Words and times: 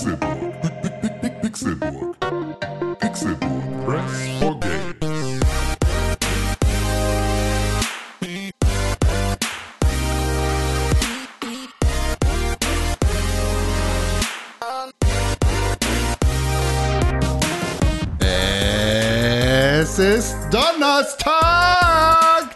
Pixelburg. 0.00 1.42
Pixelburg. 1.42 2.16
Pixelburg. 3.00 3.84
Press 3.84 4.12
for 4.40 4.58
games. 4.60 5.40
Es 19.82 19.98
ist 19.98 20.34
Donnerstag, 20.50 21.36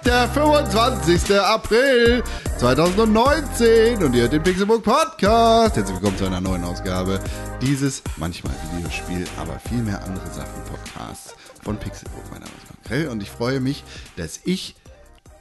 der 0.06 0.28
25. 0.28 1.38
April 1.40 2.22
2019 2.64 4.02
und 4.02 4.14
ihr 4.14 4.22
hört 4.22 4.32
den 4.32 4.42
Pixelbook 4.42 4.82
Podcast. 4.82 5.76
Herzlich 5.76 5.96
willkommen 5.96 6.16
zu 6.16 6.24
einer 6.24 6.40
neuen 6.40 6.64
Ausgabe 6.64 7.22
dieses 7.60 8.02
manchmal 8.16 8.54
Videospiel, 8.72 9.26
aber 9.36 9.58
viel 9.68 9.82
mehr 9.82 10.02
andere 10.02 10.26
Sachen 10.32 10.64
Podcasts 10.64 11.34
von 11.62 11.76
Pixelbook. 11.76 12.24
Mein 12.30 12.40
Name 12.40 12.52
ist 12.56 12.74
Makrell 12.74 13.08
und 13.08 13.22
ich 13.22 13.28
freue 13.28 13.60
mich, 13.60 13.84
dass 14.16 14.40
ich 14.44 14.76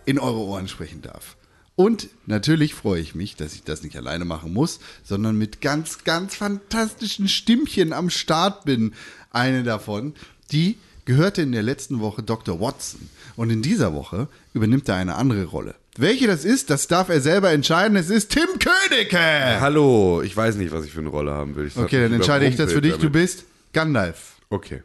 in 0.03 0.19
eure 0.19 0.39
Ohren 0.39 0.67
sprechen 0.67 1.01
darf. 1.01 1.37
Und 1.77 2.09
natürlich 2.25 2.73
freue 2.73 2.99
ich 2.99 3.15
mich, 3.15 3.37
dass 3.37 3.53
ich 3.53 3.63
das 3.63 3.83
nicht 3.83 3.95
alleine 3.95 4.25
machen 4.25 4.51
muss, 4.51 4.81
sondern 5.05 5.37
mit 5.37 5.61
ganz, 5.61 6.03
ganz 6.03 6.35
fantastischen 6.35 7.29
Stimmchen 7.29 7.93
am 7.93 8.09
Start 8.09 8.65
bin. 8.65 8.95
Eine 9.31 9.63
davon, 9.63 10.13
die 10.51 10.77
gehörte 11.05 11.41
in 11.41 11.53
der 11.53 11.63
letzten 11.63 12.01
Woche 12.01 12.21
Dr. 12.21 12.59
Watson. 12.59 13.07
Und 13.37 13.49
in 13.49 13.61
dieser 13.61 13.93
Woche 13.93 14.27
übernimmt 14.53 14.89
er 14.89 14.95
eine 14.95 15.15
andere 15.15 15.45
Rolle. 15.45 15.75
Welche 15.97 16.25
das 16.25 16.43
ist, 16.43 16.71
das 16.71 16.87
darf 16.87 17.09
er 17.09 17.21
selber 17.21 17.51
entscheiden. 17.51 17.95
Es 17.97 18.09
ist 18.09 18.31
Tim 18.31 18.47
Königke. 18.57 19.19
Hallo, 19.19 20.23
ich 20.23 20.35
weiß 20.35 20.55
nicht, 20.55 20.71
was 20.71 20.85
ich 20.85 20.91
für 20.91 21.01
eine 21.01 21.09
Rolle 21.09 21.31
haben 21.31 21.55
will. 21.55 21.67
Ich 21.67 21.77
Okay, 21.77 22.01
dann 22.01 22.13
entscheide 22.13 22.47
ich 22.47 22.55
das 22.55 22.73
für 22.73 22.81
dich. 22.81 22.95
Du 22.95 23.11
bist 23.11 23.45
Gandalf. 23.73 24.37
Okay. 24.49 24.81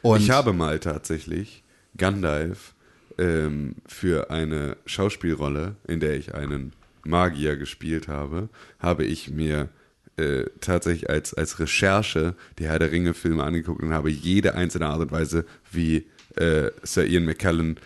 Und 0.00 0.22
ich 0.22 0.30
habe 0.30 0.54
mal 0.54 0.78
tatsächlich 0.78 1.64
Gandalf 1.98 2.74
ähm, 3.18 3.74
für 3.86 4.30
eine 4.30 4.78
Schauspielrolle, 4.86 5.76
in 5.86 6.00
der 6.00 6.14
ich 6.16 6.34
einen 6.34 6.72
Magier 7.04 7.56
gespielt 7.56 8.08
habe, 8.08 8.48
habe 8.78 9.04
ich 9.04 9.28
mir 9.30 9.68
äh, 10.16 10.44
tatsächlich 10.60 11.10
als, 11.10 11.34
als 11.34 11.58
Recherche 11.60 12.34
die 12.58 12.68
Herr 12.68 12.78
der 12.78 12.90
Ringe-Filme 12.90 13.42
angeguckt 13.44 13.82
und 13.82 13.92
habe 13.92 14.10
jede 14.10 14.54
einzelne 14.54 14.86
Art 14.86 15.00
und 15.00 15.12
Weise, 15.12 15.44
wie 15.70 16.06
äh, 16.36 16.70
Sir 16.82 17.04
Ian 17.04 17.24
McKellen 17.24 17.78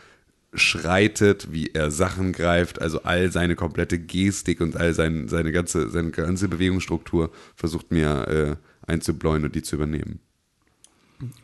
schreitet, 0.54 1.52
wie 1.52 1.70
er 1.72 1.90
Sachen 1.90 2.32
greift, 2.32 2.80
also 2.80 3.02
all 3.04 3.32
seine 3.32 3.56
komplette 3.56 3.98
Gestik 3.98 4.60
und 4.60 4.76
all 4.76 4.92
sein, 4.94 5.28
seine, 5.28 5.50
ganze, 5.52 5.88
seine 5.88 6.10
ganze 6.10 6.48
Bewegungsstruktur 6.48 7.30
versucht 7.56 7.90
mir 7.90 8.28
äh, 8.86 8.90
einzubläuen 8.90 9.44
und 9.44 9.54
die 9.54 9.62
zu 9.62 9.76
übernehmen. 9.76 10.20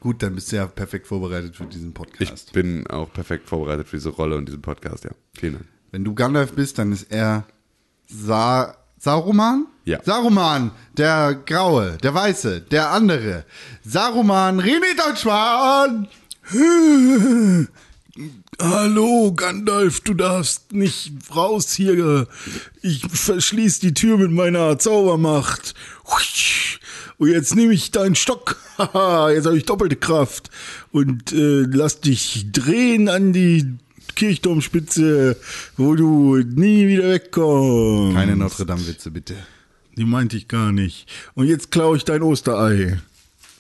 gut, 0.01 0.23
dann 0.23 0.35
bist 0.35 0.53
du 0.53 0.57
ja 0.57 0.67
perfekt 0.67 1.07
vorbereitet 1.07 1.57
für 1.57 1.65
diesen 1.67 1.89
Ich 1.89 1.95
Podcast. 1.95 2.53
bin 2.53 2.87
auch 2.89 3.11
perfekt 3.13 3.49
vorbereitet 3.49 3.89
für 3.89 3.97
diese 3.97 4.11
Rolle 4.11 4.37
und 4.37 4.47
diesen 4.47 4.61
Podcast, 4.61 5.05
ja. 5.05 5.11
Vielen 5.39 5.55
Dank. 5.55 5.65
Wenn 5.91 6.05
du 6.05 6.15
Gandalf 6.15 6.53
bist, 6.53 6.79
dann 6.79 6.93
ist 6.93 7.11
er 7.11 7.47
Sa 8.07 8.77
Saruman? 8.99 9.67
Ja. 9.85 10.03
Saruman, 10.03 10.73
der 10.97 11.35
Graue, 11.47 11.97
der 12.03 12.13
Weiße, 12.13 12.61
der 12.63 12.91
andere. 12.91 13.45
Saruman, 13.85 14.61
René 14.61 14.97
Deutschmann! 14.99 16.09
Hallo, 18.61 19.33
Gandalf, 19.37 20.01
du 20.01 20.15
darfst 20.15 20.73
nicht 20.73 21.13
raus 21.35 21.75
hier. 21.75 22.27
Ich 22.83 23.03
verschließ 23.09 23.79
die 23.79 23.95
Tür 23.95 24.19
mit 24.19 24.33
meiner 24.33 24.81
Zaubermacht. 24.81 25.75
Und 27.19 27.29
jetzt 27.29 27.55
nehme 27.55 27.73
ich 27.73 27.93
deinen 27.93 28.17
Stock. 28.17 28.57
Haha, 28.79 29.31
jetzt 29.31 29.47
habe 29.47 29.57
ich 29.57 29.65
doppelte 29.65 29.95
Kraft. 29.95 30.51
Und 30.91 31.33
äh, 31.33 31.67
lass 31.71 32.01
dich 32.01 32.51
drehen 32.51 33.09
an 33.09 33.33
die 33.33 33.77
Kirchturmspitze, 34.17 35.37
wo 35.77 35.95
du 35.95 36.39
nie 36.39 36.89
wieder 36.89 37.11
wegkommst. 37.11 38.17
Keine 38.17 38.35
Notre 38.35 38.67
Dame-Witze, 38.67 39.13
bitte. 39.13 39.37
Die 39.97 40.05
meinte 40.05 40.37
ich 40.37 40.49
gar 40.49 40.73
nicht. 40.73 41.07
Und 41.35 41.47
jetzt 41.47 41.71
klaue 41.71 41.97
ich 41.97 42.05
dein 42.05 42.23
Osterei. 42.23 42.99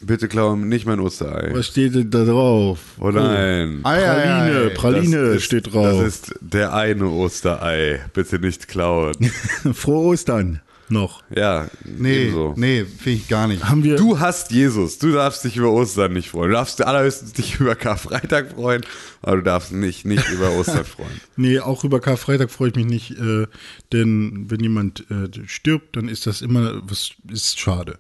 Bitte 0.00 0.28
klau 0.28 0.54
nicht 0.54 0.86
mein 0.86 1.00
Osterei. 1.00 1.50
Was 1.53 1.66
steht 1.66 1.94
denn 1.94 2.10
da 2.10 2.25
drauf? 2.25 2.78
Oh 3.00 3.10
nein. 3.10 3.81
Ei, 3.82 3.98
Praline, 4.00 4.70
ei. 4.70 4.75
Praline 4.75 5.16
Das 5.26 5.36
ist- 5.36 5.42
steht 5.44 5.72
drauf. 5.72 5.84
Das 6.03 6.06
ist 6.06 6.34
der 6.41 6.72
eine 6.72 7.06
Osterei. 7.06 8.00
Bitte 8.14 8.38
nicht 8.38 8.69
klauen. 8.69 9.14
Frohe 9.75 10.06
Ostern 10.12 10.60
noch. 10.91 11.22
Ja, 11.34 11.69
Nee, 11.84 12.25
ebenso. 12.25 12.54
nee, 12.56 12.84
finde 12.84 13.19
ich 13.19 13.28
gar 13.28 13.47
nicht. 13.49 13.65
Haben 13.65 13.82
wir 13.84 13.97
Du 13.97 14.19
hast 14.21 14.50
Jesus. 14.50 14.99
Du 14.99 15.12
darfst 15.12 15.44
dich 15.44 15.56
über 15.56 15.71
Ostern 15.71 16.12
nicht 16.12 16.31
freuen. 16.31 16.50
Du 16.50 16.54
darfst 16.56 16.81
allerhöchstens 16.82 17.32
dich 17.32 17.54
über 17.60 17.75
Karfreitag 17.75 18.53
freuen, 18.53 18.84
aber 19.22 19.37
du 19.37 19.43
darfst 19.43 19.72
nicht, 19.72 20.04
nicht 20.04 20.28
über 20.31 20.50
Ostern 20.53 20.84
freuen. 20.84 21.21
Nee, 21.37 21.59
auch 21.60 21.84
über 21.84 22.00
Karfreitag 22.00 22.50
freue 22.50 22.71
ich 22.71 22.75
mich 22.77 22.87
nicht, 22.87 23.10
äh, 23.19 23.47
denn 23.93 24.47
wenn 24.48 24.60
jemand 24.60 25.04
äh, 25.10 25.28
stirbt, 25.47 25.97
dann 25.97 26.09
ist 26.09 26.27
das 26.27 26.43
immer 26.43 26.81
was 26.88 27.10
ist 27.31 27.59
schade. 27.60 27.98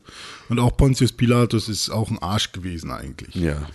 Und 0.48 0.58
auch 0.58 0.76
Pontius 0.76 1.12
Pilatus 1.12 1.68
ist 1.68 1.90
auch 1.90 2.10
ein 2.10 2.18
Arsch 2.18 2.52
gewesen 2.52 2.90
eigentlich. 2.90 3.34
Ja. 3.34 3.66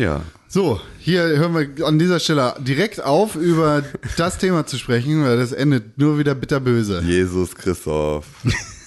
Ja. 0.00 0.22
So, 0.48 0.80
hier 0.98 1.24
hören 1.24 1.54
wir 1.54 1.68
an 1.86 1.98
dieser 1.98 2.20
Stelle 2.20 2.54
direkt 2.58 3.02
auf, 3.02 3.36
über 3.36 3.84
das 4.16 4.38
Thema 4.38 4.66
zu 4.66 4.78
sprechen, 4.78 5.22
weil 5.22 5.36
das 5.36 5.52
endet 5.52 5.98
nur 5.98 6.18
wieder 6.18 6.34
bitterböse. 6.34 7.02
Jesus 7.02 7.54
Christoph. 7.54 8.24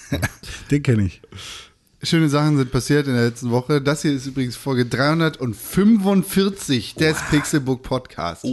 Den 0.72 0.82
kenne 0.82 1.06
ich. 1.06 1.22
Schöne 2.02 2.30
Sachen 2.30 2.58
sind 2.58 2.72
passiert 2.72 3.06
in 3.06 3.14
der 3.14 3.26
letzten 3.26 3.52
Woche. 3.52 3.80
Das 3.80 4.02
hier 4.02 4.12
ist 4.12 4.26
übrigens 4.26 4.56
Folge 4.56 4.88
345 4.88 6.96
des 6.96 7.16
Pixelbook 7.30 7.84
Podcasts. 7.84 8.44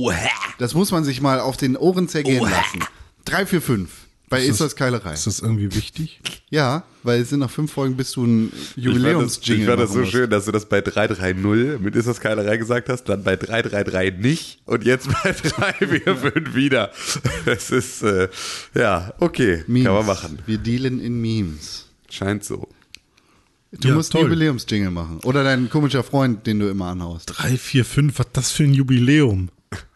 Das 0.59 0.75
muss 0.75 0.93
man 0.93 1.03
sich 1.03 1.23
mal 1.23 1.41
auf 1.41 1.57
den 1.57 1.79
Ohren 1.79 2.09
zergehen 2.09 2.45
lassen. 2.45 2.81
345 3.25 4.10
bei 4.31 4.43
Iswas 4.47 4.75
Keilerei. 4.77 5.13
Ist 5.13 5.27
das 5.27 5.41
irgendwie 5.41 5.75
wichtig? 5.75 6.21
Ja, 6.49 6.85
weil 7.03 7.21
es 7.21 7.29
sind 7.31 7.41
noch 7.41 7.51
fünf 7.51 7.71
Folgen, 7.73 7.97
bis 7.97 8.13
du 8.13 8.25
ein 8.25 8.47
Ich 8.47 8.51
fand 8.51 8.65
das, 8.65 8.77
Jubiläumsjingle 8.85 9.63
ich 9.63 9.69
fand 9.69 9.81
das 9.83 9.93
so 9.93 9.99
musst. 9.99 10.13
schön, 10.13 10.31
dass 10.31 10.45
du 10.47 10.53
das 10.53 10.67
bei 10.67 10.81
330 10.81 11.81
mit 11.81 11.95
Ist 11.97 12.09
das 12.09 12.21
Keilerei 12.21 12.57
gesagt 12.57 12.89
hast, 12.89 13.05
dann 13.05 13.23
bei 13.23 13.37
333 13.37 14.15
nicht 14.23 14.61
und 14.65 14.85
jetzt 14.85 15.09
bei 15.23 15.33
345 15.33 16.55
wieder. 16.55 16.91
Das 17.45 17.71
ist, 17.71 18.03
äh, 18.03 18.29
ja, 18.75 19.13
okay, 19.19 19.65
Memes. 19.67 19.85
kann 19.87 19.95
man 19.95 20.07
machen. 20.07 20.39
Wir 20.47 20.59
dealen 20.59 21.01
in 21.01 21.21
Memes. 21.21 21.87
Scheint 22.09 22.45
so. 22.45 22.69
Du 23.73 23.89
Ja, 23.89 23.95
musst 23.95 24.15
einen 24.15 24.23
toll. 24.23 24.31
Jubiläumsjingle 24.33 24.91
machen. 24.91 25.21
Oder 25.25 25.45
dein 25.45 25.71
komischer 25.71 26.03
Freund, 26.03 26.47
den 26.47 26.59
du 26.59 26.69
immer 26.69 26.87
anhaust. 26.87 27.33
3, 27.37 27.57
4, 27.57 27.85
5, 27.85 28.19
was 28.19 28.27
das 28.33 28.51
für 28.53 28.65
ein 28.65 28.75
Jubiläum? 28.75 29.49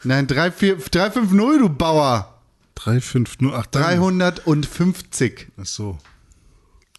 Nein, 0.05 0.27
3, 0.29 0.53
4, 0.53 0.77
350, 0.77 1.59
du 1.59 1.69
Bauer. 1.69 2.34
3, 2.75 3.01
5, 3.01 3.41
0, 3.41 3.55
ach, 3.55 3.67
dann- 3.67 3.83
350. 3.83 5.49
Ach 5.57 5.67
so. 5.67 5.99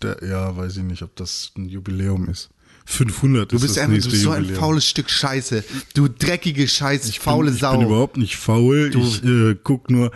Der, 0.01 0.23
ja, 0.23 0.55
weiß 0.55 0.77
ich 0.77 0.83
nicht, 0.83 1.01
ob 1.03 1.15
das 1.15 1.51
ein 1.57 1.65
Jubiläum 1.69 2.27
ist. 2.29 2.49
500 2.87 3.51
Du 3.51 3.55
ist 3.55 3.61
bist, 3.63 3.79
einfach, 3.79 3.97
du 3.97 4.09
bist 4.09 4.21
so 4.21 4.29
ein 4.31 4.41
Jubiläum. 4.43 4.59
faules 4.61 4.85
Stück 4.85 5.09
Scheiße. 5.09 5.63
Du 5.95 6.07
dreckige 6.07 6.67
Scheiß, 6.67 7.15
faule 7.15 7.45
bin, 7.47 7.55
ich 7.55 7.61
Sau. 7.61 7.77
bin 7.77 7.87
überhaupt 7.87 8.17
nicht 8.17 8.37
faul. 8.37 8.91
Ich 8.95 9.23
äh, 9.23 9.55
guck 9.63 9.89
nur, 9.89 10.11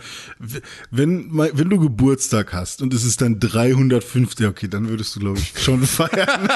wenn, 0.90 1.30
wenn 1.36 1.68
du 1.68 1.78
Geburtstag 1.80 2.52
hast 2.52 2.80
und 2.80 2.94
es 2.94 3.04
ist 3.04 3.20
dann 3.22 3.40
350, 3.40 4.46
okay, 4.46 4.68
dann 4.68 4.88
würdest 4.88 5.16
du, 5.16 5.20
glaube 5.20 5.38
ich, 5.38 5.52
schon 5.62 5.82
feiern. 5.86 6.10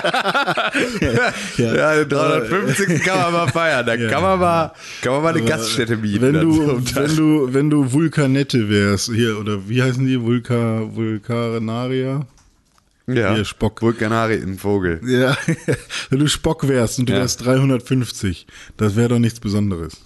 Ja, 1.58 1.94
den 1.96 2.08
350. 2.08 3.02
kann 3.02 3.18
man 3.18 3.32
mal 3.32 3.48
feiern. 3.48 3.84
Da 3.86 3.96
kann 3.96 4.22
man 4.22 4.38
mal, 4.38 4.72
kann 5.02 5.12
man 5.14 5.22
mal 5.22 5.34
eine 5.36 5.44
Gaststätte 5.44 5.96
mieten. 5.96 6.22
wenn 6.22 6.34
du, 6.40 6.80
wenn 6.94 7.16
du, 7.16 7.48
wenn 7.54 7.70
du 7.70 7.92
Vulkanette 7.92 8.68
wärst, 8.68 9.10
hier, 9.12 9.38
oder 9.38 9.68
wie 9.68 9.82
heißen 9.82 10.06
die? 10.06 10.20
Vulka, 10.20 10.82
Vulkanaria? 10.94 12.26
Ja, 13.06 13.34
hier, 13.34 13.44
Spock. 13.44 13.82
Vulkanari, 13.82 14.34
ein 14.36 14.58
Vogel. 14.58 15.00
Ja, 15.06 15.36
wenn 16.10 16.18
du 16.20 16.28
Spock 16.28 16.66
wärst 16.68 16.98
und 16.98 17.08
du 17.08 17.12
Ja. 17.12 17.20
wärst 17.20 17.44
350, 17.44 18.46
das 18.76 18.96
wäre 18.96 19.08
doch 19.08 19.18
nichts 19.18 19.40
Besonderes. 19.40 19.98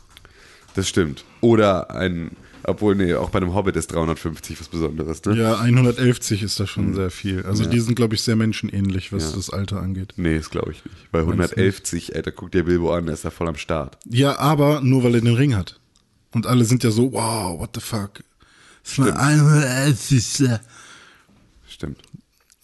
Das 0.75 0.89
stimmt. 0.89 1.25
Oder 1.41 1.91
ein, 1.95 2.33
obwohl, 2.65 2.95
nee, 2.95 3.15
auch 3.15 3.31
bei 3.31 3.39
einem 3.39 3.55
Hobbit 3.55 3.77
ist 3.77 3.89
350 3.93 4.61
was 4.61 4.69
Besonderes, 4.69 5.25
ne? 5.25 5.37
Ja, 5.37 5.59
111 5.61 6.31
ist 6.43 6.61
das 6.61 6.69
schon 6.71 6.95
sehr 6.95 7.11
viel. 7.11 7.43
Also 7.45 7.65
Ja. 7.65 7.71
die 7.71 7.81
sind, 7.81 7.95
glaube 7.95 8.15
ich, 8.15 8.23
sehr 8.23 8.37
menschenähnlich, 8.37 9.13
was 9.13 9.31
Ja. 9.31 9.37
das 9.37 9.51
Alter 9.51 9.81
angeht. 9.81 10.15
Nee, 10.17 10.37
das 10.39 10.51
glaube 10.51 10.73
ich 10.73 10.85
nicht. 10.85 11.11
Bei 11.11 11.23
Meinst 11.25 11.53
du 11.53 11.57
111, 11.57 12.11
ey, 12.15 12.23
da 12.23 12.31
guckt 12.31 12.55
dir 12.55 12.65
Bilbo 12.65 12.93
an, 12.93 13.07
der 13.07 13.15
ist 13.15 13.25
da 13.25 13.31
voll 13.31 13.49
am 13.49 13.57
Start. 13.57 13.99
Ja, 14.07 14.39
aber 14.39 14.81
nur 14.83 15.03
weil 15.05 15.15
er 15.15 15.21
den 15.21 15.35
Ring 15.35 15.57
hat. 15.57 15.81
Und 16.33 16.47
alle 16.47 16.65
sind 16.65 16.85
ja 16.85 16.91
so, 16.91 17.13
wow, 17.13 17.59
what 17.59 17.71
the 17.75 17.81
fuck. 17.81 18.23
Das 18.85 18.93
ist 18.93 18.99
eine 19.01 19.19
111. 19.19 20.61
Stimmt. 21.69 21.99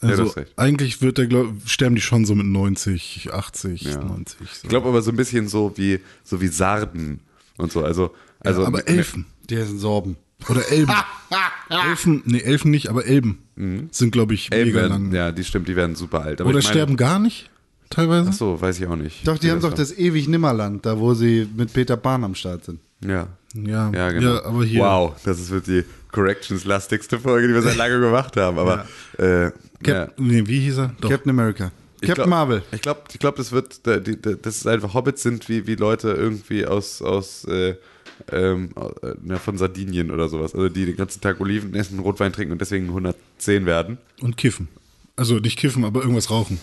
Ja, 0.05 0.11
Also 0.11 0.25
recht. 0.25 0.53
eigentlich 0.57 1.01
wird 1.03 1.19
der, 1.19 1.27
glaub, 1.27 1.49
sterben 1.67 1.95
die 1.95 2.01
schon 2.03 2.25
so 2.25 2.35
mit 2.35 2.47
90, 2.47 3.31
80, 3.33 3.83
Ja. 3.83 3.99
90. 4.03 4.39
So. 4.49 4.61
Ich 4.65 4.69
glaube 4.69 4.89
aber 4.89 5.03
so 5.03 5.11
ein 5.11 5.17
bisschen 5.17 5.49
so 5.49 5.73
wie, 5.77 6.01
so 6.25 6.41
wie 6.41 6.49
Sarden 6.49 7.21
und 7.57 7.73
so. 7.73 7.85
Also, 7.85 8.15
also 8.41 8.65
aber 8.67 8.79
mit- 8.79 8.89
Elfen 8.89 9.27
ist 9.49 9.71
ein 9.71 9.79
Sorben. 9.79 10.17
oder 10.49 10.69
Elben. 10.71 10.93
Elfen, 11.69 12.23
nee, 12.27 12.41
Elfen 12.41 12.71
nicht, 12.71 12.89
aber 12.89 13.07
Elben 13.07 13.39
sind, 13.93 14.11
glaube 14.13 14.35
ich, 14.35 14.51
Mhm. 14.51 14.57
Elben 14.57 14.71
mega 14.73 14.81
werden, 14.91 15.05
lang. 15.05 15.13
ja, 15.15 15.33
die 15.33 15.45
stimmt, 15.45 15.69
die 15.69 15.77
werden 15.77 15.95
super 15.97 16.23
alt. 16.23 16.41
Aber 16.41 16.51
Oder 16.51 16.59
ich 16.59 16.65
meine, 16.65 16.75
sterben 16.75 16.97
gar 16.97 17.19
nicht, 17.19 17.51
teilweise. 17.91 18.31
Ach 18.31 18.35
so, 18.35 18.61
weiß 18.61 18.81
ich 18.81 18.87
auch 18.87 18.97
nicht. 18.97 19.27
Doch, 19.27 19.39
die 19.39 19.51
haben 19.51 19.61
doch 19.61 19.73
das 19.73 19.97
ewig 19.97 20.29
Nimmerland, 20.29 20.85
da 20.85 20.99
wo 20.99 21.15
sie 21.15 21.49
mit 21.57 21.73
Peter 21.73 21.97
Pan 21.97 22.25
am 22.25 22.35
Start 22.35 22.65
sind. 22.65 22.81
Ja. 23.05 23.29
Ja, 23.55 23.91
Ja, 23.95 24.11
genau. 24.11 24.35
ja, 24.35 24.45
aber 24.45 24.65
hier. 24.65 24.81
Wow, 24.81 25.15
das 25.25 25.39
ist 25.39 25.51
wird 25.51 25.67
die 25.69 25.85
Corrections-lastigste 26.11 27.19
Folge, 27.21 27.49
die 27.49 27.55
wir 27.55 27.63
seit 27.63 27.77
langem 27.77 28.01
gemacht 28.01 28.37
haben. 28.37 28.59
Aber 28.59 28.87
äh, 29.19 29.45
ja. 29.45 29.53
Cap 29.85 30.19
nee, 30.19 30.43
wie 30.47 30.61
hieß 30.61 30.79
er? 30.79 30.95
Doch. 31.01 31.11
Captain 31.11 31.31
America. 31.31 31.73
Ich 32.01 32.09
Captain 32.09 32.15
glaub- 32.25 32.29
Marvel. 32.29 32.63
Ich 32.73 32.83
glaube, 32.83 33.01
ich 33.13 33.19
glaub, 33.19 33.37
das 33.37 33.53
wird, 33.53 33.81
das 33.87 34.57
ist 34.57 34.67
einfach 34.67 34.93
Hobbits 34.95 35.23
sind 35.23 35.49
wie, 35.49 35.67
wie 35.67 35.75
Leute 35.77 36.11
irgendwie 36.11 36.67
aus, 36.67 37.01
aus 37.01 37.45
äh, 37.47 37.77
ähm, 38.31 38.71
äh, 39.03 39.37
von 39.37 39.57
Sardinien 39.59 40.11
oder 40.11 40.29
sowas. 40.29 40.55
Also 40.55 40.69
die 40.69 40.85
den 40.87 40.97
ganzen 40.97 41.21
Tag 41.21 41.41
Oliven 41.41 41.75
essen, 41.75 41.99
Rotwein 42.01 42.33
trinken 42.33 42.53
und 42.53 42.61
deswegen 42.61 42.87
110 42.89 43.65
werden. 43.67 43.99
Und 44.21 44.37
kiffen. 44.37 44.69
Also 45.17 45.37
nicht 45.39 45.59
kiffen, 45.59 45.85
aber 45.85 46.01
irgendwas 46.01 46.31
rauchen. 46.31 46.59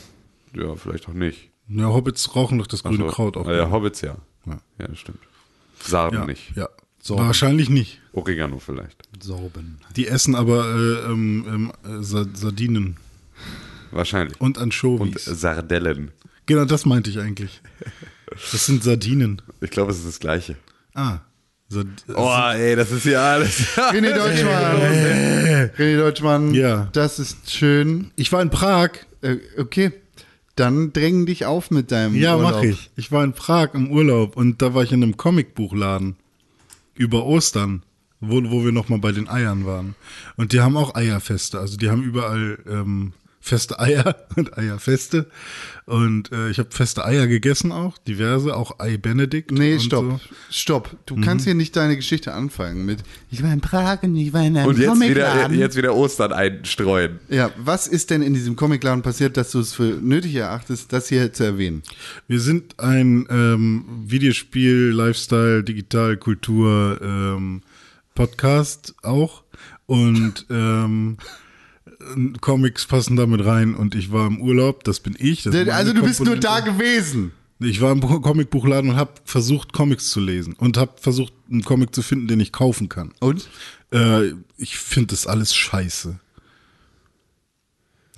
Ja, 0.56 0.76
vielleicht 0.76 1.08
auch 1.10 1.14
nicht. 1.14 1.50
Ja, 1.70 1.86
Hobbits 1.88 2.36
rauchen 2.36 2.58
doch 2.60 2.68
das 2.68 2.84
grüne 2.84 2.98
So. 3.06 3.08
Kraut 3.08 3.38
auch. 3.38 3.48
Ah, 3.48 3.54
ja, 3.56 3.72
Hobbits 3.72 4.02
ja. 4.02 4.18
Ja. 4.46 4.60
Ja, 4.80 4.88
das 4.88 5.00
stimmt. 5.00 5.20
Sarden 5.84 6.20
ja, 6.20 6.26
nicht. 6.26 6.56
ja. 6.56 6.70
Sorben. 7.02 7.26
Wahrscheinlich 7.26 7.70
nicht. 7.70 8.00
Oregano 8.14 8.60
vielleicht. 8.60 9.02
Sorben. 9.24 9.80
Die 9.96 10.08
essen 10.08 10.36
aber 10.36 10.66
äh, 10.76 11.12
ähm, 11.12 11.46
ähm, 11.48 11.72
äh, 12.00 12.04
Sa- 12.04 12.28
Sardinen 12.34 12.98
Wahrscheinlich. 13.92 14.40
und 14.40 14.58
Und 14.58 14.64
Anchovies. 14.64 15.26
Sardellen. 15.26 16.12
genau, 16.46 16.66
das 16.66 16.86
meinte 16.86 17.10
ich 17.10 17.20
eigentlich. 17.20 17.62
Das 18.52 18.66
sind 18.66 18.84
Sardinen. 18.84 19.42
Ich 19.60 19.72
glaube, 19.72 19.92
es 19.92 19.98
ist 20.00 20.08
das 20.08 20.20
Gleiche. 20.20 20.56
Ah. 20.94 21.20
Sard 21.68 21.88
Oh, 22.16 22.34
ey, 22.54 22.76
das 22.76 22.92
ist 22.92 23.06
ja 23.06 23.34
alles. 23.34 23.60
René 23.78 24.14
Deutschmann. 24.14 24.82
René 25.78 25.98
Deutschmann. 25.98 26.54
Ja. 26.54 26.90
Das 26.94 27.20
ist 27.20 27.52
schön. 27.52 28.12
ich 28.16 28.32
war 28.32 28.42
in 28.42 28.50
Prag. 28.50 28.92
Äh, 29.22 29.38
okay. 29.58 29.92
Dann 30.56 30.92
dräng 30.92 31.26
dich 31.26 31.46
auf 31.46 31.72
mit 31.72 31.92
deinem 31.92 32.16
Ja, 32.16 32.36
Urlaub. 32.36 32.52
mache 32.54 32.68
ich. 32.68 32.92
Ich 32.98 33.12
war 33.12 33.24
in 33.24 33.32
Prag 33.34 33.70
im 33.74 33.90
Urlaub 33.92 34.36
und 34.36 34.62
da 34.62 34.74
war 34.74 34.84
ich 34.84 34.92
in 34.92 35.02
einem 35.02 35.16
Comicbuchladen 35.18 36.18
über 36.94 37.26
Ostern, 37.26 37.84
wo, 38.20 38.36
wo 38.52 38.64
wir 38.66 38.72
nochmal 38.74 39.00
bei 39.00 39.14
den 39.14 39.30
Eiern 39.30 39.66
waren. 39.66 39.96
Und 40.36 40.52
die 40.52 40.60
haben 40.60 40.76
auch 40.76 40.94
Eierfeste. 40.96 41.58
Also 41.60 41.78
die 41.78 41.90
haben 41.90 42.04
überall 42.04 42.60
ähm, 42.70 43.14
feste 43.42 43.80
Eier 43.80 44.16
und 44.36 44.58
Eierfeste. 44.58 45.26
Und 45.86 46.32
äh, 46.32 46.50
ich 46.52 46.60
habe 46.60 46.70
feste 46.72 47.04
Eier 47.04 47.28
gegessen 47.28 47.72
auch, 47.72 47.98
diverse, 47.98 48.56
auch 48.56 48.80
Ei 48.80 48.98
Benedikt. 48.98 49.52
Nee, 49.52 49.74
und 49.74 49.82
stopp. 49.82 50.06
So. 50.06 50.20
Stopp. 50.50 50.96
Du 51.06 51.16
Mhm. 51.18 51.22
kannst 51.22 51.46
hier 51.46 51.56
nicht 51.56 51.76
deine 51.76 51.96
Geschichte 51.96 52.34
anfangen 52.34 52.86
mit 52.86 53.00
Ich 53.32 53.44
war 53.44 53.52
in 53.52 53.60
Prag 53.60 54.04
und 54.04 54.16
ich 54.16 54.32
war 54.32 54.44
in 54.46 54.56
einem 54.56 54.70
Und 54.70 54.78
jetzt 54.78 55.02
wieder, 55.02 55.52
jetzt 55.52 55.76
wieder 55.76 55.96
Ostern 55.96 56.32
einstreuen. 56.32 57.20
Ja, 57.30 57.50
was 57.58 57.88
ist 57.88 58.10
denn 58.12 58.22
in 58.22 58.34
diesem 58.34 58.56
Comicladen 58.56 59.02
passiert, 59.02 59.36
dass 59.38 59.52
du 59.52 59.60
es 59.60 59.74
für 59.74 59.98
nötig 60.02 60.36
erachtest, 60.36 60.94
das 60.94 61.10
hier 61.10 61.34
zu 61.34 61.44
erwähnen? 61.44 61.82
Wir 62.28 62.40
sind 62.40 62.80
ein 62.80 63.26
ähm, 63.30 63.86
Videospiel, 64.06 64.92
Lifestyle, 64.94 65.64
Digital, 65.64 66.16
Kultur, 66.18 67.00
ähm, 67.02 67.64
Podcast 68.16 68.94
auch. 69.02 69.44
Und 69.88 70.46
ähm, 70.50 71.18
Comics 72.42 72.86
passen 72.86 73.16
damit 73.16 73.46
rein 73.46 73.76
und 73.76 73.96
ich 73.96 74.12
war 74.12 74.28
im 74.28 74.42
Urlaub, 74.42 74.84
das 74.84 75.00
bin 75.00 75.16
ich. 75.18 75.44
Das 75.44 75.56
Also 75.56 75.94
du 75.94 76.04
bist 76.04 76.24
nur 76.24 76.38
da 76.38 76.60
gewesen. 76.60 77.32
Ich 77.60 77.80
war 77.80 77.92
im 77.92 78.02
Comicbuchladen 78.02 78.92
und 78.92 78.96
habe 78.96 79.14
versucht, 79.24 79.72
Comics 79.72 80.10
zu 80.10 80.20
lesen 80.20 80.54
und 80.54 80.78
habe 80.78 80.94
versucht, 81.00 81.34
einen 81.50 81.64
Comic 81.64 81.94
zu 81.94 82.02
finden, 82.02 82.28
den 82.28 82.40
ich 82.40 82.52
kaufen 82.52 82.90
kann. 82.90 83.14
Und? 83.20 83.48
Äh, 83.94 84.32
ich 84.58 84.78
finde 84.78 85.08
das 85.08 85.28
alles 85.28 85.54
scheiße. 85.54 86.20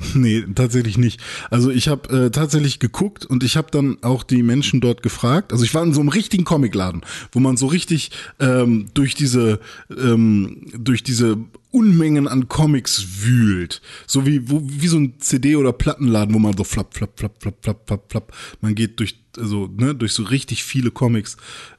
Nee, 0.13 0.43
tatsächlich 0.55 0.97
nicht. 0.97 1.19
Also 1.49 1.69
ich 1.69 1.87
habe 1.87 2.25
äh, 2.25 2.29
tatsächlich 2.31 2.79
geguckt 2.79 3.25
und 3.25 3.43
ich 3.43 3.57
habe 3.57 3.71
dann 3.71 3.97
auch 4.01 4.23
die 4.23 4.43
Menschen 4.43 4.81
dort 4.81 5.03
gefragt. 5.03 5.51
Also 5.51 5.63
ich 5.63 5.73
war 5.73 5.83
in 5.83 5.93
so 5.93 6.01
einem 6.01 6.09
richtigen 6.09 6.43
Comicladen, 6.43 7.01
wo 7.31 7.39
man 7.39 7.57
so 7.57 7.67
richtig 7.67 8.11
ähm, 8.39 8.87
durch 8.93 9.15
diese 9.15 9.59
ähm, 9.89 10.67
durch 10.77 11.03
diese 11.03 11.37
Unmengen 11.71 12.27
an 12.27 12.47
Comics 12.47 13.23
wühlt. 13.23 13.81
So 14.05 14.27
wie, 14.27 14.49
wo, 14.49 14.61
wie 14.63 14.87
so 14.87 14.97
ein 14.97 15.19
CD- 15.19 15.55
oder 15.55 15.73
Plattenladen, 15.73 16.33
wo 16.35 16.39
man 16.39 16.55
so 16.55 16.63
flapp, 16.63 16.93
flapp, 16.93 17.17
flapp, 17.17 17.41
flapp, 17.41 17.63
flapp, 17.63 17.87
flapp, 17.87 18.11
flapp. 18.11 18.35
Man 18.61 18.75
geht 18.75 18.99
durch, 18.99 19.19
also, 19.37 19.67
ne, 19.75 19.95
durch 19.95 20.13
so 20.13 20.21
richtig 20.21 20.63
viele 20.63 20.91
Comics 20.91 21.35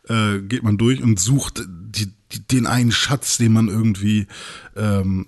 äh, 0.08 0.40
geht 0.40 0.64
man 0.64 0.78
durch 0.78 1.00
und 1.00 1.20
sucht 1.20 1.62
die, 1.68 2.12
den 2.50 2.66
einen 2.66 2.92
Schatz, 2.92 3.38
den 3.38 3.52
man 3.52 3.68
irgendwie 3.68 4.26
ähm, 4.76 5.26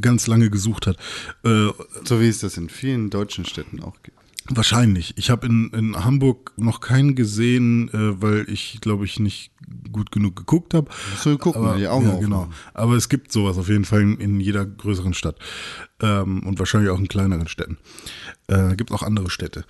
ganz 0.00 0.26
lange 0.26 0.50
gesucht 0.50 0.86
hat. 0.86 0.96
Äh, 1.44 1.70
So 2.04 2.20
wie 2.20 2.28
es 2.28 2.40
das 2.40 2.56
in 2.56 2.68
vielen 2.68 3.10
deutschen 3.10 3.44
Städten 3.44 3.82
auch 3.82 4.02
gibt. 4.02 4.18
Wahrscheinlich. 4.52 5.16
Ich 5.16 5.30
habe 5.30 5.46
in, 5.46 5.70
in 5.70 6.04
Hamburg 6.04 6.52
noch 6.56 6.80
keinen 6.80 7.14
gesehen, 7.14 7.88
äh, 7.90 8.20
weil 8.20 8.46
ich, 8.48 8.80
glaube 8.80 9.04
ich, 9.04 9.20
nicht 9.20 9.52
gut 9.92 10.10
genug 10.10 10.34
geguckt 10.34 10.74
habe. 10.74 10.90
Du 11.22 11.38
gucken, 11.38 11.64
Aber, 11.64 11.76
die 11.76 11.86
Augen 11.86 12.08
ja, 12.08 12.16
genau. 12.16 12.48
Aber 12.74 12.94
es 12.94 13.08
gibt 13.08 13.30
sowas 13.30 13.58
auf 13.58 13.68
jeden 13.68 13.84
Fall 13.84 14.00
in, 14.00 14.18
in 14.18 14.40
jeder 14.40 14.64
größeren 14.64 15.14
Stadt. 15.14 15.36
Ähm, 16.00 16.42
und 16.46 16.58
wahrscheinlich 16.58 16.90
auch 16.90 16.98
in 16.98 17.06
kleineren 17.06 17.46
Städten. 17.46 17.78
Äh, 18.48 18.74
gibt 18.74 18.90
auch 18.90 19.02
andere 19.02 19.30
Städte. 19.30 19.64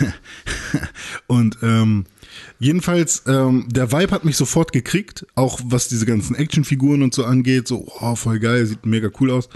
und 1.28 1.58
ähm, 1.62 2.06
jedenfalls, 2.58 3.22
ähm, 3.26 3.66
der 3.68 3.92
Vibe 3.92 4.12
hat 4.12 4.24
mich 4.24 4.36
sofort 4.36 4.72
gekriegt, 4.72 5.26
auch 5.34 5.60
was 5.64 5.88
diese 5.88 6.06
ganzen 6.06 6.36
Actionfiguren 6.36 7.02
und 7.02 7.14
so 7.14 7.24
angeht. 7.24 7.68
So, 7.68 7.86
oh, 8.00 8.16
voll 8.16 8.38
geil, 8.38 8.66
sieht 8.66 8.86
mega 8.86 9.10
cool 9.20 9.30
aus. 9.30 9.48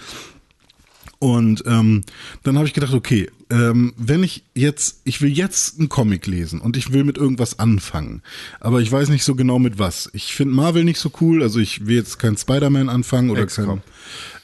Und 1.21 1.65
ähm, 1.67 2.05
dann 2.45 2.57
habe 2.57 2.69
ich 2.69 2.75
gedacht, 2.75 2.95
okay, 2.95 3.29
ähm, 3.51 3.93
wenn 3.97 4.23
ich 4.23 4.45
jetzt, 4.55 5.01
ich 5.05 5.21
will 5.21 5.31
jetzt 5.31 5.79
einen 5.79 5.89
Comic 5.89 6.27
lesen 6.27 6.61
und 6.61 6.77
ich 6.77 6.93
will 6.93 7.03
mit 7.03 7.19
irgendwas 7.19 7.59
anfangen, 7.59 8.23
aber 8.61 8.81
ich 8.81 8.93
weiß 8.93 9.09
nicht 9.09 9.25
so 9.25 9.35
genau 9.35 9.59
mit 9.59 9.81
was. 9.81 10.09
Ich 10.13 10.35
finde 10.35 10.55
Marvel 10.55 10.85
nicht 10.85 11.01
so 11.01 11.11
cool, 11.21 11.43
also 11.43 11.59
ich 11.59 11.87
will 11.87 11.97
jetzt 11.97 12.21
kein 12.21 12.37
Spider-Man 12.37 12.89
anfangen 12.89 13.31
oder 13.31 13.47
kein, 13.47 13.83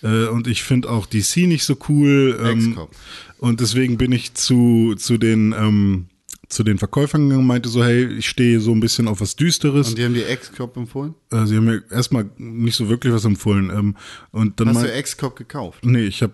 äh, 0.02 0.26
und 0.26 0.48
ich 0.48 0.64
finde 0.64 0.90
auch 0.90 1.06
DC 1.06 1.46
nicht 1.46 1.64
so 1.64 1.76
cool. 1.88 2.40
Ähm, 2.42 2.78
und 3.38 3.60
deswegen 3.60 3.96
bin 3.96 4.10
ich 4.10 4.34
zu 4.34 4.94
zu 4.96 5.16
den 5.16 5.52
ähm, 5.52 6.06
zu 6.54 6.62
den 6.64 6.78
Verkäufern 6.78 7.22
gegangen 7.24 7.40
und 7.42 7.46
meinte 7.46 7.68
so, 7.68 7.84
hey, 7.84 8.04
ich 8.06 8.28
stehe 8.28 8.60
so 8.60 8.72
ein 8.72 8.80
bisschen 8.80 9.08
auf 9.08 9.20
was 9.20 9.36
Düsteres. 9.36 9.88
Und 9.90 9.98
die 9.98 10.04
haben 10.04 10.14
dir 10.14 10.28
X-Cop 10.30 10.76
empfohlen? 10.76 11.14
äh, 11.32 11.44
sie 11.46 11.56
haben 11.56 11.64
mir 11.64 11.82
erstmal 11.90 12.30
nicht 12.38 12.76
so 12.76 12.88
wirklich 12.88 13.12
was 13.12 13.24
empfohlen. 13.24 13.70
Ähm, 13.70 13.96
und 14.30 14.60
dann 14.60 14.68
Hast 14.68 14.76
mein- 14.76 14.84
du 14.86 14.98
X-Cop 14.98 15.36
gekauft? 15.36 15.84
Nee, 15.84 16.04
ich 16.04 16.22
habe 16.22 16.32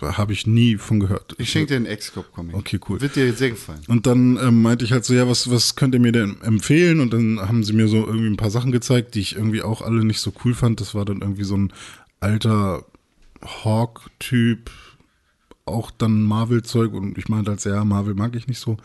habe 0.00 0.32
ich 0.32 0.46
nie 0.46 0.76
von 0.76 1.00
gehört. 1.00 1.34
Ich 1.38 1.50
schenke 1.50 1.70
dir 1.70 1.76
einen 1.76 1.86
X-Cop-Comic. 1.86 2.54
Okay, 2.54 2.78
cool. 2.88 3.00
Wird 3.00 3.16
dir 3.16 3.32
sehr 3.32 3.50
gefallen. 3.50 3.80
Und 3.88 4.06
dann 4.06 4.36
ähm, 4.40 4.62
meinte 4.62 4.84
ich 4.84 4.92
halt 4.92 5.04
so, 5.04 5.12
ja, 5.12 5.26
was, 5.28 5.50
was 5.50 5.74
könnt 5.74 5.92
ihr 5.92 6.00
mir 6.00 6.12
denn 6.12 6.40
empfehlen? 6.42 7.00
Und 7.00 7.12
dann 7.12 7.40
haben 7.40 7.64
sie 7.64 7.72
mir 7.72 7.88
so 7.88 8.06
irgendwie 8.06 8.28
ein 8.28 8.36
paar 8.36 8.50
Sachen 8.52 8.70
gezeigt, 8.70 9.16
die 9.16 9.20
ich 9.20 9.34
irgendwie 9.34 9.62
auch 9.62 9.82
alle 9.82 10.04
nicht 10.04 10.20
so 10.20 10.32
cool 10.44 10.54
fand. 10.54 10.80
Das 10.80 10.94
war 10.94 11.04
dann 11.04 11.20
irgendwie 11.20 11.42
so 11.42 11.56
ein 11.56 11.72
alter 12.20 12.84
Hawk-Typ, 13.64 14.70
auch 15.70 15.90
dann 15.90 16.22
Marvel-Zeug. 16.22 16.92
Und 16.92 17.16
ich 17.18 17.28
meinte 17.28 17.50
halt, 17.50 17.60
so, 17.60 17.70
ja, 17.70 17.84
Marvel 17.84 18.14
mag 18.14 18.34
ich 18.36 18.46
nicht 18.46 18.60
so. 18.60 18.76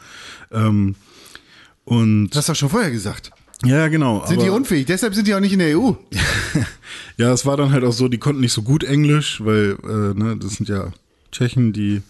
Ähm, 0.51 0.95
und 1.83 2.29
Das 2.29 2.49
hast 2.49 2.49
du 2.49 2.55
schon 2.55 2.69
vorher 2.69 2.91
gesagt. 2.91 3.31
ja, 3.63 3.87
genau. 3.87 4.25
Sind 4.25 4.41
die 4.41 4.49
unfähig? 4.49 4.85
Deshalb 4.85 5.13
sind 5.15 5.27
die 5.27 5.35
auch 5.35 5.39
nicht 5.39 5.53
in 5.53 5.59
der 5.59 5.77
EU. 5.79 5.93
Ja, 7.17 7.31
es 7.31 7.45
war 7.45 7.55
dann 7.55 7.71
halt 7.71 7.85
auch 7.85 7.93
so, 7.93 8.09
die 8.09 8.17
konnten 8.17 8.41
nicht 8.41 8.51
so 8.51 8.61
gut 8.61 8.83
Englisch, 8.83 9.39
weil 9.43 9.77
äh, 9.83 10.13
ne, 10.19 10.35
das 10.37 10.55
sind 10.55 10.67
ja 10.67 10.91
Tschechen, 11.31 11.71
die 11.71 12.01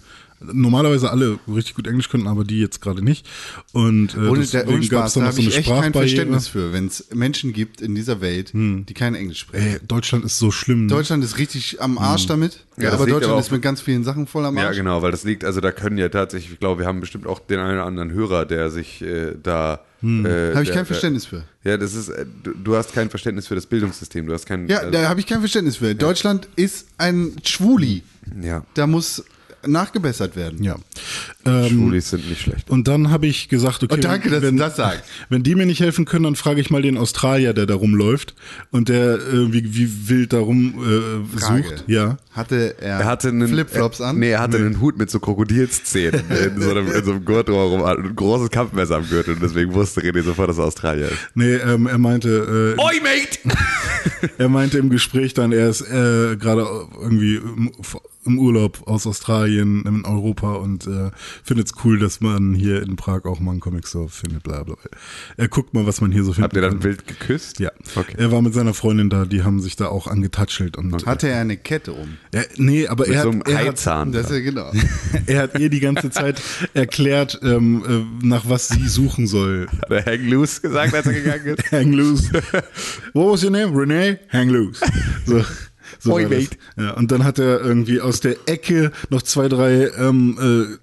normalerweise 0.41 1.09
alle 1.11 1.39
richtig 1.47 1.75
gut 1.75 1.87
Englisch 1.87 2.09
können, 2.09 2.27
aber 2.27 2.43
die 2.43 2.59
jetzt 2.59 2.81
gerade 2.81 3.03
nicht. 3.03 3.25
Und 3.71 4.15
äh, 4.15 4.19
Ohne, 4.27 4.39
deswegen 4.41 4.67
ohne 4.69 4.79
gab's 4.79 4.87
Spaß, 4.87 5.13
da 5.13 5.19
noch 5.21 5.27
habe 5.29 5.39
ich 5.39 5.47
echt 5.47 5.55
kein 5.55 5.63
Sprachbarriere. 5.65 5.93
Verständnis 6.09 6.47
für, 6.47 6.73
wenn 6.73 6.87
es 6.87 7.07
Menschen 7.13 7.53
gibt 7.53 7.81
in 7.81 7.95
dieser 7.95 8.21
Welt, 8.21 8.51
die 8.53 8.93
kein 8.93 9.15
Englisch 9.15 9.39
sprechen. 9.39 9.65
Ey, 9.67 9.79
Deutschland 9.87 10.25
ist 10.25 10.37
so 10.37 10.51
schlimm. 10.51 10.83
ne? 10.85 10.89
Deutschland 10.89 11.23
ist 11.23 11.37
richtig 11.37 11.81
am 11.81 11.97
Arsch 11.97 12.27
damit, 12.27 12.63
Ja, 12.77 12.89
aber 12.91 13.05
Deutschland 13.05 13.23
aber 13.25 13.33
auch- 13.35 13.39
ist 13.39 13.51
mit 13.51 13.61
ganz 13.61 13.81
vielen 13.81 14.03
Sachen 14.03 14.27
voll 14.27 14.45
am 14.45 14.57
Ja, 14.57 14.67
Arsch. 14.67 14.77
genau, 14.77 15.01
weil 15.01 15.11
das 15.11 15.23
liegt, 15.23 15.43
also 15.45 15.61
da 15.61 15.71
können 15.71 15.97
ja 15.97 16.09
tatsächlich, 16.09 16.53
ich 16.53 16.59
glaube, 16.59 16.81
wir 16.81 16.87
haben 16.87 16.99
bestimmt 16.99 17.27
auch 17.27 17.39
den 17.39 17.59
einen 17.59 17.73
oder 17.73 17.85
anderen 17.85 18.11
Hörer, 18.11 18.45
der 18.45 18.69
sich 18.69 19.01
äh, 19.01 19.33
da. 19.41 19.81
Äh, 20.03 20.07
Habe 20.07 20.61
ich 20.61 20.67
der- 20.67 20.75
kein 20.75 20.85
Verständnis 20.85 21.25
für. 21.25 21.43
Ja, 21.63 21.77
das 21.77 21.95
ist, 21.95 22.09
äh, 22.09 22.25
du, 22.43 22.51
du 22.53 22.75
hast 22.75 22.93
kein 22.93 23.09
Verständnis 23.09 23.47
für 23.47 23.55
das 23.55 23.65
Bildungssystem. 23.65 24.27
Du 24.27 24.33
hast 24.33 24.45
kein. 24.45 24.67
Ja, 24.67 24.81
äh, 24.83 24.91
da 24.91 25.09
habe 25.09 25.19
ich 25.19 25.25
kein 25.25 25.39
Verständnis 25.39 25.77
für. 25.77 25.95
Deutschland 25.95 26.47
ist 26.55 26.87
ein 26.99 27.31
Schwuli. 27.43 28.03
ja. 28.43 28.63
Da 28.75 28.85
muss 28.85 29.23
nachgebessert 29.67 30.35
werden. 30.35 30.63
Ja. 30.63 30.75
Ähm, 31.45 31.69
Schwulis 31.69 32.09
sind 32.09 32.27
nicht 32.29 32.41
schlecht. 32.41 32.69
und 32.69 32.87
dann 32.87 33.11
habe 33.11 33.27
ich 33.27 33.49
gesagt, 33.49 33.83
okay, 33.83 33.95
Oh, 33.97 34.01
danke, 34.01 34.29
dass 34.29 34.41
wenn, 34.41 34.57
du 34.57 34.63
das 34.63 34.75
sagst. 34.75 35.03
wenn 35.29 35.43
die 35.43 35.55
mir 35.55 35.65
nicht 35.65 35.79
helfen 35.81 36.05
können, 36.05 36.23
dann 36.23 36.35
frage 36.35 36.59
ich 36.61 36.69
mal 36.69 36.81
den 36.81 36.97
Australier, 36.97 37.53
der 37.53 37.65
da 37.65 37.75
rumläuft 37.75 38.35
und 38.71 38.89
der 38.89 39.15
äh, 39.15 39.53
wie, 39.53 39.75
wie 39.75 40.09
wild 40.09 40.33
da 40.33 40.39
rum 40.39 40.73
äh, 41.33 41.37
Frage. 41.39 41.63
sucht. 41.69 41.83
Ja. 41.87 42.17
Hatte 42.31 42.75
er, 42.81 42.99
Er 42.99 43.05
hatte 43.05 43.29
einen 43.29 43.47
Flipflops 43.47 43.99
er, 44.01 44.07
an? 44.07 44.19
Nee, 44.19 44.31
er 44.31 44.41
hatte 44.41 44.57
einen 44.57 44.81
Hut 44.81 44.97
mit 44.97 45.09
so 45.09 45.19
Krokodilszähnen 45.19 46.21
in 46.55 46.61
so 46.61 46.71
einem, 46.71 46.91
in 46.91 47.05
so 47.05 47.11
einem 47.11 47.23
Gurtrohr 47.25 47.69
rum, 47.69 47.81
und 47.81 48.05
ein 48.05 48.15
großes 48.15 48.49
Kampfmesser 48.49 48.97
am 48.97 49.07
Gürtel 49.07 49.35
und 49.35 49.43
deswegen 49.43 49.73
wusste 49.73 50.01
René 50.01 50.21
sofort, 50.23 50.49
dass 50.49 50.57
er 50.57 50.65
Australier 50.65 51.07
ist. 51.09 51.17
Nee, 51.35 51.53
ähm, 51.55 51.87
er 51.87 51.97
meinte, 51.97 52.75
äh, 52.77 52.81
Oi, 52.81 52.99
mate! 53.01 53.57
er 54.37 54.49
meinte 54.49 54.77
im 54.79 54.89
Gespräch 54.89 55.33
dann, 55.33 55.51
er 55.53 55.69
ist 55.69 55.81
äh, 55.81 56.35
gerade 56.37 56.65
irgendwie 57.01 57.39
im, 58.25 58.39
Urlaub 58.39 58.87
aus 58.87 59.07
Australien 59.07 59.83
in 59.85 60.05
Europa 60.05 60.53
und 60.53 60.87
äh, 60.87 61.11
findet 61.43 61.67
es 61.67 61.73
cool, 61.83 61.99
dass 61.99 62.21
man 62.21 62.53
hier 62.53 62.81
in 62.81 62.95
Prag 62.95 63.25
auch 63.25 63.39
mal 63.39 63.51
einen 63.51 63.59
Comic 63.59 63.87
Store 63.87 64.09
findet, 64.09 64.43
bla 64.43 64.63
bla. 64.63 64.75
Er 65.37 65.47
guckt 65.47 65.73
mal, 65.73 65.85
was 65.85 66.01
man 66.01 66.11
hier 66.11 66.23
so 66.23 66.33
findet. 66.33 66.43
Habt 66.43 66.55
ihr 66.55 66.61
dann 66.61 66.83
wild 66.83 67.07
geküsst? 67.07 67.59
Ja. 67.59 67.71
Okay. 67.95 68.15
Er 68.17 68.31
war 68.31 68.41
mit 68.41 68.53
seiner 68.53 68.73
Freundin 68.73 69.09
da, 69.09 69.25
die 69.25 69.43
haben 69.43 69.61
sich 69.61 69.75
da 69.75 69.87
auch 69.87 70.07
angetatschelt 70.07 70.77
und 70.77 71.05
Hatte 71.05 71.29
er 71.29 71.41
eine 71.41 71.57
Kette 71.57 71.93
um? 71.93 72.17
ja, 72.33 72.41
nee, 72.57 72.87
aber 72.87 73.07
Mit 73.07 73.15
er 73.15 73.23
so 73.23 73.29
hat, 73.29 73.33
einem 73.33 73.43
er, 73.45 73.57
hat, 73.59 73.67
Heizahn. 73.67 74.11
Das 74.11 74.25
ist 74.25 74.31
ja 74.31 74.39
genau. 74.39 74.71
er 75.25 75.41
hat 75.43 75.59
ihr 75.59 75.69
die 75.69 75.79
ganze 75.79 76.09
Zeit 76.09 76.41
erklärt, 76.73 77.39
ähm, 77.43 77.83
äh, 78.21 78.25
nach 78.25 78.47
was 78.49 78.67
sie 78.67 78.87
suchen 78.87 79.27
soll. 79.27 79.67
Hat 79.81 79.91
er 79.91 80.05
Hang 80.05 80.27
Loose 80.27 80.61
gesagt, 80.61 80.93
als 80.93 81.05
er 81.05 81.13
gegangen 81.13 81.45
ist? 81.45 81.71
Hang 81.71 81.93
loose. 81.93 82.31
What 83.13 83.33
was 83.33 83.43
your 83.43 83.51
name? 83.51 83.75
Renee? 83.75 84.17
Hang 84.31 84.49
loose. 84.49 84.85
So. 85.25 85.43
So 85.99 86.17
mate. 86.17 86.49
Ja, 86.77 86.91
und 86.91 87.11
dann 87.11 87.23
hat 87.23 87.39
er 87.39 87.61
irgendwie 87.61 88.01
aus 88.01 88.19
der 88.19 88.35
Ecke 88.45 88.91
noch 89.09 89.21
zwei, 89.21 89.47
drei 89.47 89.89
ähm, 89.97 90.37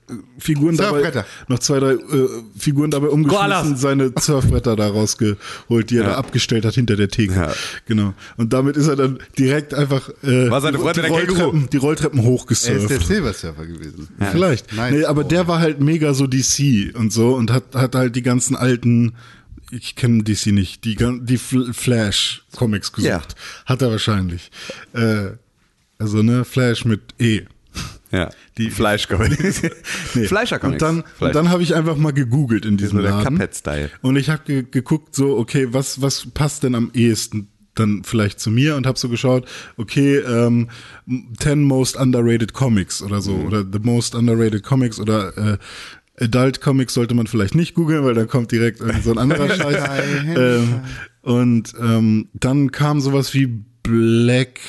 äh, 0.08 0.12
Figuren 0.38 0.76
dabei, 0.76 1.24
noch 1.48 1.58
zwei, 1.58 1.80
drei 1.80 1.92
äh, 1.92 2.28
Figuren 2.58 2.90
dabei 2.90 3.08
umgeschmissen, 3.08 3.48
Koalas. 3.48 3.80
seine 3.80 4.12
Surfbretter 4.18 4.76
da 4.76 4.88
rausgeholt, 4.88 5.90
die 5.90 5.98
er 5.98 6.04
da 6.04 6.14
abgestellt 6.14 6.64
hat 6.64 6.74
hinter 6.74 6.96
der 6.96 7.08
Theke. 7.08 7.34
Ja. 7.34 7.52
Genau. 7.86 8.14
Und 8.36 8.52
damit 8.52 8.76
ist 8.76 8.88
er 8.88 8.96
dann 8.96 9.18
direkt 9.38 9.74
einfach 9.74 10.08
äh, 10.22 10.50
War 10.50 10.60
seine 10.60 10.76
die, 10.76 10.82
Freundin 10.82 11.04
die? 11.04 11.10
Rolltreppen, 11.10 11.68
die 11.70 11.76
Rolltreppen 11.76 12.18
Er 12.20 12.24
ist 12.24 12.30
hochgesurft. 12.30 12.90
der 12.90 13.00
Silversurfer 13.00 13.66
gewesen. 13.66 14.08
Vielleicht. 14.30 14.72
Nice. 14.74 14.92
Nee, 14.92 15.04
aber 15.04 15.24
der 15.24 15.48
war 15.48 15.60
halt 15.60 15.80
mega 15.80 16.14
so 16.14 16.26
DC 16.26 16.94
und 16.94 17.12
so 17.12 17.34
und 17.34 17.50
hat, 17.50 17.74
hat 17.74 17.94
halt 17.94 18.16
die 18.16 18.22
ganzen 18.22 18.56
alten, 18.56 19.12
ich 19.72 19.96
kenne 19.96 20.22
DC 20.22 20.46
nicht, 20.48 20.84
die, 20.84 20.94
die 20.96 21.38
Fl- 21.38 21.72
Flash-Comics 21.72 22.92
gesucht. 22.92 23.08
Ja. 23.10 23.22
Hat 23.66 23.82
er 23.82 23.90
wahrscheinlich. 23.90 24.50
Äh, 24.92 25.30
also 25.98 26.22
ne, 26.22 26.44
Flash 26.44 26.84
mit 26.84 27.00
E. 27.18 27.42
Ja. 28.10 28.30
Die- 28.58 28.70
Fleischcomics. 28.70 29.62
Nee. 30.14 30.24
Fleischer-Comics. 30.26 30.82
Und 30.82 30.82
dann, 30.82 31.04
Fleisch. 31.16 31.28
und 31.28 31.34
dann 31.34 31.48
habe 31.48 31.62
ich 31.62 31.74
einfach 31.74 31.96
mal 31.96 32.12
gegoogelt 32.12 32.66
in 32.66 32.76
diesem 32.76 32.98
so 32.98 33.02
der 33.02 33.12
Laden. 33.12 33.36
Cuphead-Style. 33.38 33.90
Und 34.02 34.16
ich 34.16 34.28
habe 34.28 34.42
ge 34.44 34.64
geguckt, 34.70 35.14
so, 35.16 35.38
okay, 35.38 35.68
was, 35.72 36.02
was 36.02 36.26
passt 36.34 36.62
denn 36.64 36.74
am 36.74 36.90
ehesten 36.92 37.48
dann 37.74 38.04
vielleicht 38.04 38.38
zu 38.38 38.50
mir 38.50 38.76
und 38.76 38.86
habe 38.86 38.98
so 38.98 39.08
geschaut, 39.08 39.48
okay, 39.78 40.16
ähm, 40.18 40.68
10 41.38 41.62
most 41.62 41.96
underrated 41.96 42.52
comics 42.52 43.00
oder 43.00 43.22
so, 43.22 43.32
Mhm. 43.32 43.46
oder 43.46 43.64
the 43.72 43.78
most 43.78 44.14
underrated 44.14 44.62
comics 44.62 45.00
oder 45.00 45.34
äh, 45.54 45.58
Adult 46.22 46.60
Comics 46.60 46.94
sollte 46.94 47.14
man 47.14 47.26
vielleicht 47.26 47.54
nicht 47.54 47.74
googeln, 47.74 48.04
weil 48.04 48.14
dann 48.14 48.28
kommt 48.28 48.52
direkt 48.52 48.80
so 49.02 49.10
ein 49.10 49.18
anderer 49.18 49.48
Scheiß. 49.56 49.84
ähm, 50.36 50.80
und 51.22 51.74
ähm, 51.80 52.28
dann 52.34 52.70
kam 52.70 53.00
sowas 53.00 53.34
wie 53.34 53.46
Black 53.82 54.60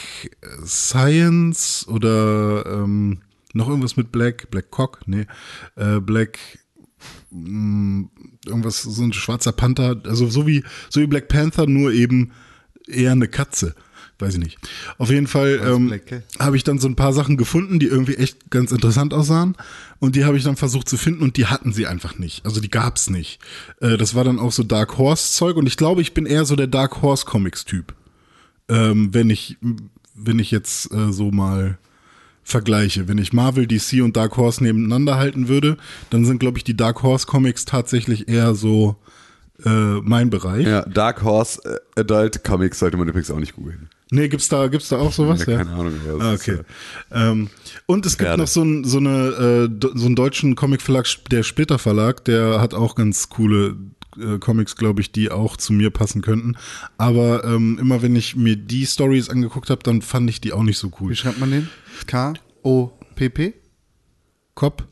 Science 0.65 1.88
oder 1.88 2.65
ähm, 2.65 3.22
noch 3.53 3.69
irgendwas 3.69 3.98
mit 3.98 4.12
Black, 4.12 4.50
Black 4.50 4.72
Cock, 4.72 5.01
nee, 5.05 5.27
äh, 5.75 6.00
Black 6.00 6.39
mh, 7.31 8.10
irgendwas, 8.45 8.81
so 8.81 9.03
ein 9.03 9.13
schwarzer 9.13 9.51
Panther, 9.51 10.01
also 10.05 10.27
so 10.27 10.48
wie, 10.48 10.63
so 10.89 11.01
wie 11.01 11.07
Black 11.07 11.27
Panther, 11.27 11.67
nur 11.67 11.91
eben 11.91 12.31
eher 12.88 13.12
eine 13.12 13.27
Katze. 13.27 13.75
Weiß 14.19 14.36
ich 14.36 14.39
nicht. 14.39 14.57
Auf 15.00 15.10
jeden 15.10 15.25
Fall 15.25 15.60
ähm, 15.65 16.00
habe 16.39 16.55
ich 16.55 16.63
dann 16.63 16.77
so 16.77 16.88
ein 16.88 16.95
paar 16.95 17.13
Sachen 17.13 17.36
gefunden, 17.36 17.79
die 17.79 17.88
irgendwie 17.88 18.15
echt 18.15 18.51
ganz 18.51 18.72
interessant 18.72 19.13
aussahen. 19.13 19.55
Und 20.03 20.17
die 20.17 20.25
habe 20.25 20.36
ich 20.36 20.43
dann 20.43 20.57
versucht 20.57 20.89
zu 20.89 20.98
finden 20.98 21.24
und 21.24 21.38
die 21.38 21.45
hatten 21.45 21.72
sie 21.72 21.88
einfach 21.88 22.19
nicht. 22.19 22.45
Also 22.45 22.60
die 22.60 22.69
gab's 22.69 23.10
nicht. 23.10 23.39
Äh, 23.79 23.95
das 23.95 24.15
war 24.15 24.25
dann 24.25 24.38
auch 24.38 24.51
so 24.51 24.63
Dark 24.63 24.98
Horse 24.98 25.31
Zeug 25.31 25.55
und 25.55 25.65
ich 25.65 25.77
glaube, 25.77 26.01
ich 26.01 26.13
bin 26.13 26.25
eher 26.25 26.43
so 26.43 26.57
der 26.57 26.67
Dark 26.67 27.01
Horse 27.01 27.25
Comics 27.25 27.63
Typ. 27.63 27.93
Ähm, 28.67 29.13
wenn 29.13 29.29
ich, 29.29 29.55
wenn 30.13 30.39
ich 30.39 30.51
jetzt 30.51 30.91
äh, 30.91 31.13
so 31.13 31.31
mal 31.31 31.77
vergleiche. 32.43 33.07
Wenn 33.07 33.17
ich 33.17 33.31
Marvel, 33.31 33.65
DC 33.65 34.03
und 34.03 34.17
Dark 34.17 34.36
Horse 34.36 34.62
nebeneinander 34.62 35.15
halten 35.15 35.48
würde, 35.48 35.77
dann 36.10 36.25
sind, 36.25 36.39
glaube 36.39 36.57
ich, 36.57 36.65
die 36.65 36.75
Dark 36.75 37.01
Horse 37.01 37.25
Comics 37.25 37.63
tatsächlich 37.63 38.27
eher 38.27 38.55
so 38.55 38.98
äh, 39.63 39.69
mein 40.01 40.29
Bereich. 40.29 40.67
Ja, 40.67 40.81
Dark 40.81 41.24
Horse 41.24 41.62
äh, 41.95 42.01
Adult 42.01 42.43
Comics 42.43 42.79
sollte 42.79 42.98
man 42.98 43.07
übrigens 43.07 43.31
auch 43.31 43.39
nicht 43.39 43.55
googeln. 43.55 43.88
Nee, 44.13 44.27
gibt's 44.29 44.48
da, 44.48 44.67
gibt's 44.67 44.89
da 44.89 45.00
auch 45.00 45.12
sowas? 45.12 45.43
Ja, 45.48 45.58
keine 45.58 45.72
Ahnung, 45.72 45.93
aber 46.08 46.20
das 46.20 46.27
Ah, 46.27 46.34
ist, 46.34 46.41
okay. 46.50 46.60
Ähm, 47.12 47.50
und 47.88 48.05
es 48.05 48.17
gibt 48.17 48.27
Pferde. 48.27 48.43
noch 48.43 48.48
so, 48.48 48.62
ein, 48.62 48.84
so, 48.84 49.00
eine, 49.00 49.70
äh, 49.82 49.88
so 49.96 50.05
einen 50.05 50.15
deutschen 50.15 50.55
Comicverlag, 50.55 51.08
der 51.32 51.41
Splitter 51.41 51.79
Verlag, 51.79 52.24
der 52.25 52.62
hat 52.62 52.75
auch 52.75 52.93
ganz 52.93 53.29
coole 53.29 53.75
äh, 54.20 54.38
Comics, 54.38 54.75
glaube 54.75 55.01
ich, 55.01 55.12
die 55.12 55.32
auch 55.32 55.58
zu 55.58 55.74
mir 55.74 55.89
passen 55.89 56.22
könnten. 56.22 56.55
Aber 57.00 57.43
ähm, 57.43 57.79
immer 57.82 58.03
wenn 58.03 58.15
ich 58.15 58.36
mir 58.36 58.55
die 58.55 58.86
Stories 58.86 59.29
angeguckt 59.29 59.72
habe, 59.72 59.82
dann 59.82 60.03
fand 60.03 60.29
ich 60.29 60.39
die 60.39 60.53
auch 60.53 60.62
nicht 60.63 60.77
so 60.77 60.91
cool. 61.01 61.10
Wie 61.10 61.15
schreibt 61.15 61.39
man 61.39 61.50
den? 61.50 61.67
K-O-P-P? 62.05 63.53
Cop? 64.53 64.88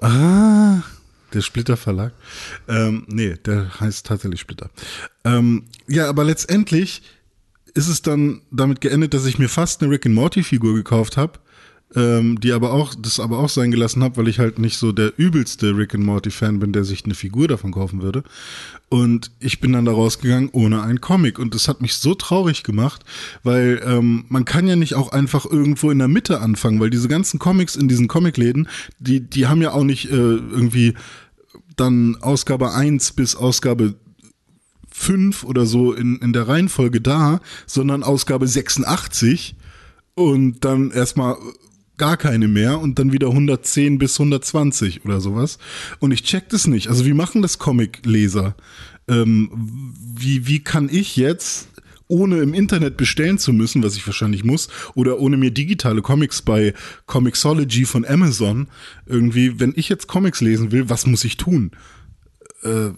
Ah, 0.00 0.80
der 1.34 1.42
Splitter 1.42 1.76
Verlag. 1.76 2.14
Ähm, 2.66 3.04
nee, 3.08 3.34
der 3.44 3.78
heißt 3.78 4.06
tatsächlich 4.06 4.40
Splitter. 4.40 4.70
Ähm, 5.24 5.64
ja, 5.86 6.08
aber 6.08 6.24
letztendlich 6.24 7.02
ist 7.74 7.88
es 7.88 8.02
dann 8.02 8.40
damit 8.50 8.80
geendet, 8.80 9.14
dass 9.14 9.26
ich 9.26 9.38
mir 9.38 9.48
fast 9.48 9.82
eine 9.82 9.90
Rick 9.90 10.06
and 10.06 10.14
Morty 10.14 10.42
Figur 10.42 10.74
gekauft 10.74 11.16
habe, 11.16 11.40
ähm, 11.96 12.40
die 12.40 12.52
aber 12.52 12.72
auch, 12.72 12.94
das 12.94 13.20
aber 13.20 13.38
auch 13.38 13.48
sein 13.48 13.70
gelassen 13.70 14.02
habe, 14.02 14.16
weil 14.16 14.28
ich 14.28 14.38
halt 14.38 14.58
nicht 14.58 14.78
so 14.78 14.92
der 14.92 15.12
übelste 15.16 15.76
Rick 15.76 15.94
and 15.94 16.04
Morty 16.04 16.30
Fan 16.30 16.60
bin, 16.60 16.72
der 16.72 16.84
sich 16.84 17.04
eine 17.04 17.14
Figur 17.14 17.48
davon 17.48 17.72
kaufen 17.72 18.00
würde. 18.00 18.22
Und 18.88 19.32
ich 19.40 19.60
bin 19.60 19.72
dann 19.72 19.84
da 19.84 19.92
rausgegangen 19.92 20.50
ohne 20.52 20.82
einen 20.82 21.00
Comic. 21.00 21.38
Und 21.38 21.54
das 21.54 21.68
hat 21.68 21.82
mich 21.82 21.94
so 21.94 22.14
traurig 22.14 22.62
gemacht, 22.62 23.04
weil 23.42 23.82
ähm, 23.84 24.24
man 24.28 24.44
kann 24.44 24.68
ja 24.68 24.76
nicht 24.76 24.94
auch 24.94 25.10
einfach 25.10 25.44
irgendwo 25.44 25.90
in 25.90 25.98
der 25.98 26.08
Mitte 26.08 26.40
anfangen, 26.40 26.80
weil 26.80 26.90
diese 26.90 27.08
ganzen 27.08 27.38
Comics 27.38 27.76
in 27.76 27.88
diesen 27.88 28.08
Comicläden, 28.08 28.68
die, 28.98 29.20
die 29.20 29.46
haben 29.46 29.62
ja 29.62 29.72
auch 29.72 29.84
nicht 29.84 30.10
äh, 30.10 30.14
irgendwie 30.14 30.94
dann 31.76 32.16
Ausgabe 32.20 32.72
1 32.72 33.12
bis 33.12 33.34
Ausgabe 33.34 33.94
5 34.96 35.42
oder 35.42 35.66
so 35.66 35.92
in, 35.92 36.18
in 36.18 36.32
der 36.32 36.46
Reihenfolge 36.46 37.00
da, 37.00 37.40
sondern 37.66 38.04
Ausgabe 38.04 38.46
86 38.46 39.56
und 40.14 40.64
dann 40.64 40.92
erstmal 40.92 41.36
gar 41.96 42.16
keine 42.16 42.46
mehr 42.46 42.78
und 42.78 42.98
dann 42.98 43.12
wieder 43.12 43.28
110 43.28 43.98
bis 43.98 44.18
120 44.18 45.04
oder 45.04 45.20
sowas. 45.20 45.58
Und 45.98 46.12
ich 46.12 46.22
check 46.22 46.48
das 46.48 46.68
nicht. 46.68 46.88
Also 46.88 47.04
wie 47.06 47.12
machen 47.12 47.42
das 47.42 47.58
Comic-Leser? 47.58 48.54
Ähm, 49.08 49.50
wie, 50.16 50.46
wie 50.46 50.60
kann 50.62 50.88
ich 50.88 51.16
jetzt, 51.16 51.68
ohne 52.06 52.38
im 52.38 52.54
Internet 52.54 52.96
bestellen 52.96 53.38
zu 53.38 53.52
müssen, 53.52 53.82
was 53.82 53.96
ich 53.96 54.06
wahrscheinlich 54.06 54.44
muss, 54.44 54.68
oder 54.94 55.18
ohne 55.18 55.36
mir 55.36 55.50
digitale 55.50 56.02
Comics 56.02 56.40
bei 56.40 56.72
Comixology 57.06 57.84
von 57.84 58.04
Amazon, 58.04 58.68
irgendwie, 59.06 59.58
wenn 59.58 59.72
ich 59.74 59.88
jetzt 59.88 60.06
Comics 60.06 60.40
lesen 60.40 60.70
will, 60.70 60.88
was 60.88 61.04
muss 61.06 61.24
ich 61.24 61.36
tun? 61.36 61.72
Äh, 62.62 62.90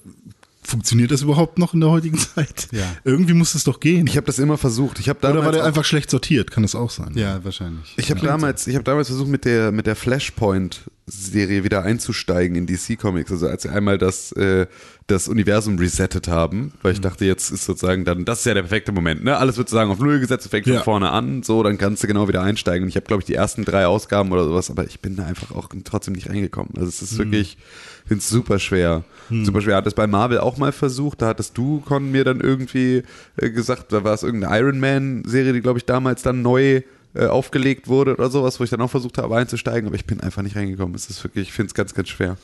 funktioniert 0.67 1.11
das 1.11 1.23
überhaupt 1.23 1.59
noch 1.59 1.73
in 1.75 1.81
der 1.81 1.91
heutigen 1.91 2.19
Zeit? 2.35 2.69
Ja. 2.73 2.85
Irgendwie 3.05 3.33
muss 3.35 3.55
es 3.55 3.65
doch 3.65 3.81
gehen. 3.81 4.07
Ich 4.07 4.17
habe 4.17 4.27
das 4.27 4.39
immer 4.39 4.59
versucht. 4.59 4.99
Ich 4.99 5.07
damals 5.07 5.25
oder 5.25 5.45
war 5.45 5.53
der 5.53 5.65
einfach 5.65 5.85
schlecht 5.85 6.11
sortiert? 6.11 6.51
Kann 6.51 6.63
das 6.63 6.75
auch 6.75 6.91
sein? 6.91 7.13
Ja, 7.15 7.43
wahrscheinlich. 7.45 7.95
Ich 7.97 8.11
habe 8.11 8.21
damals, 8.21 8.67
ich 8.67 8.75
habe 8.75 8.85
damals 8.85 9.09
versucht 9.09 9.29
mit 9.29 9.45
der 9.45 9.73
mit 9.73 9.87
der 9.87 9.97
Flashpoint-Serie 9.97 11.65
wieder 11.65 11.83
einzusteigen 11.83 12.57
in 12.57 12.67
DC 12.67 12.99
Comics. 12.99 13.31
Also 13.31 13.47
als 13.49 13.63
sie 13.63 13.69
einmal 13.69 13.99
das 13.99 14.33
äh, 14.33 14.67
das 15.07 15.29
Universum 15.29 15.79
resettet 15.79 16.27
haben, 16.27 16.73
weil 16.83 16.93
ich 16.93 17.01
dachte, 17.01 17.25
jetzt 17.25 17.51
ist 17.51 17.65
sozusagen 17.65 18.05
dann 18.05 18.25
das 18.25 18.41
ist 18.41 18.47
ja 18.47 18.55
der 18.55 18.63
perfekte 18.63 18.91
Moment. 18.93 19.23
Ne, 19.25 19.37
alles 19.37 19.57
wird 19.57 19.69
sozusagen 19.69 19.91
auf 19.91 20.01
null 20.01 20.19
gesetzt, 20.19 20.49
fängt 20.49 20.67
Ja. 20.67 20.75
von 20.77 20.85
vorne 20.85 21.11
an, 21.11 21.43
so 21.43 21.63
dann 21.63 21.79
kannst 21.79 22.03
du 22.03 22.07
genau 22.09 22.27
wieder 22.29 22.43
einsteigen. 22.43 22.83
Und 22.85 22.89
ich 22.89 22.97
habe 22.97 23.07
glaube 23.07 23.21
ich 23.23 23.27
die 23.27 23.35
ersten 23.35 23.65
drei 23.65 23.87
Ausgaben 23.87 24.33
oder 24.33 24.45
sowas, 24.45 24.71
aber 24.71 24.85
ich 24.85 25.01
bin 25.01 25.17
da 25.17 25.25
einfach 25.27 25.53
auch 25.53 25.69
trotzdem 25.85 26.15
nicht 26.15 26.29
reingekommen. 26.29 26.73
Also 26.77 26.89
es 26.89 27.03
ist 27.03 27.19
wirklich, 27.19 27.57
ich 27.57 27.96
finde 28.07 28.21
es 28.21 28.29
super 28.29 28.59
schwer, 28.59 29.05
super 29.31 29.61
schwer. 29.61 29.77
Hat 29.77 29.87
es 29.87 29.95
bei 29.95 30.07
Marvel 30.07 30.39
auch 30.39 30.57
mal 30.57 30.73
versucht. 30.73 31.23
Da 31.23 31.27
hattest 31.27 31.57
du 31.59 31.81
Con 31.81 32.11
mir 32.11 32.25
dann 32.25 32.41
irgendwie 32.41 33.03
äh, 33.37 33.51
gesagt, 33.51 33.93
da 33.93 34.05
war 34.05 34.15
es 34.15 34.23
irgendeine 34.23 34.59
Iron 34.59 34.81
Man 34.81 35.23
Serie, 35.27 35.53
die 35.53 35.61
glaube 35.61 35.79
ich 35.79 35.85
damals 35.85 36.23
dann 36.23 36.43
neu 36.43 36.83
äh, 37.15 37.27
aufgelegt 37.27 37.89
wurde 37.89 38.15
oder 38.15 38.29
sowas, 38.31 38.61
wo 38.61 38.65
ich 38.65 38.71
dann 38.71 38.81
auch 38.81 38.91
versucht 38.91 39.19
habe 39.19 39.37
einzusteigen, 39.37 39.87
aber 39.87 39.97
ich 39.97 40.05
bin 40.05 40.21
einfach 40.21 40.43
nicht 40.43 40.55
reingekommen. 40.57 40.95
Es 40.95 41.09
ist 41.09 41.25
wirklich, 41.25 41.49
ich 41.49 41.55
finde 41.55 41.69
es 41.69 41.75
ganz, 41.75 41.95
ganz 41.95 42.09
schwer, 42.09 42.37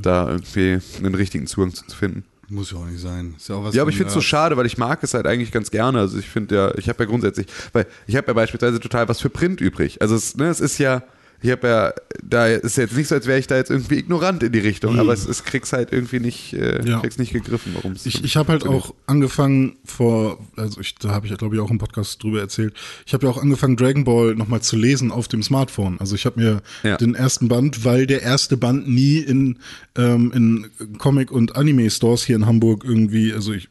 da 0.00 0.28
irgendwie 0.28 0.78
einen 0.98 1.14
richtigen 1.14 1.46
Zugang 1.46 1.74
zu 1.74 1.84
finden. 1.96 2.24
Muss 2.48 2.70
ja 2.70 2.78
auch 2.78 2.86
nicht 2.86 3.00
sein. 3.00 3.34
Ist 3.36 3.48
ja, 3.48 3.54
auch 3.56 3.64
was 3.64 3.74
Ja, 3.74 3.80
aber 3.82 3.90
ich 3.90 3.96
finde 3.96 4.08
es 4.08 4.12
so 4.14 4.18
Nerds. 4.18 4.28
schade, 4.28 4.56
weil 4.56 4.66
ich 4.66 4.76
mag 4.76 5.02
es 5.02 5.14
halt 5.14 5.26
eigentlich 5.26 5.50
ganz 5.52 5.70
gerne. 5.70 6.00
Also 6.00 6.18
ich 6.18 6.28
finde 6.28 6.54
ja, 6.54 6.74
ich 6.76 6.88
habe 6.88 7.02
ja 7.02 7.08
grundsätzlich, 7.08 7.46
weil 7.72 7.86
ich 8.06 8.14
habe 8.14 8.26
ja 8.26 8.32
beispielsweise 8.34 8.78
total 8.78 9.08
was 9.08 9.20
für 9.20 9.30
Print 9.30 9.60
übrig. 9.60 10.02
Also 10.02 10.14
es, 10.14 10.36
ne, 10.36 10.48
es 10.48 10.60
ist 10.60 10.76
ja, 10.78 11.02
Ich 11.42 11.50
habe 11.50 11.66
ja, 11.66 11.92
da 12.22 12.46
ist 12.46 12.76
jetzt 12.76 12.96
nicht 12.96 13.08
so, 13.08 13.14
als 13.16 13.26
wäre 13.26 13.38
ich 13.38 13.46
da 13.46 13.56
jetzt 13.56 13.70
irgendwie 13.70 13.96
ignorant 13.98 14.42
in 14.42 14.52
die 14.52 14.60
Richtung, 14.60 14.98
aber 14.98 15.12
es, 15.12 15.26
es 15.26 15.44
krieg's 15.44 15.72
halt 15.72 15.92
irgendwie 15.92 16.20
nicht, 16.20 16.52
äh, 16.54 16.84
Ja. 16.88 17.00
krieg's 17.00 17.18
nicht 17.18 17.32
gegriffen, 17.32 17.72
warum 17.74 17.92
es. 17.92 18.06
Ich, 18.06 18.22
ich 18.22 18.36
habe 18.36 18.52
halt 18.52 18.64
auch 18.66 18.94
angefangen 19.06 19.76
vor, 19.84 20.38
also 20.56 20.80
ich, 20.80 20.94
da 20.96 21.10
habe 21.10 21.26
ich 21.26 21.36
glaube 21.36 21.56
ich 21.56 21.60
auch 21.60 21.70
im 21.70 21.78
Podcast 21.78 22.22
drüber 22.22 22.40
erzählt. 22.40 22.74
Ich 23.06 23.12
habe 23.14 23.26
ja 23.26 23.32
auch 23.32 23.42
angefangen 23.42 23.76
Dragon 23.76 24.04
Ball 24.04 24.34
nochmal 24.34 24.62
zu 24.62 24.76
lesen 24.76 25.10
auf 25.10 25.26
dem 25.28 25.42
Smartphone. 25.42 25.98
Also 26.00 26.14
ich 26.14 26.26
habe 26.26 26.40
mir 26.40 26.62
Ja. 26.82 26.96
den 26.96 27.14
ersten 27.14 27.48
Band, 27.48 27.84
weil 27.84 28.06
der 28.06 28.22
erste 28.22 28.56
Band 28.56 28.88
nie 28.88 29.18
in 29.18 29.58
ähm, 29.96 30.32
in 30.34 30.70
Comic 30.98 31.30
und 31.32 31.56
Anime 31.56 31.90
Stores 31.90 32.24
hier 32.24 32.36
in 32.36 32.46
Hamburg 32.46 32.84
irgendwie, 32.84 33.32
also 33.32 33.52
ich 33.52 33.68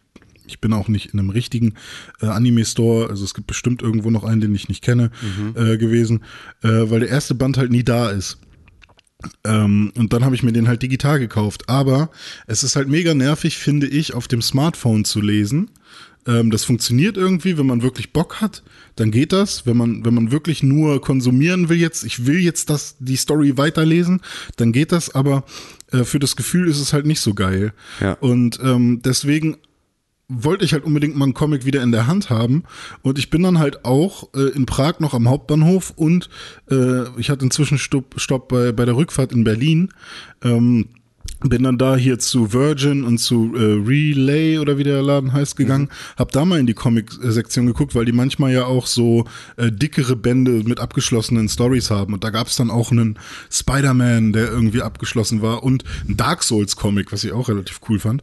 ich 0.51 0.61
bin 0.61 0.73
auch 0.73 0.87
nicht 0.87 1.13
in 1.13 1.19
einem 1.19 1.29
richtigen 1.29 1.73
äh, 2.21 2.27
Anime-Store, 2.27 3.09
also 3.09 3.23
es 3.23 3.33
gibt 3.33 3.47
bestimmt 3.47 3.81
irgendwo 3.81 4.11
noch 4.11 4.23
einen, 4.23 4.41
den 4.41 4.55
ich 4.55 4.69
nicht 4.69 4.83
kenne, 4.83 5.11
äh, 5.55 5.77
gewesen, 5.77 6.23
äh, 6.63 6.67
weil 6.67 6.99
der 6.99 7.09
erste 7.09 7.35
Band 7.35 7.57
halt 7.57 7.71
nie 7.71 7.83
da 7.83 8.09
ist. 8.09 8.37
Ähm, 9.43 9.91
und 9.97 10.13
dann 10.13 10.25
habe 10.25 10.35
ich 10.35 10.43
mir 10.43 10.51
den 10.51 10.67
halt 10.67 10.81
digital 10.81 11.19
gekauft. 11.19 11.69
Aber 11.69 12.09
es 12.47 12.63
ist 12.63 12.75
halt 12.75 12.87
mega 12.87 13.13
nervig, 13.13 13.57
finde 13.57 13.87
ich, 13.87 14.13
auf 14.13 14.27
dem 14.27 14.41
Smartphone 14.41 15.05
zu 15.05 15.21
lesen. 15.21 15.69
Ähm, 16.27 16.51
das 16.51 16.63
funktioniert 16.63 17.17
irgendwie, 17.17 17.57
wenn 17.57 17.65
man 17.65 17.81
wirklich 17.81 18.13
Bock 18.13 18.41
hat, 18.41 18.63
dann 18.95 19.11
geht 19.11 19.31
das. 19.31 19.65
Wenn 19.65 19.77
man, 19.77 20.05
wenn 20.05 20.13
man 20.13 20.31
wirklich 20.31 20.63
nur 20.63 21.01
konsumieren 21.01 21.69
will 21.69 21.77
jetzt, 21.77 22.03
ich 22.03 22.25
will 22.25 22.39
jetzt 22.39 22.69
das, 22.69 22.95
die 22.99 23.15
Story 23.15 23.57
weiterlesen, 23.57 24.21
dann 24.57 24.71
geht 24.71 24.91
das, 24.91 25.13
aber 25.13 25.43
äh, 25.91 26.03
für 26.03 26.19
das 26.19 26.35
Gefühl 26.35 26.67
ist 26.67 26.79
es 26.79 26.93
halt 26.93 27.05
nicht 27.05 27.21
so 27.21 27.33
geil. 27.33 27.73
Ja. 27.99 28.13
Und 28.13 28.59
ähm, 28.63 29.01
deswegen 29.03 29.57
wollte 30.31 30.65
ich 30.65 30.73
halt 30.73 30.83
unbedingt 30.83 31.15
mal 31.15 31.25
einen 31.25 31.33
Comic 31.33 31.65
wieder 31.65 31.81
in 31.81 31.91
der 31.91 32.07
Hand 32.07 32.29
haben. 32.29 32.63
Und 33.01 33.19
ich 33.19 33.29
bin 33.29 33.43
dann 33.43 33.59
halt 33.59 33.85
auch 33.85 34.29
äh, 34.33 34.49
in 34.55 34.65
Prag 34.65 34.99
noch 34.99 35.13
am 35.13 35.29
Hauptbahnhof 35.29 35.93
und 35.95 36.29
äh, 36.69 37.03
ich 37.19 37.29
hatte 37.29 37.45
inzwischen 37.45 37.77
Stopp, 37.77 38.19
Stopp 38.19 38.47
bei, 38.47 38.71
bei 38.71 38.85
der 38.85 38.95
Rückfahrt 38.95 39.31
in 39.31 39.43
Berlin. 39.43 39.89
Ähm, 40.43 40.87
bin 41.41 41.63
dann 41.63 41.77
da 41.77 41.95
hier 41.95 42.19
zu 42.19 42.53
Virgin 42.53 43.03
und 43.03 43.17
zu 43.17 43.55
äh, 43.55 43.83
Relay 43.87 44.59
oder 44.59 44.77
wie 44.77 44.83
der 44.83 45.01
Laden 45.01 45.33
heißt 45.33 45.55
gegangen, 45.55 45.89
hab 46.15 46.31
da 46.31 46.45
mal 46.45 46.59
in 46.59 46.67
die 46.67 46.75
Comic-Sektion 46.75 47.65
geguckt, 47.65 47.95
weil 47.95 48.05
die 48.05 48.11
manchmal 48.11 48.53
ja 48.53 48.65
auch 48.65 48.85
so 48.85 49.25
äh, 49.57 49.71
dickere 49.71 50.15
Bände 50.15 50.63
mit 50.63 50.79
abgeschlossenen 50.79 51.49
Stories 51.49 51.89
haben. 51.89 52.13
Und 52.13 52.23
da 52.23 52.29
gab's 52.29 52.55
dann 52.55 52.69
auch 52.69 52.91
einen 52.91 53.17
Spider-Man, 53.49 54.33
der 54.33 54.49
irgendwie 54.49 54.83
abgeschlossen 54.83 55.41
war 55.41 55.63
und 55.63 55.83
ein 56.07 56.15
Dark 56.15 56.43
Souls-Comic, 56.43 57.11
was 57.11 57.23
ich 57.23 57.31
auch 57.31 57.49
relativ 57.49 57.79
cool 57.89 57.99
fand. 57.99 58.21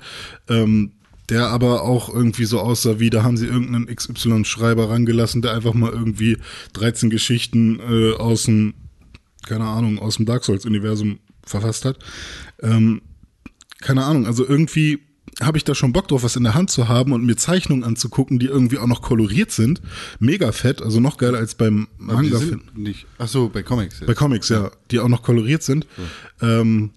Ähm, 0.48 0.92
der 1.28 1.48
aber 1.48 1.82
auch 1.82 2.12
irgendwie 2.12 2.44
so 2.44 2.60
aussah 2.60 2.98
wie, 3.00 3.10
da 3.10 3.22
haben 3.22 3.36
sie 3.36 3.46
irgendeinen 3.46 3.86
XY-Schreiber 3.86 4.88
rangelassen, 4.88 5.42
der 5.42 5.54
einfach 5.54 5.74
mal 5.74 5.92
irgendwie 5.92 6.38
13 6.72 7.10
Geschichten 7.10 7.80
äh, 7.80 8.14
aus 8.14 8.44
dem, 8.44 8.74
keine 9.46 9.64
Ahnung, 9.64 9.98
aus 9.98 10.16
dem 10.16 10.26
Dark 10.26 10.44
Souls-Universum 10.44 11.18
verfasst 11.44 11.84
hat. 11.84 11.98
Ähm, 12.62 13.02
keine 13.80 14.04
Ahnung, 14.04 14.26
also 14.26 14.46
irgendwie 14.46 15.00
habe 15.40 15.56
ich 15.56 15.64
da 15.64 15.74
schon 15.74 15.92
Bock 15.92 16.08
drauf, 16.08 16.22
was 16.24 16.34
in 16.34 16.42
der 16.42 16.54
Hand 16.54 16.70
zu 16.70 16.88
haben 16.88 17.12
und 17.12 17.24
mir 17.24 17.36
Zeichnungen 17.36 17.84
anzugucken, 17.84 18.38
die 18.38 18.46
irgendwie 18.46 18.78
auch 18.78 18.86
noch 18.86 19.02
koloriert 19.02 19.52
sind. 19.52 19.80
Mega 20.18 20.50
fett, 20.50 20.82
also 20.82 20.98
noch 20.98 21.16
geiler 21.16 21.38
als 21.38 21.54
beim 21.54 21.86
Manga. 21.96 22.40
nicht. 22.74 23.06
Ach 23.18 23.28
so, 23.28 23.48
bei 23.48 23.62
Comics. 23.62 24.00
Jetzt. 24.00 24.06
Bei 24.06 24.14
Comics, 24.14 24.48
ja, 24.48 24.70
die 24.90 24.98
auch 24.98 25.08
noch 25.08 25.22
koloriert 25.22 25.62
sind. 25.62 25.86
Ähm, 26.40 26.90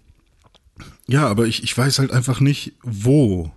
ja, 1.07 1.27
aber 1.27 1.45
ich, 1.45 1.63
ich 1.63 1.77
weiß 1.77 1.99
halt 1.99 2.11
einfach 2.11 2.39
nicht, 2.39 2.73
wo 2.81 3.51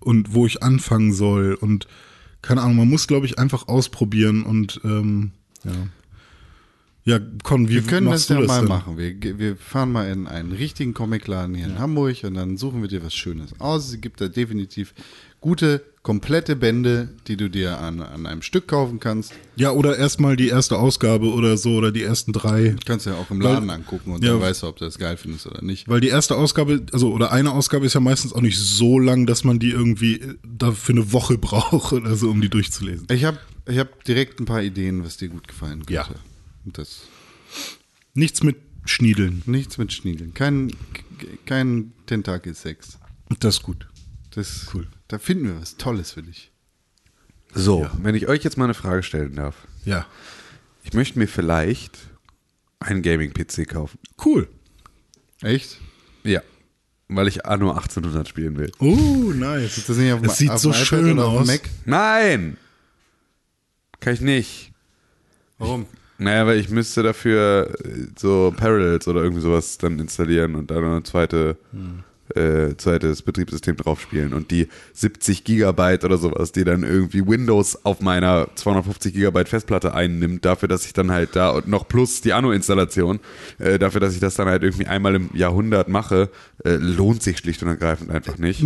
und 0.00 0.34
wo 0.34 0.46
ich 0.46 0.62
anfangen 0.62 1.12
soll. 1.12 1.54
Und 1.54 1.86
keine 2.42 2.62
Ahnung, 2.62 2.76
man 2.76 2.88
muss, 2.88 3.06
glaube 3.06 3.26
ich, 3.26 3.38
einfach 3.38 3.68
ausprobieren 3.68 4.42
und 4.42 4.80
ähm, 4.84 5.32
ja. 5.64 5.72
Ja, 7.04 7.18
Con, 7.42 7.70
wie 7.70 7.76
wir 7.76 7.82
können 7.82 8.10
das 8.10 8.28
ja 8.28 8.38
das 8.38 8.46
mal 8.48 8.60
denn? 8.60 8.68
machen. 8.68 8.98
Wir, 8.98 9.38
wir 9.38 9.56
fahren 9.56 9.92
mal 9.92 10.10
in 10.10 10.26
einen 10.26 10.52
richtigen 10.52 10.92
Comicladen 10.92 11.54
hier 11.54 11.64
in 11.64 11.78
Hamburg 11.78 12.22
und 12.24 12.34
dann 12.34 12.58
suchen 12.58 12.82
wir 12.82 12.88
dir 12.88 13.02
was 13.02 13.14
Schönes 13.14 13.58
aus. 13.58 13.88
Es 13.88 14.00
gibt 14.02 14.20
da 14.20 14.28
definitiv 14.28 14.92
gute, 15.40 15.82
komplette 16.08 16.56
Bände, 16.56 17.10
die 17.26 17.36
du 17.36 17.50
dir 17.50 17.80
an, 17.80 18.00
an 18.00 18.24
einem 18.24 18.40
Stück 18.40 18.66
kaufen 18.66 18.98
kannst. 18.98 19.34
Ja, 19.56 19.72
oder 19.72 19.98
erstmal 19.98 20.36
die 20.36 20.48
erste 20.48 20.78
Ausgabe 20.78 21.30
oder 21.34 21.58
so 21.58 21.74
oder 21.74 21.92
die 21.92 22.02
ersten 22.02 22.32
drei. 22.32 22.76
Kannst 22.86 23.04
du 23.04 23.10
ja 23.10 23.16
auch 23.16 23.30
im 23.30 23.42
Weil- 23.42 23.52
Laden 23.52 23.68
angucken 23.68 24.12
und 24.12 24.24
ja. 24.24 24.30
dann 24.32 24.40
weißt 24.40 24.62
du, 24.62 24.68
ob 24.68 24.78
du 24.78 24.86
das 24.86 24.96
geil 24.96 25.18
findest 25.18 25.46
oder 25.48 25.62
nicht. 25.62 25.86
Weil 25.86 26.00
die 26.00 26.08
erste 26.08 26.34
Ausgabe, 26.36 26.86
also 26.94 27.12
oder 27.12 27.30
eine 27.30 27.52
Ausgabe 27.52 27.84
ist 27.84 27.92
ja 27.92 28.00
meistens 28.00 28.32
auch 28.32 28.40
nicht 28.40 28.58
so 28.58 28.98
lang, 28.98 29.26
dass 29.26 29.44
man 29.44 29.58
die 29.58 29.68
irgendwie 29.68 30.22
dafür 30.46 30.94
eine 30.94 31.12
Woche 31.12 31.36
braucht 31.38 31.92
oder 31.92 32.16
so, 32.16 32.30
um 32.30 32.40
die 32.40 32.48
durchzulesen. 32.48 33.06
Ich 33.10 33.24
habe 33.24 33.38
ich 33.66 33.78
hab 33.78 34.02
direkt 34.04 34.40
ein 34.40 34.46
paar 34.46 34.62
Ideen, 34.62 35.04
was 35.04 35.18
dir 35.18 35.28
gut 35.28 35.46
gefallen 35.46 35.80
könnte. 35.84 35.92
Ja. 35.92 36.08
Das 36.64 37.02
Nichts 38.14 38.42
mit 38.42 38.56
Schniedeln. 38.86 39.42
nichts 39.44 39.76
mit 39.76 39.92
Schniedeln. 39.92 40.32
Kein, 40.32 40.70
kein 41.44 41.92
Tentakel-Sex. 42.06 42.98
Das 43.40 43.56
ist 43.56 43.62
gut. 43.62 43.86
Das 44.38 44.68
cool. 44.72 44.86
Da 45.08 45.18
finden 45.18 45.46
wir 45.46 45.60
was 45.60 45.76
Tolles 45.78 46.12
für 46.12 46.22
dich. 46.22 46.52
So, 47.54 47.90
wenn 48.00 48.14
ich 48.14 48.28
euch 48.28 48.44
jetzt 48.44 48.56
mal 48.56 48.66
eine 48.66 48.74
Frage 48.74 49.02
stellen 49.02 49.34
darf. 49.34 49.66
Ja. 49.84 50.06
Ich 50.84 50.92
möchte 50.92 51.18
mir 51.18 51.26
vielleicht 51.26 51.98
einen 52.78 53.02
Gaming-PC 53.02 53.68
kaufen. 53.68 53.98
Cool. 54.24 54.48
Echt? 55.42 55.78
Ja. 56.22 56.40
Weil 57.08 57.26
ich 57.26 57.46
Anno 57.46 57.72
1800 57.72 58.28
spielen 58.28 58.56
will. 58.58 58.70
Oh, 58.78 59.32
nice. 59.34 59.76
Ist 59.76 59.88
das 59.88 59.96
nicht 59.96 60.12
auf 60.12 60.22
Es 60.22 60.36
sieht 60.36 60.50
auf 60.50 60.60
so 60.60 60.72
schön 60.72 61.18
aus. 61.18 61.44
Mac? 61.44 61.62
Nein! 61.84 62.58
Kann 63.98 64.14
ich 64.14 64.20
nicht. 64.20 64.72
Warum? 65.58 65.86
Naja, 66.18 66.46
weil 66.46 66.60
ich 66.60 66.68
müsste 66.68 67.02
dafür 67.02 67.74
äh, 67.84 68.06
so 68.16 68.54
Parallels 68.56 69.08
oder 69.08 69.20
irgendwie 69.20 69.42
sowas 69.42 69.78
dann 69.78 69.98
installieren 69.98 70.54
und 70.54 70.70
dann 70.70 70.84
eine 70.84 71.02
zweite, 71.02 71.56
äh, 72.34 72.76
zweites 72.76 73.22
Betriebssystem 73.22 73.76
drauf 73.76 74.00
spielen. 74.00 74.32
Und 74.32 74.50
die 74.50 74.68
70 74.92 75.44
Gigabyte 75.44 76.04
oder 76.04 76.18
sowas, 76.18 76.52
die 76.52 76.64
dann 76.64 76.82
irgendwie 76.82 77.26
Windows 77.26 77.84
auf 77.84 78.00
meiner 78.00 78.48
250 78.54 79.14
Gigabyte 79.14 79.48
Festplatte 79.48 79.94
einnimmt, 79.94 80.44
dafür, 80.44 80.68
dass 80.68 80.86
ich 80.86 80.92
dann 80.92 81.10
halt 81.10 81.36
da 81.36 81.50
und 81.50 81.68
noch 81.68 81.88
plus 81.88 82.20
die 82.20 82.32
Anno-Installation, 82.32 83.20
äh, 83.58 83.78
dafür, 83.78 84.00
dass 84.00 84.14
ich 84.14 84.20
das 84.20 84.34
dann 84.34 84.48
halt 84.48 84.62
irgendwie 84.62 84.86
einmal 84.86 85.14
im 85.14 85.30
Jahrhundert 85.34 85.88
mache, 85.88 86.30
äh, 86.64 86.74
lohnt 86.76 87.22
sich 87.22 87.38
schlicht 87.38 87.62
und 87.62 87.68
ergreifend 87.68 88.10
einfach 88.10 88.38
nicht. 88.38 88.62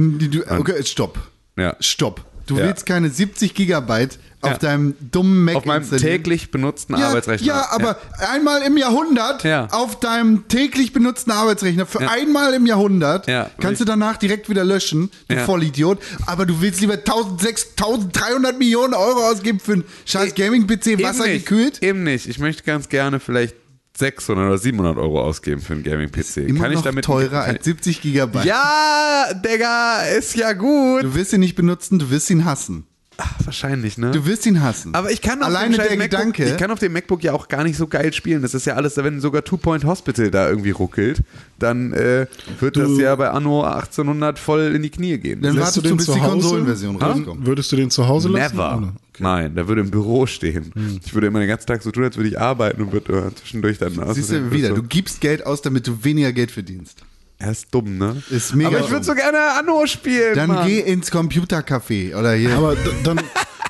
Okay, 0.61 0.83
stopp. 0.85 1.19
Ja. 1.57 1.77
Stopp. 1.81 2.32
Du 2.47 2.57
Ja. 2.59 2.65
willst 2.67 2.87
keine 2.87 3.09
70 3.09 3.55
Gigabyte 3.55 4.19
auf 4.41 4.53
Ja. 4.53 4.59
deinem 4.59 4.95
dummen 5.13 5.45
Mac 5.45 5.55
Auf 5.57 5.65
meinem 5.67 5.89
täglich 5.89 6.51
benutzten 6.51 6.97
ja, 6.97 7.09
Arbeitsrechner. 7.09 7.47
Ja, 7.47 7.67
aber 7.71 7.97
einmal 8.33 8.63
im 8.63 8.77
Jahrhundert 8.77 9.45
Ja. 9.45 9.69
auf 9.71 10.01
deinem 10.01 10.49
täglich 10.49 10.93
benutzten 10.93 11.31
Arbeitsrechner 11.31 11.87
für 11.87 12.11
einmal 12.11 12.53
im 12.55 12.67
Jahrhundert 12.67 13.29
Ja. 13.29 13.51
kannst 13.61 13.81
du 13.81 13.85
danach 13.85 14.17
direkt 14.17 14.49
wieder 14.49 14.65
löschen, 14.65 15.11
du. 15.29 15.45
Vollidiot. 15.47 15.99
Aber 16.27 16.45
du 16.45 16.61
willst 16.61 16.81
lieber 16.81 16.97
1600, 17.05 17.77
1300 17.77 18.59
Millionen 18.59 18.95
Euro 18.95 19.29
ausgeben 19.31 19.61
für 19.61 19.75
einen 19.75 19.85
scheiß 20.07 20.35
Gaming-PC, 20.35 20.87
Eben 20.95 21.05
wassergekühlt? 21.05 21.75
Nicht, 21.75 21.83
eben 21.85 22.03
nicht. 22.03 22.27
Ich 22.29 22.39
möchte 22.41 22.65
ganz 22.65 22.89
gerne 22.89 23.21
vielleicht 23.21 23.55
600 23.97 24.47
oder 24.47 24.59
700 24.59 24.97
Euro 24.97 25.21
ausgeben 25.21 25.61
für 25.61 25.75
einen 25.75 25.83
Gaming-PC. 25.83 26.49
Immer 26.49 26.61
Kann 26.61 26.73
ich 26.73 26.81
damit 26.81 27.05
teurer 27.05 27.43
als 27.43 27.65
70 27.65 28.01
Gigabyte. 28.01 28.47
Ja, 28.47 29.27
Digga, 29.35 30.03
ist 30.03 30.35
ja 30.37 30.53
gut. 30.55 31.03
Du 31.03 31.15
wirst 31.15 31.33
ihn 31.33 31.41
nicht 31.41 31.57
benutzen, 31.57 31.99
du 31.99 32.11
wirst 32.11 32.31
ihn 32.31 32.45
hassen. 32.45 32.87
Ach, 33.25 33.35
wahrscheinlich, 33.45 33.99
ne? 33.99 34.11
Du 34.11 34.27
wirst 34.27 34.47
ihn 34.47 34.61
hassen. 34.63 34.95
aber 34.95 35.11
ich 35.13 35.21
kann 35.23 35.41
auf 35.43 35.47
Alleine 35.49 35.77
dem 35.77 35.79
der 35.79 35.97
MacBook, 35.97 36.11
Gedanke. 36.11 36.45
ich 36.45 36.57
kann 36.57 36.71
auf 36.71 36.79
dem 36.81 36.93
MacBook 36.93 37.23
ja 37.23 37.33
auch 37.33 37.47
gar 37.49 37.63
nicht 37.63 37.77
so 37.77 37.87
geil 37.87 38.13
spielen. 38.13 38.43
Das 38.43 38.53
ist 38.55 38.67
ja 38.67 38.75
alles, 38.75 38.97
wenn 38.97 39.21
sogar 39.21 39.45
Two 39.45 39.57
Point 39.59 39.85
Hospital 39.85 40.31
da 40.31 40.49
irgendwie 40.49 40.71
ruckelt, 40.73 41.23
dann 41.59 41.93
äh, 41.93 42.27
wird 42.59 42.77
das 42.77 42.99
ja 42.99 43.15
bei 43.15 43.31
Anno 43.31 43.63
1800 43.63 44.39
voll 44.39 44.73
in 44.75 44.83
die 44.83 44.91
Knie 44.91 45.19
gehen. 45.19 45.41
Dann 45.43 45.57
wartest 45.57 45.77
du 45.77 45.81
du, 45.83 45.89
den 45.89 45.97
bis 45.99 46.07
zu 46.07 46.15
die 46.15 46.21
Hause? 46.21 46.33
Konsolenversion 46.33 47.01
Ha? 47.01 47.13
rauskommt. 47.13 47.47
Würdest 47.47 47.71
du 47.73 47.77
den 47.77 47.91
zu 47.91 48.09
Hause 48.09 48.29
lassen? 48.29 48.57
Never. 48.57 48.77
oder? 48.79 48.93
Nein, 49.19 49.55
der 49.55 49.69
würde 49.69 49.83
im 49.83 49.91
Büro 49.91 50.27
stehen. 50.27 50.73
Ich 51.05 51.15
würde 51.15 51.27
immer 51.29 51.39
den 51.39 51.49
ganzen 51.49 51.67
Tag 51.67 51.83
so 51.83 51.91
tun, 51.93 52.03
als 52.05 52.17
würde 52.17 52.29
ich 52.31 52.41
arbeiten 52.41 52.83
und 52.83 52.93
würde 52.93 53.13
äh, 53.29 53.35
zwischendurch 53.35 53.79
dann 53.79 53.99
aus. 54.01 54.17
Siehst 54.17 54.33
du 54.33 54.51
wieder, 54.51 54.71
du 54.71 54.83
gibst 54.83 55.21
Geld 55.21 55.47
aus, 55.47 55.63
damit 55.63 55.87
du 55.87 56.03
weniger 56.03 56.33
Geld 56.33 56.51
verdienst. 56.51 57.03
Er 57.43 57.51
ist 57.51 57.67
dumm, 57.73 57.99
ne? 57.99 58.23
Ist 58.31 58.55
mega 58.55 58.69
Aber 58.69 58.81
ich 58.81 58.91
würde 58.91 59.05
so 59.05 59.15
gerne 59.15 59.39
Anno 59.59 59.85
spielen. 59.87 60.35
Dann 60.37 60.49
Mann. 60.49 60.67
geh 60.67 60.79
ins 60.81 61.11
Computercafé 61.11 62.15
oder 62.17 62.33
hier 62.35 62.55
Aber 62.57 62.77
dann, 63.05 63.21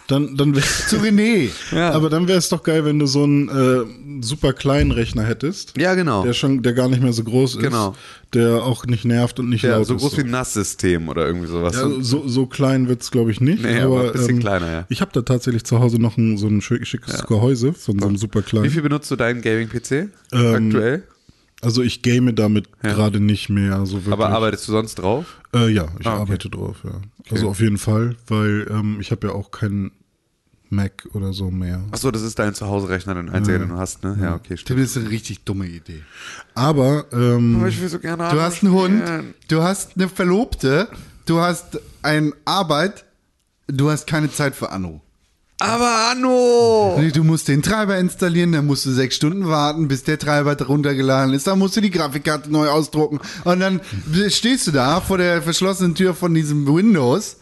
dann, 0.09 0.37
dann 0.37 0.55
zu 0.89 0.97
René. 0.97 1.49
aber 1.75 2.11
dann 2.11 2.29
wäre 2.29 2.39
es 2.39 2.49
doch 2.51 2.63
geil, 2.63 2.85
wenn 2.85 2.99
du 2.99 3.07
so 3.07 3.23
einen 3.25 3.49
äh, 3.49 4.23
super 4.23 4.53
kleinen 4.53 4.91
Rechner 4.91 5.23
hättest. 5.23 5.73
Ja, 5.79 5.95
genau. 5.95 6.23
Der 6.25 6.35
schon, 6.35 6.63
der 6.63 6.75
gar 6.75 6.89
nicht 6.89 7.03
mehr 7.03 7.13
so 7.15 7.25
groß 7.25 7.55
ist. 7.57 7.61
Genau. 7.63 7.95
Der 8.35 8.63
auch 8.63 8.85
nicht 8.87 9.05
nervt 9.05 9.39
und 9.41 9.49
nicht 9.49 9.63
Ja, 9.65 9.77
laut 9.77 9.87
so 9.87 9.95
ist. 9.95 10.01
groß 10.03 10.17
wie 10.19 10.23
ein 10.23 10.31
NAS-System 10.31 11.09
oder 11.09 11.27
irgendwie 11.27 11.47
sowas. 11.49 11.75
Ja, 11.77 11.89
so, 12.01 12.27
so 12.29 12.47
klein 12.47 12.89
wird's 12.89 13.11
glaub 13.11 13.29
ich, 13.29 13.41
nicht. 13.41 13.63
Nee, 13.63 13.81
aber, 13.81 14.01
aber 14.01 14.07
ein 14.09 14.13
bisschen 14.13 14.31
ähm, 14.37 14.41
kleiner, 14.41 14.71
ja. 14.73 14.87
Ich 14.91 15.01
habe 15.01 15.11
da 15.15 15.23
tatsächlich 15.23 15.65
zu 15.65 15.81
Hause 15.81 15.99
noch 16.01 16.17
ein, 16.19 16.37
so 16.39 16.47
ein 16.47 16.61
schick- 16.61 16.85
schickes 16.87 17.25
Gehäuse 17.27 17.73
von 17.73 17.99
so 17.99 18.07
einem 18.07 18.17
super 18.17 18.41
Wie 18.41 18.45
kleinen. 18.45 18.71
viel 18.71 18.83
benutzt 18.83 19.11
du 19.11 19.17
deinen 19.17 19.41
Gaming-PC 19.43 20.09
Ähm, 20.33 20.67
aktuell? 20.69 21.03
Also 21.63 21.81
ich 21.83 22.03
game 22.03 22.35
damit 22.35 22.69
Ja. 22.83 22.93
gerade 22.93 23.21
nicht 23.21 23.49
mehr 23.49 23.87
so 23.87 23.95
wirklich. 23.99 24.13
Aber 24.13 24.29
arbeitest 24.31 24.67
du 24.69 24.73
sonst 24.73 24.97
drauf? 24.97 25.41
Äh, 25.55 25.69
ja, 25.71 25.87
ich 25.99 26.07
Ah, 26.07 26.15
okay. 26.15 26.21
arbeite 26.23 26.51
drauf, 26.51 26.79
ja. 26.85 27.01
Also 27.31 27.49
auf 27.49 27.61
jeden 27.61 27.79
Fall, 27.79 28.17
weil 28.27 28.67
ähm, 28.71 28.99
ich 29.01 29.11
habe 29.13 29.29
ja 29.29 29.33
auch 29.33 29.51
keinen 29.53 29.93
Mac 30.71 31.07
oder 31.13 31.33
so 31.33 31.51
mehr. 31.51 31.83
Achso, 31.91 32.11
das 32.11 32.23
ist 32.23 32.39
dein 32.39 32.55
Zuhause-Rechner, 32.55 33.15
dein 33.15 33.29
einziger, 33.29 33.59
den 33.59 33.69
du 33.69 33.77
hast, 33.77 34.03
ne? 34.03 34.19
Ja, 34.21 34.35
okay, 34.35 34.57
stimmt. 34.57 34.79
Tim, 34.79 34.85
das 34.85 34.91
ist 34.91 34.97
eine 34.97 35.11
richtig 35.11 35.45
dumme 35.45 35.67
Idee. 35.67 36.03
Aber 36.55 37.05
ähm, 37.13 37.57
Aber 37.57 37.69
ich 37.69 37.81
will 37.81 37.89
so 37.89 37.99
gerne 37.99 38.29
Du 38.31 38.41
hast 38.41 38.63
einen 38.65 38.73
Hund, 38.73 39.03
du 39.49 39.63
hast 39.63 39.97
eine 39.97 40.09
Verlobte, 40.09 40.89
du 41.27 41.41
hast 41.41 41.79
eine 42.03 42.33
Arbeit, 42.45 43.05
du 43.69 43.91
hast 43.91 44.07
keine 44.07 44.33
Zeit 44.33 44.55
für 44.57 44.71
Anno. 44.71 45.01
Aber 45.63 46.11
Anno! 46.11 47.01
Du 47.15 47.23
musst 47.23 47.47
den 47.47 47.63
Treiber 47.63 47.97
installieren, 47.97 48.51
dann 48.51 48.67
musst 48.67 48.85
du 48.85 48.91
sechs 48.91 49.15
Stunden 49.15 49.47
warten, 49.47 49.87
bis 49.87 50.03
der 50.03 50.19
Treiber 50.19 50.61
runtergeladen 50.61 51.33
ist. 51.35 51.47
Dann 51.47 51.61
musst 51.61 51.77
du 51.77 51.81
die 51.81 51.91
Grafikkarte 51.91 52.51
neu 52.51 52.69
ausdrucken. 52.69 53.21
Und 53.45 53.61
dann 53.61 53.81
stehst 54.29 54.67
du 54.67 54.73
da 54.73 55.01
vor 55.01 55.19
der 55.19 55.41
verschlossenen 55.41 55.95
Tür 55.95 56.15
von 56.15 56.35
diesem 56.35 56.67
Windows 56.67 57.37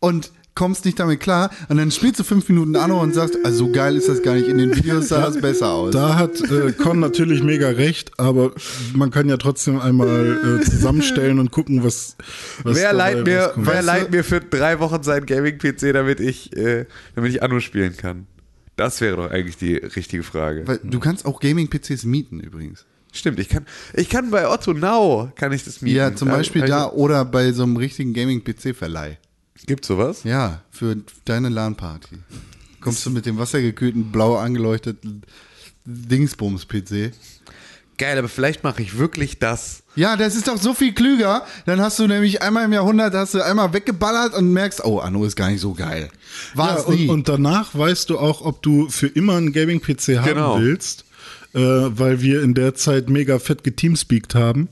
und 0.00 0.32
kommst 0.54 0.84
nicht 0.84 0.98
damit 0.98 1.20
klar. 1.20 1.50
Und 1.68 1.78
dann 1.78 1.90
spielst 1.90 2.20
du 2.20 2.24
fünf 2.24 2.48
Minuten 2.48 2.76
Anno 2.76 3.00
und 3.00 3.14
sagst, 3.14 3.36
also 3.44 3.66
so 3.66 3.72
geil 3.72 3.96
ist 3.96 4.08
das 4.08 4.22
gar 4.22 4.34
nicht. 4.34 4.48
In 4.48 4.58
den 4.58 4.74
Videos 4.74 5.08
sah 5.08 5.20
das 5.22 5.40
besser 5.40 5.70
aus. 5.70 5.92
da 5.92 6.16
hat 6.16 6.40
äh, 6.40 6.72
Con 6.72 7.00
natürlich 7.00 7.42
mega 7.42 7.68
recht, 7.68 8.18
aber 8.18 8.52
man 8.94 9.10
kann 9.10 9.28
ja 9.28 9.36
trotzdem 9.36 9.80
einmal 9.80 10.60
äh, 10.60 10.64
zusammenstellen 10.64 11.38
und 11.38 11.50
gucken, 11.50 11.84
was, 11.84 12.16
was 12.62 12.76
Wer 12.76 12.92
leiht, 12.92 13.24
mir, 13.24 13.52
wer 13.56 13.74
Weißt 13.74 13.86
leiht 13.86 14.10
mir 14.10 14.24
für 14.24 14.40
drei 14.40 14.80
Wochen 14.80 15.02
seinen 15.02 15.26
Gaming-PC, 15.26 15.92
damit 15.92 16.20
ich, 16.20 16.56
äh, 16.56 16.86
damit 17.14 17.32
ich 17.32 17.42
Anno 17.42 17.60
spielen 17.60 17.96
kann? 17.96 18.26
Das 18.76 19.00
wäre 19.00 19.16
doch 19.16 19.30
eigentlich 19.30 19.56
die 19.56 19.76
richtige 19.76 20.22
Frage. 20.22 20.66
Weil 20.66 20.80
du 20.82 20.98
kannst 20.98 21.26
auch 21.26 21.40
Gaming-PCs 21.40 22.04
mieten 22.04 22.40
übrigens. 22.40 22.86
Stimmt, 23.14 23.38
ich 23.38 23.50
kann, 23.50 23.66
ich 23.92 24.08
kann 24.08 24.30
bei 24.30 24.48
Otto 24.48 24.72
Now, 24.72 25.30
kann 25.36 25.52
ich 25.52 25.64
das 25.64 25.82
mieten. 25.82 25.96
Ja, 25.96 26.14
zum 26.14 26.28
Beispiel 26.28 26.62
Also, 26.62 26.72
da 26.72 26.88
oder 26.88 27.26
bei 27.26 27.52
so 27.52 27.62
einem 27.62 27.76
richtigen 27.76 28.14
Gaming-PC-Verleih. 28.14 29.18
Gibt's 29.66 29.88
sowas? 29.88 30.22
Ja, 30.24 30.62
für 30.70 30.96
deine 31.24 31.48
LAN-Party. 31.48 32.16
Kommst 32.80 33.06
du 33.06 33.10
mit 33.10 33.26
dem 33.26 33.38
wassergekühlten, 33.38 34.10
blau 34.10 34.36
angeleuchteten 34.36 35.22
Dingsbums-PC? 35.84 37.12
Geil, 37.98 38.18
aber 38.18 38.28
vielleicht 38.28 38.64
mache 38.64 38.82
ich 38.82 38.98
wirklich 38.98 39.38
das. 39.38 39.82
Ja, 39.94 40.16
das 40.16 40.34
ist 40.34 40.48
doch 40.48 40.56
so 40.60 40.74
viel 40.74 40.92
klüger. 40.92 41.44
Dann 41.66 41.80
hast 41.80 41.98
du 41.98 42.06
nämlich 42.08 42.42
einmal 42.42 42.64
im 42.64 42.72
Jahrhundert, 42.72 43.14
hast 43.14 43.34
du 43.34 43.44
einmal 43.44 43.72
weggeballert 43.72 44.34
und 44.34 44.52
merkst, 44.52 44.84
oh, 44.84 44.98
Anno 44.98 45.24
ist 45.24 45.36
gar 45.36 45.50
nicht 45.50 45.60
so 45.60 45.74
geil. 45.74 46.08
War 46.54 46.70
Ja, 46.70 46.76
es 46.78 46.84
und, 46.86 46.94
nie. 46.96 47.08
und 47.08 47.28
danach 47.28 47.74
weißt 47.76 48.10
du 48.10 48.18
auch, 48.18 48.40
ob 48.44 48.62
du 48.62 48.88
für 48.88 49.06
immer 49.06 49.36
einen 49.36 49.52
Gaming-PC 49.52 50.16
haben 50.18 50.24
Genau. 50.28 50.58
willst, 50.58 51.04
äh, 51.54 51.58
weil 51.60 52.20
wir 52.22 52.42
in 52.42 52.54
der 52.54 52.74
Zeit 52.74 53.08
mega 53.08 53.38
fett 53.38 53.62
geteamspeakt 53.62 54.34
haben 54.34 54.68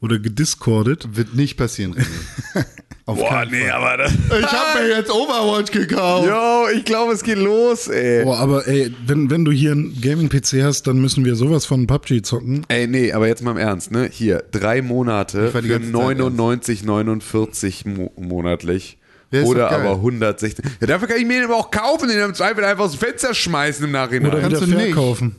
oder 0.00 0.18
gediscordet. 0.18 1.16
Wird 1.16 1.34
nicht 1.34 1.56
passieren, 1.56 1.94
René. 1.94 2.64
Auf 3.06 3.18
Boah, 3.18 3.28
keinen 3.28 3.50
nee, 3.50 3.68
aber 3.68 3.98
das. 3.98 4.12
Ich 4.40 4.46
hab 4.46 4.80
mir 4.80 4.88
jetzt 4.88 5.10
Overwatch 5.10 5.70
gekauft. 5.70 6.26
Yo, 6.26 6.68
ich 6.74 6.86
glaube, 6.86 7.12
es 7.12 7.22
geht 7.22 7.36
los, 7.36 7.88
ey. 7.88 8.24
Boah, 8.24 8.38
aber 8.38 8.66
ey, 8.66 8.94
wenn, 9.06 9.28
wenn 9.30 9.44
du 9.44 9.52
hier 9.52 9.72
einen 9.72 10.00
Gaming-PC 10.00 10.62
hast, 10.62 10.86
dann 10.86 10.98
müssen 11.00 11.22
wir 11.26 11.34
sowas 11.36 11.66
von 11.66 11.86
PUBG 11.86 12.22
zocken. 12.22 12.64
Ey, 12.68 12.86
nee, 12.86 13.12
aber 13.12 13.26
jetzt 13.28 13.42
mal 13.42 13.50
im 13.50 13.58
Ernst, 13.58 13.90
ne? 13.90 14.08
Hier, 14.10 14.42
drei 14.52 14.80
Monate 14.80 15.50
für 15.50 15.60
ganze 15.62 15.92
Zeit 15.92 15.92
99, 15.92 16.82
49 16.84 17.84
mo 17.86 18.10
monatlich. 18.16 18.96
Oder 19.44 19.70
aber 19.72 19.96
116. 19.96 20.64
Ja, 20.80 20.86
dafür 20.86 21.08
kann 21.08 21.18
ich 21.18 21.26
mir 21.26 21.40
den 21.40 21.44
aber 21.50 21.56
auch 21.56 21.70
kaufen, 21.70 22.08
den 22.08 22.18
im 22.20 22.34
Zweifel 22.34 22.64
einfach 22.64 22.84
aus 22.84 22.92
dem 22.92 23.00
Fenster 23.00 23.34
schmeißen 23.34 23.84
im 23.84 23.90
Nachhinein. 23.90 24.30
Oder 24.32 24.40
Kannst 24.40 24.62
du 24.62 24.66
nicht. 24.66 24.80
verkaufen. 24.94 25.36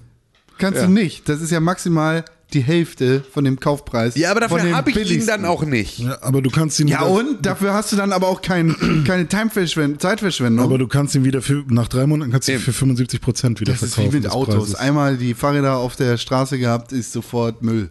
Kannst 0.58 0.82
Ja. 0.82 0.86
du 0.88 0.92
nicht. 0.92 1.28
Das 1.30 1.42
ist 1.42 1.50
ja 1.52 1.60
maximal 1.62 2.26
die 2.54 2.62
Hälfte 2.62 3.24
von 3.34 3.44
dem 3.44 3.60
Kaufpreis. 3.60 4.16
ja, 4.16 4.32
aber 4.32 4.40
dafür 4.42 4.76
habe 4.76 4.92
ich 4.92 5.12
ihn 5.12 5.26
dann 5.26 5.46
auch 5.46 5.64
nicht. 5.66 6.00
Ja, 6.00 6.18
aber 6.22 6.42
du 6.42 6.50
kannst 6.50 6.80
ihn 6.80 6.88
Ja, 6.88 7.02
wieder, 7.02 7.10
und 7.12 7.46
dafür 7.46 7.74
hast 7.74 7.92
du 7.92 7.96
dann 7.96 8.14
aber 8.14 8.28
auch 8.28 8.42
kein, 8.42 9.04
keine 9.08 9.28
Zeitverschwendung. 9.28 10.60
aber 10.60 10.78
du 10.78 10.88
kannst 10.88 11.16
ihn 11.16 11.24
wieder 11.26 11.42
für, 11.42 11.64
nach 11.70 11.88
drei 11.88 12.06
Monaten 12.08 12.32
kannst 12.32 12.48
du 12.48 12.54
ihn 12.54 12.60
für 12.60 12.74
75 12.74 13.20
Prozent 13.22 13.60
wieder 13.60 13.74
das 13.74 13.82
ist 13.84 13.96
verkaufen. 13.96 14.14
wie 14.14 14.22
mit 14.22 14.32
Autos. 14.32 14.56
Preises. 14.56 14.76
Einmal 14.76 15.18
die 15.18 15.34
Fahrräder 15.34 15.78
auf 15.78 15.96
der 15.96 16.18
Straße 16.18 16.58
gehabt, 16.60 16.92
ist 16.92 17.12
sofort 17.12 17.62
Müll. 17.62 17.90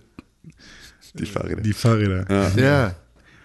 Die 1.14 1.26
Fahrräder. 1.26 1.60
Die 1.60 1.72
Fahrräder. 1.72 2.52
Ja. 2.56 2.94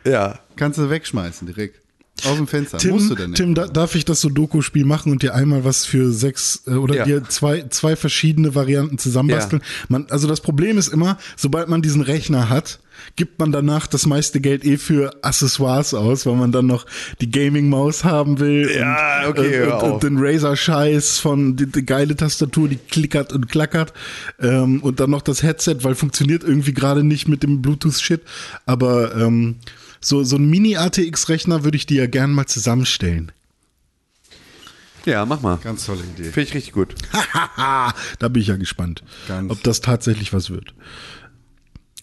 Ja. 0.10 0.40
Kannst 0.56 0.80
du 0.80 0.90
wegschmeißen 0.90 1.46
direkt. 1.48 1.82
Aus 2.26 2.38
dem 2.38 2.48
Fenster. 2.48 2.78
Tim, 2.78 2.92
Musst 2.92 3.10
du 3.10 3.16
denn. 3.16 3.34
Tim 3.34 3.56
da, 3.56 3.68
darf 3.68 3.96
ich 3.96 4.06
das 4.06 4.22
Sudoku-Spiel 4.22 4.86
machen 4.86 5.12
und 5.12 5.22
dir 5.24 5.36
einmal 5.36 5.64
was 5.64 5.86
für 5.86 6.12
sechs 6.12 6.64
äh, 6.68 6.72
oder 6.72 6.96
Ja. 6.96 7.06
dir 7.06 7.24
zwei, 7.30 7.64
zwei 7.70 7.96
verschiedene 7.96 8.56
Varianten 8.56 8.98
zusammenbasteln? 8.98 9.62
Man, 9.88 10.08
also 10.10 10.28
das 10.28 10.42
Problem 10.42 10.78
ist 10.78 10.88
immer, 10.90 11.18
sobald 11.38 11.70
man 11.70 11.82
diesen 11.82 12.02
Rechner 12.02 12.50
hat, 12.50 12.80
gibt 13.16 13.40
man 13.40 13.54
danach 13.54 13.88
das 13.88 14.06
meiste 14.06 14.42
Geld 14.42 14.66
eh 14.66 14.76
für 14.78 15.24
Accessoires 15.24 15.94
aus, 15.94 16.26
weil 16.26 16.36
man 16.36 16.52
dann 16.52 16.66
noch 16.68 16.86
die 17.22 17.32
Gaming-Maus 17.32 18.04
haben 18.04 18.40
will 18.42 18.70
Ja, 18.78 19.26
und, 19.26 19.30
okay, 19.40 19.48
und, 19.48 19.54
hör 19.54 19.68
und, 19.76 19.84
auf. 19.84 19.94
und 19.94 20.04
den 20.04 20.18
Razer-Scheiß 20.20 21.20
von 21.20 21.56
die, 21.56 21.66
die 21.68 21.86
geile 21.86 22.18
Tastatur, 22.18 22.68
die 22.68 22.76
klickert 22.76 23.32
und 23.32 23.48
klackert 23.48 23.94
ähm, 24.42 24.82
und 24.84 25.00
dann 25.00 25.12
noch 25.12 25.22
das 25.22 25.44
Headset, 25.44 25.78
weil 25.84 25.96
funktioniert 25.96 26.44
irgendwie 26.44 26.74
gerade 26.74 27.06
nicht 27.06 27.30
mit 27.30 27.42
dem 27.44 27.62
Bluetooth-Shit, 27.62 28.22
aber 28.66 29.16
ähm, 29.16 29.56
so, 30.00 30.24
so 30.24 30.38
ein 30.38 30.50
Mini-ATX-Rechner 30.50 31.64
würde 31.64 31.78
ich 31.78 31.86
dir 31.86 32.02
ja 32.02 32.08
gern 32.08 32.32
mal 32.32 32.46
zusammenstellen. 32.46 33.32
Ja, 35.06 35.26
mach 35.26 35.42
mal. 35.42 35.58
Ganz 35.64 35.86
tolle 35.86 36.02
Idee. 36.02 36.26
Finde 36.26 36.42
ich 36.42 36.54
richtig 36.54 36.74
gut. 36.74 36.96
da 37.58 38.28
bin 38.28 38.42
ich 38.42 38.48
ja 38.48 38.58
gespannt, 38.58 39.04
Ganz. 39.28 39.52
ob 39.52 39.64
das 39.64 39.82
tatsächlich 39.82 40.34
was 40.34 40.50
wird. 40.50 40.74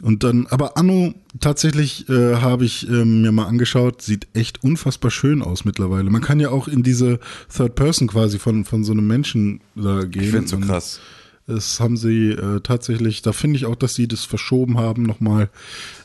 Und 0.02 0.24
dann, 0.24 0.46
aber 0.48 0.76
Anno 0.76 1.14
tatsächlich 1.40 2.08
äh, 2.10 2.36
habe 2.36 2.66
ich 2.66 2.86
ähm, 2.88 3.22
mir 3.22 3.32
mal 3.32 3.46
angeschaut, 3.46 4.02
sieht 4.02 4.26
echt 4.34 4.62
unfassbar 4.62 5.10
schön 5.10 5.40
aus 5.40 5.64
mittlerweile. 5.64 6.10
Man 6.10 6.20
kann 6.20 6.38
ja 6.38 6.50
auch 6.50 6.68
in 6.68 6.82
diese 6.82 7.18
Third 7.54 7.76
Person 7.76 8.08
quasi 8.08 8.38
von, 8.38 8.66
von 8.66 8.84
so 8.84 8.92
einem 8.92 9.06
Menschen 9.06 9.60
da 9.74 10.04
gehen. 10.04 10.24
Ich 10.24 10.30
finde 10.30 10.48
so 10.48 10.58
krass. 10.58 11.00
Das 11.46 11.80
haben 11.80 11.96
sie 11.96 12.30
äh, 12.30 12.60
tatsächlich, 12.60 13.22
da 13.22 13.32
finde 13.32 13.56
ich 13.56 13.66
auch, 13.66 13.76
dass 13.76 13.94
sie 13.94 14.08
das 14.08 14.24
verschoben 14.24 14.78
haben, 14.78 15.04
nochmal 15.04 15.48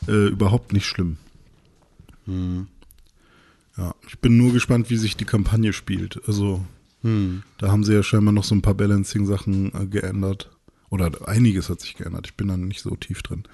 äh, 0.08 0.28
überhaupt 0.28 0.72
nicht 0.72 0.86
schlimm. 0.86 1.18
Hm. 2.26 2.66
Ja, 3.76 3.94
ich 4.06 4.18
bin 4.18 4.36
nur 4.36 4.52
gespannt, 4.52 4.90
wie 4.90 4.96
sich 4.96 5.16
die 5.16 5.24
Kampagne 5.24 5.72
spielt. 5.72 6.20
Also, 6.26 6.64
Hm. 7.02 7.42
da 7.58 7.70
haben 7.72 7.84
sie 7.84 7.94
ja 7.94 8.02
scheinbar 8.02 8.32
noch 8.32 8.44
so 8.44 8.54
ein 8.54 8.62
paar 8.62 8.74
Balancing-Sachen 8.74 9.72
äh, 9.74 9.86
geändert. 9.86 10.50
Oder 10.90 11.10
einiges 11.26 11.68
hat 11.70 11.80
sich 11.80 11.94
geändert. 11.96 12.26
Ich 12.26 12.34
bin 12.34 12.48
da 12.48 12.56
nicht 12.56 12.82
so 12.82 12.94
tief 12.96 13.22
drin. 13.22 13.44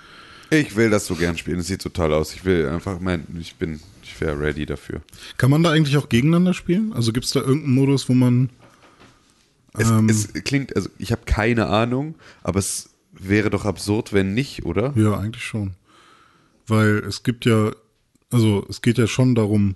Ich 0.51 0.75
will 0.77 0.91
das 0.91 1.07
so 1.07 1.15
gern 1.15 1.37
spielen. 1.39 1.61
Es 1.61 1.69
sieht 1.69 1.81
so 1.83 1.89
toll 1.89 2.13
aus. 2.13 2.35
Ich 2.35 2.45
will 2.45 2.67
einfach, 2.69 3.01
mein, 3.01 3.27
ich 3.41 3.55
bin, 3.57 3.81
ich 4.03 4.21
wäre 4.21 4.39
ready 4.41 4.67
dafür. 4.67 5.03
Kann 5.37 5.51
man 5.51 5.63
da 5.63 5.71
eigentlich 5.71 5.97
auch 5.99 6.09
gegeneinander 6.09 6.53
spielen? 6.55 6.93
Also 6.95 7.13
gibt 7.13 7.27
es 7.27 7.33
da 7.33 7.41
irgendeinen 7.41 7.75
Modus, 7.75 8.09
wo 8.09 8.15
man. 8.15 8.51
Es, 9.75 9.89
Ähm. 9.89 10.09
es 10.09 10.33
klingt, 10.45 10.75
also 10.75 10.89
ich 10.99 11.13
habe 11.13 11.23
keine 11.27 11.67
Ahnung, 11.69 12.17
aber 12.43 12.59
es 12.59 12.91
wäre 13.13 13.51
doch 13.51 13.65
absurd, 13.67 14.13
wenn 14.13 14.35
nicht, 14.35 14.65
oder? 14.65 14.93
Ja, 14.97 15.17
eigentlich 15.19 15.45
schon. 15.45 15.75
Weil 16.67 16.99
es 17.07 17.23
gibt 17.23 17.45
ja, 17.45 17.71
also 18.31 18.65
es 18.69 18.83
geht 18.83 18.99
ja 18.99 19.07
schon 19.07 19.35
darum, 19.35 19.75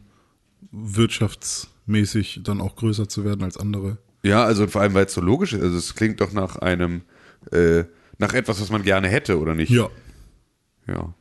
wirtschaftsmäßig 0.71 2.41
dann 2.45 2.61
auch 2.61 2.77
größer 2.77 3.09
zu 3.09 3.25
werden 3.25 3.43
als 3.45 3.57
andere. 3.57 3.99
Ja, 4.23 4.45
also 4.45 4.67
vor 4.67 4.81
allem, 4.83 4.95
weil 4.95 5.07
es 5.07 5.15
so 5.15 5.21
logisch 5.21 5.53
ist. 5.53 5.62
Also 5.62 5.77
es 5.77 5.95
klingt 5.95 6.21
doch 6.21 6.33
nach 6.33 6.57
einem, 6.57 7.03
äh, 7.51 7.85
nach 8.19 8.35
etwas, 8.35 8.61
was 8.61 8.71
man 8.71 8.83
gerne 8.83 9.09
hätte, 9.09 9.38
oder 9.38 9.55
nicht? 9.55 9.71
Ja. 9.71 9.88
Ja. 10.87 11.15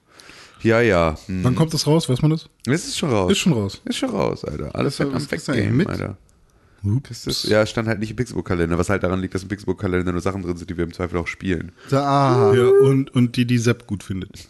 Ja, 0.61 0.79
ja. 0.81 1.17
Hm. 1.25 1.43
Wann 1.43 1.55
kommt 1.55 1.73
das 1.73 1.87
raus? 1.87 2.07
Weiß 2.07 2.21
man 2.21 2.29
das? 2.31 2.47
Es 2.67 2.87
ist 2.87 2.97
schon 2.99 3.09
raus. 3.09 3.31
Ist 3.31 3.39
schon 3.39 3.53
raus. 3.53 3.81
Ist 3.85 3.97
schon 3.97 4.09
raus, 4.11 4.45
Alter. 4.45 4.75
Alles 4.75 4.99
Was- 4.99 5.07
am 5.07 5.31
Weggame, 5.31 5.71
mit? 5.71 5.87
Alter. 5.87 6.17
Das 7.07 7.27
ist, 7.27 7.43
ja, 7.43 7.61
es 7.61 7.69
stand 7.69 7.87
halt 7.87 7.99
nicht 7.99 8.09
im 8.09 8.15
Pixelbook-Kalender, 8.15 8.75
was 8.75 8.89
halt 8.89 9.03
daran 9.03 9.19
liegt, 9.21 9.35
dass 9.35 9.43
im 9.43 9.49
Pixelbook-Kalender 9.49 10.11
nur 10.11 10.21
Sachen 10.21 10.41
drin 10.41 10.57
sind, 10.57 10.67
die 10.67 10.77
wir 10.77 10.83
im 10.83 10.93
Zweifel 10.93 11.17
auch 11.19 11.27
spielen. 11.27 11.73
Da, 11.91 12.03
ah, 12.51 12.55
Ja, 12.55 12.65
und, 12.67 13.13
und 13.13 13.35
die, 13.35 13.45
die 13.45 13.59
Sepp 13.59 13.85
gut 13.85 14.03
findet. 14.03 14.31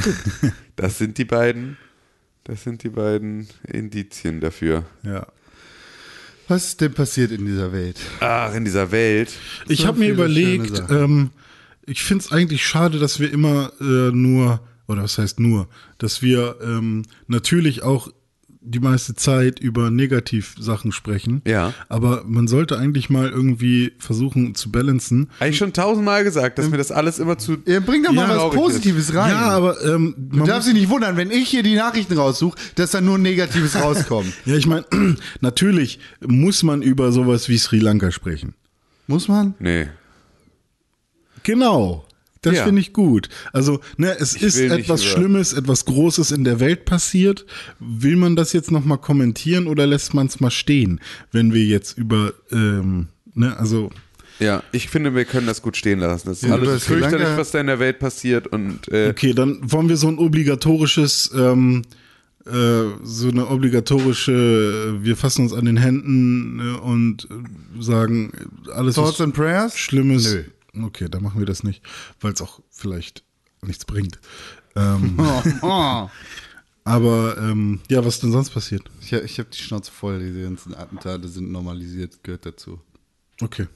Das 0.76 0.98
sind 0.98 1.18
die 1.18 1.24
beiden, 1.24 1.76
das 2.44 2.64
sind 2.64 2.82
die 2.82 2.88
beiden 2.88 3.46
Indizien 3.66 4.40
dafür. 4.40 4.84
Ja. 5.02 5.26
was 6.48 6.68
ist 6.68 6.80
denn 6.80 6.92
passiert 6.94 7.30
in 7.30 7.44
dieser 7.46 7.72
Welt? 7.72 7.98
Ach, 8.20 8.54
in 8.54 8.64
dieser 8.64 8.90
Welt. 8.90 9.32
Ich 9.68 9.80
So 9.80 9.86
habe 9.86 9.98
mir 10.00 10.10
überlegt, 10.10 10.82
ähm, 10.90 11.30
ich 11.86 12.02
finde 12.02 12.24
es 12.24 12.32
eigentlich 12.32 12.64
schade, 12.66 12.98
dass 12.98 13.20
wir 13.20 13.32
immer 13.32 13.72
äh, 13.80 14.10
nur, 14.12 14.60
oder 14.88 15.02
was 15.02 15.18
heißt 15.18 15.40
nur, 15.40 15.68
dass 15.98 16.22
wir 16.22 16.56
ähm, 16.62 17.02
natürlich 17.26 17.82
auch 17.82 18.08
die 18.64 18.78
meiste 18.78 19.14
Zeit 19.14 19.58
über 19.58 19.90
Negativsachen 19.90 20.92
sprechen. 20.92 21.42
Ja. 21.46 21.74
Aber 21.88 22.22
man 22.26 22.46
sollte 22.48 22.78
eigentlich 22.78 23.10
mal 23.10 23.28
irgendwie 23.28 23.92
versuchen 23.98 24.54
zu 24.54 24.70
balancen. 24.70 25.28
Eigentlich 25.40 25.58
schon 25.58 25.72
tausendmal 25.72 26.24
gesagt, 26.24 26.58
dass 26.58 26.68
mir 26.70 26.76
das 26.76 26.92
alles 26.92 27.18
immer 27.18 27.38
zu. 27.38 27.58
Ja, 27.66 27.80
bring 27.80 28.02
doch 28.04 28.12
mal 28.12 28.28
Ja, 28.28 28.46
was 28.46 28.54
Positives 28.54 29.14
rein. 29.14 29.30
Ja, 29.30 29.40
aber 29.50 29.82
ähm, 29.84 30.14
du 30.16 30.38
man 30.38 30.46
darfst 30.46 30.68
dich 30.68 30.74
nicht 30.74 30.88
wundern, 30.88 31.16
wenn 31.16 31.30
ich 31.30 31.48
hier 31.48 31.62
die 31.62 31.74
Nachrichten 31.74 32.16
raussuche, 32.16 32.56
dass 32.76 32.92
da 32.92 33.00
nur 33.00 33.18
Negatives 33.18 33.74
rauskommt. 33.80 34.32
ja, 34.44 34.54
ich 34.54 34.66
meine, 34.66 34.84
natürlich 35.40 35.98
muss 36.26 36.62
man 36.62 36.82
über 36.82 37.12
sowas 37.12 37.48
wie 37.48 37.58
Sri 37.58 37.78
Lanka 37.78 38.10
sprechen. 38.10 38.54
Muss 39.08 39.28
man? 39.28 39.54
Nee. 39.58 39.88
Genau. 41.42 42.06
Das 42.42 42.56
Ja. 42.56 42.64
finde 42.64 42.80
ich 42.80 42.92
gut. 42.92 43.28
Also, 43.52 43.80
ne, 43.96 44.16
es 44.18 44.34
ist 44.34 44.58
will 44.58 44.68
nicht 44.70 44.80
etwas 44.80 45.02
über- 45.04 45.10
Schlimmes, 45.12 45.52
etwas 45.52 45.84
Großes 45.84 46.32
in 46.32 46.42
der 46.44 46.58
Welt 46.60 46.84
passiert. 46.84 47.46
Will 47.78 48.16
man 48.16 48.34
das 48.36 48.52
jetzt 48.52 48.70
nochmal 48.70 48.98
kommentieren 48.98 49.66
oder 49.68 49.86
lässt 49.86 50.12
man 50.12 50.26
es 50.26 50.40
mal 50.40 50.50
stehen, 50.50 51.00
wenn 51.30 51.54
wir 51.54 51.64
jetzt 51.64 51.96
über, 51.96 52.32
ähm, 52.50 53.08
ne, 53.34 53.56
also, 53.56 53.90
Ja, 54.40 54.62
ich 54.72 54.88
finde, 54.88 55.14
wir 55.14 55.24
können 55.24 55.46
das 55.46 55.62
gut 55.62 55.76
stehen 55.76 56.00
lassen. 56.00 56.26
Das 56.28 56.42
ist 56.42 56.48
Ja, 56.48 56.56
alles 56.56 56.84
fürchterlich, 56.84 57.28
was 57.36 57.52
da 57.52 57.60
in 57.60 57.68
der 57.68 57.78
Welt 57.78 58.00
passiert 58.00 58.48
und 58.48 58.88
äh, 58.88 59.10
okay, 59.10 59.34
dann 59.34 59.58
wollen 59.62 59.88
wir 59.88 59.96
so 59.96 60.08
ein 60.08 60.18
obligatorisches, 60.18 61.30
ähm, 61.36 61.82
äh, 62.44 62.50
so 63.04 63.28
eine 63.28 63.46
obligatorische, 63.48 64.98
wir 65.00 65.16
fassen 65.16 65.42
uns 65.42 65.52
an 65.52 65.64
den 65.64 65.76
Händen 65.76 66.58
äh, 66.58 66.78
und 66.80 67.28
äh, 67.30 67.82
sagen, 67.82 68.32
alles 68.74 68.96
Thoughts 68.96 69.18
was 69.18 69.20
and 69.20 69.34
Prayers? 69.34 69.78
Schlimmes. 69.78 70.32
Nö. 70.34 70.42
Okay, 70.80 71.08
dann 71.10 71.22
machen 71.22 71.38
wir 71.38 71.46
das 71.46 71.62
nicht, 71.64 71.82
weil 72.20 72.32
es 72.32 72.40
auch 72.40 72.60
vielleicht 72.70 73.24
nichts 73.62 73.84
bringt. 73.84 74.18
Ähm, 74.74 75.18
Oh, 75.62 76.08
aber 76.84 77.36
ähm, 77.38 77.80
ja, 77.88 78.04
was 78.04 78.18
denn 78.20 78.32
sonst 78.32 78.50
passiert? 78.50 78.82
Ich, 79.00 79.12
ich 79.12 79.38
habe 79.38 79.50
die 79.50 79.62
Schnauze 79.62 79.92
voll, 79.92 80.18
diese 80.18 80.42
ganzen 80.42 80.74
Attentate 80.74 81.28
sind 81.28 81.52
normalisiert, 81.52 82.24
gehört 82.24 82.44
dazu. 82.46 82.80
Okay, 83.40 83.68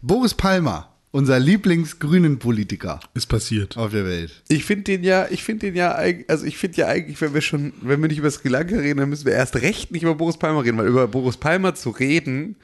Boris 0.00 0.34
Palmer, 0.34 0.92
unser 1.12 1.38
Lieblingsgrünen 1.38 2.38
Politiker 2.40 2.98
ist 3.14 3.26
passiert. 3.26 3.76
auf 3.76 3.92
der 3.92 4.04
Welt. 4.06 4.42
ich 4.48 4.64
finde 4.64 4.84
den 4.84 5.04
ja, 5.04 5.28
ich 5.30 5.44
finde 5.44 5.66
den 5.66 5.76
ja, 5.76 5.92
also 6.26 6.44
ich 6.46 6.56
finde 6.56 6.78
ja 6.78 6.88
eigentlich, 6.88 7.20
wenn 7.20 7.34
wir 7.34 7.42
schon, 7.42 7.74
wenn 7.82 8.00
wir 8.00 8.08
nicht 8.08 8.18
über 8.18 8.30
Sri 8.30 8.48
Lanka 8.48 8.76
reden, 8.76 8.98
dann 8.98 9.10
müssen 9.10 9.26
wir 9.26 9.34
erst 9.34 9.56
recht 9.56 9.92
nicht 9.92 10.02
über 10.02 10.14
Boris 10.16 10.38
Palmer 10.38 10.64
reden, 10.64 10.78
weil 10.78 10.88
über 10.88 11.06
Boris 11.06 11.36
Palmer 11.36 11.74
zu 11.76 11.90
reden, 11.90 12.56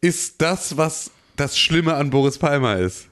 ist 0.00 0.40
das, 0.40 0.76
was 0.78 1.10
das 1.36 1.58
Schlimme 1.58 1.94
an 1.94 2.08
Boris 2.08 2.38
Palmer 2.38 2.78
ist. 2.78 3.08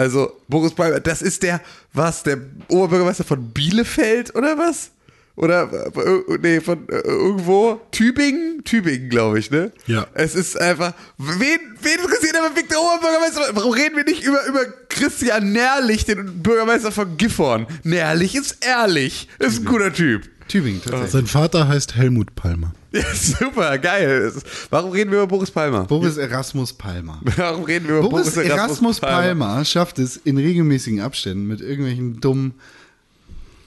Also, 0.00 0.32
Boris 0.48 0.72
Palmer, 0.72 0.98
das 0.98 1.20
ist 1.20 1.42
der, 1.42 1.60
was, 1.92 2.22
der 2.22 2.38
Oberbürgermeister 2.68 3.22
von 3.22 3.50
Bielefeld 3.50 4.34
oder 4.34 4.56
was? 4.56 4.92
Oder, 5.36 5.70
äh, 5.70 6.38
nee, 6.40 6.62
von 6.62 6.88
äh, 6.88 7.00
irgendwo? 7.00 7.78
Tübingen? 7.90 8.64
Tübingen, 8.64 9.10
glaube 9.10 9.38
ich, 9.38 9.50
ne? 9.50 9.72
Ja. 9.86 10.06
Es 10.14 10.34
ist 10.34 10.58
einfach, 10.58 10.94
wen, 11.18 11.60
wen 11.82 11.98
interessiert 12.00 12.34
aber 12.34 12.56
Victor 12.56 12.78
Oberbürgermeister? 12.82 13.42
Warum 13.52 13.72
reden 13.72 13.96
wir 13.96 14.04
nicht 14.04 14.22
über, 14.22 14.42
über 14.46 14.64
Christian 14.88 15.52
Nährlich, 15.52 16.06
den 16.06 16.42
Bürgermeister 16.42 16.92
von 16.92 17.18
Gifhorn? 17.18 17.66
Nährlich 17.82 18.34
ist 18.34 18.64
ehrlich. 18.64 19.28
Ist 19.38 19.58
ein 19.58 19.64
guter 19.66 19.92
Typ. 19.92 20.22
Tübingen, 20.48 20.80
tatsächlich. 20.80 21.10
Sein 21.10 21.26
Vater 21.26 21.68
heißt 21.68 21.94
Helmut 21.94 22.34
Palmer. 22.34 22.72
Ja, 22.92 23.04
super, 23.14 23.78
geil. 23.78 24.32
Warum 24.70 24.90
reden 24.90 25.10
wir 25.12 25.18
über 25.18 25.26
Boris 25.28 25.50
Palmer? 25.50 25.84
Boris 25.84 26.16
Erasmus 26.16 26.72
Palmer. 26.72 27.20
Warum 27.36 27.62
reden 27.64 27.86
wir 27.88 27.98
über 27.98 28.08
Boris 28.08 28.34
Boris, 28.34 28.48
Erasmus 28.50 28.98
Palmer 29.00 29.64
schafft 29.64 29.98
es 30.00 30.16
in 30.16 30.36
regelmäßigen 30.38 31.00
Abständen 31.00 31.46
mit 31.46 31.60
irgendwelchen 31.60 32.20
dummen 32.20 32.54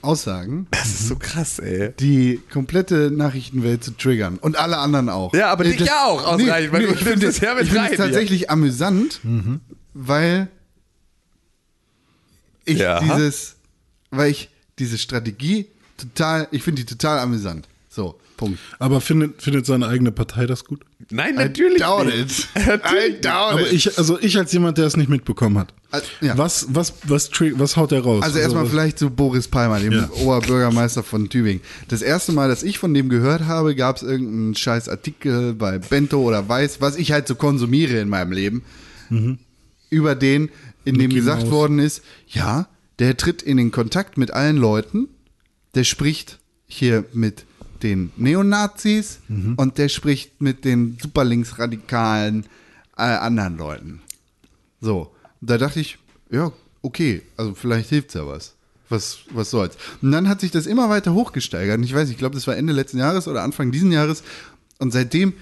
Aussagen, 0.01 0.67
Das 0.71 0.87
ist 0.87 1.07
so 1.07 1.15
krass, 1.15 1.59
ey. 1.59 1.93
die 1.97 2.41
komplette 2.51 3.09
Nachrichtenwelt 3.09 3.85
zu 3.85 3.91
triggern. 3.91 4.37
Und 4.37 4.57
alle 4.57 4.77
anderen 4.77 5.07
auch. 5.07 5.33
Ja, 5.33 5.49
aber 5.49 5.63
Äh, 5.65 5.77
dich 5.77 5.87
ja 5.87 6.03
auch 6.07 6.25
ausreichend, 6.25 6.73
weil 6.73 6.85
du 6.87 6.91
ich 6.93 6.99
finde 7.05 7.27
es 7.27 7.39
ja 7.39 7.53
mit 7.53 7.63
ich 7.63 7.69
finde 7.69 7.83
rein 7.85 7.91
es 7.93 7.95
hier. 7.97 8.05
tatsächlich 8.07 8.49
amüsant, 8.49 9.21
weil 9.93 10.49
ich 12.65 12.79
Ja. 12.79 12.99
dieses, 12.99 13.55
weil 14.11 14.31
ich 14.31 14.49
diese 14.79 14.97
Strategie 14.97 15.67
total, 15.97 16.49
ich 16.51 16.63
finde 16.63 16.81
die 16.83 16.85
total 16.85 17.19
amüsant. 17.19 17.69
So, 17.89 18.19
Punkt. 18.45 18.59
Aber 18.79 19.01
findet, 19.01 19.41
findet 19.41 19.65
seine 19.65 19.87
eigene 19.87 20.11
Partei 20.11 20.45
das 20.45 20.65
gut? 20.65 20.81
Nein, 21.11 21.35
natürlich 21.35 21.77
I 21.77 21.83
doubt 21.83 22.05
nicht. 22.05 22.15
it. 22.15 22.47
Natürlich 22.67 23.17
I 23.17 23.21
doubt 23.21 23.51
Aber 23.53 23.71
ich, 23.71 23.97
also 23.97 24.19
ich 24.19 24.37
als 24.37 24.51
jemand, 24.53 24.77
der 24.77 24.85
es 24.85 24.95
nicht 24.97 25.09
mitbekommen 25.09 25.57
hat. 25.57 25.73
Also, 25.91 26.05
ja. 26.21 26.37
Was, 26.37 26.67
was, 26.69 26.93
was, 27.03 27.29
was 27.55 27.77
haut 27.77 27.91
der 27.91 28.01
raus? 28.01 28.23
Also 28.23 28.39
erstmal 28.39 28.63
was- 28.63 28.71
vielleicht 28.71 28.99
zu 28.99 29.09
Boris 29.09 29.47
Palmer, 29.47 29.79
dem 29.79 29.93
Ja. 29.93 30.09
Oberbürgermeister 30.11 31.03
von 31.03 31.29
Tübingen. 31.29 31.61
Das 31.89 32.01
erste 32.01 32.31
Mal, 32.31 32.47
dass 32.49 32.63
ich 32.63 32.79
von 32.79 32.93
dem 32.93 33.09
gehört 33.09 33.43
habe, 33.45 33.75
gab 33.75 33.97
es 33.97 34.03
irgendeinen 34.03 34.55
scheiß 34.55 34.89
Artikel 34.89 35.53
bei 35.53 35.77
Bento 35.79 36.21
oder 36.21 36.47
Weiß, 36.49 36.81
was 36.81 36.95
ich 36.97 37.11
halt 37.11 37.27
so 37.27 37.35
konsumiere 37.35 37.99
in 37.99 38.09
meinem 38.09 38.31
Leben, 38.31 38.63
über 39.89 40.15
den, 40.15 40.49
in 40.85 40.97
dem 40.97 41.11
gesagt 41.11 41.49
worden 41.51 41.79
ist, 41.79 42.01
ja, 42.27 42.67
der 42.99 43.17
tritt 43.17 43.41
in 43.41 43.57
den 43.57 43.71
Kontakt 43.71 44.17
mit 44.17 44.31
allen 44.31 44.57
Leuten, 44.57 45.07
der 45.75 45.83
spricht 45.83 46.39
hier 46.65 47.05
mit 47.13 47.45
den 47.83 48.11
Neonazis 48.15 49.19
und 49.57 49.77
der 49.77 49.89
spricht 49.89 50.41
mit 50.41 50.65
den 50.65 50.97
superlinksradikalen 51.01 52.45
äh, 52.97 53.01
anderen 53.03 53.57
Leuten. 53.57 54.01
So, 54.81 55.13
da 55.41 55.57
dachte 55.57 55.79
ich, 55.79 55.97
ja, 56.29 56.51
okay, 56.81 57.21
also 57.37 57.53
vielleicht 57.53 57.89
hilft's 57.89 58.13
ja 58.13 58.25
was. 58.25 58.53
Was, 58.89 59.19
was 59.31 59.49
soll's. 59.49 59.77
Und 60.01 60.11
dann 60.11 60.27
hat 60.27 60.41
sich 60.41 60.51
das 60.51 60.67
immer 60.67 60.89
weiter 60.89 61.13
hochgesteigert. 61.13 61.77
Und 61.77 61.83
ich 61.83 61.95
weiß, 61.95 62.09
ich 62.09 62.17
glaube, 62.17 62.35
das 62.35 62.45
war 62.47 62.55
Ende 62.55 62.73
letzten 62.73 62.99
Jahres 62.99 63.27
oder 63.27 63.41
Anfang 63.41 63.71
diesen 63.71 63.91
Jahres. 63.91 64.23
Und 64.77 64.91
seitdem 64.91 65.33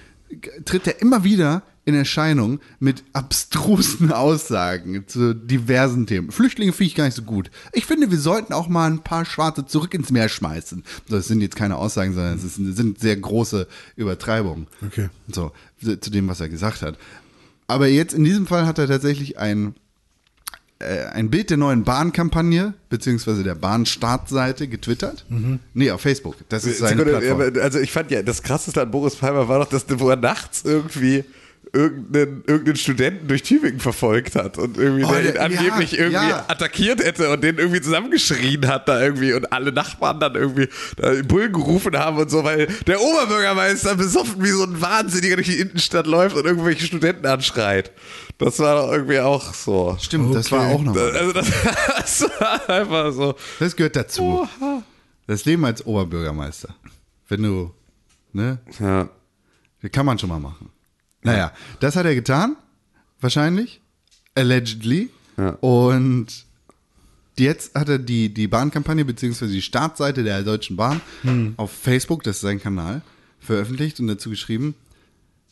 tritt 0.63 0.87
er 0.87 1.01
immer 1.01 1.23
wieder 1.23 1.63
in 1.85 1.95
Erscheinung 1.95 2.59
mit 2.79 3.03
abstrusen 3.13 4.11
Aussagen 4.11 5.07
zu 5.07 5.33
diversen 5.33 6.05
Themen. 6.05 6.31
Flüchtlinge 6.31 6.73
finde 6.73 6.87
ich 6.87 6.95
gar 6.95 7.05
nicht 7.05 7.15
so 7.15 7.23
gut. 7.23 7.49
Ich 7.73 7.85
finde, 7.85 8.11
wir 8.11 8.19
sollten 8.19 8.53
auch 8.53 8.67
mal 8.67 8.89
ein 8.89 8.99
paar 8.99 9.25
Schwarze 9.25 9.65
zurück 9.65 9.93
ins 9.93 10.11
Meer 10.11 10.29
schmeißen. 10.29 10.83
Das 11.09 11.27
sind 11.27 11.41
jetzt 11.41 11.55
keine 11.55 11.77
Aussagen, 11.77 12.13
sondern 12.13 12.35
es 12.35 12.55
sind 12.55 12.99
sehr 12.99 13.17
große 13.17 13.67
Übertreibungen. 13.95 14.67
Okay. 14.85 15.09
So, 15.31 15.51
zu 15.81 16.11
dem, 16.11 16.27
was 16.27 16.39
er 16.39 16.49
gesagt 16.49 16.81
hat. 16.81 16.97
Aber 17.67 17.87
jetzt 17.87 18.13
in 18.13 18.23
diesem 18.23 18.47
Fall 18.47 18.67
hat 18.67 18.77
er 18.77 18.87
tatsächlich 18.87 19.39
ein, 19.39 19.75
äh, 20.79 21.05
ein 21.05 21.29
Bild 21.29 21.49
der 21.49 21.57
neuen 21.57 21.83
Bahnkampagne, 21.83 22.73
beziehungsweise 22.89 23.43
der 23.43 23.55
Bahnstartseite 23.55 24.67
getwittert. 24.67 25.25
Nee, 25.73 25.89
auf 25.89 26.01
Facebook. 26.01 26.35
Das 26.49 26.65
ist 26.65 26.79
seine 26.79 26.97
Sekunde, 26.97 27.19
Plattform. 27.19 27.41
aber 27.41 27.61
also 27.61 27.79
ich 27.79 27.91
fand 27.91 28.11
ja, 28.11 28.21
das 28.21 28.43
krasseste 28.43 28.81
an 28.81 28.91
Boris 28.91 29.15
Palmer 29.15 29.47
war 29.47 29.59
doch, 29.59 29.69
dass 29.69 29.85
wo 29.99 30.09
er 30.09 30.17
nachts 30.17 30.63
irgendwie 30.63 31.23
irgendeinen, 31.73 32.43
irgendeinen 32.47 32.75
Studenten 32.75 33.27
durch 33.29 33.43
Tübingen 33.43 33.79
verfolgt 33.79 34.35
hat 34.35 34.57
und 34.57 34.77
irgendwie 34.77 35.05
Oh, 35.05 35.11
der 35.11 35.35
ihn 35.35 35.37
angeblich 35.37 35.93
ja, 35.93 35.99
irgendwie 35.99 36.29
ja. 36.29 36.45
attackiert 36.49 37.01
hätte 37.01 37.29
und 37.31 37.41
den 37.43 37.57
irgendwie 37.57 37.79
zusammengeschrien 37.79 38.67
hat 38.67 38.89
da 38.89 39.01
irgendwie 39.01 39.31
und 39.33 39.53
alle 39.53 39.71
Nachbarn 39.71 40.19
dann 40.19 40.35
irgendwie 40.35 40.67
da 40.97 41.13
in 41.13 41.27
Bullen 41.27 41.53
gerufen 41.53 41.97
haben 41.97 42.17
und 42.17 42.29
so, 42.29 42.43
weil 42.43 42.67
der 42.87 42.99
Oberbürgermeister 42.99 43.95
besoffen 43.95 44.43
wie 44.43 44.49
so 44.49 44.63
ein 44.63 44.81
Wahnsinniger 44.81 45.35
durch 45.37 45.47
die 45.47 45.59
Innenstadt 45.59 46.07
läuft 46.07 46.35
und 46.35 46.45
irgendwelche 46.45 46.85
Studenten 46.85 47.25
anschreit. 47.25 47.91
Das 48.37 48.59
war 48.59 48.75
doch 48.75 48.91
irgendwie 48.91 49.19
auch 49.19 49.53
so. 49.53 49.97
Stimmt, 50.01 50.35
das 50.35 50.51
war 50.51 50.65
Okay. 50.65 50.73
auch 50.75 50.81
noch. 50.81 50.95
Also 50.97 51.31
das, 51.31 51.47
das 51.97 52.21
war 52.39 52.69
einfach 52.69 53.13
so. 53.13 53.35
Das 53.59 53.75
gehört 53.75 53.95
dazu. 53.95 54.47
Das 55.27 55.45
Leben 55.45 55.63
als 55.63 55.85
Oberbürgermeister. 55.85 56.75
Wenn 57.29 57.43
du, 57.43 57.71
ne, 58.33 58.59
Ja. 58.79 59.07
kann 59.89 60.05
man 60.05 60.19
schon 60.19 60.27
mal 60.29 60.39
machen. 60.39 60.69
Naja, 61.23 61.53
das 61.79 61.95
hat 61.95 62.05
er 62.05 62.15
getan, 62.15 62.55
wahrscheinlich, 63.19 63.81
allegedly. 64.35 65.09
Ja. 65.37 65.51
Und 65.61 66.27
jetzt 67.37 67.75
hat 67.75 67.89
er 67.89 67.99
die, 67.99 68.33
die 68.33 68.47
Bahnkampagne 68.47 69.05
beziehungsweise 69.05 69.53
die 69.53 69.61
Startseite 69.61 70.23
der 70.23 70.43
Deutschen 70.43 70.75
Bahn 70.75 71.01
auf 71.57 71.71
Facebook, 71.71 72.23
das 72.23 72.37
ist 72.37 72.41
sein 72.41 72.59
Kanal, 72.59 73.01
veröffentlicht 73.39 73.99
und 73.99 74.07
dazu 74.07 74.29
geschrieben, 74.29 74.75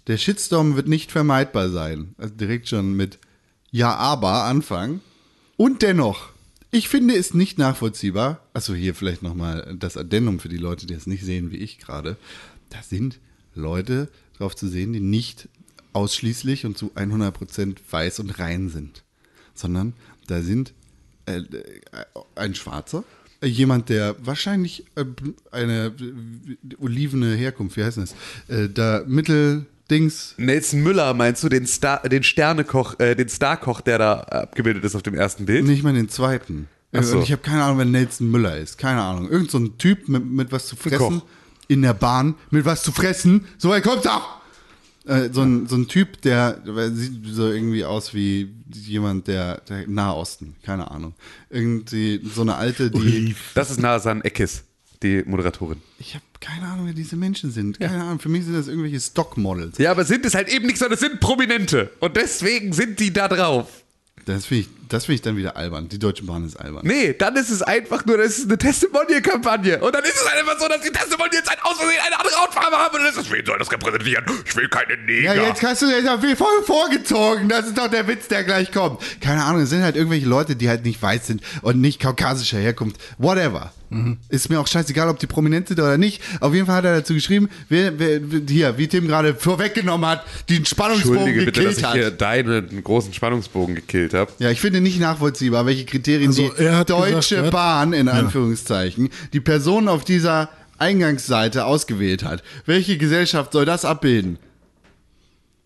der 0.07 0.17
Shitstorm 0.17 0.75
wird 0.75 0.87
nicht 0.87 1.11
vermeidbar 1.11 1.69
sein. 1.69 2.15
Also 2.17 2.33
direkt 2.33 2.67
schon 2.67 2.93
mit 2.95 3.19
Ja, 3.71 3.95
aber 3.95 4.45
anfangen. 4.45 5.01
Und 5.55 5.81
dennoch, 5.83 6.29
ich 6.71 6.89
finde 6.89 7.15
es 7.15 7.33
nicht 7.33 7.57
nachvollziehbar. 7.57 8.39
Achso, 8.53 8.73
hier 8.73 8.95
vielleicht 8.95 9.21
nochmal 9.23 9.75
das 9.77 9.97
Addendum 9.97 10.39
für 10.39 10.49
die 10.49 10.57
Leute, 10.57 10.87
die 10.87 10.93
es 10.93 11.05
nicht 11.07 11.23
sehen 11.23 11.51
wie 11.51 11.57
ich 11.57 11.79
gerade. 11.79 12.17
Da 12.69 12.81
sind 12.81 13.19
Leute 13.55 14.09
drauf 14.37 14.55
zu 14.55 14.67
sehen, 14.67 14.93
die 14.93 14.99
nicht 14.99 15.49
ausschließlich 15.93 16.65
und 16.65 16.77
zu 16.77 16.91
100% 16.95 17.77
weiß 17.89 18.19
und 18.19 18.39
rein 18.39 18.69
sind. 18.69 19.03
Sondern 19.53 19.93
da 20.27 20.41
sind 20.41 20.73
äh, 21.25 21.37
äh, 21.37 21.43
ein 22.35 22.55
Schwarzer, 22.55 23.03
äh, 23.41 23.47
jemand, 23.47 23.89
der 23.89 24.15
wahrscheinlich 24.19 24.85
äh, 24.95 25.05
eine 25.51 25.93
äh, 25.99 26.75
olivene 26.79 27.35
Herkunft, 27.35 27.77
wie 27.77 27.83
heißt 27.83 27.97
das? 27.97 28.15
Äh, 28.47 28.69
da 28.69 29.03
Mitteldings, 29.07 30.35
Nelson 30.37 30.81
Müller 30.81 31.13
meinst 31.13 31.43
du 31.43 31.49
den 31.49 31.65
Star, 31.65 32.01
den 32.07 32.23
Sternekoch, 32.23 32.99
äh, 32.99 33.15
den 33.15 33.29
Starkoch, 33.29 33.81
der 33.81 33.97
da 33.97 34.13
abgebildet 34.21 34.83
ist 34.83 34.95
auf 34.95 35.03
dem 35.03 35.15
ersten 35.15 35.45
Bild? 35.45 35.65
nicht 35.65 35.83
mal 35.83 35.93
den 35.93 36.09
zweiten. 36.09 36.67
So. 36.91 37.17
Und 37.17 37.23
ich 37.23 37.31
habe 37.31 37.43
keine 37.43 37.63
Ahnung, 37.63 37.77
wer 37.77 37.85
Nelson 37.85 38.31
Müller 38.31 38.57
ist. 38.57 38.79
Keine 38.79 39.01
Ahnung. 39.01 39.29
Irgend 39.29 39.51
so 39.51 39.59
ein 39.59 39.77
Typ 39.77 40.09
mit, 40.09 40.25
mit 40.25 40.51
was 40.51 40.65
zu 40.65 40.75
fressen 40.75 41.21
in 41.67 41.83
der 41.83 41.93
Bahn, 41.93 42.33
mit 42.49 42.65
was 42.65 42.81
zu 42.81 42.91
fressen. 42.91 43.45
So 43.59 43.69
weit 43.69 43.83
kommt's 43.83 44.07
auch. 44.07 44.38
Äh, 45.05 45.29
so, 45.31 45.41
ein, 45.41 45.67
so 45.67 45.75
ein 45.75 45.87
Typ, 45.87 46.21
der, 46.21 46.53
der 46.53 46.91
sieht 46.91 47.25
so 47.31 47.51
irgendwie 47.51 47.85
aus 47.85 48.13
wie 48.13 48.53
jemand 48.73 49.27
der, 49.27 49.61
der 49.61 49.87
Nahosten. 49.87 50.55
Keine 50.63 50.91
Ahnung. 50.91 51.13
Irgendwie 51.49 52.21
so 52.33 52.41
eine 52.41 52.55
alte, 52.55 52.91
die. 52.91 53.35
Das 53.55 53.71
ist 53.71 53.79
Nasan 53.79 54.21
Eckes, 54.21 54.63
die 55.01 55.23
Moderatorin. 55.25 55.81
Ich 55.99 56.15
habe 56.15 56.25
keine 56.39 56.67
Ahnung, 56.67 56.87
wer 56.87 56.93
diese 56.93 57.15
Menschen 57.15 57.51
sind. 57.51 57.79
Keine 57.79 58.03
Ahnung. 58.03 58.19
Für 58.19 58.29
mich 58.29 58.45
sind 58.45 58.55
das 58.55 58.67
irgendwelche 58.67 58.99
Stockmodels. 58.99 59.77
Ja, 59.77 59.91
aber 59.91 60.05
sind 60.05 60.25
es 60.25 60.35
halt 60.35 60.49
eben 60.49 60.67
nicht, 60.67 60.77
sondern 60.77 60.95
es 60.95 60.99
sind 60.99 61.19
Prominente. 61.19 61.91
Und 61.99 62.15
deswegen 62.15 62.73
sind 62.73 62.99
die 62.99 63.11
da 63.11 63.27
drauf. 63.27 63.83
Das 64.25 64.45
finde 64.45 64.61
ich 64.63 64.78
Das 64.89 65.05
finde 65.05 65.15
ich 65.15 65.21
dann 65.21 65.37
wieder 65.37 65.55
albern. 65.55 65.87
Die 65.87 65.99
Deutsche 65.99 66.23
Bahn 66.23 66.43
ist 66.45 66.55
albern. 66.55 66.81
Nee, 66.83 67.13
dann 67.13 67.35
ist 67.35 67.51
es 67.51 67.61
einfach 67.61 68.05
nur, 68.05 68.17
das 68.17 68.39
ist 68.39 68.45
eine 68.45 68.57
Testimonial-Kampagne. 68.57 69.79
Und 69.79 69.93
dann 69.93 70.03
ist 70.03 70.15
es 70.15 70.25
einfach 70.25 70.59
so, 70.59 70.67
dass 70.67 70.81
die 70.81 70.89
Testimonials 70.89 71.47
halt 71.47 71.59
aus 71.63 71.77
Versehen 71.77 71.99
eine 72.07 72.19
andere 72.19 72.35
Hautfarbe 72.35 72.75
haben. 72.75 72.95
Und 72.95 73.03
dann 73.03 73.09
ist 73.13 73.17
es, 73.19 73.31
wen 73.31 73.45
soll 73.45 73.59
das 73.59 73.71
repräsentieren? 73.71 74.25
Ich 74.45 74.55
will 74.55 74.67
keine 74.67 74.97
Neger. 75.03 75.35
Ja, 75.35 75.47
jetzt 75.47 75.61
hast 75.63 75.83
du 75.83 75.85
das 75.85 76.03
ja 76.03 76.17
viel 76.17 76.35
voll 76.35 76.63
vorgezogen. 76.65 77.47
Das 77.47 77.67
ist 77.67 77.77
doch 77.77 77.87
der 77.87 78.07
Witz, 78.07 78.27
der 78.29 78.43
gleich 78.43 78.71
kommt. 78.71 78.99
Keine 79.21 79.43
Ahnung, 79.43 79.61
es 79.61 79.69
sind 79.69 79.83
halt 79.83 79.95
irgendwelche 79.95 80.25
Leute, 80.25 80.55
die 80.55 80.67
halt 80.67 80.83
nicht 80.83 80.99
weiß 80.99 81.27
sind 81.27 81.43
und 81.61 81.79
nicht 81.79 82.01
kaukasischer 82.01 82.57
Herkunft. 82.57 82.99
Whatever. 83.19 83.71
Ist 84.29 84.49
mir 84.49 84.59
auch 84.59 84.67
scheißegal, 84.67 85.09
ob 85.09 85.17
die 85.17 85.25
prominent 85.25 85.67
sind 85.67 85.79
oder 85.79 85.97
nicht. 85.97 86.21
Auf 86.41 86.53
jeden 86.53 86.67
Fall 86.67 86.75
hat 86.75 86.85
er 86.85 86.97
dazu 86.97 87.15
geschrieben, 87.15 87.49
wer, 87.69 87.97
wer, 87.97 88.21
hier, 88.47 88.77
wie 88.77 88.87
Tim 88.87 89.07
gerade 89.07 89.33
vorweggenommen 89.33 90.07
hat, 90.07 90.25
die 90.47 90.57
einen 90.57 90.65
Spannungsbogen 90.67 91.17
Entschuldige 91.17 91.45
bitte, 91.45 91.63
dass 91.63 91.75
gekillt 91.75 91.77
ich 91.79 91.83
hat. 91.85 91.93
hier 91.95 92.11
deinen 92.11 92.83
großen 92.83 93.13
Spannungsbogen 93.13 93.73
gekillt 93.73 94.13
habe. 94.13 94.31
Ja, 94.37 94.51
ich 94.51 94.61
finde 94.61 94.78
nicht 94.81 94.99
nachvollziehbar, 94.99 95.65
welche 95.65 95.85
Kriterien 95.85 96.29
Also, 96.29 96.49
die 96.49 96.85
Deutsche 96.85 97.35
gesagt, 97.35 97.51
Bahn 97.51 97.93
in 97.93 98.07
Anführungszeichen 98.07 99.09
die 99.33 99.39
Person 99.39 99.87
auf 99.87 100.03
dieser 100.03 100.49
Eingangsseite 100.77 101.65
ausgewählt 101.65 102.23
hat. 102.23 102.43
Welche 102.65 102.97
Gesellschaft 102.97 103.51
soll 103.51 103.65
das 103.65 103.85
abbilden? 103.85 104.39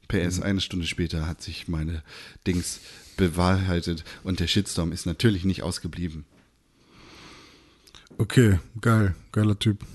PS, 0.08 0.41
eine 0.41 0.62
Stunde 0.62 0.86
später 0.86 1.28
hat 1.28 1.41
sich 1.41 1.67
meine 1.67 2.04
Dings 2.45 2.80
bewahrheitet 3.17 4.04
und 4.23 4.39
der 4.39 4.47
Shitstorm 4.47 4.91
ist 4.91 5.06
natürlich 5.06 5.45
nicht 5.45 5.63
ausgeblieben. 5.63 6.26
Okay, 8.17 8.60
geil. 8.82 9.15
Geiler 9.32 9.58
Typ. 9.58 9.86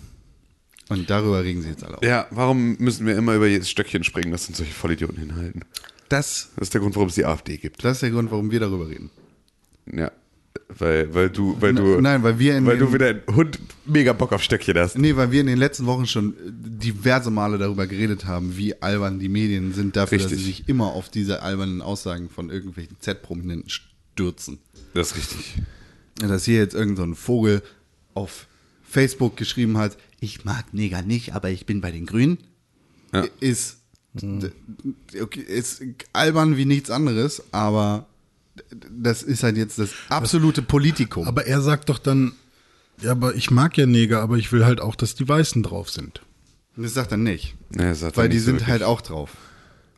Und 0.88 1.10
darüber 1.10 1.44
regen 1.44 1.62
sie 1.62 1.68
jetzt 1.68 1.84
alle 1.84 1.98
auf. 1.98 2.02
Ja, 2.02 2.26
warum 2.30 2.76
müssen 2.78 3.06
wir 3.06 3.16
immer 3.16 3.34
über 3.34 3.46
jedes 3.46 3.70
Stöckchen 3.70 4.04
springen, 4.04 4.32
das 4.32 4.46
sind 4.46 4.56
solche 4.56 4.72
Vollidioten 4.72 5.18
hinhalten? 5.18 5.64
Das, 6.08 6.50
Das 6.56 6.68
ist 6.68 6.74
der 6.74 6.80
Grund, 6.80 6.94
warum 6.96 7.08
es 7.08 7.14
die 7.14 7.24
AfD 7.24 7.56
gibt. 7.56 7.84
das 7.84 7.98
ist 7.98 8.02
der 8.02 8.10
Grund, 8.10 8.30
warum 8.30 8.50
wir 8.50 8.60
darüber 8.60 8.88
reden. 8.88 9.10
Ja. 9.92 10.10
Weil, 10.76 11.14
weil 11.14 11.30
du, 11.30 11.56
weil 11.60 11.72
du, 11.74 12.00
Nein, 12.00 12.22
weil 12.22 12.38
wir 12.38 12.56
in 12.58 12.66
weil 12.66 12.78
du 12.78 12.86
den- 12.86 12.94
wie 12.94 12.98
dein 12.98 13.22
Hund 13.34 13.58
mega 13.86 14.12
Bock 14.12 14.32
auf 14.32 14.42
Stöckchen 14.42 14.76
hast. 14.76 14.98
Nee, 14.98 15.16
weil 15.16 15.30
wir 15.30 15.40
in 15.40 15.46
den 15.46 15.56
letzten 15.58 15.86
Wochen 15.86 16.06
schon 16.06 16.34
diverse 16.46 17.30
Male 17.30 17.56
darüber 17.58 17.86
geredet 17.86 18.26
haben, 18.26 18.56
wie 18.56 18.80
albern 18.82 19.18
die 19.18 19.28
Medien 19.30 19.72
sind 19.72 19.96
dafür, 19.96 20.18
dass 20.18 20.26
Richtig. 20.26 20.40
sie 20.40 20.44
sich 20.44 20.68
immer 20.68 20.86
auf 20.92 21.08
diese 21.08 21.42
albernen 21.42 21.80
Aussagen 21.80 22.28
von 22.28 22.50
irgendwelchen 22.50 22.96
Z-Prominenten 23.00 23.70
stürzen. 23.70 24.58
Das 24.94 25.12
ist 25.12 25.16
richtig. 25.16 25.54
Dass 26.16 26.44
hier 26.44 26.58
jetzt 26.58 26.74
irgendein 26.74 26.96
so 26.96 27.02
ein 27.12 27.14
Vogel 27.14 27.62
auf 28.14 28.46
Facebook 28.82 29.36
geschrieben 29.36 29.78
hat, 29.78 29.96
ich 30.20 30.44
mag 30.44 30.74
Neger 30.74 31.02
nicht, 31.02 31.34
aber 31.34 31.48
ich 31.50 31.64
bin 31.66 31.80
bei 31.80 31.92
den 31.92 32.04
Grünen, 32.04 32.38
Ja. 33.14 33.24
ist, 33.40 33.77
d- 34.22 34.52
okay, 35.20 35.40
ist 35.40 35.82
albern 36.12 36.56
wie 36.56 36.64
nichts 36.64 36.90
anderes, 36.90 37.42
aber 37.52 38.06
das 38.90 39.22
ist 39.22 39.42
halt 39.42 39.56
jetzt 39.56 39.78
das 39.78 39.90
absolute 40.08 40.62
Politikum. 40.62 41.26
Aber 41.26 41.46
er 41.46 41.60
sagt 41.60 41.88
doch 41.88 41.98
dann, 41.98 42.32
ja, 43.00 43.12
aber 43.12 43.34
ich 43.34 43.50
mag 43.50 43.76
ja 43.78 43.86
Neger, 43.86 44.20
aber 44.20 44.36
ich 44.36 44.50
will 44.52 44.64
halt 44.64 44.80
auch, 44.80 44.94
dass 44.96 45.14
die 45.14 45.28
Weißen 45.28 45.62
drauf 45.62 45.90
sind. 45.90 46.22
das 46.76 46.94
sagt 46.94 47.12
er 47.12 47.18
nicht. 47.18 47.54
Das 47.70 48.00
sagt 48.00 48.16
er 48.16 48.22
Weil 48.22 48.28
die 48.28 48.36
nicht 48.36 48.44
so 48.44 48.46
sind 48.46 48.54
wirklich. 48.56 48.68
halt 48.70 48.82
auch 48.82 49.00
drauf. 49.00 49.30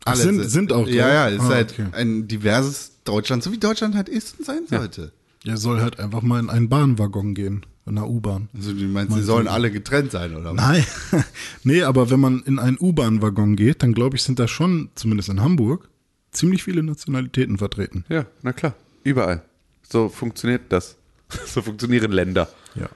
Ach, 0.04 0.14
sind- 0.16 0.42
sind 0.48 0.72
auch 0.72 0.87
Ja, 0.88 1.04
drauf? 1.04 1.12
ja, 1.14 1.28
ist 1.28 1.40
Ah, 1.40 1.48
halt 1.48 1.72
okay. 1.72 1.87
ein 1.92 2.26
diverses 2.28 2.92
Deutschland, 3.04 3.42
so 3.42 3.52
wie 3.52 3.59
Deutschland 3.59 3.94
halt 3.94 4.09
ist 4.09 4.38
und 4.38 4.44
sein 4.46 4.62
sollte. 4.68 5.12
Er 5.44 5.56
soll 5.56 5.80
halt 5.80 5.98
einfach 5.98 6.22
mal 6.22 6.38
in 6.40 6.50
einen 6.50 6.68
Bahnwaggon 6.68 7.35
gehen, 7.35 7.64
in 7.90 7.98
einer 7.98 8.09
U-Bahn. 8.09 8.48
Also 8.55 8.72
du 8.72 8.85
meinst, 8.85 9.14
sie 9.14 9.22
sollen 9.22 9.48
alle 9.48 9.70
getrennt 9.70 10.12
sein, 10.12 10.35
oder 10.35 10.57
was? 10.57 10.57
Nein, 10.57 10.85
nee, 11.64 11.83
aber 11.83 12.11
wenn 12.11 12.20
man 12.20 12.42
in 12.44 12.59
einen 12.59 12.79
U-Bahn-Waggon 12.81 13.57
geht, 13.57 13.83
dann 13.83 13.92
glaube 13.92 14.16
ich, 14.16 14.22
sind 14.22 14.38
da 14.38 14.48
schon, 14.48 14.90
zumindest 14.94 15.29
in 15.29 15.40
Hamburg, 15.40 15.88
ziemlich 16.31 16.62
viele 16.62 16.83
Nationalitäten 16.83 17.59
vertreten. 17.59 18.05
Ja, 18.09 18.26
na 18.42 18.53
klar. 18.53 18.74
Überall. 19.03 19.42
So 19.88 20.09
funktioniert 20.09 20.62
das. 20.70 20.96
So 21.46 21.62
funktionieren 21.62 22.11
Länder. 22.11 22.48
Ja. 22.74 22.88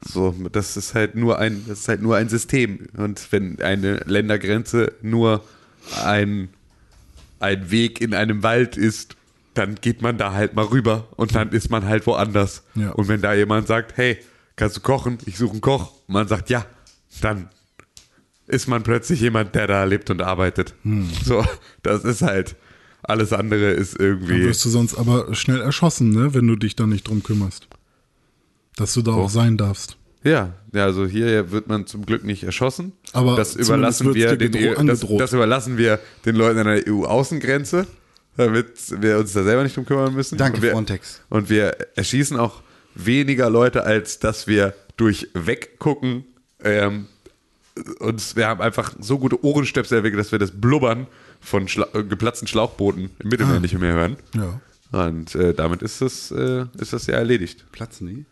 So, 0.00 0.32
das 0.52 0.76
ist 0.76 0.94
halt 0.94 1.16
nur 1.16 1.38
ein, 1.38 1.64
das 1.66 1.80
ist 1.80 1.88
halt 1.88 2.02
nur 2.02 2.16
ein 2.16 2.28
System. 2.28 2.86
Und 2.96 3.32
wenn 3.32 3.60
eine 3.60 3.96
Ländergrenze 4.06 4.92
nur 5.02 5.44
ein, 6.04 6.50
ein 7.40 7.70
Weg 7.72 8.00
in 8.00 8.14
einem 8.14 8.44
Wald 8.44 8.76
ist, 8.76 9.16
dann 9.54 9.74
geht 9.74 10.02
man 10.02 10.18
da 10.18 10.32
halt 10.32 10.54
mal 10.54 10.66
rüber 10.66 11.08
und 11.16 11.34
dann 11.34 11.50
ist 11.50 11.68
man 11.68 11.84
halt 11.84 12.06
woanders. 12.06 12.62
Ja. 12.76 12.90
Und 12.90 13.08
wenn 13.08 13.20
da 13.20 13.34
jemand 13.34 13.66
sagt, 13.66 13.96
hey, 13.96 14.18
kannst 14.60 14.76
du 14.76 14.80
kochen? 14.80 15.18
Ich 15.24 15.38
suche 15.38 15.52
einen 15.52 15.60
Koch. 15.60 15.92
Und 16.06 16.14
man 16.14 16.28
sagt 16.28 16.50
ja, 16.50 16.64
dann 17.22 17.48
ist 18.46 18.68
man 18.68 18.82
plötzlich 18.82 19.20
jemand, 19.20 19.54
der 19.54 19.66
da 19.66 19.84
lebt 19.84 20.10
und 20.10 20.22
arbeitet. 20.22 20.74
So, 21.24 21.44
das 21.82 22.04
ist 22.04 22.22
halt, 22.22 22.56
alles 23.02 23.32
andere 23.32 23.70
ist 23.70 23.98
Dann 23.98 24.06
irgendwie. 24.06 24.44
wirst 24.44 24.64
du 24.64 24.68
sonst 24.68 24.96
aber 24.96 25.34
schnell 25.34 25.60
erschossen, 25.60 26.10
ne, 26.10 26.34
wenn 26.34 26.46
du 26.46 26.56
dich 26.56 26.76
da 26.76 26.86
nicht 26.86 27.08
drum 27.08 27.22
kümmerst. 27.22 27.68
Dass 28.76 28.94
du 28.94 29.02
da 29.02 29.12
auch 29.12 29.30
sein 29.30 29.56
darfst. 29.56 29.96
Ja, 30.22 30.52
ja, 30.72 30.84
also 30.84 31.06
hier 31.06 31.50
wird 31.50 31.68
man 31.68 31.86
zum 31.86 32.04
Glück 32.04 32.24
nicht 32.24 32.44
erschossen. 32.44 32.92
Aber 33.12 33.36
das 33.36 33.56
überlassen 33.56 34.14
wir 34.14 34.36
den, 34.36 34.54
EU 34.54 34.84
das, 34.84 35.00
das 35.00 35.32
überlassen 35.32 35.78
wir 35.78 35.98
den 36.26 36.36
Leuten 36.36 36.58
an 36.58 36.66
der 36.66 36.86
EU-Außengrenze, 36.86 37.86
damit 38.36 39.00
wir 39.00 39.18
uns 39.18 39.32
da 39.32 39.42
selber 39.42 39.62
nicht 39.62 39.76
drum 39.76 39.86
kümmern 39.86 40.14
müssen. 40.14 40.36
Danke, 40.36 40.58
und 40.58 40.62
wir, 40.62 40.72
Frontex. 40.72 41.20
Und 41.30 41.48
wir 41.48 41.76
erschießen 41.96 42.38
auch 42.38 42.62
weniger 43.06 43.50
Leute, 43.50 43.84
als 43.84 44.18
dass 44.18 44.46
wir 44.46 44.74
durch 44.96 45.28
Weggucken 45.34 46.24
ähm, 46.62 47.06
uns, 48.00 48.36
wir 48.36 48.46
haben 48.48 48.60
einfach 48.60 48.94
so 49.00 49.18
gute 49.18 49.42
Ohrenstöpsel 49.44 49.98
entwickelt, 49.98 50.20
dass 50.20 50.32
wir 50.32 50.38
das 50.38 50.50
Blubbern 50.50 51.06
von 51.40 51.68
Schla 51.68 51.86
äh, 51.94 52.02
geplatzten 52.04 52.46
Schlauchbooten 52.48 53.10
im 53.18 53.28
Mittelmeer 53.28 53.56
Ah. 53.56 53.60
nicht 53.60 53.78
mehr 53.78 53.92
hören. 53.94 54.16
Ja. 54.34 54.60
Und 55.06 55.34
äh, 55.36 55.54
damit 55.54 55.82
ist 55.82 56.00
das, 56.02 56.30
äh, 56.32 56.66
ist 56.78 56.92
das 56.92 57.06
ja 57.06 57.14
erledigt. 57.14 57.64
Platzen 57.72 58.06
die? 58.08 58.24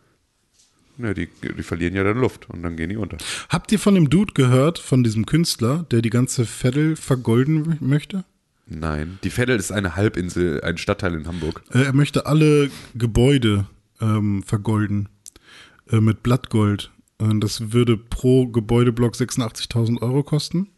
Ja, 1.02 1.14
die, 1.14 1.28
die 1.56 1.62
verlieren 1.62 1.94
ja 1.94 2.02
dann 2.02 2.18
Luft 2.18 2.50
und 2.50 2.62
dann 2.64 2.76
gehen 2.76 2.90
die 2.90 2.96
unter. 2.96 3.16
Habt 3.48 3.70
ihr 3.70 3.78
von 3.78 3.94
dem 3.94 4.10
Dude 4.10 4.32
gehört, 4.34 4.80
von 4.80 5.04
diesem 5.04 5.24
Künstler, 5.26 5.86
der 5.92 6.02
die 6.02 6.10
ganze 6.10 6.44
Veddel 6.44 6.96
vergolden 6.96 7.78
möchte? 7.80 8.24
Nein, 8.66 9.20
die 9.22 9.30
Veddel 9.30 9.56
ist 9.56 9.70
eine 9.70 9.94
Halbinsel, 9.94 10.60
ein 10.62 10.76
Stadtteil 10.76 11.14
in 11.14 11.26
Hamburg. 11.28 11.62
Äh, 11.72 11.84
Er 11.84 11.92
möchte 11.94 12.26
alle 12.26 12.70
Gebäude 12.96 13.66
ähm, 14.00 14.42
vergolden 14.42 15.08
äh, 15.90 16.00
mit 16.00 16.22
Blattgold. 16.22 16.90
Äh, 17.18 17.38
das 17.38 17.72
würde 17.72 17.96
pro 17.96 18.46
Gebäudeblock 18.46 19.14
86.000 19.14 20.00
Euro 20.02 20.22
kosten. 20.22 20.68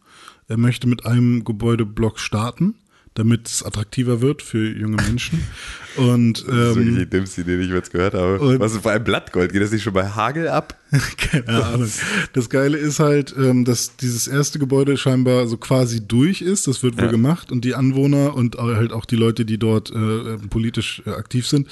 Er 0.49 0.57
möchte 0.57 0.89
mit 0.89 1.07
einem 1.07 1.45
Gebäudeblock 1.45 2.19
starten, 2.19 2.75
damit 3.15 3.49
es 3.49 3.63
attraktiver 3.63 4.21
wird 4.21 4.43
für 4.43 4.77
junge 4.77 4.97
Menschen. 4.97 5.43
Und 5.97 6.35
Das 6.35 6.43
ist 6.43 6.49
wirklich 6.77 6.89
ähm, 6.89 6.99
die 6.99 7.11
dümmste 7.11 7.41
Idee, 7.43 7.57
die 7.59 7.65
ich 7.65 7.71
jetzt 7.71 7.91
gehört 7.93 8.15
habe. 8.15 8.39
und- 8.39 8.61
Was 8.61 8.73
ist 8.73 8.83
bei 8.83 8.93
einem 8.93 9.05
Blattgold? 9.05 9.53
Geht 9.53 9.63
das 9.63 9.71
nicht 9.73 9.83
schon 9.83 9.93
bei 9.93 10.07
Hagel 10.09 10.49
ab? 10.49 10.77
keine 11.17 11.65
Ahnung. 11.65 11.89
Das 12.33 12.51
Geile 12.51 12.77
ist 12.77 12.99
halt, 12.99 13.33
ähm, 13.39 13.65
dass 13.65 13.97
dieses 13.97 14.27
erste 14.27 14.59
Gebäude 14.59 14.97
scheinbar 14.97 15.47
so 15.47 15.57
quasi 15.57 16.01
durch 16.07 16.43
ist. 16.43 16.67
Das 16.67 16.83
wird 16.83 16.97
wohl 16.97 17.05
Ja. 17.05 17.11
gemacht 17.13 17.53
und 17.53 17.65
die 17.65 17.77
Anwohner 17.77 18.35
und 18.35 18.57
halt 18.57 18.93
auch 18.93 19.05
die 19.05 19.15
Leute, 19.15 19.45
die 19.45 19.57
dort 19.57 19.91
äh, 19.93 20.37
politisch 20.49 21.01
äh, 21.07 21.11
aktiv 21.11 21.47
sind, 21.47 21.69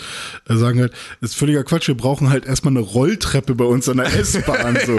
äh, 0.48 0.54
sagen 0.54 0.78
halt, 0.80 0.92
ist 1.20 1.34
völliger 1.34 1.64
Quatsch. 1.64 1.88
Wir 1.88 1.96
brauchen 1.96 2.30
halt 2.30 2.46
erstmal 2.46 2.72
eine 2.72 2.80
Rolltreppe 2.80 3.56
bei 3.56 3.64
uns 3.64 3.88
an 3.88 3.96
der 3.96 4.06
S-Bahn. 4.18 4.78
so. 4.86 4.96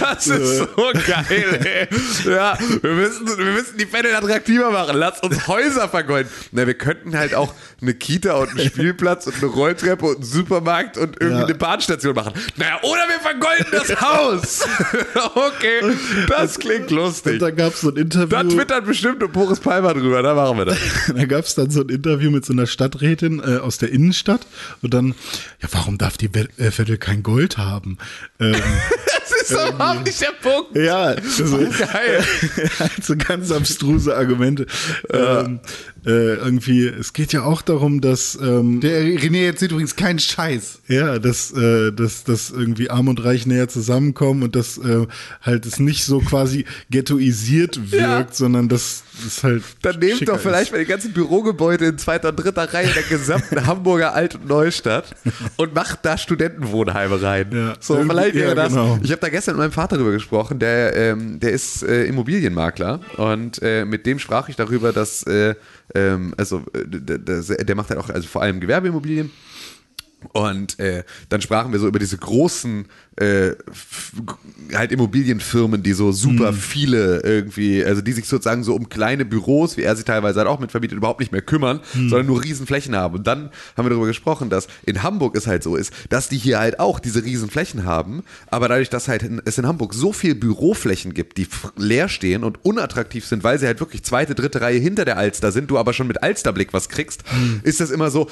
Das 0.00 0.26
ist 0.26 0.58
so 0.58 0.66
geil, 1.06 1.60
ey. 1.64 1.88
Ja, 2.32 2.58
wir 2.82 2.92
müssen, 2.92 3.26
wir 3.38 3.52
müssen 3.52 3.78
die 3.78 3.86
Veddel 3.92 4.14
attraktiver 4.14 4.70
machen. 4.70 4.96
Lass 4.96 5.20
uns 5.22 5.46
Häuser 5.46 5.88
vergolden. 5.88 6.28
Na, 6.52 6.66
wir 6.66 6.74
könnten 6.74 7.16
halt 7.16 7.34
auch 7.34 7.54
eine 7.80 7.94
Kita 7.96 8.34
und 8.34 8.50
einen 8.50 8.60
Spielplatz 8.70 9.26
und 9.26 9.36
eine 9.36 9.46
Rolltreppe 9.46 10.04
und 10.06 10.16
einen 10.16 10.24
Supermarkt 10.24 10.96
und 10.98 11.16
irgendwie 11.20 11.40
Ja. 11.40 11.44
eine 11.46 11.54
Bahnstation 11.54 12.14
machen. 12.14 12.32
Naja, 12.56 12.78
oder 12.82 13.02
wir 13.08 13.20
vergolden 13.20 13.66
das 13.72 14.00
Haus. 14.00 14.60
okay, 15.34 15.96
das 16.28 16.58
klingt 16.58 16.90
lustig. 16.90 17.34
Und 17.34 17.38
da 17.42 17.50
gab 17.50 17.72
es 17.74 17.80
so 17.80 17.90
ein 17.90 17.96
Interview. 17.96 18.26
Da 18.28 18.42
twittert 18.44 18.86
bestimmt 18.86 19.20
nur 19.20 19.28
Boris 19.28 19.60
Palmer 19.60 19.94
drüber, 19.94 20.22
da 20.22 20.34
machen 20.34 20.58
wir 20.58 20.64
das. 20.66 20.78
da 21.14 21.24
gab 21.24 21.44
es 21.44 21.54
dann 21.54 21.70
so 21.70 21.80
ein 21.82 21.88
Interview 21.88 22.30
mit 22.30 22.44
so 22.44 22.52
einer 22.52 22.66
Stadträtin 22.66 23.40
äh, 23.40 23.58
aus 23.58 23.78
der 23.78 23.90
Innenstadt 23.92 24.46
und 24.82 24.94
dann, 24.94 25.14
ja, 25.62 25.68
warum 25.72 25.98
darf 25.98 26.16
die 26.16 26.26
äh, 26.26 26.70
Vettel 26.70 26.98
kein 26.98 27.22
Gold 27.22 27.58
haben? 27.58 27.98
Ähm, 28.40 28.54
ist 29.50 29.68
überhaupt 29.68 30.04
nicht 30.06 30.20
der 30.20 30.32
Punkt. 30.42 30.76
ja, 30.76 31.02
also, 31.04 31.58
Geil. 31.58 32.24
so 33.02 33.14
ganz 33.16 33.50
abstruse 33.50 34.16
Argumente. 34.16 34.66
Ähm, 35.12 35.60
äh, 36.04 36.34
irgendwie, 36.36 36.86
es 36.86 37.12
geht 37.12 37.32
ja 37.32 37.42
auch 37.42 37.62
darum, 37.62 38.00
dass 38.00 38.38
ähm, 38.40 38.80
Der 38.80 39.02
René 39.02 39.46
erzählt 39.46 39.72
übrigens 39.72 39.96
keinen 39.96 40.18
Scheiß. 40.20 40.80
ja, 40.88 41.18
dass, 41.18 41.52
äh, 41.52 41.90
dass, 41.92 42.22
dass 42.24 42.50
irgendwie 42.50 42.90
Arm 42.90 43.08
und 43.08 43.24
Reich 43.24 43.44
näher 43.46 43.68
zusammenkommen 43.68 44.44
und 44.44 44.54
dass 44.54 44.78
äh, 44.78 45.06
halt 45.42 45.66
es 45.66 45.80
nicht 45.80 46.04
so 46.04 46.20
quasi 46.20 46.64
ghettoisiert 46.90 47.90
wirkt, 47.92 47.94
Ja. 48.00 48.26
sondern 48.30 48.68
dass 48.68 49.02
es 49.26 49.42
halt. 49.42 49.62
Dann 49.82 49.98
nehmt 49.98 50.28
doch 50.28 50.38
vielleicht 50.38 50.66
Ist. 50.66 50.72
mal 50.72 50.78
die 50.78 50.84
ganzen 50.84 51.12
Bürogebäude 51.12 51.86
in 51.86 51.98
zweiter 51.98 52.28
und 52.28 52.36
dritter 52.36 52.72
Reihe 52.72 52.88
der 52.92 53.02
gesamten 53.02 53.66
Hamburger 53.66 54.14
Alt- 54.14 54.36
und 54.36 54.46
Neustadt 54.46 55.14
und 55.56 55.74
macht 55.74 56.00
da 56.04 56.16
Studentenwohnheime 56.18 57.20
rein. 57.20 57.50
Ja. 57.52 57.74
So, 57.80 57.96
vielleicht 58.00 58.34
wäre 58.34 58.50
ja, 58.50 58.54
das. 58.54 58.68
genau. 58.72 58.98
Ich 59.02 59.10
habe 59.10 59.20
da 59.20 59.28
gestern 59.36 59.56
mit 59.56 59.64
meinem 59.64 59.72
Vater 59.72 59.96
darüber 59.96 60.12
gesprochen, 60.12 60.58
der, 60.58 60.96
ähm, 60.96 61.38
der 61.40 61.50
ist 61.52 61.82
äh, 61.82 62.04
Immobilienmakler 62.06 63.00
und 63.18 63.60
äh, 63.60 63.84
mit 63.84 64.06
dem 64.06 64.18
sprach 64.18 64.48
ich 64.48 64.56
darüber, 64.56 64.94
dass, 64.94 65.24
äh, 65.24 65.54
ähm, 65.94 66.32
also, 66.38 66.64
äh, 66.72 66.86
der, 66.86 67.18
der 67.18 67.74
macht 67.74 67.90
halt 67.90 68.00
auch, 68.00 68.08
also 68.08 68.26
vor 68.26 68.40
allem 68.40 68.60
Gewerbeimmobilien. 68.60 69.30
Und 70.32 70.78
äh, 70.78 71.04
dann 71.28 71.40
sprachen 71.40 71.72
wir 71.72 71.78
so 71.78 71.88
über 71.88 71.98
diese 71.98 72.18
großen 72.18 72.86
äh, 73.16 73.52
halt 74.74 74.92
Immobilienfirmen, 74.92 75.82
die 75.82 75.94
so 75.94 76.12
super 76.12 76.52
viele 76.52 77.20
irgendwie, 77.22 77.82
also 77.82 78.02
die 78.02 78.12
sich 78.12 78.26
sozusagen 78.26 78.62
so 78.62 78.74
um 78.74 78.88
kleine 78.88 79.24
Büros, 79.24 79.76
wie 79.76 79.82
er 79.82 79.96
sie 79.96 80.04
teilweise 80.04 80.40
halt 80.40 80.48
auch 80.48 80.60
mit 80.60 80.70
vermietet, 80.70 80.98
überhaupt 80.98 81.20
nicht 81.20 81.32
mehr 81.32 81.40
kümmern, 81.40 81.80
sondern 81.92 82.26
nur 82.26 82.44
riesen 82.44 82.66
Flächen 82.66 82.94
haben. 82.94 83.16
Und 83.16 83.26
dann 83.26 83.50
haben 83.76 83.86
wir 83.86 83.90
darüber 83.90 84.06
gesprochen, 84.06 84.50
dass 84.50 84.68
in 84.84 85.02
Hamburg 85.02 85.36
es 85.36 85.46
halt 85.46 85.62
so 85.62 85.76
ist, 85.76 85.92
dass 86.10 86.28
die 86.28 86.36
hier 86.36 86.58
halt 86.58 86.78
auch 86.78 87.00
diese 87.00 87.24
riesen 87.24 87.48
Flächen 87.48 87.84
haben, 87.84 88.22
aber 88.48 88.68
dadurch, 88.68 88.90
dass 88.90 89.08
halt 89.08 89.22
in, 89.22 89.40
es 89.44 89.56
in 89.56 89.66
Hamburg 89.66 89.94
so 89.94 90.12
viel 90.12 90.34
Büroflächen 90.34 91.14
gibt, 91.14 91.38
die 91.38 91.48
leer 91.76 92.08
stehen 92.08 92.44
und 92.44 92.64
unattraktiv 92.64 93.24
sind, 93.24 93.44
weil 93.44 93.58
sie 93.58 93.66
halt 93.66 93.80
wirklich 93.80 94.02
zweite, 94.02 94.34
dritte 94.34 94.60
Reihe 94.60 94.78
hinter 94.78 95.06
der 95.06 95.16
Alster 95.16 95.52
sind, 95.52 95.70
du 95.70 95.78
aber 95.78 95.94
schon 95.94 96.06
mit 96.06 96.22
Alsterblick 96.22 96.72
was 96.72 96.90
kriegst, 96.90 97.24
ist 97.62 97.80
das 97.80 97.90
immer 97.90 98.10
so 98.10 98.28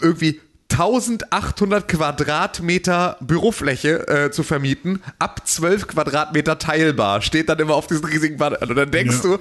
irgendwie 0.00 0.40
1800 0.78 1.86
Quadratmeter 1.88 3.16
Bürofläche 3.20 4.06
äh, 4.08 4.30
zu 4.30 4.42
vermieten, 4.42 5.02
ab 5.18 5.42
12 5.44 5.86
Quadratmeter 5.88 6.58
teilbar, 6.58 7.22
steht 7.22 7.48
dann 7.48 7.58
immer 7.58 7.74
auf 7.74 7.86
diesen 7.86 8.04
riesigen 8.04 8.36
Quadrat. 8.36 8.68
Und 8.68 8.76
dann 8.76 8.90
denkst 8.90 9.16
Ja. 9.22 9.22
du, 9.22 9.38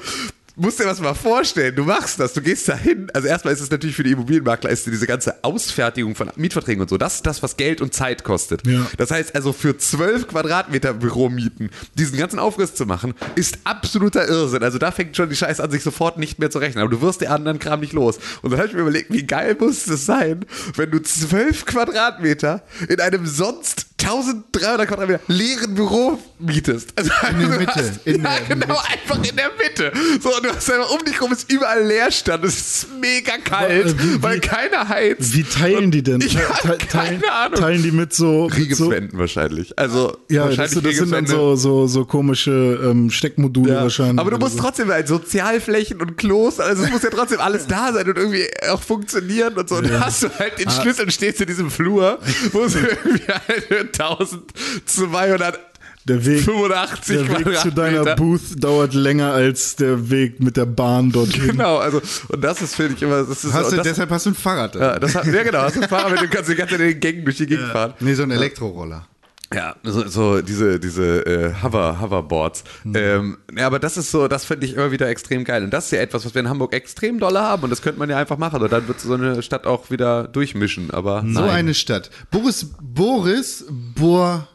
musst 0.56 0.80
dir 0.80 0.86
das 0.86 1.00
mal 1.00 1.14
vorstellen, 1.14 1.76
du 1.76 1.84
machst 1.84 2.20
das, 2.20 2.34
du 2.34 2.42
gehst 2.42 2.70
da 2.70 2.78
hin. 2.78 3.10
Also 3.14 3.28
erstmal 3.28 3.54
ist 3.54 3.62
es 3.62 3.72
natürlich 3.72 3.96
für 3.96 4.04
die 4.04 4.12
Immobilienmakler, 4.12 4.70
ist 4.70 4.86
diese 4.86 5.08
ganze 5.08 5.44
Ausfertigung 5.44 6.16
von 6.16 6.32
Mietverträgen 6.36 6.82
und 6.82 6.90
so, 6.90 6.98
das 6.98 7.16
ist 7.16 7.26
das, 7.26 7.42
was 7.42 7.58
Geld 7.58 7.82
und 7.82 7.94
Zeit 7.94 8.24
kostet. 8.24 8.66
Ja. 8.68 8.86
Das 8.98 9.12
heißt 9.12 9.36
also 9.36 9.54
für 9.54 9.78
12 9.78 10.28
Quadratmeter 10.28 10.94
Büromieten, 10.94 11.70
diesen 11.96 12.18
ganzen 12.18 12.40
Aufriss 12.40 12.76
zu 12.76 12.86
machen, 12.86 13.14
ist 13.36 13.60
absoluter 13.64 14.28
Irrsinn. 14.28 14.64
Also 14.64 14.78
da 14.78 14.92
fängt 14.92 15.16
schon 15.18 15.30
die 15.30 15.36
Scheiße 15.36 15.64
an, 15.64 15.72
sich 15.72 15.84
sofort 15.84 16.18
nicht 16.18 16.40
mehr 16.40 16.52
zu 16.52 16.60
rechnen. 16.60 16.84
Aber 16.84 16.92
du 16.92 17.02
wirst 17.02 17.22
den 17.22 17.30
anderen 17.30 17.60
Kram 17.60 17.80
nicht 17.80 17.94
los. 17.94 18.20
Und 18.42 18.52
dann 18.52 18.60
habe 18.60 18.70
ich 18.70 18.74
mir 18.76 18.82
überlegt, 18.82 19.12
wie 19.12 19.24
geil 19.24 19.56
muss 19.60 19.88
es 19.88 20.06
sein, 20.06 20.46
wenn 20.76 20.92
du 20.92 21.02
12 21.02 21.66
Quadratmeter 21.66 22.62
in 22.90 23.00
einem 23.00 23.26
sonst 23.26 23.93
1300 24.04 24.88
Quadratmeter 24.88 25.20
leeren 25.28 25.74
Büro 25.76 26.20
mietest. 26.40 26.90
Also 26.96 27.12
In 27.32 27.40
der 27.50 27.60
Mitte, 27.60 27.72
Hast, 27.76 28.06
in 28.06 28.24
ja, 28.24 28.30
der 28.38 28.56
genau, 28.56 28.68
Mitte. 28.68 28.80
einfach 28.92 29.16
in 29.30 29.36
der 29.36 29.52
Mitte. 29.58 29.92
So, 30.22 30.36
und 30.36 30.46
du 30.46 30.50
hast 30.50 30.72
einfach 30.72 30.90
um 30.92 31.04
dich 31.06 31.22
rum 31.22 31.32
ist 31.32 31.52
überall 31.52 31.84
Leerstand. 31.86 32.44
Es 32.46 32.56
ist 32.84 32.88
mega 33.00 33.34
kalt, 33.44 33.86
Aber, 33.88 33.90
äh, 33.90 34.00
wie- 34.00 34.22
weil 34.24 34.36
wie- 34.38 34.40
keiner 34.42 34.88
heizt. 34.90 35.34
Wie 35.34 35.44
teilen 35.44 35.92
die 35.92 36.04
denn? 36.04 36.22
Ich 36.22 36.34
Te- 36.36 36.48
hab 36.50 36.62
te- 36.62 36.68
keine 36.88 36.88
teilen, 37.20 37.22
Ahnung. 37.32 37.60
teilen 37.60 37.84
die 37.84 37.92
mit 37.92 38.14
so. 38.14 38.50
Mit 38.56 38.76
so 38.76 38.94
wahrscheinlich. 39.14 39.78
Also 39.80 40.18
ja, 40.30 40.48
das, 40.48 40.58
wahrscheinlich 40.58 40.84
das 40.84 40.96
sind 40.98 41.12
dann 41.12 41.28
so, 41.28 41.56
so, 41.56 41.88
so 41.88 42.06
komische 42.06 42.80
ähm, 42.84 43.10
Steckmodule 43.10 43.74
Ja. 43.74 43.82
wahrscheinlich. 43.84 44.20
Aber 44.20 44.32
du 44.32 44.38
musst 44.38 44.58
so. 44.58 44.62
trotzdem 44.64 44.90
halt 44.92 45.08
Sozialflächen 45.08 46.02
und 46.02 46.18
Klos, 46.18 46.60
also 46.60 46.84
es 46.84 46.92
muss 46.92 47.04
ja 47.04 47.10
trotzdem 47.10 47.40
alles 47.40 47.68
da 47.68 47.92
sein 47.94 48.08
und 48.08 48.18
irgendwie 48.18 48.46
auch 48.70 48.82
funktionieren 48.82 49.54
und 49.56 49.70
so. 49.70 49.76
Und 49.76 49.90
dann 49.90 50.00
hast 50.06 50.24
du 50.24 50.30
halt 50.40 50.54
Ah. 50.54 50.58
den 50.58 50.70
Schlüssel 50.70 51.06
und 51.06 51.12
stehst 51.14 51.40
in 51.42 51.48
diesem 51.48 51.72
Flur, 51.72 52.20
wo 52.52 52.64
es 52.64 52.76
irgendwie 52.76 53.24
halt 53.28 53.93
1285 54.00 55.60
Der 56.06 56.26
Weg, 56.26 56.46
der 56.46 57.46
Weg 57.46 57.58
zu 57.60 57.72
deiner 57.72 58.16
Booth 58.16 58.42
dauert 58.62 58.94
länger 58.94 59.32
als 59.32 59.78
der 59.78 60.10
Weg 60.10 60.42
mit 60.42 60.58
der 60.58 60.66
Bahn 60.66 61.12
dorthin. 61.12 61.48
Genau, 61.52 61.78
also 61.78 62.02
und 62.30 62.44
das 62.44 62.62
ist 62.62 62.76
finde 62.76 62.96
ich 62.96 63.02
immer, 63.04 63.24
das 63.24 63.44
ist 63.46 63.54
Hast 63.54 63.66
so, 63.66 63.72
du, 63.72 63.78
das, 63.78 63.88
deshalb 63.88 64.10
hast 64.10 64.26
du 64.26 64.32
ein 64.32 64.36
Fahrrad. 64.36 64.76
ja, 64.76 65.00
das 65.00 65.16
hat, 65.16 65.26
ja 65.26 65.44
genau, 65.44 65.60
hast 65.62 65.78
du 65.78 65.82
ein 65.82 65.88
Fahrrad, 65.88 66.12
mit 66.12 66.22
dem 66.22 66.30
kannst 66.30 66.50
du 66.50 66.54
die 66.54 66.58
ganze 66.58 66.74
Zeit 66.76 66.82
in 66.82 66.90
den 66.92 67.00
Gängen 67.00 67.24
durch 67.24 67.38
die 67.38 67.46
Gegend 67.48 67.68
fahren. 67.72 67.94
Nee, 68.02 68.14
so 68.16 68.24
ein 68.24 68.32
Elektroroller. 68.32 69.08
Ja, 69.54 69.76
so, 69.84 70.08
so 70.08 70.42
diese, 70.42 70.80
diese 70.80 71.26
äh, 71.26 71.54
Hover, 71.62 72.00
Hoverboards. 72.02 72.64
Ähm, 72.94 73.38
ja, 73.56 73.68
aber 73.68 73.80
das 73.80 73.98
ist 73.98 74.12
so, 74.12 74.28
das 74.28 74.46
finde 74.46 74.66
ich 74.66 74.74
immer 74.74 74.92
wieder 74.92 75.08
extrem 75.08 75.44
geil. 75.44 75.64
Und 75.64 75.72
das 75.72 75.86
ist 75.86 75.92
ja 75.92 76.00
etwas, 76.00 76.26
was 76.26 76.34
wir 76.34 76.42
in 76.42 76.50
Hamburg 76.50 76.74
extrem 76.74 77.20
doll 77.20 77.38
haben. 77.38 77.64
Und 77.64 77.70
das 77.70 77.82
könnte 77.82 78.00
man 78.00 78.10
ja 78.10 78.18
einfach 78.18 78.38
machen. 78.38 78.62
Und 78.62 78.72
dann 78.72 78.88
wird 78.88 79.00
so 79.00 79.14
eine 79.14 79.42
Stadt 79.44 79.66
auch 79.68 79.90
wieder 79.92 80.28
durchmischen. 80.28 80.92
Aber 80.92 81.22
So 81.22 81.42
nein. 81.42 81.50
eine 81.50 81.74
Stadt. 81.74 82.10
Boris, 82.32 82.74
Boris, 82.82 83.66
Bor, 83.70 84.48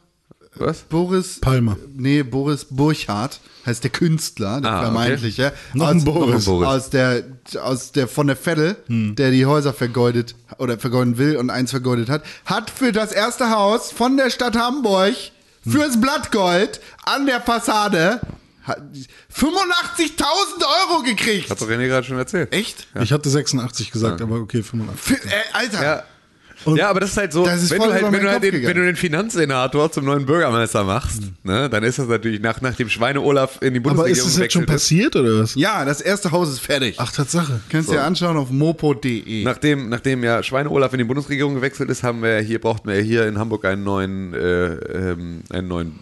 Was? 0.57 0.80
Boris 0.82 1.38
Palmer. 1.40 1.76
Nee, 1.94 2.22
Boris 2.22 2.64
Burchardt 2.68 3.40
heißt 3.69 3.85
der 3.85 3.91
Künstler, 3.91 4.61
der 4.61 4.71
Ah, 4.71 4.77
okay. 4.79 4.85
vermeintliche. 4.87 5.53
Noch 5.75 5.89
ein 5.89 5.99
aus, 5.99 6.05
Boris. 6.05 6.47
Noch 6.47 6.55
ein 6.55 6.61
Boris. 6.61 6.69
Aus 6.69 6.91
der, 6.91 7.23
aus 7.62 7.93
der 7.93 8.09
von 8.09 8.27
der 8.27 8.37
Vettel, 8.37 8.77
der 8.89 9.31
die 9.31 9.47
Häuser 9.47 9.73
vergeudet 9.73 10.35
oder 10.59 10.79
vergeuden 10.79 11.19
will 11.19 11.37
und 11.37 11.51
eins 11.51 11.71
vergeudet 11.71 12.09
hat, 12.09 12.25
hat 12.45 12.71
für 12.71 12.91
das 12.93 13.12
erste 13.12 13.51
Haus 13.51 13.93
von 13.93 14.16
der 14.16 14.31
Stadt 14.31 14.57
Hamburg 14.57 15.14
fürs 15.69 16.01
Blattgold 16.01 16.81
an 17.05 17.27
der 17.27 17.41
Fassade 17.41 18.21
hat 18.64 18.83
85.000 19.35 20.91
Euro 20.91 21.03
gekriegt. 21.03 21.51
Hat 21.51 21.61
doch 21.61 21.69
René 21.69 21.87
gerade 21.89 22.07
schon 22.07 22.19
erzählt. 22.19 22.53
Echt? 22.53 22.87
Ich 23.01 23.12
hatte 23.12 23.29
86 23.31 23.91
gesagt, 23.91 24.21
aber 24.21 24.37
okay, 24.37 24.62
85. 24.62 25.01
Für, 25.19 25.27
äh, 25.29 25.31
Alter. 25.53 25.83
Ja. 25.83 26.03
Ja, 26.66 26.90
aber 26.90 27.00
das 27.00 27.11
ist 27.11 27.16
halt 27.16 27.32
so, 27.32 27.44
Das 27.44 27.62
ist 27.62 27.70
wenn, 27.70 27.80
du 27.80 27.92
halt, 27.92 28.12
wenn, 28.12 28.22
du 28.22 28.30
halt 28.30 28.42
den, 28.42 28.62
wenn 28.62 28.76
du 28.76 28.84
den 28.84 28.96
Finanzsenator 28.96 29.90
zum 29.90 30.04
neuen 30.04 30.26
Bürgermeister 30.26 30.84
machst, 30.84 31.22
ne, 31.44 31.68
dann 31.68 31.82
ist 31.84 31.98
das 31.98 32.09
natürlich 32.09 32.40
nach, 32.40 32.61
nach 32.61 32.74
dem 32.74 32.88
Schweine-Olaf 32.88 33.59
in 33.62 33.74
die 33.74 33.80
Aber 33.80 33.90
Bundesregierung 33.90 34.28
ist 34.28 34.34
es 34.34 34.40
jetzt 34.40 34.52
schon 34.52 34.66
passiert 34.66 35.16
oder 35.16 35.40
was? 35.40 35.54
Ja, 35.54 35.84
das 35.84 36.00
erste 36.00 36.30
Haus 36.30 36.48
ist 36.48 36.61
fertig. 36.61 36.96
Ach, 36.98 37.12
Tatsache. 37.12 37.61
Kannst 37.68 37.88
du 37.88 37.92
dir 37.92 38.02
anschauen 38.02 38.36
auf 38.36 38.50
mopo.de. 38.50 39.44
Nachdem, 39.44 39.88
nachdem 39.88 40.24
ja 40.24 40.42
Schweine-Olaf 40.42 40.92
in 40.92 40.98
die 40.98 41.04
Bundesregierung 41.04 41.54
gewechselt 41.54 41.90
ist, 41.90 42.02
haben 42.02 42.22
wir 42.22 42.38
hier, 42.40 42.61
brauchten 42.61 42.88
wir 42.88 43.00
hier 43.00 43.26
in 43.26 43.38
Hamburg 43.38 43.64
einen 43.64 43.84
neuen, 43.84 44.34
äh, 44.34 44.66
ähm, 44.66 45.42
einen 45.50 45.68
neuen 45.68 45.92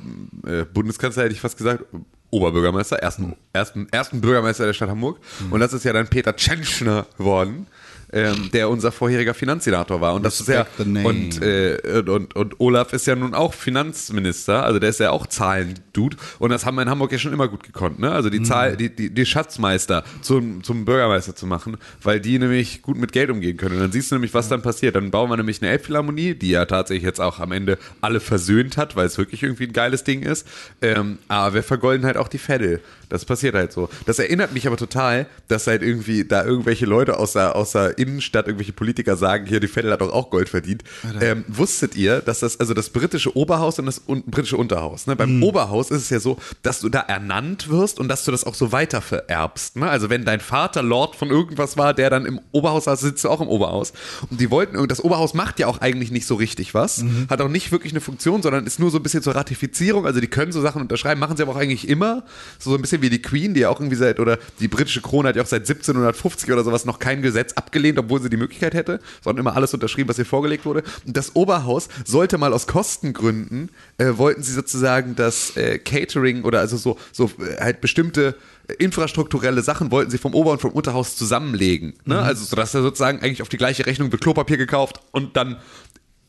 äh, 0.46 0.64
Bundeskanzler, 0.64 1.24
hätte 1.24 1.34
ich 1.34 1.40
fast 1.40 1.56
gesagt, 1.56 1.84
Oberbürgermeister, 2.30 2.96
ersten, 2.96 3.36
ersten, 3.52 3.88
ersten 3.90 4.20
Bürgermeister 4.20 4.66
der 4.66 4.72
Stadt 4.72 4.90
Hamburg. 4.90 5.18
Und 5.50 5.60
das 5.60 5.72
ist 5.72 5.84
ja 5.84 5.92
dann 5.92 6.08
Peter 6.08 6.34
Tschentschner 6.34 7.06
geworden. 7.16 7.66
Ähm, 8.12 8.50
der 8.52 8.70
unser 8.70 8.92
vorheriger 8.92 9.34
Finanzsenator 9.34 10.00
war. 10.00 10.14
Und 10.14 10.22
das 10.22 10.40
ist 10.40 10.48
ja, 10.48 10.64
und, 10.78 11.42
äh, 11.42 12.02
und, 12.06 12.36
und, 12.36 12.60
Olaf 12.60 12.92
ist 12.92 13.06
ja 13.08 13.16
nun 13.16 13.34
auch 13.34 13.52
Finanzminister, 13.52 14.62
also 14.62 14.78
der 14.78 14.90
ist 14.90 15.00
ja 15.00 15.10
auch 15.10 15.26
Zahlendude. 15.26 16.16
Und 16.38 16.50
das 16.50 16.64
haben 16.64 16.76
wir 16.76 16.82
in 16.82 16.88
Hamburg 16.88 17.10
ja 17.10 17.18
schon 17.18 17.32
immer 17.32 17.48
gut 17.48 17.64
gekonnt, 17.64 17.98
ne? 17.98 18.12
Also 18.12 18.30
die 18.30 18.42
Zahl, 18.42 18.76
die, 18.76 18.94
die, 18.94 19.10
die 19.10 19.26
Schatzmeister 19.26 20.04
zum, 20.22 20.62
zum 20.62 20.84
Bürgermeister 20.84 21.34
zu 21.34 21.46
machen, 21.46 21.78
weil 22.00 22.20
die 22.20 22.38
nämlich 22.38 22.80
gut 22.82 22.96
mit 22.96 23.10
Geld 23.10 23.28
umgehen 23.28 23.56
können. 23.56 23.74
Und 23.74 23.80
dann 23.80 23.92
siehst 23.92 24.12
du 24.12 24.14
nämlich, 24.14 24.34
was 24.34 24.48
dann 24.48 24.62
passiert. 24.62 24.94
Dann 24.94 25.10
bauen 25.10 25.28
wir 25.28 25.36
nämlich 25.36 25.60
eine 25.60 25.72
Elbphilharmonie, 25.72 26.34
die 26.34 26.50
ja 26.50 26.64
tatsächlich 26.64 27.04
jetzt 27.04 27.20
auch 27.20 27.40
am 27.40 27.50
Ende 27.50 27.76
alle 28.00 28.20
versöhnt 28.20 28.76
hat, 28.76 28.94
weil 28.94 29.06
es 29.06 29.18
wirklich 29.18 29.42
irgendwie 29.42 29.64
ein 29.64 29.72
geiles 29.72 30.04
Ding 30.04 30.22
ist. 30.22 30.46
Ähm, 30.80 31.18
aber 31.26 31.54
wir 31.54 31.62
vergolden 31.64 32.06
halt 32.06 32.16
auch 32.16 32.28
die 32.28 32.38
Vettel. 32.38 32.80
Das 33.08 33.24
passiert 33.24 33.54
halt 33.54 33.72
so. 33.72 33.88
Das 34.04 34.18
erinnert 34.18 34.52
mich 34.52 34.66
aber 34.66 34.76
total, 34.76 35.26
dass 35.48 35.66
halt 35.66 35.82
irgendwie 35.82 36.24
da 36.24 36.44
irgendwelche 36.44 36.86
Leute 36.86 37.18
aus 37.18 37.32
der, 37.32 37.54
aus 37.54 37.72
der 37.72 37.98
Innenstadt, 38.06 38.46
irgendwelche 38.46 38.72
Politiker 38.72 39.16
sagen, 39.16 39.46
hier, 39.46 39.60
die 39.60 39.68
Vettel 39.68 39.92
hat 39.92 40.00
doch 40.00 40.12
auch 40.12 40.30
Gold 40.30 40.48
verdient. 40.48 40.82
Ähm, 41.20 41.44
wusstet 41.48 41.96
ihr, 41.96 42.20
dass 42.20 42.40
das, 42.40 42.60
also 42.60 42.74
das 42.74 42.90
britische 42.90 43.36
Oberhaus 43.36 43.78
und 43.78 43.86
das 43.86 44.02
un 44.06 44.22
britische 44.24 44.56
Unterhaus, 44.56 45.06
ne? 45.06 45.16
Beim 45.16 45.42
Oberhaus 45.42 45.90
ist 45.90 46.02
es 46.02 46.10
ja 46.10 46.20
so, 46.20 46.38
dass 46.62 46.80
du 46.80 46.88
da 46.88 47.00
ernannt 47.00 47.68
wirst 47.68 48.00
und 48.00 48.08
dass 48.08 48.24
du 48.24 48.30
das 48.30 48.44
auch 48.44 48.54
so 48.54 48.72
weiter 48.72 49.00
vererbst. 49.00 49.76
Ne? 49.76 49.88
Also 49.88 50.10
wenn 50.10 50.24
dein 50.24 50.40
Vater 50.40 50.82
Lord 50.82 51.16
von 51.16 51.30
irgendwas 51.30 51.76
war, 51.76 51.94
der 51.94 52.10
dann 52.10 52.26
im 52.26 52.40
Oberhaus 52.52 52.84
saß, 52.84 53.00
sitzt 53.00 53.24
du 53.24 53.28
auch 53.28 53.40
im 53.40 53.48
Oberhaus. 53.48 53.92
Und 54.30 54.40
die 54.40 54.50
wollten, 54.50 54.86
das 54.88 55.02
Oberhaus 55.02 55.34
macht 55.34 55.58
ja 55.58 55.66
auch 55.66 55.78
eigentlich 55.80 56.10
nicht 56.10 56.26
so 56.26 56.34
richtig 56.34 56.74
was, 56.74 57.04
hat 57.28 57.40
auch 57.40 57.48
nicht 57.48 57.72
wirklich 57.72 57.92
eine 57.92 58.00
Funktion, 58.00 58.42
sondern 58.42 58.66
ist 58.66 58.78
nur 58.78 58.90
so 58.90 58.98
ein 58.98 59.02
bisschen 59.02 59.22
zur 59.22 59.34
Ratifizierung. 59.34 60.06
Also 60.06 60.20
die 60.20 60.28
können 60.28 60.52
so 60.52 60.60
Sachen 60.60 60.82
unterschreiben, 60.82 61.20
machen 61.20 61.36
sie 61.36 61.42
aber 61.42 61.52
auch 61.52 61.56
eigentlich 61.56 61.88
immer. 61.88 62.24
So 62.58 62.74
ein 62.74 62.82
bisschen 62.82 63.02
wie 63.02 63.10
die 63.10 63.22
Queen, 63.22 63.54
die 63.54 63.60
ja 63.60 63.70
auch 63.70 63.80
irgendwie 63.80 63.96
seit, 63.96 64.20
oder 64.20 64.38
die 64.60 64.68
britische 64.68 65.00
Krone 65.00 65.28
hat 65.28 65.36
ja 65.36 65.42
auch 65.42 65.46
seit 65.46 65.62
1750 65.62 66.52
oder 66.52 66.64
sowas 66.64 66.84
noch 66.84 66.98
kein 66.98 67.22
Gesetz 67.22 67.52
abgelehnt, 67.54 67.85
obwohl 67.98 68.20
sie 68.20 68.30
die 68.30 68.36
Möglichkeit 68.36 68.74
hätte, 68.74 69.00
sondern 69.22 69.46
immer 69.46 69.56
alles 69.56 69.72
unterschrieben, 69.74 70.08
was 70.08 70.18
ihr 70.18 70.26
vorgelegt 70.26 70.64
wurde. 70.64 70.82
Und 71.06 71.16
das 71.16 71.34
Oberhaus 71.36 71.88
sollte 72.04 72.38
mal 72.38 72.52
aus 72.52 72.66
Kostengründen, 72.66 73.70
äh, 73.98 74.12
wollten 74.16 74.42
sie 74.42 74.52
sozusagen 74.52 75.14
das 75.14 75.56
äh, 75.56 75.78
Catering 75.78 76.44
oder 76.44 76.60
also 76.60 76.76
so, 76.76 76.98
so 77.12 77.30
äh, 77.38 77.60
halt 77.60 77.80
bestimmte 77.80 78.34
infrastrukturelle 78.78 79.62
Sachen 79.62 79.92
wollten 79.92 80.10
sie 80.10 80.18
vom 80.18 80.34
Ober- 80.34 80.50
und 80.52 80.60
vom 80.60 80.72
Unterhaus 80.72 81.16
zusammenlegen. 81.16 81.94
Ne? 82.04 82.18
Also, 82.18 82.44
sodass 82.44 82.74
er 82.74 82.82
sozusagen 82.82 83.20
eigentlich 83.20 83.42
auf 83.42 83.48
die 83.48 83.58
gleiche 83.58 83.86
Rechnung 83.86 84.10
wird 84.10 84.22
Klopapier 84.22 84.56
gekauft 84.56 85.00
und 85.12 85.36
dann 85.36 85.56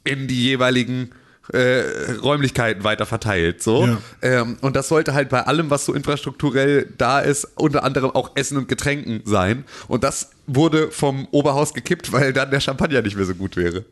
in 0.04 0.28
die 0.28 0.44
jeweiligen 0.44 1.12
äh, 1.54 2.12
Räumlichkeiten 2.22 2.84
weiter 2.84 3.06
verteilt. 3.06 3.64
So. 3.64 3.86
Ja. 3.86 3.98
Ähm, 4.22 4.58
und 4.62 4.76
das 4.76 4.88
sollte 4.88 5.14
halt 5.14 5.30
bei 5.30 5.44
allem, 5.44 5.70
was 5.70 5.86
so 5.86 5.94
infrastrukturell 5.94 6.94
da 6.98 7.20
ist, 7.20 7.48
unter 7.56 7.84
anderem 7.84 8.12
auch 8.12 8.32
Essen 8.36 8.58
und 8.58 8.68
Getränken 8.68 9.22
sein. 9.26 9.64
Und 9.88 10.04
das 10.04 10.32
wurde 10.46 10.92
vom 10.92 11.28
Oberhaus 11.32 11.74
gekippt, 11.74 12.12
weil 12.12 12.34
dann 12.34 12.52
der 12.52 12.60
Champagner 12.60 13.02
nicht 13.02 13.16
mehr 13.16 13.26
so 13.26 13.36
gut 13.36 13.56
wäre. 13.56 13.86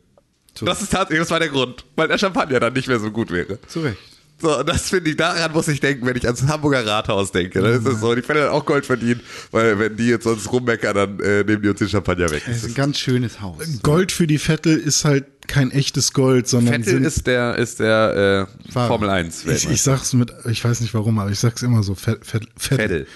Das 0.62 0.80
ist 0.80 0.92
tatsächlich, 0.92 1.20
das 1.20 1.30
war 1.30 1.38
der 1.38 1.50
Grund, 1.50 1.84
weil 1.96 2.08
der 2.08 2.16
Champagner 2.18 2.60
dann 2.60 2.72
nicht 2.72 2.88
mehr 2.88 2.98
so 2.98 3.10
gut 3.10 3.30
wäre. 3.30 3.58
Zu 3.66 3.80
Recht. 3.80 4.15
So, 4.38 4.62
das 4.62 4.90
finde 4.90 5.10
ich, 5.10 5.16
daran 5.16 5.52
muss 5.52 5.66
ich 5.68 5.80
denken, 5.80 6.04
wenn 6.06 6.16
ich 6.16 6.26
ans 6.26 6.42
Hamburger 6.42 6.86
Rathaus 6.86 7.32
denke. 7.32 7.62
Dann 7.62 7.72
ist 7.72 7.86
es 7.86 8.00
so, 8.00 8.14
die 8.14 8.20
Vettel 8.20 8.42
hat 8.42 8.50
auch 8.50 8.66
Gold 8.66 8.84
verdient, 8.84 9.22
weil 9.50 9.78
wenn 9.78 9.96
die 9.96 10.08
jetzt 10.08 10.24
sonst 10.24 10.52
rummeckern, 10.52 10.94
dann 10.94 11.20
äh, 11.20 11.42
nehmen 11.42 11.62
die 11.62 11.68
uns 11.70 11.78
den 11.78 11.88
Champagner 11.88 12.30
weg. 12.30 12.42
Das 12.46 12.58
ist 12.58 12.66
ein 12.66 12.74
ganz 12.74 12.98
schönes 12.98 13.40
Haus. 13.40 13.64
Gold 13.82 14.12
für 14.12 14.26
die 14.26 14.38
Vettel 14.38 14.76
ist 14.76 15.06
halt 15.06 15.24
kein 15.46 15.70
echtes 15.70 16.12
Gold, 16.12 16.48
sondern 16.48 16.82
Vettel 16.82 16.94
sind, 16.94 17.04
ist 17.04 17.26
der, 17.26 17.56
ist 17.56 17.80
der 17.80 18.48
äh. 18.68 18.72
Formel 18.72 19.08
1 19.08 19.46
ich, 19.46 19.70
ich 19.70 19.80
sag's 19.80 20.12
mit, 20.12 20.32
ich 20.50 20.62
weiß 20.62 20.80
nicht 20.80 20.92
warum, 20.92 21.18
aber 21.18 21.30
ich 21.30 21.38
sag's 21.38 21.62
immer 21.62 21.82
so, 21.82 21.94
Vettel, 21.94 22.46
Vettel, 22.56 23.06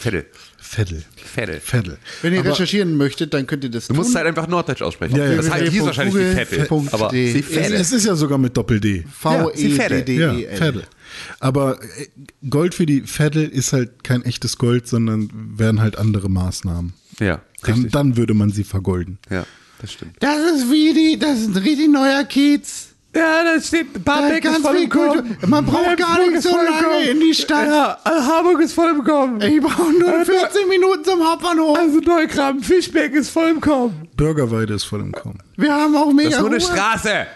Vettel. 0.00 0.26
Vettel. 0.74 1.04
Vettel, 1.16 1.60
Vettel. 1.60 1.98
Wenn 2.22 2.32
ihr 2.32 2.40
Aber- 2.40 2.50
recherchieren 2.50 2.96
möchtet, 2.96 3.34
dann 3.34 3.46
könnt 3.46 3.62
ihr 3.62 3.70
das 3.70 3.88
Du 3.88 3.94
musst 3.94 4.10
tun. 4.10 4.16
halt 4.16 4.26
einfach 4.28 4.48
Norddeutsch 4.48 4.80
aussprechen. 4.80 5.16
Ja, 5.16 5.26
ja. 5.26 5.36
das 5.36 5.50
heißt, 5.50 5.70
hieß 5.70 5.84
wahrscheinlich 5.84 6.14
die 6.14 6.34
Vettel. 6.34 6.66
Aber 6.92 7.12
Es, 7.14 7.44
Vettel. 7.46 7.72
es 7.74 7.92
ist 7.92 8.06
ja 8.06 8.14
sogar 8.14 8.38
mit 8.38 8.56
Doppel-D. 8.56 9.04
Ja, 9.04 9.04
V-E-D-D-E-L. 9.10 10.56
Vettel. 10.56 10.84
Aber 11.40 11.78
äh, 11.82 12.06
Gold 12.48 12.74
für 12.74 12.86
die 12.86 13.02
Vettel 13.02 13.46
ist 13.48 13.74
halt 13.74 14.02
kein 14.02 14.22
echtes 14.24 14.56
Gold, 14.56 14.88
sondern 14.88 15.28
wären 15.34 15.80
halt 15.80 15.98
andere 15.98 16.30
Maßnahmen. 16.30 16.94
Ja, 17.20 17.42
Dann, 17.62 17.74
richtig. 17.74 17.92
dann 17.92 18.16
würde 18.16 18.32
man 18.32 18.50
sie 18.50 18.64
vergolden. 18.64 19.18
Ja, 19.30 19.44
das 19.80 19.92
stimmt. 19.92 20.16
Das 20.20 20.38
ist 20.56 20.70
wie 20.70 20.94
die, 20.94 21.18
das 21.18 21.40
ist 21.40 21.48
ein 21.54 21.56
richtig 21.62 21.90
neuer 21.90 22.24
Kiez. 22.24 22.91
Ja, 23.14 23.44
da 23.44 23.60
steht 23.60 23.88
Da 24.04 24.38
ganz 24.38 24.66
viel 24.68 24.88
Kultur. 24.88 25.22
Man 25.46 25.66
braucht 25.66 25.98
gar 25.98 26.18
nicht 26.26 26.42
so 26.42 26.56
lange 26.56 27.10
in 27.10 27.20
die 27.20 27.34
Stadt. 27.34 27.66
Ja, 27.66 27.98
Hamburg 28.04 28.62
ist 28.62 28.72
voll 28.72 28.90
im 28.90 29.04
Kommen. 29.04 29.40
Ich 29.42 29.60
brauche 29.60 29.92
nur 29.92 30.24
14 30.24 30.68
Minuten 30.68 31.04
zum 31.04 31.22
Hauptbahnhof. 31.22 31.78
Also 31.78 31.98
Neugraben, 32.00 32.62
Fischbeck 32.62 33.12
ist 33.12 33.28
voll 33.28 33.50
im 33.50 33.60
Kommen. 33.60 34.08
Bürgerweide 34.16 34.74
ist 34.74 34.84
voll 34.84 35.00
im 35.00 35.12
Kommen. 35.12 35.38
Wir 35.56 35.74
haben 35.74 35.94
auch 35.94 36.10
mega 36.12 36.30
Das 36.30 36.38
ist 36.38 36.40
nur 36.40 36.50
eine 36.50 36.64
Ruhe. 36.64 36.72
Straße. 36.72 37.26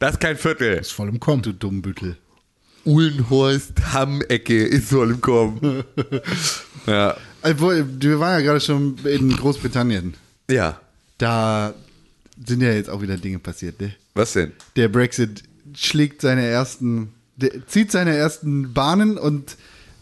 Das 0.00 0.12
ist 0.12 0.20
kein 0.20 0.36
Viertel. 0.36 0.78
Ist 0.78 0.92
voll 0.92 1.08
im 1.08 1.20
Kommen. 1.20 1.42
Du 1.42 1.52
Dummbüttel. 1.52 2.16
Uhlenhorst, 2.84 3.72
Hamm-Ecke 3.92 4.64
ist 4.64 4.90
voll 4.90 5.10
im 5.10 5.20
Kommen. 5.20 5.84
ja. 6.86 7.14
Obwohl, 7.42 7.86
Wir 8.00 8.18
waren 8.18 8.40
ja 8.40 8.46
gerade 8.46 8.60
schon 8.60 8.96
in 9.04 9.36
Großbritannien. 9.36 10.14
Ja. 10.50 10.80
Da 11.18 11.74
sind 12.46 12.62
ja 12.62 12.72
jetzt 12.72 12.90
auch 12.90 13.02
wieder 13.02 13.16
Dinge 13.16 13.38
passiert. 13.38 13.80
Ne? 13.80 13.94
Was 14.14 14.32
denn? 14.32 14.52
Der 14.76 14.88
Brexit 14.88 15.42
schlägt 15.74 16.22
seine 16.22 16.44
ersten, 16.46 17.12
der 17.36 17.66
zieht 17.66 17.92
seine 17.92 18.16
ersten 18.16 18.72
Bahnen 18.72 19.18
und 19.18 19.56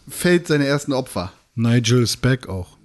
fällt 0.07 0.47
seine 0.47 0.65
ersten 0.65 0.93
Opfer. 0.93 1.33
Nigel 1.55 2.03
ist 2.03 2.21
back 2.21 2.47
auch. 2.47 2.79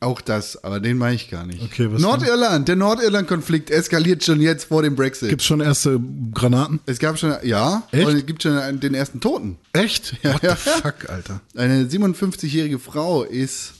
Auch 0.00 0.20
das, 0.20 0.62
aber 0.62 0.78
den 0.78 0.96
meine 0.96 1.16
ich 1.16 1.28
gar 1.28 1.44
nicht. 1.44 1.60
Okay, 1.60 1.88
was 1.90 2.00
Nordirland, 2.00 2.68
der 2.68 2.76
Nordirland-Konflikt 2.76 3.70
eskaliert 3.70 4.22
schon 4.22 4.40
jetzt 4.40 4.66
vor 4.66 4.82
dem 4.82 4.94
Brexit. 4.94 5.28
Gibt's 5.28 5.44
schon 5.44 5.60
erste 5.60 6.00
Granaten? 6.32 6.78
es 6.86 7.00
gab 7.00 7.18
schon, 7.18 7.34
ja, 7.42 7.82
Echt? 7.90 8.06
und 8.06 8.14
es 8.16 8.24
gibt 8.24 8.44
schon 8.44 8.56
einen, 8.56 8.78
den 8.78 8.94
ersten 8.94 9.20
Toten. 9.20 9.56
Echt? 9.72 10.14
Ja, 10.22 10.34
What 10.34 10.42
ja, 10.44 10.54
the 10.54 10.70
ja. 10.70 10.76
fuck, 10.76 11.10
Alter? 11.10 11.40
Eine 11.56 11.84
57-jährige 11.84 12.78
Frau 12.78 13.24
ist 13.24 13.72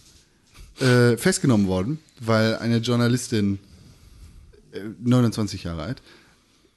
äh, 0.81 1.17
festgenommen 1.17 1.69
worden, 1.69 2.01
weil 2.21 2.57
eine 2.57 2.79
Journalistin, 2.79 3.61
29 5.01 5.65
Jahre 5.65 5.83
alt, 5.83 6.03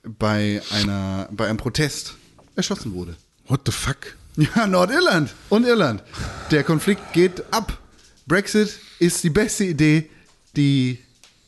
bei, 0.04 0.62
einer, 0.72 1.30
bei 1.32 1.48
einem 1.48 1.58
Protest 1.58 2.16
erschossen 2.56 2.94
wurde. 2.94 3.16
What 3.48 3.62
the 3.66 3.72
fuck? 3.72 4.16
Ja, 4.38 4.66
Nordirland 4.66 5.34
und 5.50 5.66
Irland. 5.66 6.04
Der 6.52 6.64
Konflikt 6.64 7.14
geht 7.14 7.44
ab. 7.52 7.78
Brexit 8.28 8.80
ist 9.00 9.24
die 9.24 9.30
beste 9.30 9.66
Idee, 9.66 10.10
die 10.56 11.00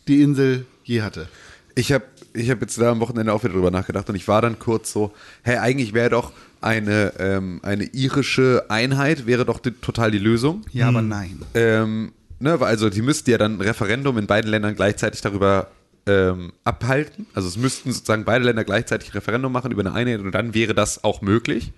die 0.08 0.22
Insel 0.22 0.66
je 0.84 1.02
hatte. 1.02 1.30
Ich 1.76 1.92
habe 1.92 2.06
ich 2.34 2.50
hab 2.50 2.62
jetzt 2.62 2.80
da 2.80 2.92
am 2.92 3.00
Wochenende 3.00 3.32
auch 3.32 3.44
wieder 3.44 3.54
drüber 3.54 3.72
nachgedacht 3.72 4.10
und 4.10 4.16
ich 4.16 4.28
war 4.28 4.42
dann 4.42 4.60
kurz 4.60 4.92
so, 4.92 5.14
hey, 5.44 5.58
eigentlich 5.58 5.94
wäre 5.94 6.10
doch 6.10 6.34
eine, 6.62 7.14
ähm, 7.20 7.60
eine 7.64 7.86
irische 7.86 8.66
Einheit, 8.70 9.26
wäre 9.28 9.46
doch 9.46 9.60
die, 9.60 9.72
total 9.72 10.12
die 10.12 10.18
Lösung. 10.18 10.66
Ja, 10.72 10.88
aber 10.88 11.02
nein. 11.02 11.42
Ähm, 11.54 12.12
ne, 12.40 12.60
also 12.60 12.90
die 12.90 13.02
müssten 13.02 13.30
ja 13.30 13.38
dann 13.38 13.58
ein 13.58 13.62
Referendum 13.62 14.18
in 14.18 14.28
beiden 14.28 14.50
Ländern 14.50 14.76
gleichzeitig 14.76 15.22
darüber 15.22 15.68
ähm, 16.06 16.54
abhalten. 16.64 17.26
Also 17.34 17.48
es 17.48 17.58
müssten 17.58 17.92
sozusagen 17.92 18.26
beide 18.26 18.46
Länder 18.46 18.64
gleichzeitig 18.64 19.14
Referendum 19.14 19.52
machen 19.52 19.72
über 19.72 19.82
eine 19.82 19.94
Einheit 19.94 20.20
und 20.20 20.32
dann 20.32 20.54
wäre 20.54 20.74
das 20.74 21.04
auch 21.04 21.22
möglich. 21.22 21.72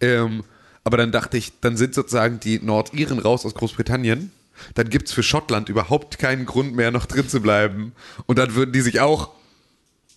Ähm, 0.00 0.44
aber 0.84 0.96
dann 0.96 1.12
dachte 1.12 1.36
ich, 1.36 1.60
dann 1.60 1.76
sind 1.76 1.94
sozusagen 1.94 2.40
die 2.40 2.58
Nordiren 2.58 3.18
raus 3.18 3.46
aus 3.46 3.54
Großbritannien. 3.54 4.32
Dann 4.74 4.90
gibt 4.90 5.08
es 5.08 5.14
für 5.14 5.22
Schottland 5.22 5.68
überhaupt 5.68 6.18
keinen 6.18 6.44
Grund 6.44 6.74
mehr, 6.74 6.90
noch 6.90 7.06
drin 7.06 7.28
zu 7.28 7.40
bleiben. 7.40 7.92
Und 8.26 8.38
dann 8.38 8.54
würden 8.54 8.72
die 8.72 8.80
sich 8.80 9.00
auch 9.00 9.30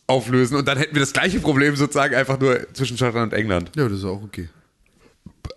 auflösen. 0.08 0.58
Und 0.58 0.68
dann 0.68 0.78
hätten 0.78 0.96
wir 0.96 1.00
das 1.00 1.14
gleiche 1.14 1.40
Problem 1.40 1.76
sozusagen 1.76 2.16
einfach 2.16 2.40
nur 2.40 2.68
zwischen 2.74 2.98
Schottland 2.98 3.32
und 3.32 3.38
England. 3.38 3.72
Ja, 3.76 3.88
das 3.88 4.00
ist 4.00 4.06
auch 4.06 4.22
okay. 4.22 4.50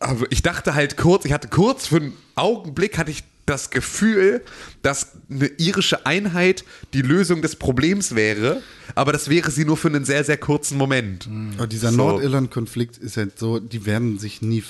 Aber 0.01 0.27
ich 0.31 0.43
dachte 0.43 0.75
halt 0.75 0.97
kurz, 0.97 1.25
ich 1.25 1.33
hatte 1.33 1.49
kurz 1.49 1.87
für 1.87 1.97
einen 1.97 2.13
Augenblick 2.35 2.99
hatte 2.99 3.11
ich 3.11 3.25
das 3.47 3.71
Gefühl, 3.71 4.45
dass 4.83 5.13
eine 5.31 5.47
irische 5.59 6.07
Einheit 6.07 6.65
die 6.95 7.03
Lösung 7.03 7.43
des 7.43 7.57
Problems 7.57 8.15
wäre, 8.15 8.63
aber 8.95 9.13
das 9.13 9.29
wäre 9.29 9.51
sie 9.51 9.67
nur 9.67 9.77
für 9.77 9.89
einen 9.89 10.05
sehr, 10.07 10.25
sehr 10.25 10.39
kurzen 10.39 10.79
Moment. 10.79 11.29
Aber 11.59 11.67
dieser 11.67 11.91
So. 11.91 11.97
Nordirland-Konflikt 11.99 12.97
ist 12.97 13.17
halt 13.19 13.39
so, 13.39 13.59
die 13.59 13.85
werden 13.85 14.19
sich 14.19 14.41
nie, 14.41 14.63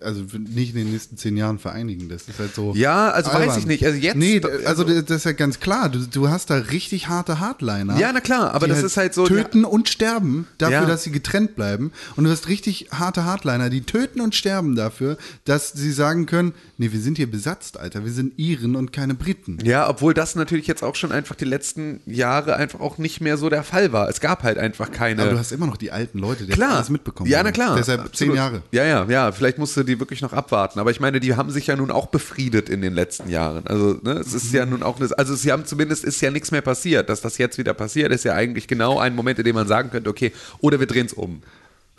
also 0.00 0.22
nicht 0.48 0.70
in 0.70 0.76
den 0.84 0.92
nächsten 0.92 1.16
zehn 1.16 1.36
Jahren 1.36 1.58
vereinigen. 1.58 2.08
Das 2.08 2.28
ist 2.28 2.38
halt 2.38 2.54
so. 2.54 2.74
Ja, 2.76 3.10
also 3.10 3.30
weiß 3.30 3.36
albern. 3.40 3.58
ich 3.58 3.66
nicht. 3.66 3.84
Also 3.84 3.98
jetzt- 3.98 4.16
Nee, 4.16 4.40
also 4.64 4.84
das 4.84 5.10
ist 5.10 5.24
ja 5.24 5.32
ganz 5.32 5.58
klar. 5.58 5.88
Du, 5.88 5.98
du 6.06 6.28
hast 6.28 6.50
da 6.50 6.56
richtig 6.58 7.08
harte 7.08 7.40
Hardliner. 7.40 7.98
Ja, 7.98 8.12
na 8.12 8.20
klar, 8.20 8.54
aber 8.54 8.66
die 8.66 8.72
das 8.72 8.82
ist 8.84 8.96
halt 8.96 9.14
so- 9.14 9.26
Töten 9.26 9.64
und 9.64 9.88
sterben 9.88 10.46
dafür, 10.58 10.72
Ja. 10.82 10.86
dass 10.86 11.02
sie 11.02 11.10
getrennt 11.10 11.56
bleiben. 11.56 11.90
Und 12.14 12.24
du 12.24 12.30
hast 12.30 12.48
richtig 12.48 12.88
harte 12.92 13.24
Hardliner, 13.24 13.68
die 13.70 13.80
töten 13.80 14.20
und 14.20 14.34
sterben 14.36 14.76
dafür, 14.76 15.18
dass 15.44 15.72
sie 15.72 15.90
sagen 15.92 16.26
können: 16.26 16.52
Nee, 16.78 16.92
wir 16.92 17.00
sind 17.00 17.16
hier 17.16 17.30
besetzt, 17.30 17.78
Alter. 17.78 18.04
Wir 18.04 18.12
sind 18.12 18.38
Iren 18.38 18.76
und 18.76 18.92
keine 18.92 19.14
Briten. 19.14 19.58
Ja, 19.64 19.88
obwohl 19.88 20.03
das 20.12 20.34
natürlich 20.34 20.66
jetzt 20.66 20.82
auch 20.82 20.94
schon 20.96 21.12
einfach 21.12 21.34
die 21.34 21.44
letzten 21.44 22.00
Jahre 22.04 22.56
einfach 22.56 22.80
auch 22.80 22.98
nicht 22.98 23.20
mehr 23.20 23.36
so 23.36 23.48
der 23.48 23.62
Fall 23.62 23.92
war. 23.92 24.08
Es 24.08 24.20
gab 24.20 24.42
halt 24.42 24.58
einfach 24.58 24.90
keine. 24.90 25.22
Aber 25.22 25.30
du 25.30 25.38
hast 25.38 25.52
immer 25.52 25.66
noch 25.66 25.76
die 25.76 25.90
alten 25.90 26.18
Leute, 26.18 26.44
die 26.44 26.52
Klar. 26.52 26.74
alles 26.76 26.90
mitbekommen 26.90 27.30
Ja, 27.30 27.42
na 27.42 27.52
klar. 27.52 27.76
Deshalb 27.76 28.00
Absolut. 28.00 28.16
zehn 28.16 28.34
Jahre. 28.34 28.62
Ja, 28.72 28.84
ja, 28.84 29.06
ja. 29.08 29.32
Vielleicht 29.32 29.58
musste 29.58 29.84
die 29.84 29.98
wirklich 30.00 30.20
noch 30.20 30.32
abwarten. 30.32 30.78
Aber 30.80 30.90
ich 30.90 31.00
meine, 31.00 31.20
die 31.20 31.36
haben 31.36 31.50
sich 31.50 31.66
ja 31.68 31.76
nun 31.76 31.90
auch 31.90 32.06
befriedet 32.08 32.68
in 32.68 32.82
den 32.82 32.92
letzten 32.92 33.28
Jahren. 33.30 33.66
Also, 33.66 33.98
ne, 34.02 34.12
es 34.12 34.34
ist 34.34 34.50
Mhm. 34.52 34.56
ja 34.58 34.66
nun 34.66 34.82
auch, 34.82 35.00
also 35.16 35.34
sie 35.34 35.52
haben 35.52 35.64
zumindest 35.64 36.04
ist 36.04 36.20
ja 36.20 36.30
nichts 36.30 36.50
mehr 36.50 36.62
passiert. 36.62 37.08
Dass 37.08 37.20
das 37.20 37.38
jetzt 37.38 37.56
wieder 37.58 37.72
passiert, 37.74 38.12
ist 38.12 38.24
ja 38.24 38.34
eigentlich 38.34 38.66
genau 38.68 38.98
ein 38.98 39.14
Moment, 39.14 39.38
in 39.38 39.44
dem 39.44 39.54
man 39.54 39.68
sagen 39.68 39.90
könnte, 39.90 40.10
okay, 40.10 40.32
oder 40.60 40.80
wir 40.80 40.86
drehen 40.86 41.06
es 41.06 41.12
um. 41.12 41.42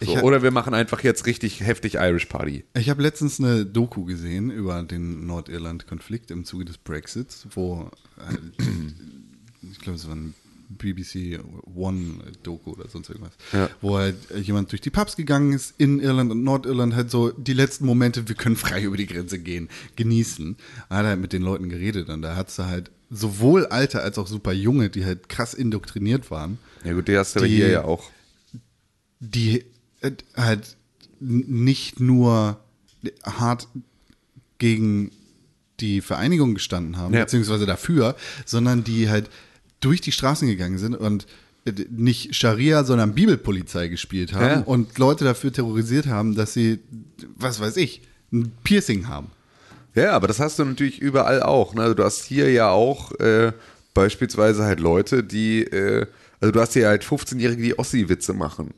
So, 0.01 0.17
hab- 0.17 0.23
oder 0.23 0.43
wir 0.43 0.51
machen 0.51 0.73
einfach 0.73 1.03
jetzt 1.03 1.25
richtig 1.25 1.61
heftig 1.61 1.95
Irish 1.95 2.25
Party. 2.25 2.65
Ich 2.77 2.89
habe 2.89 3.01
letztens 3.01 3.39
eine 3.39 3.65
Doku 3.65 4.03
gesehen 4.05 4.51
über 4.51 4.83
den 4.83 5.25
Nordirland-Konflikt 5.25 6.31
im 6.31 6.43
Zuge 6.43 6.65
des 6.65 6.77
Brexits, 6.77 7.47
wo 7.55 7.89
äh, 8.17 8.35
ich 9.71 9.79
glaube, 9.79 9.97
es 9.97 10.07
war 10.07 10.15
ein 10.15 10.33
BBC 10.67 11.39
One-Doku 11.75 12.71
oder 12.71 12.89
sonst 12.89 13.09
irgendwas, 13.09 13.33
Ja. 13.53 13.69
wo 13.81 13.97
halt 13.97 14.15
jemand 14.41 14.71
durch 14.71 14.81
die 14.81 14.89
Pubs 14.89 15.15
gegangen 15.15 15.53
ist 15.53 15.75
in 15.77 15.99
Irland 15.99 16.31
und 16.31 16.43
Nordirland 16.43 16.95
halt 16.95 17.09
so 17.11 17.29
die 17.31 17.53
letzten 17.53 17.85
Momente, 17.85 18.27
wir 18.27 18.35
können 18.35 18.55
frei 18.55 18.81
über 18.83 18.97
die 18.97 19.05
Grenze 19.05 19.39
gehen, 19.39 19.69
genießen. 19.95 20.57
Er 20.89 20.97
hat 20.97 21.05
halt 21.05 21.19
mit 21.21 21.33
den 21.33 21.41
Leuten 21.43 21.69
geredet 21.69 22.09
und 22.09 22.21
da 22.23 22.35
hat 22.35 22.55
du 22.57 22.65
halt 22.65 22.91
sowohl 23.11 23.67
alte 23.67 24.01
als 24.01 24.17
auch 24.17 24.27
super 24.27 24.51
junge, 24.53 24.89
die 24.89 25.05
halt 25.05 25.29
krass 25.29 25.53
indoktriniert 25.53 26.31
waren, 26.31 26.57
Ja 26.83 26.93
gut, 26.93 27.07
die 27.07 27.17
hast 27.17 27.35
du 27.35 27.41
Die- 27.41 27.55
hier 27.55 27.69
ja 27.69 27.83
auch. 27.85 28.09
die 29.19 29.63
halt 30.35 30.75
n- 31.21 31.63
nicht 31.63 31.99
nur 31.99 32.59
hart 33.23 33.67
gegen 34.57 35.11
die 35.79 36.01
Vereinigung 36.01 36.53
gestanden 36.53 36.97
haben, 36.97 37.13
Ja. 37.13 37.21
beziehungsweise 37.21 37.65
dafür, 37.65 38.15
sondern 38.45 38.83
die 38.83 39.09
halt 39.09 39.29
durch 39.81 40.01
die 40.01 40.11
Straßen 40.13 40.47
gegangen 40.47 40.77
sind 40.77 40.95
und 40.95 41.27
äh, 41.65 41.73
nicht 41.89 42.33
Scharia, 42.35 42.83
sondern 42.85 43.13
Bibelpolizei 43.13 43.87
gespielt 43.89 44.33
haben 44.33 44.45
Ja. 44.45 44.59
und 44.61 44.97
Leute 44.97 45.25
dafür 45.25 45.51
terrorisiert 45.51 46.07
haben, 46.07 46.35
dass 46.35 46.53
sie, 46.53 46.79
was 47.35 47.59
weiß 47.59 47.75
ich, 47.77 48.01
ein 48.31 48.51
Piercing 48.63 49.07
haben. 49.07 49.27
Ja, 49.95 50.11
aber 50.11 50.27
das 50.27 50.39
hast 50.39 50.59
du 50.59 50.65
natürlich 50.65 50.99
überall 51.01 51.41
auch. 51.43 51.73
Ne? 51.73 51.81
Also 51.81 51.93
du 51.93 52.03
hast 52.03 52.23
hier 52.25 52.51
ja 52.51 52.69
auch 52.69 53.11
äh, 53.19 53.51
beispielsweise 53.93 54.63
halt 54.63 54.79
Leute, 54.79 55.23
die, 55.23 55.63
äh, 55.63 56.05
also 56.39 56.51
du 56.51 56.59
hast 56.59 56.73
hier 56.73 56.87
halt 56.87 57.03
15-Jährige, 57.03 57.61
die 57.61 57.79
Ossi-Witze 57.79 58.33
machen. 58.33 58.73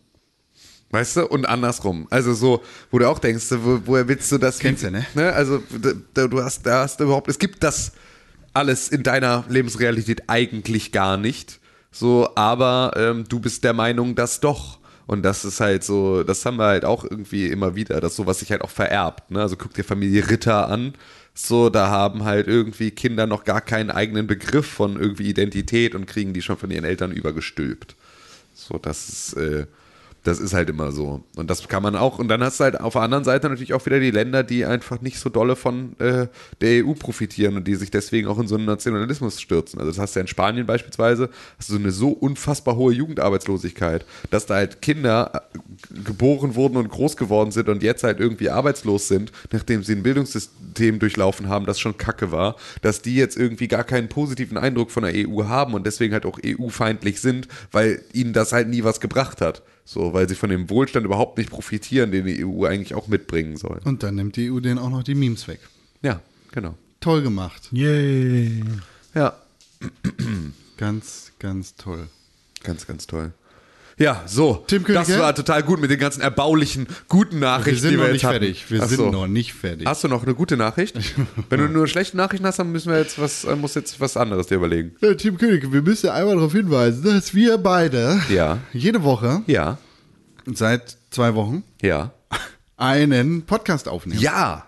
Weißt 0.90 1.18
du? 1.18 1.28
Und 1.28 1.48
andersrum. 1.48 2.08
Also 2.10 2.34
so, 2.34 2.64
wo 2.92 3.00
du 3.00 3.10
auch 3.10 3.20
denkst, 3.20 3.46
wo, 3.52 3.82
woher 3.86 4.08
willst 4.08 4.32
du 4.32 4.38
das? 4.38 4.60
Kennst 4.60 4.84
du, 4.84 4.92
ne? 4.92 5.06
Also 5.34 5.62
da, 5.82 5.92
da, 6.14 6.28
du 6.28 6.42
hast, 6.42 6.66
da 6.66 6.84
hast 6.84 7.00
du 7.00 7.06
überhaupt, 7.06 7.28
es 7.30 7.40
gibt 7.40 7.62
das 7.64 7.92
alles 8.54 8.90
in 8.90 9.04
deiner 9.04 9.44
Lebensrealität 9.50 10.24
eigentlich 10.28 10.92
gar 10.92 11.18
nicht. 11.18 11.60
So, 11.92 12.30
aber 12.36 12.94
ähm, 12.96 13.26
du 13.28 13.40
bist 13.40 13.64
der 13.64 13.74
Meinung, 13.74 14.16
dass 14.16 14.40
doch. 14.40 14.80
Und 15.08 15.24
das 15.24 15.46
ist 15.46 15.62
halt 15.62 15.84
so, 15.84 16.24
das 16.24 16.46
haben 16.46 16.58
wir 16.58 16.66
halt 16.66 16.84
auch 16.84 17.04
irgendwie 17.04 17.48
immer 17.48 17.76
wieder, 17.76 18.02
dass 18.02 18.16
sowas 18.16 18.40
sich 18.40 18.52
halt 18.52 18.62
auch 18.62 18.70
vererbt. 18.70 19.32
Ne? 19.32 19.42
Also 19.42 19.56
guck 19.56 19.74
dir 19.74 19.84
Familie 19.84 20.30
Ritter 20.30 20.68
an. 20.68 20.94
So, 21.34 21.70
da 21.70 21.88
haben 21.90 22.24
halt 22.24 22.48
irgendwie 22.48 22.92
Kinder 22.92 23.28
noch 23.28 23.44
gar 23.44 23.62
keinen 23.62 23.92
eigenen 23.92 24.28
Begriff 24.28 24.66
von 24.66 25.00
irgendwie 25.00 25.30
Identität 25.30 25.96
und 25.96 26.08
kriegen 26.08 26.34
die 26.34 26.42
schon 26.42 26.58
von 26.58 26.72
ihren 26.72 26.84
Eltern 26.84 27.12
übergestülpt. 27.12 27.96
So, 28.54 28.80
das 28.80 29.08
ist, 29.08 29.34
äh, 29.34 29.68
Das 30.28 30.42
ist 30.42 30.54
halt 30.54 30.70
immer 30.70 30.92
so. 30.92 31.24
Und 31.38 31.50
das 31.50 31.66
kann 31.70 31.82
man 31.82 31.96
auch, 31.96 32.20
und 32.20 32.28
dann 32.28 32.44
hast 32.44 32.60
du 32.60 32.66
halt 32.66 32.82
auf 32.82 32.92
der 32.92 33.04
anderen 33.04 33.24
Seite 33.24 33.48
natürlich 33.48 33.74
auch 33.74 33.86
wieder 33.86 34.02
die 34.02 34.12
Länder, 34.12 34.44
die 34.44 34.66
einfach 34.66 35.00
nicht 35.00 35.20
so 35.20 35.30
dolle 35.30 35.56
von 35.56 35.98
äh, 36.00 36.28
der 36.60 36.86
EU 36.86 36.92
profitieren 36.96 37.56
und 37.56 37.66
die 37.66 37.76
sich 37.76 37.92
deswegen 37.92 38.28
auch 38.28 38.38
in 38.38 38.46
so 38.46 38.56
einen 38.56 38.66
Nationalismus 38.66 39.40
stürzen. 39.40 39.80
Also 39.80 39.90
das 39.92 40.00
hast 40.00 40.16
du 40.16 40.20
ja 40.20 40.22
in 40.24 40.28
Spanien 40.28 40.66
beispielsweise, 40.66 41.30
hast 41.58 41.70
du 41.70 41.76
so 41.76 41.80
eine 41.80 41.92
so 41.92 42.10
unfassbar 42.10 42.76
hohe 42.76 42.94
Jugendarbeitslosigkeit, 42.94 44.06
dass 44.30 44.46
da 44.46 44.56
halt 44.56 44.82
Kinder 44.82 45.32
äh, 45.34 46.04
geboren 46.04 46.56
wurden 46.56 46.76
und 46.76 46.90
groß 46.90 47.16
geworden 47.16 47.52
sind 47.52 47.70
und 47.70 47.82
jetzt 47.82 48.04
halt 48.04 48.20
irgendwie 48.20 48.50
arbeitslos 48.50 49.08
sind, 49.08 49.32
nachdem 49.54 49.82
sie 49.82 49.94
ein 49.94 50.04
Bildungssystem 50.04 51.00
durchlaufen 51.00 51.48
haben, 51.48 51.66
das 51.66 51.80
schon 51.80 51.98
kacke 51.98 52.34
war, 52.34 52.58
dass 52.82 53.02
die 53.02 53.16
jetzt 53.16 53.38
irgendwie 53.38 53.70
gar 53.70 53.86
keinen 53.86 54.10
positiven 54.10 54.58
Eindruck 54.58 54.92
von 54.92 55.04
der 55.04 55.14
EU 55.16 55.46
haben 55.46 55.74
und 55.74 55.88
deswegen 55.88 56.12
halt 56.12 56.26
auch 56.26 56.38
EU-feindlich 56.46 57.22
sind, 57.22 57.48
weil 57.72 58.02
ihnen 58.12 58.34
das 58.34 58.52
halt 58.52 58.68
nie 58.68 58.84
was 58.84 59.00
gebracht 59.00 59.40
hat. 59.40 59.64
So, 59.90 60.12
weil 60.12 60.28
sie 60.28 60.36
von 60.36 60.50
dem 60.50 60.70
Wohlstand 60.70 61.06
überhaupt 61.06 61.38
nicht 61.38 61.50
profitieren, 61.50 62.12
den 62.12 62.26
die 62.26 62.44
EU 62.46 62.66
eigentlich 62.66 62.94
auch 62.94 63.08
mitbringen 63.08 63.56
soll. 63.56 63.80
Und 63.86 64.04
dann 64.04 64.16
nimmt 64.16 64.36
die 64.36 64.52
EU 64.52 64.60
denen 64.60 64.80
auch 64.80 64.90
noch 64.90 65.02
die 65.02 65.16
Memes 65.16 65.48
weg. 65.48 65.62
Ja, 66.02 66.20
genau. 66.52 66.76
Toll 67.00 67.22
gemacht. 67.22 67.70
Yay. 67.72 68.66
Ja, 69.16 69.38
Ganz, 70.76 71.32
ganz 71.40 71.76
toll. 71.76 72.08
ganz, 72.64 72.86
ganz 72.86 73.08
toll. 73.08 73.32
Ja, 74.00 74.22
so. 74.28 74.64
Tim 74.68 74.84
Königke? 74.84 75.08
das 75.14 75.20
war 75.20 75.34
total 75.34 75.64
gut 75.64 75.80
mit 75.82 75.90
den 75.90 75.98
ganzen 76.00 76.22
erbaulichen, 76.22 76.88
guten 77.08 77.40
Nachrichten, 77.40 77.72
Wir 77.72 77.82
sind 77.82 77.92
die 77.92 77.98
noch 77.98 78.04
wir 78.06 78.12
nicht 78.14 78.22
jetzt 78.22 78.30
hatten. 78.30 78.40
fertig. 78.46 78.66
Wir 78.70 78.84
Ach 78.84 78.88
sind 78.88 78.98
so. 78.98 79.10
noch 79.12 79.28
nicht 79.28 79.54
fertig. 79.54 79.88
Hast 79.88 80.04
du 80.04 80.08
noch 80.08 80.24
eine 80.24 80.36
gute 80.36 80.56
Nachricht? 80.56 80.96
Wenn 81.50 81.60
du 81.60 81.68
nur 81.68 81.88
schlechte 81.88 82.16
Nachrichten 82.16 82.46
hast, 82.46 82.60
dann 82.60 82.72
müssen 82.72 82.92
wir 82.92 83.00
jetzt 83.00 83.20
was, 83.20 83.44
äh, 83.44 83.56
muss 83.56 83.74
jetzt 83.74 84.00
was 84.00 84.16
anderes 84.16 84.48
dir 84.48 84.56
überlegen. 84.56 84.96
Äh, 85.02 85.16
Tim 85.16 85.38
König, 85.40 85.72
wir 85.72 85.82
müssen 85.82 86.10
einmal 86.10 86.36
darauf 86.36 86.52
hinweisen, 86.52 87.04
dass 87.06 87.34
wir 87.34 87.58
beide 87.58 88.22
Ja. 88.30 88.60
jede 88.72 89.02
Woche 89.04 89.42
Ja, 89.48 89.80
seit 90.46 90.98
zwei 91.10 91.34
Wochen 91.34 91.64
ja. 91.82 92.12
einen 92.78 93.44
Podcast 93.44 93.88
aufnehmen. 93.88 94.22
Ja! 94.22 94.66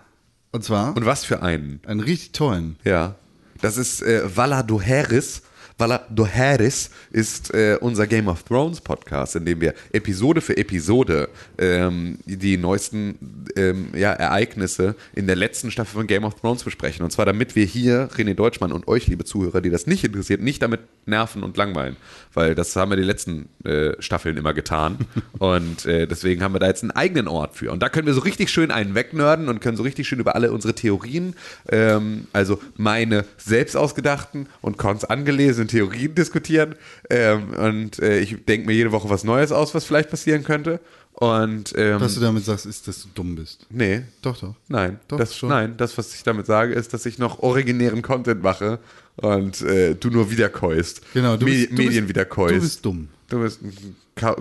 Und 0.52 0.64
zwar 0.64 0.96
Und 0.96 1.06
was 1.06 1.24
für 1.24 1.42
einen? 1.42 1.78
einen 1.86 2.00
richtig 2.00 2.32
tollen. 2.32 2.76
Ja. 2.82 3.14
Das 3.60 3.76
ist 3.76 4.02
äh, 4.02 4.22
Vala 4.34 4.64
do 4.64 4.82
Harris. 4.82 5.42
Vala 5.80 6.06
do 6.10 6.28
Harris 6.28 6.90
ist 7.10 7.54
äh, 7.54 7.78
unser 7.80 8.06
Game 8.06 8.28
of 8.28 8.42
Thrones 8.42 8.82
Podcast, 8.82 9.36
in 9.36 9.46
dem 9.46 9.62
wir 9.62 9.72
Episode 9.92 10.42
für 10.42 10.54
Episode 10.58 11.30
ähm, 11.56 12.18
die 12.26 12.58
neuesten 12.58 13.46
ähm, 13.56 13.88
ja, 13.96 14.12
Ereignisse 14.12 14.94
in 15.14 15.26
der 15.26 15.36
letzten 15.36 15.70
Staffel 15.70 15.94
von 15.94 16.06
Game 16.06 16.24
of 16.24 16.34
Thrones 16.34 16.64
besprechen. 16.64 17.02
Und 17.02 17.12
zwar 17.12 17.24
damit 17.24 17.56
wir 17.56 17.64
hier, 17.64 18.10
René 18.10 18.34
Deutschmann 18.34 18.72
und 18.72 18.88
euch, 18.88 19.06
liebe 19.06 19.24
Zuhörer, 19.24 19.62
die 19.62 19.70
das 19.70 19.86
nicht 19.86 20.04
interessiert, 20.04 20.42
nicht 20.42 20.60
damit 20.60 20.80
nerven 21.06 21.42
und 21.42 21.56
langweilen. 21.56 21.96
Weil 22.34 22.54
das 22.54 22.76
haben 22.76 22.90
wir 22.90 22.96
die 22.96 23.02
letzten 23.02 23.48
äh, 23.64 23.94
Staffeln 24.00 24.36
immer 24.36 24.52
getan. 24.52 24.98
und 25.38 25.86
äh, 25.86 26.06
deswegen 26.06 26.42
haben 26.42 26.54
wir 26.54 26.60
da 26.60 26.66
jetzt 26.66 26.82
einen 26.82 26.90
eigenen 26.90 27.26
Ort 27.26 27.56
für. 27.56 27.72
Und 27.72 27.82
da 27.82 27.88
können 27.88 28.06
wir 28.06 28.12
so 28.14 28.20
richtig 28.20 28.50
schön 28.50 28.70
einen 28.70 28.94
wegnörden 28.94 29.48
und 29.48 29.60
können 29.60 29.78
so 29.78 29.82
richtig 29.82 30.06
schön 30.06 30.20
über 30.20 30.34
alle 30.34 30.52
unsere 30.52 30.74
Theorien, 30.74 31.34
ähm, 31.70 32.26
also 32.34 32.60
meine 32.76 33.24
selbst 33.38 33.78
ausgedachten 33.78 34.46
und 34.60 34.76
Cons 34.76 35.06
angelesenen 35.06 35.69
Theorien 35.70 36.14
diskutieren. 36.14 36.74
Ähm, 37.08 37.50
und 37.50 37.98
äh, 38.00 38.18
ich 38.20 38.44
denke 38.44 38.66
mir 38.66 38.74
jede 38.74 38.92
Woche 38.92 39.08
was 39.10 39.24
Neues 39.24 39.52
aus, 39.52 39.74
was 39.74 39.84
vielleicht 39.84 40.10
passieren 40.10 40.44
könnte. 40.44 40.80
Und 41.12 41.74
ähm, 41.76 42.00
Was 42.00 42.14
du 42.14 42.20
damit 42.20 42.44
sagst, 42.44 42.64
ist, 42.66 42.88
dass 42.88 43.02
du 43.02 43.08
dumm 43.14 43.34
bist. 43.34 43.66
nee, 43.68 44.02
Doch, 44.22 44.38
doch. 44.38 44.54
Nein, 44.68 45.00
Doch, 45.08 45.18
das, 45.18 45.36
schon. 45.36 45.48
nein, 45.50 45.76
das, 45.76 45.98
was 45.98 46.14
ich 46.14 46.22
damit 46.22 46.46
sage, 46.46 46.72
ist, 46.72 46.94
dass 46.94 47.04
ich 47.04 47.18
noch 47.18 47.40
originären 47.40 48.00
Content 48.00 48.42
mache 48.42 48.78
und 49.16 49.60
äh, 49.60 49.94
du 49.96 50.08
nur 50.08 50.30
wieder 50.30 50.48
keust. 50.48 51.02
Genau, 51.12 51.36
du 51.36 51.44
Me 51.44 51.50
bist- 51.52 51.70
du 51.70 51.74
Medien 51.74 51.92
bist- 52.06 52.08
wieder 52.08 52.24
keust. 52.24 52.54
du 52.54 52.60
bist 52.60 52.84
dumm. 52.86 53.08
Du 53.28 53.40
bist 53.40 53.60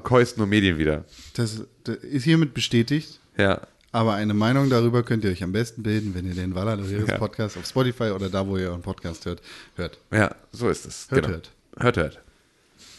keust 0.03 0.37
nur 0.37 0.47
Medien 0.47 0.77
wieder. 0.77 1.03
Das, 1.33 1.61
das 1.83 1.97
ist 1.97 2.23
hiermit 2.23 2.53
bestätigt. 2.53 3.19
Ja. 3.37 3.61
Aber 3.91 4.13
eine 4.13 4.33
Meinung 4.35 4.69
darüber 4.69 5.01
könnt 5.03 5.23
ihr 5.23 5.31
euch 5.31 5.43
am 5.43 5.51
besten 5.51 5.81
bilden, 5.83 6.13
wenn 6.13 6.27
ihr 6.27 6.35
den 6.35 6.51
Loheres 6.51 6.91
Ja. 7.07 7.17
Podcast 7.17 7.57
auf 7.57 7.65
Spotify 7.65 8.11
oder 8.11 8.29
da, 8.29 8.45
wo 8.47 8.57
ihr 8.57 8.69
euren 8.69 8.81
Podcast 8.83 9.25
hört, 9.25 9.41
hört. 9.75 9.97
Ja, 10.11 10.35
so 10.51 10.69
ist 10.69 10.85
es. 10.85 11.07
Hört, 11.09 11.23
genau. 11.25 11.35
hört. 11.35 11.51
Hört, 11.79 11.97
hört. 11.97 12.19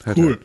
Hört, 0.05 0.17
Cool. 0.19 0.29
hört. 0.31 0.41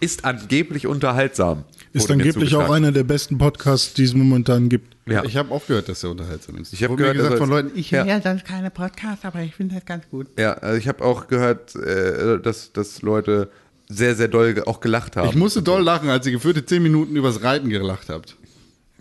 Ist 0.00 0.24
angeblich 0.24 0.86
unterhaltsam. 0.88 1.64
Ist 1.92 2.10
angeblich 2.10 2.54
auch 2.56 2.70
einer 2.70 2.90
der 2.90 3.04
besten 3.04 3.38
Podcasts, 3.38 3.94
die 3.94 4.02
es 4.02 4.14
momentan 4.14 4.68
gibt. 4.68 4.96
Ja. 5.06 5.24
Ich 5.24 5.36
habe 5.36 5.52
auch 5.54 5.64
gehört, 5.66 5.88
dass 5.88 6.02
er 6.02 6.10
unterhaltsam 6.10 6.56
ist. 6.56 6.72
Ich 6.72 6.82
hab 6.82 6.90
Wurde 6.90 7.04
mir 7.04 7.12
gehört, 7.12 7.16
gesagt 7.30 7.32
dass 7.34 7.38
von 7.40 7.48
Leuten, 7.50 7.78
ich 7.78 7.90
Ja. 7.92 8.04
höre 8.04 8.20
sonst 8.20 8.44
keine 8.44 8.70
Podcasts, 8.70 9.24
aber 9.24 9.40
ich 9.42 9.54
finde 9.54 9.76
das 9.76 9.84
ganz 9.84 10.08
gut. 10.10 10.26
ja, 10.36 10.54
also 10.54 10.76
ich 10.76 10.88
habe 10.88 11.04
auch 11.04 11.28
gehört, 11.28 11.76
äh, 11.76 12.40
dass, 12.40 12.72
dass 12.72 13.00
Leute 13.02 13.48
sehr, 13.88 14.16
sehr 14.16 14.28
doll 14.28 14.60
auch 14.66 14.80
gelacht 14.80 15.16
haben. 15.16 15.28
Ich 15.28 15.36
musste 15.36 15.62
doll 15.62 15.82
lachen, 15.82 16.08
als 16.08 16.26
ihr 16.26 16.32
geführte 16.32 16.66
10 16.66 16.82
Minuten 16.82 17.14
übers 17.16 17.42
Reiten 17.42 17.68
gelacht 17.70 18.08
habt. 18.08 18.36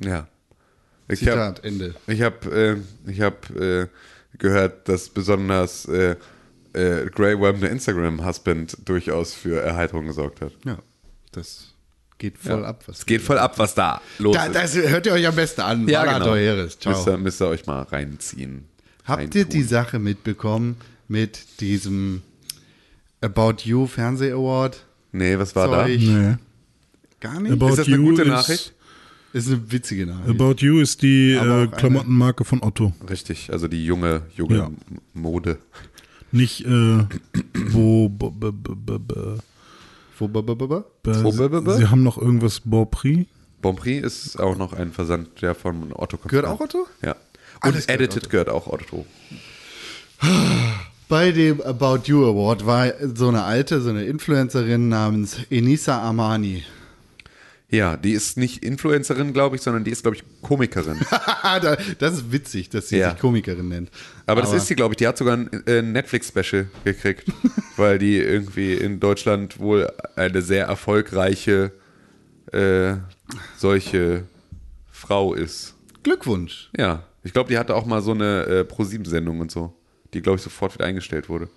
Ja. 0.04 0.28
Ich 1.08 1.22
hab, 1.28 1.34
Zitat, 1.58 1.64
Ende. 1.66 1.96
Ich 2.08 2.22
habe 2.22 2.82
äh, 3.08 3.10
ich 3.12 3.22
hab, 3.22 3.50
äh, 3.56 3.88
gehört, 4.38 4.88
dass 4.90 5.10
besonders 5.10 5.86
äh, 5.86 6.16
äh, 6.74 7.06
Grey 7.10 7.38
Worm, 7.38 7.60
der 7.60 7.72
Instagram-Husband, 7.72 8.78
durchaus 8.86 9.34
für 9.34 9.60
Erheiterung 9.62 10.06
gesorgt 10.08 10.42
hat. 10.42 10.54
Ja, 10.66 10.78
das 11.32 11.74
geht 12.18 12.38
voll 12.38 12.62
Ja. 12.62 12.68
ab. 12.68 12.84
Was 12.88 13.00
es 13.00 13.06
geht 13.06 13.22
voll 13.22 13.38
ab, 13.38 13.60
was 13.60 13.76
da 13.76 14.02
los 14.18 14.36
da, 14.36 14.46
ist. 14.46 14.56
das 14.56 14.76
hört 14.76 15.06
ihr 15.06 15.12
euch 15.14 15.28
am 15.28 15.36
besten 15.36 15.62
an. 15.62 15.88
ja, 15.88 16.02
Walla 16.02 16.14
genau. 16.20 16.26
Loheres. 16.32 16.80
Ciao. 16.80 16.94
Müsst 16.96 17.08
ihr, 17.08 17.18
müsst 17.18 17.42
ihr 17.42 17.48
euch 17.48 17.66
mal 17.68 17.82
reinziehen. 17.84 18.66
Habt 19.06 19.36
ihr 19.36 19.42
Reintun. 19.42 19.50
die 19.50 19.64
Sache 19.64 20.00
mitbekommen 20.00 20.78
mit 21.10 21.60
diesem 21.60 22.22
About 23.22 23.56
You 23.64 23.86
Fernseh 23.88 24.32
Award? 24.32 24.84
Nee, 25.12 25.38
was 25.38 25.56
war 25.56 25.68
da? 25.68 25.84
Zeug? 25.86 26.00
Nee. 26.00 26.36
Gar 27.20 27.40
nicht? 27.42 27.52
About 27.54 27.70
Ist 27.70 27.78
das 27.80 27.88
eine 27.88 27.96
You 27.98 28.04
gute 28.04 28.22
ist, 28.24 28.28
Nachricht? 28.30 28.74
Ist 29.34 29.48
eine 29.48 29.72
witzige 29.72 30.06
Nachricht. 30.06 30.30
About 30.30 30.56
You 30.60 30.80
ist 30.80 31.02
die 31.02 31.34
äh, 31.34 31.68
Klamottenmarke 31.68 32.46
von 32.46 32.64
Otto. 32.64 32.94
Richtig, 33.10 33.52
also 33.52 33.68
die 33.68 33.86
junge, 33.86 34.22
junge 34.36 34.58
Ja. 34.58 34.72
Mode. 35.14 35.58
Nicht, 36.32 36.66
äh, 36.66 37.06
wo, 37.70 38.12
sie, 41.78 41.88
haben 41.90 42.04
noch 42.04 42.18
irgendwas 42.18 42.62
Beauprix. 42.62 43.28
Bonprix 43.62 44.26
ist 44.26 44.40
auch 44.40 44.58
noch 44.58 44.74
ein 44.74 44.92
Versand, 44.92 45.42
der 45.42 45.56
von 45.56 45.92
Otto 45.94 46.18
kommt. 46.18 46.30
Gehört 46.30 46.46
auch 46.48 46.60
Otto? 46.60 46.88
Ja. 47.02 47.16
Alles 47.62 47.86
Und 47.86 47.88
gehört 47.88 48.02
Edited 48.02 48.30
gehört 48.30 48.50
auch 48.50 48.68
Otto. 48.68 49.06
Bei 51.10 51.32
dem 51.32 51.62
About 51.62 52.02
You 52.06 52.26
Award 52.26 52.66
war 52.66 52.92
so 53.14 53.30
eine 53.30 53.44
alte, 53.44 53.82
so 53.82 53.90
eine 53.90 54.04
Influencerin 54.06 54.90
namens 54.90 55.38
Enisa 55.50 56.00
Armani. 56.00 56.64
Ja, 57.74 57.98
die 57.98 58.12
ist 58.12 58.38
nicht 58.38 58.64
Influencerin, 58.64 59.34
glaube 59.34 59.56
ich, 59.56 59.64
sondern 59.64 59.84
die 59.84 59.90
ist, 59.90 60.04
glaube 60.04 60.16
ich, 60.18 60.24
Komikerin. 60.44 61.00
Da- 61.44 61.78
das 61.98 62.14
ist 62.14 62.32
witzig, 62.32 62.70
dass 62.70 62.90
sie 62.90 62.98
Ja. 62.98 63.12
sich 63.12 63.20
Komikerin 63.20 63.68
nennt. 63.68 63.90
Aber 64.28 64.42
das 64.42 64.54
ist 64.54 64.68
sie, 64.68 64.76
glaube 64.76 64.94
ich. 64.94 64.98
Die 64.98 65.08
hat 65.08 65.18
sogar 65.18 65.38
ein 65.38 65.50
äh, 65.66 65.82
Netflix-Special 65.82 66.68
gekriegt, 66.84 67.32
weil 67.78 67.98
die 67.98 68.18
irgendwie 68.18 68.74
in 68.74 69.00
Deutschland 69.00 69.60
wohl 69.60 69.92
eine 70.16 70.42
sehr 70.44 70.66
erfolgreiche 70.68 71.72
äh, 72.52 72.96
solche 73.58 74.26
Frau 74.92 75.34
ist. 75.34 75.74
Glückwunsch. 76.04 76.70
Ja, 76.78 77.08
ich 77.24 77.34
glaube, 77.34 77.50
die 77.50 77.58
hatte 77.58 77.76
auch 77.76 77.86
mal 77.88 78.02
so 78.04 78.12
eine 78.12 78.44
äh, 78.46 78.64
Pro-7-Sendung 78.66 79.40
und 79.40 79.52
so, 79.52 79.74
die, 80.14 80.22
glaube 80.22 80.38
ich, 80.38 80.44
sofort 80.44 80.76
wieder 80.76 80.86
eingestellt 80.86 81.28
wurde. 81.28 81.50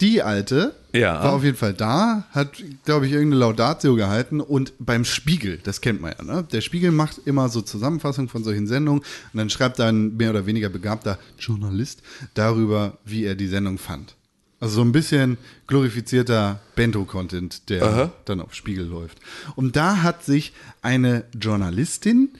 Die 0.00 0.22
alte 0.22 0.74
Ja. 0.92 1.22
war 1.22 1.32
auf 1.34 1.44
jeden 1.44 1.56
Fall 1.56 1.72
da, 1.74 2.26
hat, 2.32 2.62
glaube 2.84 3.06
ich, 3.06 3.12
irgendeine 3.12 3.40
Laudatio 3.40 3.94
gehalten 3.94 4.40
und 4.40 4.72
beim 4.78 5.04
Spiegel, 5.04 5.58
das 5.62 5.80
kennt 5.80 6.00
man 6.00 6.14
ja, 6.18 6.24
ne? 6.24 6.46
Der 6.50 6.60
Spiegel 6.60 6.90
macht 6.90 7.20
immer 7.24 7.48
so 7.48 7.60
Zusammenfassungen 7.62 8.28
von 8.28 8.42
solchen 8.44 8.66
Sendungen 8.66 9.00
und 9.02 9.36
dann 9.38 9.50
schreibt 9.50 9.78
da 9.78 9.88
ein 9.88 10.16
mehr 10.16 10.30
oder 10.30 10.46
weniger 10.46 10.68
begabter 10.68 11.18
Journalist 11.38 12.02
darüber, 12.34 12.98
wie 13.04 13.24
er 13.24 13.34
die 13.36 13.46
Sendung 13.48 13.78
fand. 13.78 14.16
Also 14.60 14.76
so 14.76 14.80
ein 14.82 14.92
bisschen 14.92 15.36
glorifizierter 15.66 16.60
Bento-Content, 16.74 17.68
der 17.68 17.82
Aha. 17.82 18.12
dann 18.24 18.40
auf 18.40 18.54
Spiegel 18.54 18.86
läuft. 18.86 19.18
Und 19.56 19.76
da 19.76 20.02
hat 20.02 20.24
sich 20.24 20.52
eine 20.80 21.24
Journalistin, 21.38 22.30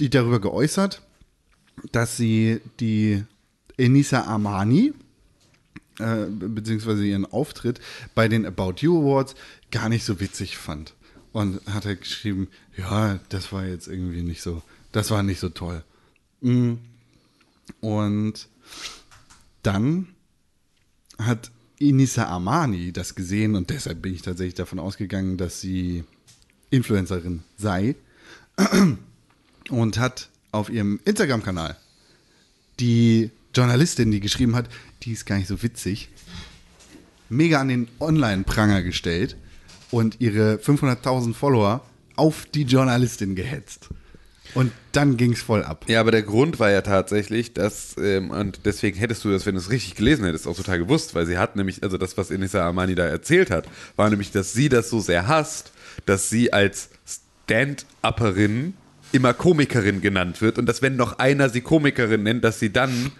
die 0.00 0.10
darüber 0.10 0.40
geäußert, 0.40 1.00
dass 1.92 2.16
sie 2.16 2.60
die 2.80 3.22
Enisa 3.76 4.22
Armani, 4.22 4.92
äh, 5.98 6.26
beziehungsweise 6.28 7.04
ihren 7.04 7.26
Auftritt 7.26 7.80
bei 8.14 8.28
den 8.28 8.46
About 8.46 8.74
You 8.78 9.00
Awards 9.00 9.34
gar 9.70 9.88
nicht 9.88 10.04
so 10.04 10.20
witzig 10.20 10.56
fand. 10.56 10.94
Und 11.32 11.60
hat 11.66 11.84
er 11.84 11.96
geschrieben, 11.96 12.48
ja, 12.76 13.18
das 13.28 13.52
war 13.52 13.66
jetzt 13.66 13.88
irgendwie 13.88 14.22
nicht 14.22 14.42
so, 14.42 14.62
das 14.92 15.10
war 15.10 15.22
nicht 15.22 15.40
so 15.40 15.48
toll. 15.48 15.82
Mm. 16.40 16.74
Und 17.80 18.48
dann 19.62 20.08
hat 21.18 21.50
Inisa 21.78 22.26
Armani 22.26 22.92
das 22.92 23.14
gesehen 23.14 23.56
und 23.56 23.70
deshalb 23.70 24.02
bin 24.02 24.14
ich 24.14 24.22
tatsächlich 24.22 24.54
davon 24.54 24.78
ausgegangen, 24.78 25.36
dass 25.36 25.60
sie 25.60 26.04
Influencerin 26.70 27.42
sei 27.56 27.96
und 29.70 29.98
hat 29.98 30.28
auf 30.52 30.70
ihrem 30.70 31.00
Instagram-Kanal 31.04 31.76
die 32.80 33.30
Journalistin, 33.54 34.10
die 34.10 34.20
geschrieben 34.20 34.54
hat, 34.54 34.68
die 35.02 35.12
ist 35.12 35.26
gar 35.26 35.36
nicht 35.36 35.48
so 35.48 35.62
witzig, 35.62 36.08
mega 37.28 37.60
an 37.60 37.68
den 37.68 37.88
Online-Pranger 38.00 38.82
gestellt 38.82 39.36
und 39.90 40.20
ihre 40.20 40.56
500.000 40.56 41.34
Follower 41.34 41.84
auf 42.16 42.46
die 42.52 42.62
Journalistin 42.62 43.34
gehetzt. 43.34 43.88
Und 44.54 44.72
dann 44.92 45.16
ging 45.16 45.32
es 45.32 45.42
voll 45.42 45.64
ab. 45.64 45.84
Ja, 45.88 46.00
aber 46.00 46.12
der 46.12 46.22
Grund 46.22 46.60
war 46.60 46.70
ja 46.70 46.82
tatsächlich, 46.82 47.54
dass, 47.54 47.96
ähm, 47.98 48.30
und 48.30 48.60
deswegen 48.64 48.96
hättest 48.96 49.24
du 49.24 49.30
das, 49.30 49.46
wenn 49.46 49.54
du 49.54 49.60
es 49.60 49.70
richtig 49.70 49.96
gelesen 49.96 50.24
hättest, 50.24 50.46
auch 50.46 50.56
total 50.56 50.78
gewusst, 50.78 51.14
weil 51.14 51.26
sie 51.26 51.38
hat 51.38 51.56
nämlich, 51.56 51.82
also 51.82 51.98
das, 51.98 52.16
was 52.16 52.30
Enisa 52.30 52.64
Armani 52.64 52.94
da 52.94 53.04
erzählt 53.04 53.50
hat, 53.50 53.66
war 53.96 54.08
nämlich, 54.10 54.30
dass 54.30 54.52
sie 54.52 54.68
das 54.68 54.90
so 54.90 55.00
sehr 55.00 55.26
hasst, 55.26 55.72
dass 56.06 56.30
sie 56.30 56.52
als 56.52 56.90
Stand-Upperin 57.46 58.74
immer 59.10 59.32
Komikerin 59.32 60.00
genannt 60.00 60.40
wird 60.40 60.58
und 60.58 60.66
dass 60.66 60.82
wenn 60.82 60.96
noch 60.96 61.18
einer 61.18 61.48
sie 61.48 61.60
Komikerin 61.60 62.22
nennt, 62.22 62.44
dass 62.44 62.60
sie 62.60 62.72
dann 62.72 63.12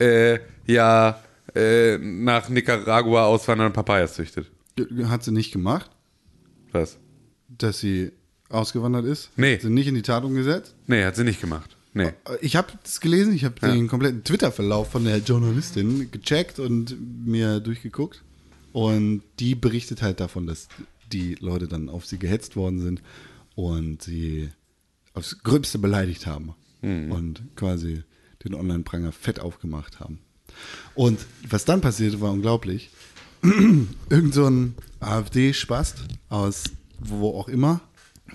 äh, 0.00 0.40
ja 0.66 1.22
äh, 1.54 1.98
nach 1.98 2.48
Nicaragua 2.48 3.26
auswandern 3.26 3.68
und 3.68 3.72
Papayas 3.72 4.14
züchtet. 4.14 4.50
Hat 5.04 5.22
sie 5.22 5.32
nicht 5.32 5.52
gemacht, 5.52 5.90
Was? 6.72 6.98
dass 7.48 7.80
sie 7.80 8.12
ausgewandert 8.48 9.04
ist? 9.04 9.30
Nee. 9.36 9.54
Hat 9.54 9.62
sie 9.62 9.70
nicht 9.70 9.86
in 9.86 9.94
die 9.94 10.02
Tat 10.02 10.24
umgesetzt? 10.24 10.74
Nee, 10.86 11.04
hat 11.04 11.16
sie 11.16 11.24
nicht 11.24 11.40
gemacht. 11.40 11.76
Nee. 11.94 12.12
Ich 12.40 12.56
habe 12.56 12.68
das 12.82 13.00
gelesen, 13.00 13.34
ich 13.34 13.44
habe 13.44 13.60
den 13.60 13.86
kompletten 13.86 14.24
Twitter-Verlauf 14.24 14.90
von 14.90 15.04
der 15.04 15.18
Journalistin 15.18 16.10
gecheckt 16.10 16.58
und 16.58 16.96
mir 17.26 17.60
durchgeguckt. 17.60 18.22
Und 18.72 19.22
die 19.38 19.54
berichtet 19.54 20.00
halt 20.00 20.18
davon, 20.20 20.46
dass 20.46 20.68
die 21.12 21.34
Leute 21.40 21.68
dann 21.68 21.90
auf 21.90 22.06
sie 22.06 22.18
gehetzt 22.18 22.56
worden 22.56 22.80
sind 22.80 23.02
und 23.54 24.00
sie 24.00 24.48
aufs 25.12 25.42
Gröbste 25.42 25.78
beleidigt 25.78 26.26
haben 26.26 26.54
und 26.80 27.42
quasi 27.54 28.02
den 28.44 28.54
Online-Pranger 28.54 29.12
fett 29.12 29.40
aufgemacht 29.40 30.00
haben. 30.00 30.18
Und 30.94 31.20
was 31.48 31.64
dann 31.64 31.80
passierte, 31.80 32.20
war 32.20 32.32
unglaublich. 32.32 32.90
Irgend 33.42 34.34
so 34.34 34.46
ein 34.46 34.74
AfD-Spast 35.00 36.04
aus 36.28 36.64
wo 37.04 37.30
auch 37.38 37.48
immer, 37.48 37.80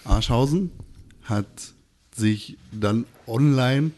Arschhausen, 0.03 0.71
hat 1.23 1.73
sich 2.15 2.57
dann 2.71 3.05
online 3.25 3.91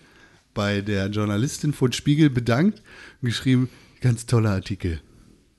bei 0.54 0.82
der 0.82 1.08
Journalistin 1.08 1.74
von 1.74 1.92
Spiegel 1.92 2.30
bedankt 2.30 2.82
und 3.22 3.28
geschrieben, 3.28 3.70
ganz 4.02 4.26
toller 4.26 4.52
Artikel. 4.52 5.02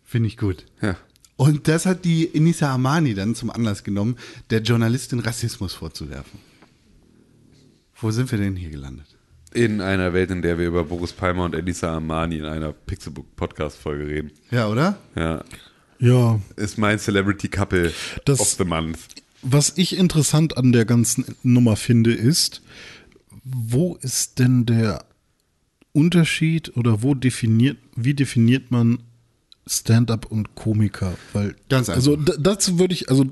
Finde 0.05 0.29
ich 0.29 0.37
gut. 0.37 0.67
Ja. 0.83 0.97
Und 1.37 1.69
das 1.69 1.87
hat 1.87 2.05
die 2.05 2.25
Inisa 2.25 2.71
Armani 2.71 3.15
dann 3.15 3.35
zum 3.35 3.51
Anlass 3.51 3.85
genommen, 3.85 4.17
der 4.51 4.61
Journalistin 4.61 5.21
Rassismus 5.21 5.73
vorzuwerfen. 5.73 6.39
Wo 7.97 8.11
sind 8.11 8.31
wir 8.31 8.39
denn 8.39 8.57
hier 8.57 8.71
gelandet? 8.71 9.10
In 9.53 9.81
einer 9.81 10.13
Welt, 10.13 10.31
in 10.31 10.43
der 10.43 10.59
wir 10.59 10.69
über 10.69 10.85
Boris 10.85 11.13
Palmer 11.13 11.45
und 11.45 11.55
Elisa 11.55 11.93
Armani 11.95 12.39
in 12.39 12.45
einer 12.45 12.73
Pixelbook 12.73 13.35
Podcast-Folge 13.37 14.07
reden. 14.07 14.31
Ja, 14.51 14.69
oder? 14.69 14.97
Ja. 15.17 15.43
Ja, 15.99 16.41
Ist 16.57 16.79
mein 16.79 16.99
Celebrity 16.99 17.49
Couple 17.49 17.93
Das- 18.25 18.41
of 18.41 18.49
the 18.59 18.65
Month. 18.65 18.99
was 19.43 19.73
ich 19.77 19.97
interessant 19.99 20.57
an 20.57 20.73
der 20.73 20.85
ganzen 20.85 21.25
Nummer 21.43 21.77
finde, 21.77 22.13
ist, 22.15 22.63
wo 23.45 23.97
ist 24.01 24.39
denn 24.39 24.67
der 24.67 25.05
Unterschied 25.93 26.77
oder 26.77 27.03
wo 27.03 27.15
definiert, 27.15 27.77
wie 27.97 28.15
definiert 28.15 28.71
man 28.71 29.01
Stand-up 29.67 30.27
und 30.27 30.55
Komiker? 30.55 31.15
Weil, 31.33 31.55
Ganz 31.69 31.89
einfach. 31.89 31.97
Also, 31.97 32.17
dazu 32.17 32.79
würde 32.79 32.95
ich, 32.95 33.09
also, 33.11 33.27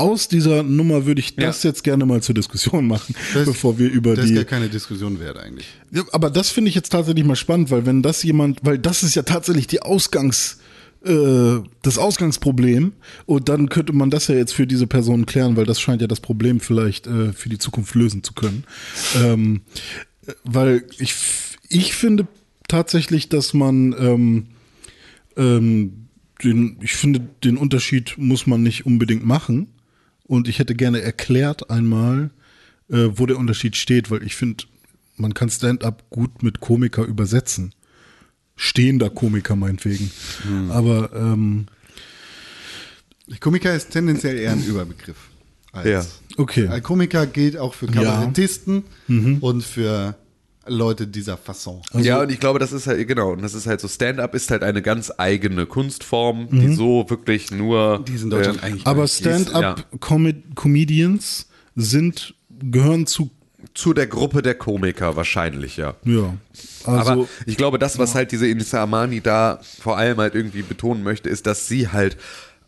aus 0.00 0.28
dieser 0.28 0.62
Nummer 0.62 1.06
würde 1.06 1.20
ich 1.20 1.36
das 1.36 1.62
jetzt 1.62 1.84
gerne 1.84 2.06
mal 2.06 2.22
zur 2.22 2.34
Diskussion 2.34 2.86
machen, 2.86 3.14
Das- 3.34 3.44
bevor 3.46 3.78
wir 3.78 3.90
über 3.90 4.14
Das 4.14 4.24
ist 4.24 4.30
die. 4.30 4.34
gar 4.36 4.44
keine 4.44 4.68
Diskussion 4.68 5.20
wert 5.20 5.36
eigentlich. 5.38 5.66
Ja, 5.92 6.02
aber 6.12 6.30
das 6.30 6.50
finde 6.50 6.68
ich 6.70 6.74
jetzt 6.74 6.90
tatsächlich 6.90 7.24
mal 7.24 7.36
spannend, 7.36 7.70
weil 7.70 7.86
wenn 7.86 8.02
das 8.02 8.22
jemand, 8.22 8.60
weil 8.62 8.78
das 8.78 9.02
ist 9.02 9.14
ja 9.14 9.22
tatsächlich 9.22 9.66
die 9.66 9.82
Ausgangs, 9.82 10.58
äh, 11.04 11.60
das 11.82 11.96
Ausgangsproblem 11.98 12.92
und 13.26 13.48
dann 13.48 13.68
könnte 13.68 13.92
man 13.94 14.10
das 14.10 14.28
ja 14.28 14.34
jetzt 14.34 14.52
für 14.52 14.66
diese 14.66 14.86
Person 14.86 15.24
klären, 15.26 15.56
weil 15.56 15.64
das 15.64 15.80
scheint 15.80 16.02
ja 16.02 16.08
das 16.08 16.20
Problem 16.20 16.60
vielleicht 16.60 17.06
äh, 17.06 17.32
für 17.32 17.48
die 17.48 17.58
Zukunft 17.58 17.94
lösen 17.94 18.22
zu 18.22 18.34
können. 18.34 18.64
Ähm, 19.22 19.62
äh, 20.26 20.32
weil 20.44 20.84
ich, 20.98 21.14
ich 21.68 21.94
finde 21.94 22.26
tatsächlich, 22.68 23.28
dass 23.30 23.54
man 23.54 23.94
ähm, 23.98 24.46
ähm, 25.36 26.06
den, 26.44 26.78
ich 26.82 26.92
finde, 26.92 27.20
den 27.44 27.56
Unterschied 27.56 28.14
muss 28.16 28.46
man 28.46 28.62
nicht 28.62 28.86
unbedingt 28.86 29.24
machen. 29.24 29.68
Und 30.30 30.46
ich 30.46 30.60
hätte 30.60 30.76
gerne 30.76 31.00
erklärt 31.00 31.70
einmal, 31.70 32.30
äh, 32.88 33.08
wo 33.14 33.26
der 33.26 33.36
Unterschied 33.36 33.74
steht, 33.74 34.12
weil 34.12 34.22
ich 34.22 34.36
finde, 34.36 34.62
man 35.16 35.34
kann 35.34 35.50
Stand-up 35.50 36.08
gut 36.08 36.44
mit 36.44 36.60
Komiker 36.60 37.02
übersetzen. 37.02 37.74
Stehender 38.54 39.10
Komiker 39.10 39.56
meinetwegen. 39.56 40.08
Aber 40.70 41.10
ähm, 41.16 41.66
Komiker 43.40 43.74
ist 43.74 43.90
tendenziell 43.90 44.38
eher 44.38 44.52
ein 44.52 44.64
Überbegriff. 44.64 45.16
Als, 45.72 45.88
Ja. 45.88 46.06
Okay. 46.36 46.68
Ein 46.68 46.84
Komiker 46.84 47.26
gilt 47.26 47.56
auch 47.56 47.74
für 47.74 47.88
Kabarettisten 47.88 48.84
und 49.40 49.64
für 49.64 50.14
Leute 50.66 51.06
dieser 51.06 51.36
Fasson. 51.36 51.80
Also- 51.92 52.06
ja, 52.06 52.20
und 52.22 52.30
ich 52.30 52.38
glaube, 52.38 52.58
das 52.58 52.72
ist 52.72 52.86
halt, 52.86 53.06
genau, 53.08 53.32
und 53.32 53.42
das 53.42 53.54
ist 53.54 53.66
halt 53.66 53.80
so, 53.80 53.88
Stand-up 53.88 54.34
ist 54.34 54.50
halt 54.50 54.62
eine 54.62 54.82
ganz 54.82 55.10
eigene 55.16 55.64
Kunstform, 55.66 56.48
Mhm. 56.50 56.60
die 56.60 56.74
so 56.74 57.06
wirklich 57.08 57.50
nur. 57.50 58.04
Die 58.06 58.14
ist 58.14 58.22
in 58.22 58.30
Deutschland 58.30 58.58
ähm, 58.58 58.64
eigentlich 58.64 58.86
aber. 58.86 59.08
Stand-up-Comedians 59.08 61.46
sind 61.76 62.34
gehören 62.62 63.06
zu 63.06 63.30
Zu 63.74 63.92
der 63.94 64.06
Gruppe 64.06 64.40
der 64.42 64.54
Komiker 64.54 65.16
wahrscheinlich, 65.16 65.76
ja. 65.76 65.94
ja. 66.04 66.34
Also 66.84 67.10
aber 67.12 67.28
ich 67.46 67.56
glaube, 67.58 67.78
das, 67.78 67.98
was 67.98 68.14
halt 68.14 68.32
diese 68.32 68.46
Inissa 68.48 68.80
Armani 68.80 69.20
da 69.20 69.60
vor 69.80 69.96
allem 69.98 70.16
halt 70.18 70.34
irgendwie 70.34 70.62
betonen 70.62 71.02
möchte, 71.04 71.28
ist, 71.28 71.46
dass 71.46 71.68
sie 71.68 71.88
halt, 71.88 72.16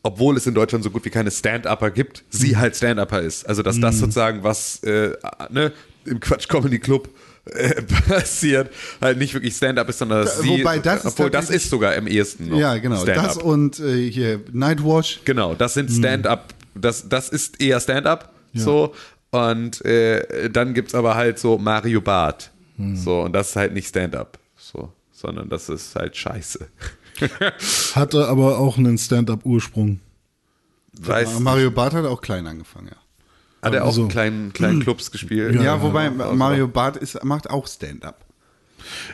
obwohl 0.03 0.37
es 0.37 0.47
in 0.47 0.53
Deutschland 0.55 0.85
so 0.85 0.91
gut 0.91 1.05
wie 1.07 1.11
keine 1.11 1.31
Stand-Upper 1.31 1.91
gibt, 1.91 2.25
Mhm. 2.33 2.37
sie 2.39 2.57
halt 2.59 2.77
Stand-Upper 2.77 3.21
ist. 3.23 3.49
Also, 3.49 3.63
dass 3.63 3.81
das 3.81 3.99
sozusagen, 3.99 4.43
was 4.45 4.83
äh, 4.85 5.13
ne, 5.51 5.73
im 6.05 6.21
Quatsch 6.21 6.47
Comedy 6.49 6.79
Club 6.79 7.09
äh, 7.47 7.83
passiert, 8.09 8.71
halt 9.01 9.19
nicht 9.19 9.35
wirklich 9.35 9.57
Stand-up 9.57 9.89
ist, 9.89 9.99
sondern 9.99 10.25
dass 10.25 10.37
Da- 10.37 10.43
sie, 10.43 10.49
wobei 10.49 10.79
das 10.79 11.01
ist 11.01 11.07
obwohl 11.13 11.31
das 11.31 11.47
tatsächlich- 11.47 11.65
ist 11.65 11.71
sogar 11.71 11.95
im 11.97 12.07
ehesten 12.07 12.49
noch 12.49 12.59
Ja, 12.59 12.77
genau. 12.79 13.05
Das 13.05 13.37
und 13.39 13.79
äh, 13.81 14.11
hier 14.11 14.41
Nightwash. 14.53 15.21
Genau, 15.25 15.55
das 15.55 15.75
sind 15.75 15.91
Stand-up, 15.91 16.55
das, 16.75 17.09
das 17.09 17.29
ist 17.29 17.61
eher 17.61 17.81
Stand-up, 17.81 18.33
so. 18.55 18.95
Und 19.31 19.83
äh, 19.87 20.51
dann 20.51 20.75
gibt's 20.75 20.95
aber 20.95 21.15
halt 21.15 21.39
so 21.39 21.57
Mario 21.59 22.01
Barth. 22.01 22.51
So, 22.95 23.21
und 23.23 23.33
das 23.33 23.51
ist 23.51 23.57
halt 23.57 23.73
nicht 23.75 23.89
Stand-up, 23.89 24.39
so, 24.57 24.93
sondern 25.13 25.49
das 25.49 25.69
ist 25.69 25.95
halt 25.95 26.17
scheiße. 26.17 26.67
hatte 27.95 28.27
aber 28.29 28.59
auch 28.59 28.77
einen 28.79 28.99
Stand-up-Ursprung. 28.99 30.01
Weiß, 30.99 31.39
Mario 31.41 31.71
Barth 31.71 31.95
hat 31.95 32.05
auch 32.05 32.21
klein 32.21 32.47
angefangen, 32.47 32.89
ja. 32.89 32.97
Hat 33.63 33.75
er 33.75 33.85
auch 33.85 33.89
also- 33.89 34.03
in 34.03 34.09
kleinen, 34.09 34.53
kleinen 34.53 34.81
Clubs 34.83 35.11
gespielt? 35.11 35.55
Ja, 35.63 35.81
wobei 35.83 36.09
Also, 36.11 36.35
Mario 36.35 36.69
Barth 36.69 36.97
ist, 36.97 37.23
macht 37.25 37.49
auch 37.51 37.67
Stand-up. 37.67 38.25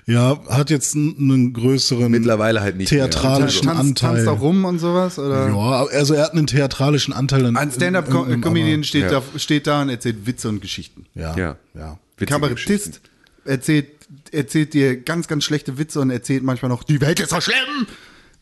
Ja, 0.07 0.41
hat 0.49 0.71
jetzt 0.71 0.95
einen 0.97 1.53
größeren 1.53 2.11
Mittlerweile 2.11 2.63
halt 2.63 2.77
nicht 2.79 2.91
mehr. 2.91 3.03
theatralischen 3.11 3.67
Tanzt, 3.67 3.81
Anteil. 4.03 4.15
tanzt 4.25 4.29
auch 4.29 4.41
rum 4.41 4.65
und 4.65 4.79
sowas? 4.79 5.19
Oder? 5.19 5.49
Ja, 5.51 5.85
also 5.87 6.15
er 6.15 6.25
hat 6.25 6.33
einen 6.33 6.47
theatralischen 6.47 7.13
Anteil. 7.13 7.45
an- 7.45 7.57
Ein 7.57 7.71
Stand-up-Comedian 7.71 8.83
steht, 8.85 9.11
Ja. 9.13 9.21
da, 9.21 9.39
steht 9.39 9.67
da 9.67 9.83
und 9.83 9.91
erzählt 9.91 10.27
Witze 10.27 10.49
und 10.49 10.61
Geschichten. 10.63 11.05
Ja, 11.15 11.37
Ja. 11.37 11.57
ja. 11.75 11.99
Kabarettist 12.25 13.03
erzählt, 13.45 13.89
erzählt 14.33 14.73
dir 14.73 14.97
ganz, 14.97 15.29
ganz 15.29 15.45
schlechte 15.45 15.77
Witze 15.79 16.01
und 16.01 16.11
erzählt 16.11 16.43
manchmal 16.43 16.71
noch, 16.71 16.83
die 16.83 17.01
Welt 17.03 17.21
ist 17.21 17.31
so 17.31 17.41
schlimm, 17.41 17.87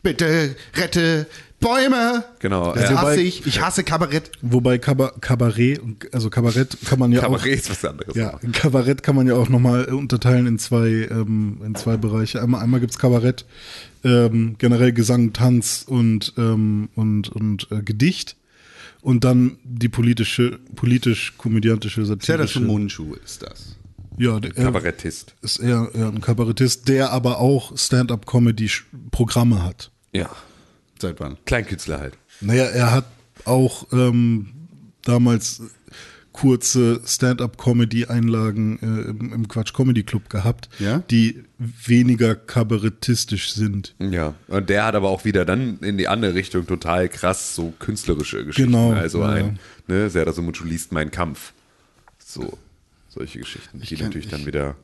bitte 0.01 0.55
rette 0.75 1.27
Bäume. 1.59 2.23
Genau, 2.39 2.73
Das 2.73 2.83
ja. 2.83 2.97
hasse 2.97 3.01
Wobei- 3.01 3.17
ich. 3.17 3.45
Ich 3.47 3.61
hasse 3.61 3.83
Kabarett. 3.83 4.31
Wobei 4.41 4.77
Kaba 4.77 5.11
Kabarett, 5.21 5.81
also 6.13 6.29
Kabarett 6.29 6.77
kann 6.85 6.99
man 6.99 7.11
ja 7.11 7.21
Kabarett 7.21 7.55
ist 7.61 7.69
was 7.69 7.83
anderes. 7.83 8.11
auch. 8.11 8.15
Ja, 8.15 8.39
Kabarett 8.53 9.01
kann 9.01 9.15
man 9.15 9.25
ja 9.27 9.33
auch 9.35 9.49
nochmal 9.49 9.85
unterteilen 9.85 10.45
in 10.45 10.59
zwei, 10.59 11.07
ähm, 11.09 11.59
in 11.65 11.73
zwei 11.75 11.97
Bereiche. 11.97 12.41
Einmal, 12.43 12.61
einmal 12.61 12.79
gibt's 12.79 12.99
Kabarett, 12.99 13.45
ähm, 14.03 14.55
generell 14.59 14.93
Gesang, 14.93 15.33
Tanz 15.33 15.83
und, 15.87 16.33
ähm, 16.37 16.89
und, 16.95 17.29
und 17.29 17.67
äh, 17.71 17.81
Gedicht. 17.81 18.35
Und 19.01 19.23
dann 19.23 19.57
die 19.63 19.89
politische, 19.89 20.59
politisch-komödiantische 20.75 22.05
Serda 22.05 22.21
satirische. 22.21 22.59
Mundschuh 22.61 23.15
ist 23.23 23.41
das. 23.41 23.75
Ja, 24.17 24.39
der, 24.39 24.55
er 24.57 24.65
Kabarettist. 24.65 25.35
ist 25.41 25.59
eher, 25.59 25.89
eher 25.93 26.07
ein 26.07 26.21
Kabarettist, 26.21 26.87
der 26.87 27.11
aber 27.11 27.39
auch 27.39 27.77
Stand-up-Comedy-Programme 27.77 29.63
hat. 29.63 29.91
Ja. 30.13 30.29
Seit 31.01 31.19
wann? 31.19 31.37
Kleinkünstler 31.45 31.99
halt. 31.99 32.17
Naja, 32.41 32.65
er 32.65 32.91
hat 32.91 33.05
auch 33.45 33.87
ähm, 33.91 34.47
damals 35.03 35.61
kurze 36.33 37.01
Stand-up-Comedy-Einlagen 37.05 38.79
äh, 38.79 39.09
im, 39.09 39.33
im 39.33 39.47
Quatsch 39.47 39.73
Comedy 39.73 40.03
Club 40.03 40.29
gehabt, 40.29 40.69
Ja? 40.79 40.99
die 41.09 41.43
weniger 41.57 42.35
kabarettistisch 42.35 43.51
sind. 43.53 43.95
Ja, 43.99 44.35
und 44.47 44.69
der 44.69 44.85
hat 44.85 44.95
aber 44.95 45.09
auch 45.09 45.25
wieder 45.25 45.45
dann 45.45 45.79
in 45.79 45.97
die 45.97 46.07
andere 46.07 46.35
Richtung 46.35 46.67
total 46.67 47.09
krass 47.09 47.55
so 47.55 47.73
künstlerische 47.79 48.45
Geschichten. 48.45 48.71
Genau, 48.71 48.91
Also 48.91 49.21
ja, 49.21 49.29
ein, 49.29 49.59
ne, 49.87 50.09
Serda 50.09 50.31
Sumucu 50.33 50.63
liest 50.63 50.91
Mein 50.91 51.09
Kampf. 51.11 51.53
So, 52.23 52.57
solche 53.09 53.39
Geschichten, 53.39 53.79
die 53.81 53.95
kenn- 53.95 54.03
natürlich 54.03 54.27
dann 54.27 54.41
ich- 54.41 54.47
wieder. 54.47 54.75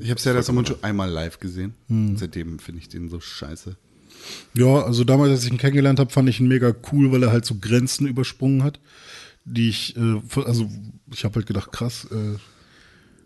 Ich 0.00 0.10
habe 0.10 0.20
Serda 0.20 0.52
Mundschuh 0.52 0.74
einmal 0.82 1.08
live 1.08 1.40
gesehen. 1.40 1.72
Seitdem 2.16 2.58
finde 2.58 2.80
ich 2.82 2.90
den 2.90 3.08
so 3.08 3.20
scheiße. 3.20 3.76
Ja, 4.54 4.82
also 4.82 5.04
damals, 5.04 5.30
als 5.30 5.44
ich 5.44 5.52
ihn 5.52 5.58
kennengelernt 5.58 5.98
habe, 5.98 6.10
fand 6.10 6.28
ich 6.28 6.40
ihn 6.40 6.48
mega 6.48 6.74
cool, 6.92 7.12
weil 7.12 7.22
er 7.22 7.32
halt 7.32 7.44
so 7.44 7.56
Grenzen 7.60 8.06
übersprungen 8.06 8.62
hat, 8.62 8.80
die 9.44 9.68
ich, 9.68 9.96
äh, 9.96 10.20
also 10.44 10.68
ich 11.12 11.24
habe 11.24 11.36
halt 11.36 11.46
gedacht, 11.46 11.72
krass. 11.72 12.06
Äh, 12.10 12.38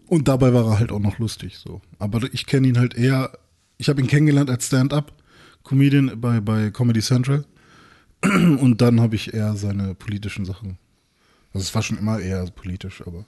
und 0.07 0.29
dabei 0.29 0.53
war 0.55 0.65
er 0.67 0.79
halt 0.79 0.93
auch 0.93 1.01
noch 1.01 1.19
lustig, 1.19 1.59
so. 1.59 1.81
Aber 1.99 2.23
ich 2.33 2.47
kenne 2.47 2.69
ihn 2.69 2.79
halt 2.79 2.95
eher, 2.95 3.33
ich 3.79 3.89
habe 3.89 4.01
ihn 4.01 4.07
kennengelernt 4.07 4.51
als 4.51 4.67
Stand-up-Comedian 4.67 6.21
bei, 6.21 6.41
bei 6.41 6.71
Comedy 6.71 7.01
Central. 7.01 7.45
Und 8.23 8.81
dann 8.81 9.01
habe 9.01 9.15
ich 9.17 9.35
eher 9.35 9.57
seine 9.57 9.95
politischen 9.95 10.45
Sachen. 10.45 10.79
Also 11.53 11.65
es 11.65 11.75
war 11.75 11.83
schon 11.83 11.99
immer 11.99 12.21
eher 12.21 12.45
politisch, 12.47 13.03
aber. 13.07 13.25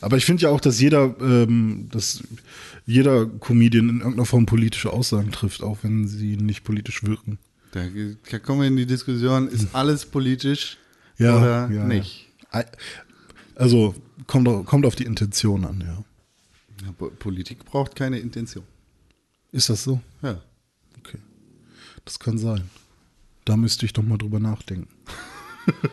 Aber 0.00 0.16
ich 0.16 0.24
finde 0.24 0.42
ja 0.44 0.50
auch, 0.50 0.60
dass 0.60 0.80
jeder, 0.80 1.14
ähm, 1.20 1.88
dass 1.90 2.22
jeder 2.86 3.26
Comedian 3.26 3.88
in 3.88 3.98
irgendeiner 3.98 4.24
Form 4.26 4.46
politische 4.46 4.92
Aussagen 4.92 5.32
trifft, 5.32 5.62
auch 5.62 5.78
wenn 5.82 6.06
sie 6.06 6.36
nicht 6.36 6.64
politisch 6.64 7.02
wirken. 7.04 7.38
Da, 7.72 7.84
kommen 8.38 8.60
wir 8.60 8.68
in 8.68 8.76
die 8.76 8.86
Diskussion, 8.86 9.48
ist 9.48 9.74
alles 9.74 10.06
politisch 10.06 10.78
Ja, 11.18 11.36
oder 11.36 11.70
ja, 11.70 11.84
nicht? 11.84 12.28
ja. 12.52 12.64
Also 13.56 13.94
kommt, 14.26 14.48
kommt 14.66 14.86
auf 14.86 14.94
die 14.94 15.04
Intention 15.04 15.64
an, 15.64 15.80
ja. 15.80 16.04
Ja, 16.86 16.92
Po- 16.92 17.10
Politik 17.10 17.64
braucht 17.64 17.96
keine 17.96 18.18
Intention. 18.20 18.64
Ist 19.50 19.68
das 19.68 19.82
so? 19.82 20.00
Ja. 20.22 20.40
Okay. 20.98 21.18
Das 22.04 22.18
kann 22.20 22.38
sein. 22.38 22.70
Da 23.44 23.56
müsste 23.56 23.84
ich 23.84 23.92
doch 23.92 24.02
mal 24.04 24.16
drüber 24.16 24.38
nachdenken. 24.40 24.88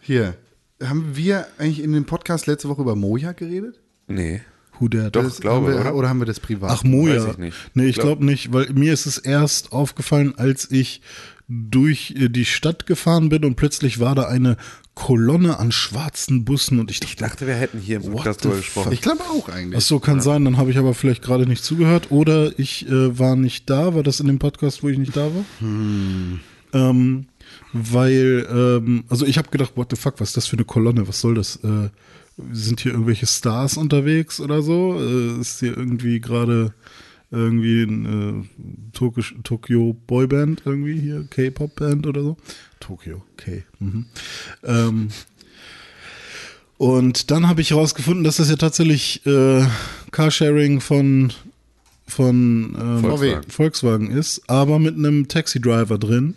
Hier, 0.00 0.36
haben 0.82 1.16
wir 1.16 1.46
eigentlich 1.58 1.82
in 1.82 1.92
dem 1.92 2.04
Podcast 2.04 2.46
letzte 2.46 2.68
Woche 2.68 2.82
über 2.82 2.96
Moja 2.96 3.32
geredet? 3.32 3.80
Nee. 4.08 4.42
Who 4.78 4.88
dared? 4.88 5.16
Doch, 5.16 5.22
das 5.22 5.40
glaube, 5.40 5.68
haben 5.68 5.74
wir, 5.74 5.80
oder? 5.80 5.94
oder 5.94 6.08
haben 6.10 6.18
wir 6.20 6.26
das 6.26 6.38
privat? 6.40 6.70
Ach, 6.70 6.84
Moja. 6.84 7.24
Weiß 7.24 7.32
ich 7.32 7.38
nicht. 7.38 7.56
Nee, 7.74 7.86
ich 7.86 7.94
Glaub- 7.94 8.06
glaube 8.06 8.24
nicht, 8.26 8.52
weil 8.52 8.68
mir 8.74 8.92
ist 8.92 9.06
es 9.06 9.16
erst 9.18 9.72
aufgefallen, 9.72 10.34
als 10.36 10.70
ich 10.70 11.00
durch 11.48 12.14
äh, 12.18 12.28
die 12.28 12.44
Stadt 12.44 12.86
gefahren 12.86 13.28
bin 13.30 13.44
und 13.44 13.54
plötzlich 13.54 14.00
war 14.00 14.14
da 14.14 14.24
eine 14.24 14.56
Kolonne 14.94 15.58
an 15.58 15.72
schwarzen 15.72 16.44
Bussen 16.44 16.78
und 16.80 16.90
ich 16.90 17.00
Ich 17.02 17.16
dachte, 17.16 17.24
dachte, 17.30 17.46
wir 17.46 17.54
hätten 17.54 17.78
hier 17.80 17.96
im 17.98 18.10
Podcast 18.12 18.44
drüber 18.44 18.56
gesprochen. 18.56 18.92
ich 18.92 19.00
glaube 19.02 19.22
auch 19.24 19.48
eigentlich. 19.48 19.76
ach 19.78 19.86
so, 19.86 19.98
kann 20.00 20.20
sein, 20.20 20.44
dann 20.44 20.56
habe 20.56 20.70
ich 20.70 20.78
aber 20.78 20.92
vielleicht 20.94 21.22
gerade 21.22 21.46
nicht 21.46 21.62
zugehört 21.64 22.10
oder 22.10 22.58
ich 22.58 22.88
äh, 22.88 23.18
war 23.18 23.36
nicht 23.36 23.68
da, 23.70 23.94
war 23.94 24.02
das 24.02 24.20
in 24.20 24.26
dem 24.26 24.38
Podcast, 24.38 24.82
wo 24.82 24.88
ich 24.88 24.98
nicht 24.98 25.14
da 25.16 25.30
war? 25.34 25.44
Ähm, 26.72 27.26
weil, 27.92 28.46
ähm, 28.50 29.04
also 29.08 29.26
ich 29.26 29.38
habe 29.38 29.50
gedacht, 29.50 29.72
what 29.76 29.88
the 29.90 29.96
fuck, 29.96 30.20
was 30.20 30.28
ist 30.28 30.36
das 30.36 30.46
für 30.46 30.56
eine 30.56 30.64
Kolonne, 30.64 31.08
was 31.08 31.20
soll 31.20 31.34
das? 31.34 31.56
Äh, 31.56 31.90
sind 32.52 32.80
hier 32.80 32.92
irgendwelche 32.92 33.26
Stars 33.26 33.76
unterwegs 33.76 34.40
oder 34.40 34.62
so? 34.62 34.98
Äh, 35.00 35.40
ist 35.40 35.60
hier 35.60 35.76
irgendwie 35.76 36.20
gerade 36.20 36.74
irgendwie 37.30 37.82
ein 37.82 38.06
äh, 38.44 38.92
Tokisch, 38.92 39.34
Tokyo 39.42 39.96
Boyband 40.06 40.62
irgendwie 40.64 40.98
hier, 41.00 41.26
K-Pop-Band 41.28 42.06
oder 42.06 42.22
so? 42.22 42.36
Tokyo, 42.80 43.22
K. 43.36 43.64
Mhm. 43.80 44.06
Ähm, 44.64 45.08
und 46.78 47.30
dann 47.30 47.48
habe 47.48 47.62
ich 47.62 47.70
herausgefunden, 47.70 48.22
dass 48.22 48.36
das 48.36 48.50
ja 48.50 48.56
tatsächlich 48.56 49.24
äh, 49.26 49.64
Carsharing 50.12 50.80
von, 50.80 51.32
von 52.06 52.76
ähm, 52.78 53.00
Volkswagen. 53.00 53.50
Volkswagen 53.50 54.10
ist, 54.10 54.42
aber 54.48 54.78
mit 54.78 54.96
einem 54.96 55.26
Taxi-Driver 55.26 55.98
drin. 55.98 56.34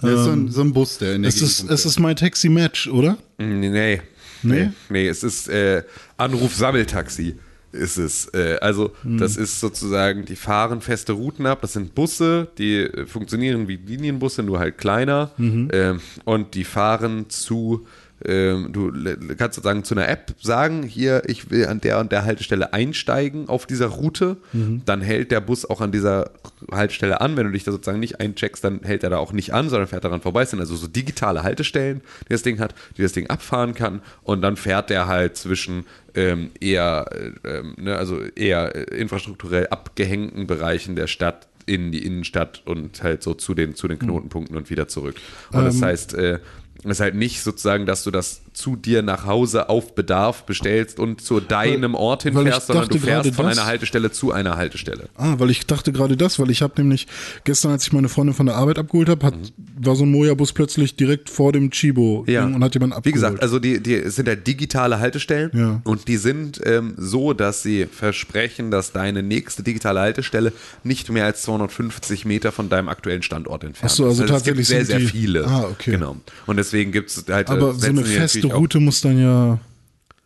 Das 0.00 0.20
ist 0.20 0.24
so 0.24 0.30
ein, 0.30 0.48
so 0.50 0.60
ein 0.62 0.72
Bus, 0.72 0.98
der 0.98 1.14
in 1.14 1.22
der 1.22 1.28
Es 1.28 1.42
ist, 1.42 1.68
es 1.68 1.86
ist 1.86 1.98
mein 1.98 2.16
Taxi-Match, 2.16 2.88
oder? 2.88 3.18
Nee. 3.38 3.68
Nee. 3.68 4.00
Nee? 4.42 4.70
Nee, 4.88 5.08
es 5.08 5.22
ist 5.22 5.48
äh, 5.48 5.82
Anruf-Sammeltaxi. 6.16 7.36
Ist 7.72 7.98
es. 7.98 8.26
Äh, 8.34 8.56
also, 8.60 8.92
Hm. 9.02 9.18
das 9.18 9.36
ist 9.36 9.60
sozusagen, 9.60 10.24
die 10.24 10.34
fahren 10.34 10.80
feste 10.80 11.12
Routen 11.12 11.46
ab. 11.46 11.60
Das 11.62 11.74
sind 11.74 11.94
Busse, 11.94 12.48
die 12.58 12.78
äh, 12.78 13.06
funktionieren 13.06 13.68
wie 13.68 13.76
Linienbusse, 13.76 14.42
nur 14.42 14.58
halt 14.58 14.76
kleiner. 14.78 15.30
Mhm. 15.36 15.68
Ähm, 15.72 16.00
und 16.24 16.54
die 16.54 16.64
fahren 16.64 17.26
zu, 17.28 17.86
ähm, 18.24 18.72
du 18.72 18.92
kannst 19.36 19.56
sozusagen 19.56 19.84
zu 19.84 19.94
einer 19.94 20.08
App 20.08 20.34
sagen, 20.40 20.82
hier, 20.82 21.22
ich 21.26 21.50
will 21.50 21.66
an 21.66 21.80
der 21.80 21.98
und 21.98 22.12
der 22.12 22.24
Haltestelle 22.24 22.72
einsteigen 22.72 23.48
auf 23.48 23.66
dieser 23.66 23.86
Route. 23.86 24.36
Mhm. 24.52 24.82
Dann 24.84 25.00
hält 25.00 25.30
der 25.30 25.40
Bus 25.40 25.64
auch 25.64 25.80
an 25.80 25.92
dieser 25.92 26.30
Haltestelle 26.70 27.20
an. 27.20 27.36
Wenn 27.36 27.46
du 27.46 27.52
dich 27.52 27.64
da 27.64 27.72
sozusagen 27.72 28.00
nicht 28.00 28.20
eincheckst, 28.20 28.62
dann 28.62 28.80
hält 28.82 29.04
er 29.04 29.10
da 29.10 29.18
auch 29.18 29.32
nicht 29.32 29.54
an, 29.54 29.70
sondern 29.70 29.88
fährt 29.88 30.04
daran 30.04 30.20
vorbei. 30.20 30.42
Es 30.42 30.50
sind 30.50 30.60
also 30.60 30.76
so 30.76 30.86
digitale 30.86 31.42
Haltestellen, 31.42 32.02
die 32.28 32.32
das 32.32 32.42
Ding 32.42 32.58
hat, 32.58 32.74
die 32.96 33.02
das 33.02 33.12
Ding 33.12 33.28
abfahren 33.28 33.74
kann. 33.74 34.02
Und 34.22 34.42
dann 34.42 34.56
fährt 34.56 34.90
der 34.90 35.06
halt 35.06 35.36
zwischen 35.36 35.84
ähm, 36.14 36.50
eher, 36.60 37.06
äh, 37.12 37.48
ähm, 37.48 37.74
ne, 37.78 37.96
also 37.96 38.20
eher 38.20 38.74
äh, 38.74 38.98
infrastrukturell 38.98 39.68
abgehängten 39.68 40.46
Bereichen 40.46 40.96
der 40.96 41.06
Stadt 41.06 41.48
in 41.66 41.92
die 41.92 42.04
Innenstadt 42.04 42.62
und 42.64 43.02
halt 43.02 43.22
so 43.22 43.34
zu 43.34 43.54
den, 43.54 43.74
zu 43.74 43.86
den 43.86 43.98
Knotenpunkten 43.98 44.56
und 44.56 44.70
wieder 44.70 44.88
zurück. 44.88 45.16
Und 45.52 45.64
das 45.64 45.80
heißt, 45.80 46.14
äh, 46.14 46.40
ist 46.84 47.00
halt 47.00 47.14
nicht 47.14 47.42
sozusagen, 47.42 47.86
dass 47.86 48.04
du 48.04 48.10
das 48.10 48.40
zu 48.52 48.76
dir 48.76 49.02
nach 49.02 49.26
Hause 49.26 49.68
auf 49.68 49.94
Bedarf 49.94 50.44
bestellst 50.44 50.98
und 50.98 51.20
zu 51.20 51.40
deinem 51.40 51.94
Ort 51.94 52.24
hinfährst, 52.24 52.66
sondern 52.66 52.88
du 52.88 52.98
fährst 52.98 53.34
von 53.34 53.46
das- 53.46 53.58
einer 53.58 53.66
Haltestelle 53.66 54.10
zu 54.10 54.32
einer 54.32 54.56
Haltestelle. 54.56 55.08
Ah, 55.16 55.34
weil 55.38 55.50
ich 55.50 55.66
dachte 55.66 55.92
gerade 55.92 56.16
das, 56.16 56.38
weil 56.38 56.50
ich 56.50 56.60
habe 56.62 56.74
nämlich 56.82 57.06
gestern, 57.44 57.70
als 57.72 57.84
ich 57.84 57.92
meine 57.92 58.08
Freundin 58.08 58.34
von 58.34 58.46
der 58.46 58.56
Arbeit 58.56 58.78
abgeholt 58.78 59.08
habe, 59.08 59.24
hat, 59.26 59.34
war 59.80 59.94
so 59.96 60.04
ein 60.04 60.10
Moja-Bus 60.10 60.52
plötzlich 60.52 60.96
direkt 60.96 61.30
vor 61.30 61.52
dem 61.52 61.70
Chibo 61.70 62.24
Ja. 62.26 62.44
und 62.44 62.62
hat 62.62 62.74
jemanden 62.74 62.94
abgeholt. 62.94 63.04
Wie 63.06 63.12
gesagt, 63.12 63.42
also 63.42 63.58
die, 63.58 63.80
die 63.80 64.08
sind 64.10 64.26
ja 64.28 64.34
digitale 64.34 64.98
Haltestellen 64.98 65.50
Ja. 65.54 65.80
und 65.84 66.08
die 66.08 66.16
sind 66.16 66.60
ähm, 66.64 66.94
so, 66.96 67.32
dass 67.32 67.62
sie 67.62 67.86
versprechen, 67.86 68.70
dass 68.70 68.92
deine 68.92 69.22
nächste 69.22 69.62
digitale 69.62 70.00
Haltestelle 70.00 70.52
nicht 70.84 71.08
mehr 71.10 71.24
als 71.24 71.42
250 71.42 72.24
Meter 72.24 72.52
von 72.52 72.68
deinem 72.68 72.88
aktuellen 72.88 73.22
Standort 73.22 73.64
entfernt 73.64 73.90
Ach 73.92 73.96
so, 73.96 74.04
also 74.06 74.24
ist. 74.24 74.28
tatsächlich 74.30 74.68
es 74.70 74.74
gibt 74.76 74.86
sehr, 74.88 74.98
sehr 75.00 75.08
viele. 75.08 75.46
Ah, 75.46 75.68
okay. 75.70 75.92
Genau. 75.92 76.16
Und 76.46 76.56
deswegen 76.56 76.92
gibt 76.92 77.10
es 77.10 77.24
halt. 77.30 77.48
äh, 77.48 77.52
aber 77.52 77.74
so 77.74 77.86
eine 77.86 78.04
feste 78.04 78.39
auch. 78.46 78.54
Route 78.54 78.80
muss 78.80 79.00
dann 79.00 79.20
ja, 79.20 79.58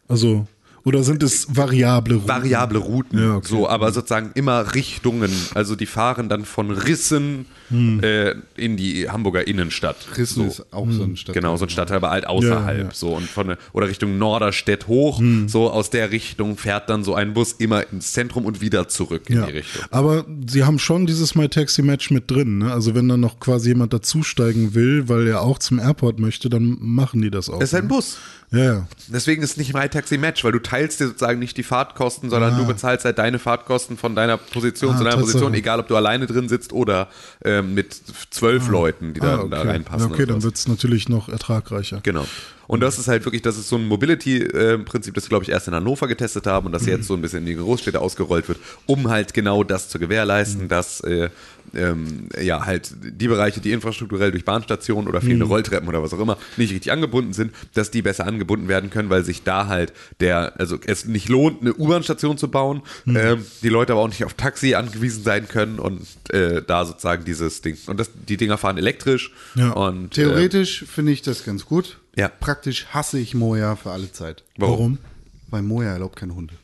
also, 0.09 0.47
oder 0.85 1.03
sind 1.03 1.23
es 1.23 1.57
variable 1.57 2.17
Routen? 2.17 2.29
Variable 2.29 2.79
Routen, 2.79 3.19
Ja, 3.19 3.37
okay. 3.37 3.49
so, 3.49 3.69
aber 3.69 3.91
sozusagen 3.93 4.31
immer 4.35 4.75
Richtungen. 4.75 5.31
Also 5.55 5.77
die 5.77 5.87
fahren 5.87 6.29
dann 6.29 6.45
von 6.45 6.71
Rissen 6.71 7.47
Hm. 7.71 8.01
äh, 8.03 8.35
in 8.57 8.77
die 8.77 9.09
Hamburger 9.09 9.47
Innenstadt. 9.47 9.97
Rissen 10.19 10.43
so. 10.45 10.49
ist 10.63 10.73
auch 10.73 10.91
so 10.91 11.03
ein 11.03 11.17
Stadtteil. 11.17 11.41
Genau, 11.41 11.57
so 11.57 11.65
ein 11.65 11.71
Stadtteil, 11.71 11.97
aber 11.97 12.11
halt 12.11 12.27
außerhalb. 12.27 12.79
Ja, 12.79 12.85
ja. 12.85 12.91
So 12.93 13.15
und 13.15 13.29
von 13.29 13.57
oder 13.73 13.89
Richtung 13.89 14.19
Norderstedt 14.19 14.87
hoch. 14.87 15.19
Hm. 15.19 15.49
So 15.49 15.71
aus 15.71 15.89
der 15.89 16.11
Richtung 16.11 16.59
fährt 16.59 16.91
dann 16.91 17.05
so 17.05 17.15
ein 17.15 17.33
Bus 17.33 17.53
immer 17.53 17.91
ins 17.91 18.13
Zentrum 18.13 18.45
und 18.45 18.61
wieder 18.61 18.89
zurück 18.89 19.31
in 19.31 19.45
die 19.47 19.51
Richtung. 19.53 19.83
Aber 19.91 20.27
sie 20.47 20.65
haben 20.65 20.79
schon 20.79 21.07
dieses 21.07 21.35
My 21.35 21.49
Taxi 21.49 21.81
Match 21.83 22.11
mit 22.11 22.31
drin. 22.31 22.59
Ne? 22.59 22.73
Also 22.73 22.95
wenn 22.95 23.09
dann 23.09 23.21
noch 23.21 23.41
quasi 23.41 23.71
jemand 23.71 23.95
dazusteigen 23.95 24.75
will, 24.75 25.09
weil 25.09 25.27
er 25.27 25.41
auch 25.41 25.59
zum 25.59 25.79
Airport 25.79 26.19
möchte, 26.19 26.51
dann 26.51 26.77
machen 26.81 27.23
die 27.23 27.31
das 27.31 27.49
auch. 27.49 27.61
Es 27.63 27.71
ist 27.71 27.73
halt 27.73 27.85
ein 27.85 27.89
ne? 27.89 27.95
Bus. 27.95 28.19
Ja. 28.55 28.87
Deswegen 29.09 29.43
ist 29.43 29.51
es 29.53 29.57
nicht 29.57 29.75
My 29.75 29.89
Taxi 29.89 30.17
Match, 30.19 30.45
weil 30.45 30.53
du 30.53 30.61
teilst 30.61 31.01
dir 31.01 31.09
sozusagen 31.09 31.39
nicht 31.39 31.57
die 31.57 31.63
Fahrtkosten, 31.63 32.31
sondern 32.31 32.57
du 32.57 32.67
bezahlst 32.67 33.05
halt 33.05 33.19
deine 33.19 33.39
Fahrtkosten 33.39 33.97
von 33.97 34.15
deiner 34.15 34.37
Position 34.37 34.95
Ah, 34.95 34.99
zu 34.99 35.05
deiner. 35.05 35.17
Position, 35.17 35.53
egal 35.55 35.81
ob 35.81 35.89
du 35.89 35.97
alleine 35.97 36.27
drin 36.27 36.49
sitzt 36.49 36.73
oder 36.73 37.09
ähm, 37.45 37.75
mit 37.75 37.97
zwölf 38.31 38.69
Leuten, 38.69 39.15
die 39.15 39.21
Ah, 39.23 39.45
da 39.49 39.61
okay. 39.61 39.69
reinpassen. 39.69 40.09
Ja, 40.09 40.15
okay, 40.15 40.27
dann 40.27 40.43
wird 40.43 40.55
es 40.57 40.69
natürlich 40.69 41.09
noch 41.09 41.29
ertragreicher. 41.29 42.01
Genau. 42.03 42.25
Und 42.67 42.81
das 42.81 42.99
ist 42.99 43.09
halt 43.09 43.25
wirklich, 43.25 43.43
das 43.43 43.57
ist 43.59 43.69
so 43.69 43.77
ein 43.77 43.87
Mobility-Prinzip, 43.89 45.15
das 45.15 45.25
wir, 45.25 45.29
glaube 45.29 45.45
ich, 45.45 45.51
erst 45.51 45.69
in 45.69 45.75
Hannover 45.75 46.09
getestet 46.09 46.47
haben 46.47 46.67
und 46.67 46.73
das 46.73 46.87
jetzt 46.87 47.07
so 47.07 47.15
ein 47.15 47.21
bisschen 47.23 47.41
in 47.41 47.47
die 47.47 47.57
Großstädte 47.57 48.01
ausgerollt 48.01 48.49
wird, 48.49 48.59
um 48.87 49.09
halt 49.11 49.35
genau 49.35 49.65
das 49.65 49.89
zu 49.89 49.99
gewährleisten, 49.99 50.69
dass 50.69 51.01
äh, 51.01 51.29
ähm, 51.75 52.29
ja 52.41 52.65
halt 52.67 52.93
die 53.03 53.29
Bereiche, 53.29 53.61
die 53.61 53.73
infrastrukturell 53.73 54.31
durch 54.31 54.45
Bahnstationen 54.45 55.09
oder 55.09 55.21
fehlende 55.21 55.47
Rolltreppen 55.47 55.89
oder 55.89 56.03
was 56.03 56.13
auch 56.13 56.21
immer 56.21 56.39
nicht 56.57 56.73
richtig 56.73 56.93
angebunden 56.93 57.33
sind, 57.33 57.53
dass 57.75 57.91
die 57.91 58.03
besser 58.03 58.27
angebunden 58.27 58.69
werden 58.69 58.91
können, 58.91 59.11
weil 59.11 59.25
sich 59.25 59.43
da 59.43 59.67
halt 59.67 59.93
der, 60.21 60.55
also 60.59 60.79
es 60.87 61.05
nicht 61.07 61.29
lohnt, 61.29 61.61
eine 61.63 61.75
U-Bahn-Station 61.75 62.39
zu 62.39 62.49
bauen, 62.49 62.83
ähm, 63.07 63.45
die 63.63 63.69
Leute 63.69 63.93
aber 63.93 64.03
auch 64.03 64.09
nicht 64.09 64.25
auf 64.25 64.35
Taxi 64.35 64.75
angewiesen 64.75 65.23
sein 65.25 65.49
können 65.49 65.79
und 65.79 66.07
äh, 66.31 66.63
da 66.67 66.85
sozusagen 66.85 67.25
dieses 67.25 67.63
Ding. 67.63 67.77
Und 67.87 67.99
das, 67.99 68.11
die 68.29 68.37
Dinger 68.37 68.59
fahren 68.59 68.79
elektrisch 68.79 69.33
Ja. 69.55 69.71
und 69.71 70.07
äh, 70.19 70.23
Theoretisch 70.23 70.85
finde 70.85 71.13
ich 71.13 71.23
das 71.23 71.45
ganz 71.45 71.65
gut. 71.67 71.99
Ja. 72.17 72.29
Praktisch 72.29 72.87
hasse 72.87 73.19
ich 73.19 73.35
Moja 73.35 73.77
für 73.77 73.91
alle 73.91 74.11
Zeit. 74.13 74.45
warum? 74.57 74.99
Weil 75.49 75.63
Moja 75.63 75.93
erlaubt 75.93 76.17
keine 76.17 76.35
Hunde. 76.35 76.55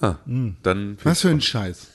Ah, 0.00 0.16
dann 0.62 0.96
Was 1.02 1.20
für 1.20 1.28
ein 1.28 1.40
Scheiß. 1.40 1.88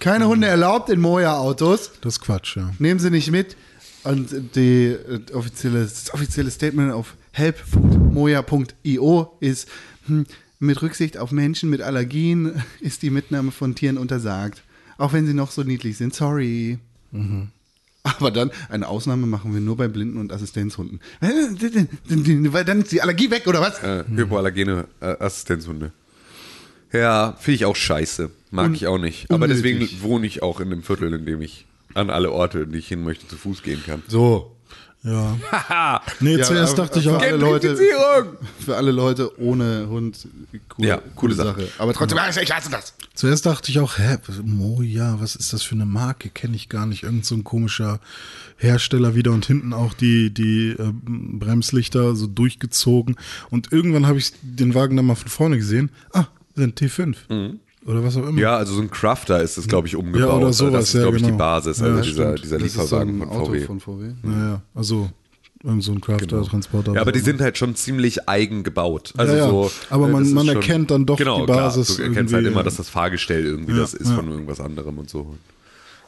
Keine 0.00 0.28
Hunde 0.28 0.46
erlaubt 0.46 0.90
in 0.90 1.00
Moja-Autos. 1.00 1.92
Das 2.00 2.14
ist 2.14 2.20
Quatsch, 2.20 2.56
ja. 2.56 2.72
Nehmen 2.78 3.00
sie 3.00 3.10
nicht 3.10 3.30
mit. 3.30 3.56
Und 4.02 4.54
die 4.54 4.88
äh, 4.88 5.20
offizielle, 5.32 5.84
das 5.84 6.12
offizielle 6.12 6.50
Statement 6.50 6.92
auf 6.92 7.14
help.moja.io 7.32 9.36
ist, 9.40 9.68
hm, 10.06 10.26
mit 10.58 10.82
Rücksicht 10.82 11.16
auf 11.16 11.32
Menschen 11.32 11.70
mit 11.70 11.80
Allergien 11.80 12.62
ist 12.80 13.02
die 13.02 13.10
Mitnahme 13.10 13.50
von 13.50 13.74
Tieren 13.74 13.96
untersagt. 13.96 14.62
Auch 14.98 15.12
wenn 15.12 15.26
sie 15.26 15.34
noch 15.34 15.50
so 15.50 15.62
niedlich 15.62 15.96
sind. 15.96 16.14
Sorry. 16.14 16.78
Aber 18.18 18.30
dann, 18.30 18.50
eine 18.68 18.86
Ausnahme 18.86 19.26
machen 19.26 19.54
wir 19.54 19.60
nur 19.60 19.76
bei 19.78 19.88
Blinden 19.88 20.18
und 20.18 20.30
Assistenzhunden. 20.32 21.00
Weil 21.20 22.64
dann 22.64 22.82
ist 22.82 22.92
die 22.92 23.00
Allergie 23.02 23.30
weg, 23.30 23.46
oder 23.46 23.60
was? 23.60 23.82
äh, 23.82 24.04
hypoallergene 24.14 24.86
äh, 25.00 25.06
Assistenzhunde. 25.18 25.90
Ja, 26.92 27.34
finde 27.40 27.56
ich 27.56 27.64
auch 27.64 27.74
scheiße. 27.76 28.30
Mag 28.50 28.66
Un- 28.66 28.74
ich 28.74 28.86
auch 28.86 28.98
nicht. 28.98 29.30
Aber 29.30 29.44
unnötig. 29.46 29.62
deswegen 29.62 30.02
wohne 30.02 30.26
ich 30.26 30.42
auch 30.42 30.60
in 30.60 30.70
dem 30.70 30.82
Viertel, 30.82 31.12
in 31.14 31.24
dem 31.26 31.40
ich 31.40 31.66
an 31.94 32.10
alle 32.10 32.30
Orte, 32.30 32.60
in 32.60 32.72
die 32.72 32.78
ich 32.78 32.88
hin 32.88 33.02
möchte, 33.02 33.26
zu 33.26 33.36
Fuß 33.36 33.62
gehen 33.62 33.82
kann. 33.84 34.02
So. 34.06 34.53
Ja. 35.04 35.36
Haha! 35.52 36.02
Nee, 36.20 36.36
Ja, 36.38 36.44
zuerst 36.44 36.72
aber- 36.78 36.82
dachte 36.86 36.98
ich 36.98 37.04
für 37.04 37.16
auch, 37.16 37.22
alle 37.22 37.36
Leute, 37.36 37.76
für 38.64 38.76
alle 38.76 38.90
Leute 38.90 39.38
ohne 39.38 39.86
Hund, 39.88 40.26
coole, 40.70 40.88
Ja, 40.88 40.96
coole 40.96 41.12
coole 41.14 41.34
Sache. 41.34 41.60
Sache. 41.60 41.68
Aber 41.78 41.92
trotzdem, 41.92 42.18
ah, 42.18 42.28
ich 42.30 42.52
hasse 42.54 42.70
das. 42.70 42.94
zuerst 43.14 43.44
dachte 43.44 43.70
ich 43.70 43.78
auch, 43.80 43.98
hä, 43.98 44.16
Moja, 44.42 45.16
was 45.20 45.36
ist 45.36 45.52
das 45.52 45.62
für 45.62 45.74
eine 45.74 45.84
Marke? 45.84 46.30
Kenne 46.30 46.56
ich 46.56 46.68
gar 46.70 46.86
nicht. 46.86 47.02
Irgend 47.02 47.26
so 47.26 47.34
ein 47.34 47.44
komischer 47.44 48.00
Hersteller 48.56 49.14
wieder 49.14 49.32
und 49.32 49.44
hinten 49.44 49.72
auch 49.74 49.92
die, 49.92 50.30
die 50.32 50.70
äh, 50.70 50.92
Bremslichter 51.04 52.16
so 52.16 52.26
durchgezogen. 52.26 53.16
Und 53.50 53.72
irgendwann 53.72 54.06
habe 54.06 54.18
ich 54.18 54.32
den 54.42 54.74
Wagen 54.74 54.96
dann 54.96 55.06
mal 55.06 55.16
von 55.16 55.28
vorne 55.28 55.58
gesehen. 55.58 55.90
Ah, 56.12 56.26
sind 56.54 56.80
T5. 56.80 57.58
Oder 57.86 58.02
was 58.02 58.16
auch 58.16 58.26
immer. 58.26 58.40
Ja, 58.40 58.56
also 58.56 58.74
so 58.74 58.80
ein 58.80 58.90
Crafter 58.90 59.42
ist 59.42 59.58
es, 59.58 59.68
glaube 59.68 59.86
ich, 59.88 59.96
umgebaut. 59.96 60.20
Ja, 60.28 60.36
oder 60.36 60.52
sowas, 60.52 60.72
das 60.72 60.88
ist, 60.88 60.94
ja, 60.94 61.00
glaube 61.02 61.16
ich, 61.18 61.22
die 61.22 61.26
genau. 61.28 61.38
Basis, 61.38 61.78
Ja, 61.80 61.84
also 61.86 61.96
das 61.98 62.06
dieser, 62.06 62.22
stimmt. 62.38 62.44
dieser 62.44 62.58
Das 62.58 62.72
so 62.72 62.80
Lieferwagen 62.82 63.18
von 63.18 63.28
Auto 63.28 63.44
VW. 63.46 63.60
von 63.60 63.80
VW. 63.80 64.12
Naja, 64.22 64.62
also 64.74 65.10
irgend 65.62 65.84
so 65.84 65.92
ein 65.92 66.00
Crafter-Transporter. 66.00 66.84
Genau. 66.84 66.94
Ja, 66.96 67.00
aber 67.02 67.12
die 67.12 67.20
sind 67.20 67.40
halt 67.42 67.58
schon 67.58 67.74
ziemlich 67.74 68.26
eigen 68.28 68.62
gebaut. 68.62 69.12
Also 69.18 69.32
Ja, 69.34 69.38
ja. 69.38 69.48
so, 69.50 69.70
Aber 69.90 70.08
äh, 70.08 70.12
man- 70.12 70.24
das 70.24 70.32
man 70.32 70.48
erkennt 70.48 70.90
dann 70.90 71.04
doch 71.06 71.18
genau, 71.18 71.40
die 71.40 71.52
Basis 71.52 71.96
Klar. 71.96 71.98
Du 71.98 72.12
erkennst 72.14 72.34
halt 72.34 72.46
immer, 72.46 72.62
dass 72.62 72.76
das 72.76 72.88
Fahrgestell 72.88 73.44
irgendwie 73.44 73.72
Ja, 73.72 73.78
das 73.80 73.92
ist 73.94 74.08
ja. 74.08 74.14
von 74.16 74.30
irgendwas 74.30 74.60
anderem 74.60 74.98
und 74.98 75.10
so. 75.10 75.36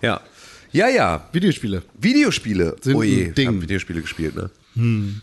Ja. 0.02 0.20
Ja, 0.72 0.88
ja. 0.88 1.28
Videospiele. 1.32 1.82
Videospiile. 2.00 2.76
Sind 2.82 2.96
oh 2.96 3.02
je, 3.02 3.26
ein 3.26 3.34
Ding. 3.34 3.48
hab 3.48 3.60
Videospiele 3.62 4.00
gespielt, 4.02 4.34
ne? 4.36 4.50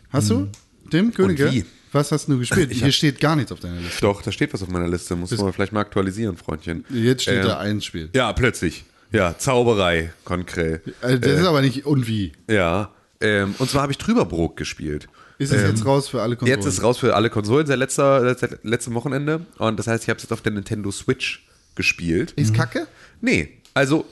Hast 0.09 0.29
du? 0.29 0.47
Tim 0.89 1.11
Könige? 1.13 1.51
wie? 1.51 1.65
Was 1.93 2.11
hast 2.11 2.27
du 2.27 2.37
gespielt? 2.39 2.71
Ich 2.71 2.81
Hier 2.81 2.91
steht 2.91 3.19
gar 3.19 3.35
nichts 3.35 3.51
auf 3.51 3.59
deiner 3.59 3.79
Liste. 3.79 4.01
Doch, 4.01 4.21
da 4.21 4.31
steht 4.31 4.53
was 4.53 4.61
auf 4.63 4.69
meiner 4.69 4.87
Liste. 4.87 5.15
Muss 5.15 5.31
man 5.37 5.53
vielleicht 5.53 5.71
mal 5.71 5.81
aktualisieren, 5.81 6.37
Freundchen. 6.37 6.85
Jetzt 6.89 7.23
steht 7.23 7.35
Ähm, 7.41 7.43
da 7.43 7.59
ein 7.59 7.81
Spiel. 7.81 8.09
Ja, 8.13 8.33
plötzlich. 8.33 8.85
Ja, 9.11 9.37
Zauberei, 9.37 10.11
konkret. 10.25 10.81
Also 11.01 11.17
das 11.19 11.39
ist 11.39 11.45
aber 11.45 11.61
nicht 11.61 11.85
und 11.85 12.07
wie. 12.07 12.31
Ja. 12.49 12.91
Ähm, 13.21 13.53
und 13.59 13.69
zwar 13.69 13.83
habe 13.83 13.91
ich 13.91 13.97
Trüberbrook 13.99 14.57
gespielt. 14.57 15.07
Ist 15.37 15.51
es 15.53 15.61
jetzt 15.61 15.85
raus 15.85 16.07
für 16.09 16.21
alle 16.21 16.35
Konsolen? 16.35 16.59
Jetzt 16.59 16.67
ist 16.67 16.83
raus 16.83 16.97
für 16.97 17.15
alle 17.15 17.29
Konsolen 17.29 17.65
seit, 17.67 17.77
letzter, 17.77 18.35
seit 18.35 18.63
letztem 18.63 18.93
Wochenende. 18.95 19.45
Und 19.57 19.77
das 19.77 19.87
heißt, 19.87 20.03
ich 20.03 20.09
habe 20.09 20.17
es 20.17 20.23
jetzt 20.23 20.31
auf 20.31 20.41
der 20.41 20.51
Nintendo 20.51 20.91
Switch 20.91 21.45
gespielt. 21.75 22.31
Ist 22.31 22.53
kacke? 22.53 22.87
Nee, 23.21 23.49
also 23.73 24.05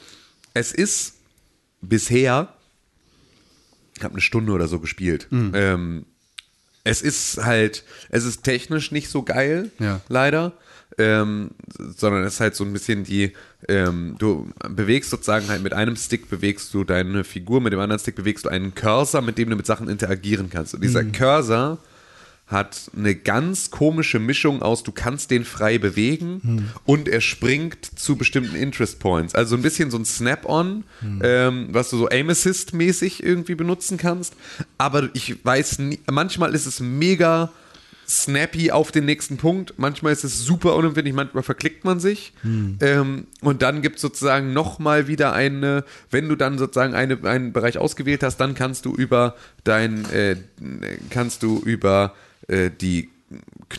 es 0.54 0.72
ist 0.72 1.16
bisher, 1.82 2.54
ich 3.98 4.04
habe 4.04 4.14
eine 4.14 4.22
Stunde 4.22 4.52
oder 4.52 4.68
so 4.68 4.80
gespielt. 4.80 5.28
Mhm. 5.30 5.52
Ähm, 5.54 6.06
es 6.84 7.02
ist 7.02 7.44
halt, 7.44 7.84
es 8.10 8.26
ist 8.26 8.44
technisch 8.44 8.92
nicht 8.92 9.10
so 9.10 9.24
geil, 9.24 9.70
Ja. 9.80 10.02
leider. 10.10 10.54
Ähm, 10.98 11.52
sondern 11.98 12.24
es 12.26 12.34
ist 12.34 12.40
halt 12.42 12.54
so 12.56 12.66
ein 12.66 12.74
bisschen 12.74 13.06
die, 13.06 13.32
ähm, 13.70 14.16
du 14.20 14.52
bewegst 14.70 15.10
sozusagen 15.10 15.48
halt 15.48 15.64
mit 15.64 15.72
einem 15.74 15.96
Stick 15.96 16.30
bewegst 16.30 16.74
du 16.74 16.84
deine 16.84 17.24
Figur, 17.24 17.62
mit 17.62 17.72
dem 17.72 17.80
anderen 17.80 17.98
Stick 18.00 18.16
bewegst 18.16 18.44
du 18.46 18.50
einen 18.50 18.76
Cursor, 18.76 19.22
mit 19.22 19.38
dem 19.38 19.50
du 19.50 19.56
mit 19.56 19.66
Sachen 19.66 19.88
interagieren 19.88 20.50
kannst. 20.50 20.74
Und 20.76 20.84
dieser 20.84 21.06
Cursor 21.06 21.78
hat 22.52 22.92
eine 22.96 23.16
ganz 23.16 23.72
komische 23.72 24.20
Mischung 24.20 24.62
aus, 24.62 24.84
du 24.84 24.92
kannst 24.92 25.32
den 25.32 25.46
frei 25.46 25.78
bewegen 25.78 26.70
und 26.86 27.08
er 27.08 27.22
springt 27.22 28.00
zu 28.00 28.16
bestimmten 28.16 28.56
Interest 28.56 29.00
Points. 29.00 29.36
Also 29.36 29.56
ein 29.56 29.62
bisschen 29.62 29.90
so 29.92 29.98
ein 29.98 30.06
Snap-on, 30.06 30.84
ähm, 31.24 31.70
was 31.72 31.90
du 31.90 31.98
so 31.98 32.10
Aim 32.10 32.30
Assist-mäßig 32.30 33.24
irgendwie 33.24 33.56
benutzen 33.56 33.98
kannst. 33.98 34.36
Aber 34.78 35.10
ich 35.14 35.44
weiß 35.44 35.80
nie, 35.80 36.00
manchmal 36.10 36.54
ist 36.54 36.66
es 36.66 36.80
mega 36.80 37.52
snappy 38.12 38.72
auf 38.72 38.92
den 38.92 39.06
nächsten 39.06 39.38
Punkt. 39.38 39.76
Manchmal 39.78 40.12
ist 40.12 40.26
es 40.26 40.44
super 40.44 40.76
unempfindlich, 40.76 41.16
manchmal 41.16 41.44
verklickt 41.44 41.86
man 41.86 42.00
sich. 42.00 42.34
Ähm, 42.82 43.28
und 43.42 43.62
dann 43.62 43.82
gibt 43.82 43.96
es 43.96 44.02
sozusagen 44.02 44.52
nochmal 44.54 45.08
wieder 45.08 45.34
eine, 45.34 45.86
wenn 46.10 46.28
du 46.28 46.36
dann 46.36 46.58
sozusagen 46.58 46.94
eine, 46.94 47.24
einen 47.24 47.54
Bereich 47.54 47.78
ausgewählt 47.78 48.24
hast, 48.24 48.38
dann 48.38 48.54
kannst 48.54 48.86
du 48.86 48.94
über 48.94 49.36
dein, 49.64 50.04
äh, 50.12 50.36
kannst 51.10 51.44
du 51.44 51.60
über 51.60 52.14
äh, 52.48 52.70
die 52.70 53.10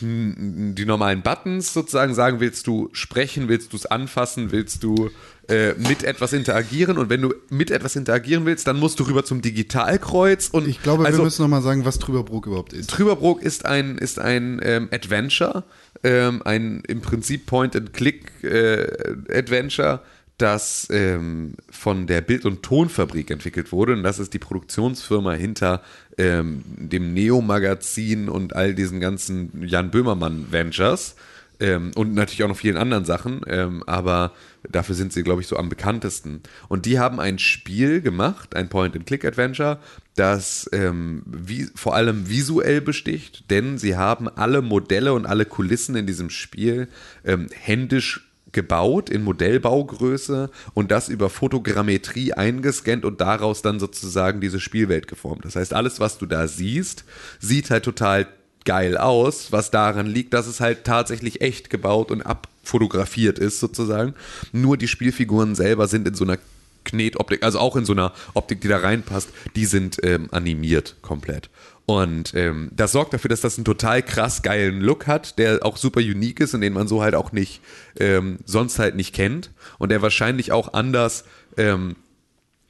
die 0.01 0.85
normalen 0.85 1.21
Buttons 1.21 1.73
sozusagen 1.73 2.15
sagen, 2.15 2.39
willst 2.39 2.65
du 2.65 2.89
sprechen, 2.91 3.49
willst 3.49 3.71
du 3.73 3.77
es 3.77 3.85
anfassen, 3.85 4.51
willst 4.51 4.81
du 4.83 5.11
äh, 5.47 5.73
mit 5.73 6.03
etwas 6.03 6.33
interagieren 6.33 6.97
und 6.97 7.09
wenn 7.09 7.21
du 7.21 7.35
mit 7.49 7.69
etwas 7.69 7.95
interagieren 7.95 8.45
willst, 8.45 8.65
dann 8.65 8.79
musst 8.79 8.99
du 8.99 9.03
rüber 9.03 9.23
zum 9.25 9.41
Digitalkreuz 9.41 10.49
und 10.49 10.67
Ich 10.67 10.81
glaube, 10.81 11.05
also, 11.05 11.19
wir 11.19 11.25
müssen 11.25 11.43
noch 11.43 11.49
mal 11.49 11.61
sagen, 11.61 11.85
was 11.85 11.99
Trüberbrook 11.99 12.47
überhaupt 12.47 12.73
ist. 12.73 12.89
Trüberbrook 12.89 13.43
ist 13.43 13.65
ein, 13.65 13.97
ist 13.97 14.19
ein 14.19 14.59
ähm, 14.63 14.89
Adventure, 14.91 15.65
ähm, 16.03 16.41
ein 16.45 16.81
im 16.87 17.01
Prinzip 17.01 17.45
Point-and-Click-Adventure, 17.45 20.01
das 20.37 20.87
ähm, 20.91 21.53
von 21.69 22.07
der 22.07 22.21
Bild- 22.21 22.45
und 22.45 22.63
Tonfabrik 22.63 23.29
entwickelt 23.29 23.71
wurde. 23.71 23.93
Und 23.93 24.03
das 24.03 24.19
ist 24.19 24.33
die 24.33 24.39
Produktionsfirma 24.39 25.33
hinter 25.33 25.81
ähm, 26.17 26.63
dem 26.65 27.13
Neo-Magazin 27.13 28.29
und 28.29 28.55
all 28.55 28.73
diesen 28.73 28.99
ganzen 28.99 29.63
Jan 29.65 29.91
Böhmermann-Ventures. 29.91 31.15
Ähm, 31.59 31.91
und 31.95 32.13
natürlich 32.13 32.43
auch 32.43 32.47
noch 32.47 32.57
vielen 32.57 32.77
anderen 32.77 33.05
Sachen, 33.05 33.41
ähm, 33.47 33.83
aber 33.85 34.33
dafür 34.69 34.95
sind 34.95 35.13
sie, 35.13 35.23
glaube 35.23 35.41
ich, 35.41 35.47
so 35.47 35.55
am 35.55 35.69
bekanntesten. 35.69 36.41
Und 36.67 36.85
die 36.85 36.99
haben 36.99 37.19
ein 37.19 37.37
Spiel 37.37 38.01
gemacht, 38.01 38.55
ein 38.55 38.69
Point-and-Click-Adventure, 38.69 39.79
das 40.15 40.67
ähm, 40.73 41.21
wie, 41.25 41.67
vor 41.75 41.95
allem 41.95 42.27
visuell 42.27 42.81
besticht, 42.81 43.49
denn 43.51 43.77
sie 43.77 43.95
haben 43.95 44.27
alle 44.27 44.61
Modelle 44.61 45.13
und 45.13 45.27
alle 45.27 45.45
Kulissen 45.45 45.95
in 45.95 46.07
diesem 46.07 46.31
Spiel 46.31 46.87
ähm, 47.23 47.47
händisch 47.53 48.32
gebaut 48.53 49.09
in 49.09 49.23
Modellbaugröße 49.23 50.49
und 50.73 50.91
das 50.91 51.09
über 51.09 51.29
Fotogrammetrie 51.29 52.33
eingescannt 52.33 53.03
und 53.03 53.19
daraus 53.19 53.61
dann 53.61 53.79
sozusagen 53.79 54.39
diese 54.39 54.59
Spielwelt 54.59 55.07
geformt. 55.07 55.43
Das 55.43 55.55
heißt, 55.55 55.73
alles, 55.73 55.99
was 55.99 56.17
du 56.17 56.25
da 56.25 56.47
siehst, 56.47 57.03
sieht 57.39 57.69
halt 57.69 57.83
total 57.83 58.27
geil 58.65 58.97
aus, 58.97 59.51
was 59.51 59.71
daran 59.71 60.07
liegt, 60.07 60.33
dass 60.33 60.47
es 60.47 60.59
halt 60.59 60.85
tatsächlich 60.85 61.41
echt 61.41 61.69
gebaut 61.69 62.11
und 62.11 62.21
abfotografiert 62.21 63.39
ist 63.39 63.59
sozusagen. 63.59 64.13
Nur 64.53 64.77
die 64.77 64.87
Spielfiguren 64.87 65.55
selber 65.55 65.87
sind 65.87 66.07
in 66.07 66.13
so 66.13 66.23
einer 66.23 66.37
Knetoptik, 66.85 67.43
also 67.43 67.59
auch 67.59 67.75
in 67.75 67.85
so 67.85 67.93
einer 67.93 68.13
Optik, 68.33 68.61
die 68.61 68.67
da 68.67 68.77
reinpasst, 68.77 69.29
die 69.55 69.65
sind 69.65 69.97
ähm, 70.03 70.27
animiert 70.31 70.95
komplett. 71.01 71.49
Und 71.85 72.33
ähm, 72.33 72.69
das 72.71 72.93
sorgt 72.93 73.13
dafür, 73.13 73.29
dass 73.29 73.41
das 73.41 73.57
einen 73.57 73.65
total 73.65 74.01
krass 74.01 74.41
geilen 74.41 74.79
Look 74.79 75.05
hat, 75.05 75.37
der 75.37 75.65
auch 75.65 75.75
super 75.75 75.99
unique 75.99 76.39
ist 76.39 76.53
und 76.53 76.61
den 76.61 76.73
man 76.73 76.87
so 76.87 77.03
halt 77.03 77.13
auch 77.13 77.33
nicht 77.33 77.61
ähm, 77.99 78.39
sonst 78.45 78.79
halt 78.79 78.95
nicht 78.95 79.13
kennt 79.13 79.51
und 79.79 79.89
der 79.89 80.01
wahrscheinlich 80.01 80.53
auch 80.53 80.73
anders 80.73 81.25
ähm, 81.57 81.97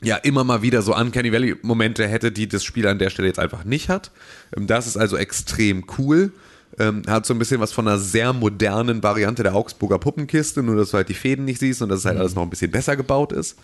ja 0.01 0.17
immer 0.17 0.43
mal 0.43 0.63
wieder 0.63 0.81
so 0.81 0.95
Uncanny 0.95 1.31
Valley 1.31 1.55
Momente 1.61 2.07
hätte, 2.07 2.31
die 2.31 2.47
das 2.47 2.63
Spiel 2.63 2.87
an 2.87 2.97
der 2.97 3.11
Stelle 3.11 3.27
jetzt 3.27 3.39
einfach 3.39 3.63
nicht 3.65 3.87
hat. 3.89 4.11
Ähm, 4.57 4.65
Das 4.65 4.87
ist 4.87 4.97
also 4.97 5.15
extrem 5.17 5.85
cool. 5.99 6.31
Ähm, 6.79 7.03
hat 7.07 7.27
so 7.27 7.35
ein 7.35 7.39
bisschen 7.39 7.61
was 7.61 7.71
von 7.71 7.87
einer 7.87 7.99
sehr 7.99 8.33
modernen 8.33 9.03
Variante 9.03 9.43
der 9.43 9.53
Augsburger 9.53 9.99
Puppenkiste, 9.99 10.63
nur 10.63 10.75
dass 10.75 10.89
du 10.89 10.97
halt 10.97 11.07
die 11.07 11.13
Fäden 11.13 11.45
nicht 11.45 11.59
siehst 11.59 11.83
und 11.83 11.89
dass 11.89 11.99
es 11.99 12.05
halt 12.05 12.17
alles 12.17 12.33
noch 12.33 12.41
ein 12.41 12.49
bisschen 12.49 12.71
besser 12.71 12.95
gebaut 12.95 13.31
ist. 13.31 13.59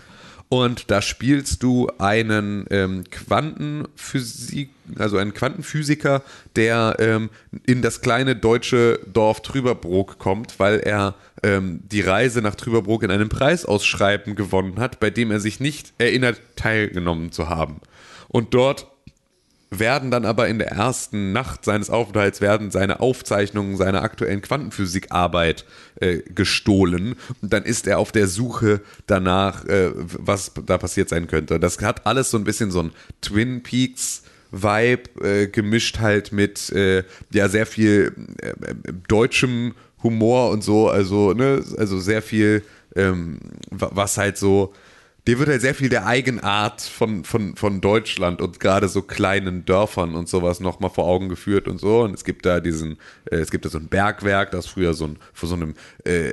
Und 0.51 0.89
da 0.89 1.03
spielst 1.03 1.61
du 1.61 1.89
einen 1.99 2.65
ähm, 2.71 3.03
Quantenphysik, 3.11 4.71
also 4.97 5.17
einen 5.17 5.35
Quantenphysiker, 5.35 6.23
der 6.55 6.95
ähm, 6.97 7.29
in 7.67 7.83
das 7.83 8.01
kleine 8.01 8.35
deutsche 8.35 8.99
Dorf 9.05 9.43
Trüberbrook 9.43 10.17
kommt, 10.17 10.59
weil 10.59 10.79
er 10.79 11.13
ähm, 11.43 11.81
die 11.91 12.01
Reise 12.01 12.41
nach 12.41 12.55
Trüberbrook 12.55 13.03
in 13.03 13.11
einem 13.11 13.29
Preisausschreiben 13.29 14.33
gewonnen 14.33 14.79
hat, 14.79 14.99
bei 14.99 15.11
dem 15.11 15.29
er 15.29 15.39
sich 15.39 15.59
nicht 15.59 15.93
erinnert, 15.99 16.41
teilgenommen 16.55 17.31
zu 17.31 17.47
haben. 17.47 17.79
Und 18.27 18.55
dort 18.55 18.87
werden 19.71 20.09
dann 20.09 20.25
aber 20.25 20.47
in 20.47 20.57
der 20.57 20.71
ersten 20.71 21.31
Nacht 21.31 21.63
seines 21.63 21.89
Aufenthalts 21.89 22.41
werden 22.41 22.71
seine 22.71 22.99
Aufzeichnungen 23.01 23.77
seiner 23.77 24.01
aktuellen 24.01 24.41
Quantenphysikarbeit 24.41 25.65
äh, 25.99 26.17
gestohlen 26.33 27.15
und 27.41 27.53
dann 27.53 27.63
ist 27.63 27.85
er 27.87 27.99
auf 27.99 28.11
der 28.11 28.27
Suche 28.27 28.81
danach, 29.05 29.65
äh, 29.65 29.91
was 29.95 30.51
da 30.65 30.77
passiert 30.77 31.09
sein 31.09 31.27
könnte. 31.27 31.59
Das 31.59 31.79
hat 31.81 32.07
alles 32.07 32.31
so 32.31 32.37
ein 32.37 32.43
bisschen 32.43 32.71
so 32.71 32.81
ein 32.81 32.91
Twin 33.21 33.61
Peaks 33.63 34.23
Vibe 34.51 35.03
äh, 35.23 35.47
gemischt 35.47 35.99
halt 35.99 36.31
mit 36.31 36.71
äh, 36.71 37.03
ja 37.31 37.47
sehr 37.49 37.67
viel 37.67 38.13
äh, 38.41 38.53
deutschem 39.07 39.75
Humor 40.01 40.49
und 40.49 40.63
so, 40.63 40.89
also 40.89 41.33
ne, 41.33 41.63
also 41.77 41.99
sehr 41.99 42.21
viel 42.23 42.63
ähm, 42.95 43.37
wa- 43.69 43.91
was 43.93 44.17
halt 44.17 44.37
so 44.37 44.73
dir 45.27 45.39
wird 45.39 45.49
halt 45.49 45.61
sehr 45.61 45.75
viel 45.75 45.89
der 45.89 46.05
Eigenart 46.05 46.81
von, 46.81 47.23
von, 47.23 47.55
von 47.55 47.81
Deutschland 47.81 48.41
und 48.41 48.59
gerade 48.59 48.87
so 48.87 49.01
kleinen 49.01 49.65
Dörfern 49.65 50.15
und 50.15 50.27
sowas 50.27 50.59
nochmal 50.59 50.89
vor 50.89 51.05
Augen 51.05 51.29
geführt 51.29 51.67
und 51.67 51.79
so. 51.79 52.01
Und 52.01 52.13
es 52.13 52.23
gibt 52.23 52.45
da 52.45 52.59
diesen, 52.59 52.97
äh, 53.29 53.37
es 53.37 53.51
gibt 53.51 53.65
da 53.65 53.69
so 53.69 53.77
ein 53.77 53.87
Bergwerk, 53.87 54.51
das 54.51 54.67
früher 54.67 54.93
so 54.93 55.05
ein, 55.05 55.17
vor 55.33 55.49
so 55.49 55.55
einem 55.55 55.73
äh, 56.03 56.31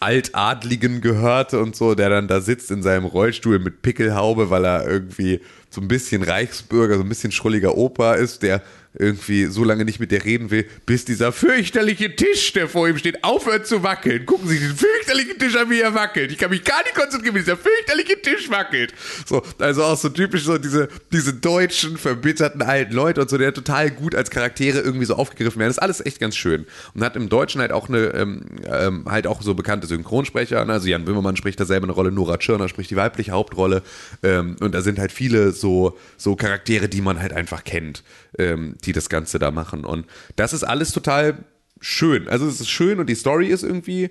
Altadligen 0.00 1.00
gehörte 1.00 1.60
und 1.60 1.76
so, 1.76 1.94
der 1.94 2.08
dann 2.08 2.26
da 2.26 2.40
sitzt 2.40 2.72
in 2.72 2.82
seinem 2.82 3.04
Rollstuhl 3.04 3.60
mit 3.60 3.82
Pickelhaube, 3.82 4.50
weil 4.50 4.64
er 4.64 4.86
irgendwie 4.86 5.40
so 5.70 5.80
ein 5.80 5.86
bisschen 5.86 6.24
Reichsbürger, 6.24 6.96
so 6.96 7.02
ein 7.02 7.08
bisschen 7.08 7.30
schrulliger 7.30 7.76
Opa 7.76 8.14
ist, 8.14 8.42
der 8.42 8.62
irgendwie 8.98 9.46
so 9.46 9.64
lange 9.64 9.84
nicht 9.84 9.98
mit 9.98 10.10
dir 10.12 10.24
reden 10.24 10.50
will, 10.50 10.66
bis 10.86 11.04
dieser 11.04 11.32
fürchterliche 11.32 12.14
Tisch, 12.14 12.52
der 12.52 12.68
vor 12.68 12.88
ihm 12.88 12.96
steht, 12.96 13.24
aufhört 13.24 13.66
zu 13.66 13.82
wackeln. 13.82 14.24
Gucken 14.24 14.48
Sie 14.48 14.58
den 14.58 14.74
fürchterlichen 14.74 15.38
Tisch 15.38 15.56
an, 15.56 15.68
wie 15.68 15.80
er 15.80 15.94
wackelt. 15.94 16.30
Ich 16.30 16.38
kann 16.38 16.50
mich 16.50 16.62
gar 16.62 16.82
nicht 16.84 16.94
konzentrieren, 16.94 17.34
wie 17.34 17.40
dieser 17.40 17.56
fürchterliche 17.56 18.22
Tisch 18.22 18.50
wackelt. 18.50 18.94
So, 19.26 19.42
also 19.58 19.84
auch 19.84 19.96
so 19.96 20.08
typisch 20.08 20.44
so 20.44 20.58
diese, 20.58 20.88
diese 21.12 21.34
deutschen, 21.34 21.96
verbitterten 21.96 22.62
alten 22.62 22.94
Leute 22.94 23.20
und 23.20 23.28
so, 23.28 23.36
der 23.36 23.52
total 23.52 23.90
gut 23.90 24.14
als 24.14 24.30
Charaktere 24.30 24.80
irgendwie 24.80 25.06
so 25.06 25.14
aufgegriffen 25.16 25.58
werden. 25.58 25.70
Das 25.70 25.78
ist 25.78 25.82
alles 25.82 26.06
echt 26.06 26.20
ganz 26.20 26.36
schön. 26.36 26.66
Und 26.94 27.02
hat 27.02 27.16
im 27.16 27.28
Deutschen 27.28 27.60
halt 27.60 27.72
auch 27.72 27.88
eine, 27.88 28.06
ähm, 28.14 28.42
ähm, 28.66 29.04
halt 29.06 29.26
auch 29.26 29.42
so 29.42 29.54
bekannte 29.54 29.88
Synchronsprecher. 29.88 30.64
ne? 30.64 30.72
Also 30.72 30.88
Jan 30.88 31.04
Böhmermann 31.04 31.36
spricht 31.36 31.58
da 31.58 31.64
selber 31.64 31.84
eine 31.84 31.92
Rolle, 31.92 32.12
Nora 32.12 32.38
Tschirner 32.38 32.68
spricht 32.68 32.90
die 32.90 32.96
weibliche 32.96 33.32
Hauptrolle. 33.32 33.82
Ähm, 34.22 34.56
und 34.60 34.72
da 34.72 34.82
sind 34.82 35.00
halt 35.00 35.10
viele 35.10 35.50
so, 35.50 35.98
so 36.16 36.36
Charaktere, 36.36 36.88
die 36.88 37.00
man 37.00 37.20
halt 37.20 37.32
einfach 37.32 37.64
kennt, 37.64 38.04
ähm, 38.38 38.76
die 38.84 38.92
das 38.92 39.08
Ganze 39.08 39.38
da 39.38 39.50
machen. 39.50 39.84
Und 39.84 40.06
das 40.36 40.52
ist 40.52 40.64
alles 40.64 40.92
total 40.92 41.44
schön. 41.80 42.28
Also 42.28 42.46
es 42.46 42.60
ist 42.60 42.70
schön 42.70 42.98
und 42.98 43.08
die 43.08 43.14
Story 43.14 43.48
ist 43.48 43.62
irgendwie 43.62 44.10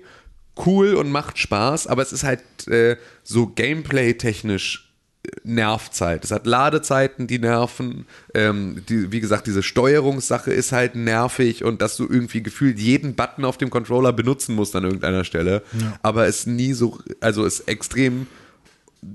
cool 0.64 0.94
und 0.94 1.10
macht 1.10 1.38
Spaß, 1.38 1.86
aber 1.86 2.02
es 2.02 2.12
ist 2.12 2.24
halt 2.24 2.42
äh, 2.68 2.96
so 3.24 3.48
gameplay-technisch 3.48 4.92
äh, 5.24 5.30
nervt's 5.42 6.00
halt. 6.00 6.24
Es 6.24 6.30
hat 6.30 6.46
Ladezeiten, 6.46 7.26
die 7.26 7.40
nerven. 7.40 8.06
Ähm, 8.34 8.82
die, 8.88 9.10
wie 9.10 9.20
gesagt, 9.20 9.48
diese 9.48 9.64
Steuerungssache 9.64 10.52
ist 10.52 10.70
halt 10.70 10.94
nervig 10.94 11.64
und 11.64 11.82
dass 11.82 11.96
du 11.96 12.06
irgendwie 12.08 12.42
gefühlt 12.42 12.78
jeden 12.78 13.16
Button 13.16 13.44
auf 13.44 13.58
dem 13.58 13.70
Controller 13.70 14.12
benutzen 14.12 14.54
musst 14.54 14.76
an 14.76 14.84
irgendeiner 14.84 15.24
Stelle. 15.24 15.62
Aber 16.02 16.26
es 16.26 16.46
nie 16.46 16.72
so, 16.72 16.98
also 17.20 17.44
es 17.44 17.60
extrem 17.60 18.28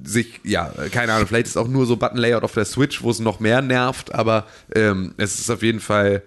sich, 0.04 0.40
ja, 0.44 0.74
keine 0.92 1.14
Ahnung, 1.14 1.28
vielleicht 1.28 1.48
ist 1.48 1.58
auch 1.58 1.68
nur 1.68 1.86
so 1.86 1.98
Button-Layout 1.98 2.44
auf 2.44 2.54
der 2.54 2.66
Switch, 2.66 3.02
wo 3.04 3.10
es 3.10 3.20
noch 3.20 3.40
mehr 3.40 3.62
nervt, 3.62 4.14
aber 4.14 4.48
ähm, 4.76 5.14
es 5.18 5.40
ist 5.40 5.50
auf 5.50 5.64
jeden 5.64 5.80
Fall 5.80 6.24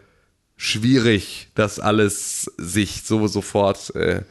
schwierig, 0.57 1.49
das 1.55 1.81
alles 1.81 2.51
sich 2.57 3.03
so 3.05 3.27
sofort. 3.27 3.95
Äh, 3.95 4.23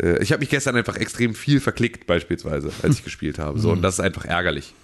äh, 0.00 0.22
ich 0.22 0.32
habe 0.32 0.40
mich 0.40 0.50
gestern 0.50 0.76
einfach 0.76 0.96
extrem 0.96 1.34
viel 1.34 1.60
verklickt, 1.60 2.06
beispielsweise, 2.06 2.70
als 2.82 2.98
ich 2.98 3.04
gespielt 3.04 3.38
habe. 3.38 3.58
So, 3.58 3.72
und 3.72 3.82
das 3.82 3.94
ist 3.94 4.00
einfach 4.00 4.24
ärgerlich. 4.24 4.74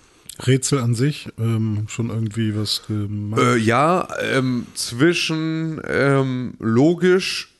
Rätsel 0.44 0.80
an 0.80 0.94
sich, 0.94 1.28
ähm, 1.38 1.86
schon 1.88 2.10
irgendwie 2.10 2.54
was 2.56 2.82
gemacht. 2.86 3.40
Äh, 3.40 3.56
ja, 3.56 4.08
ähm, 4.20 4.66
zwischen 4.74 5.80
ähm, 5.88 6.54
logisch 6.58 7.55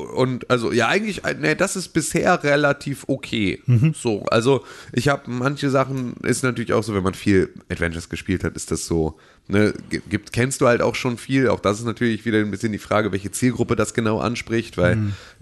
und 0.00 0.50
also 0.50 0.72
ja 0.72 0.88
eigentlich 0.88 1.24
äh, 1.24 1.34
nee, 1.38 1.54
das 1.54 1.76
ist 1.76 1.88
bisher 1.88 2.42
relativ 2.44 3.04
okay. 3.08 3.62
So 3.94 4.24
also 4.24 4.64
ich 4.92 5.08
habe 5.08 5.30
manche 5.30 5.70
Sachen 5.70 6.14
ist 6.22 6.42
natürlich 6.42 6.72
auch 6.72 6.82
so 6.82 6.94
wenn 6.94 7.02
man 7.02 7.14
viel 7.14 7.50
Adventures 7.68 8.08
gespielt 8.08 8.44
hat 8.44 8.56
ist 8.56 8.70
das 8.70 8.86
so 8.86 9.18
ne 9.48 9.72
gi- 9.90 10.02
gibt 10.08 10.32
kennst 10.32 10.60
du 10.60 10.66
halt 10.66 10.80
auch 10.82 10.94
schon 10.94 11.18
viel. 11.18 11.48
Auch 11.48 11.60
das 11.60 11.78
ist 11.78 11.84
natürlich 11.86 12.24
wieder 12.24 12.38
ein 12.38 12.50
bisschen 12.50 12.72
die 12.72 12.78
Frage 12.78 13.12
welche 13.12 13.30
Zielgruppe 13.30 13.76
das 13.76 13.94
genau 13.94 14.18
anspricht 14.20 14.76
weil 14.76 14.96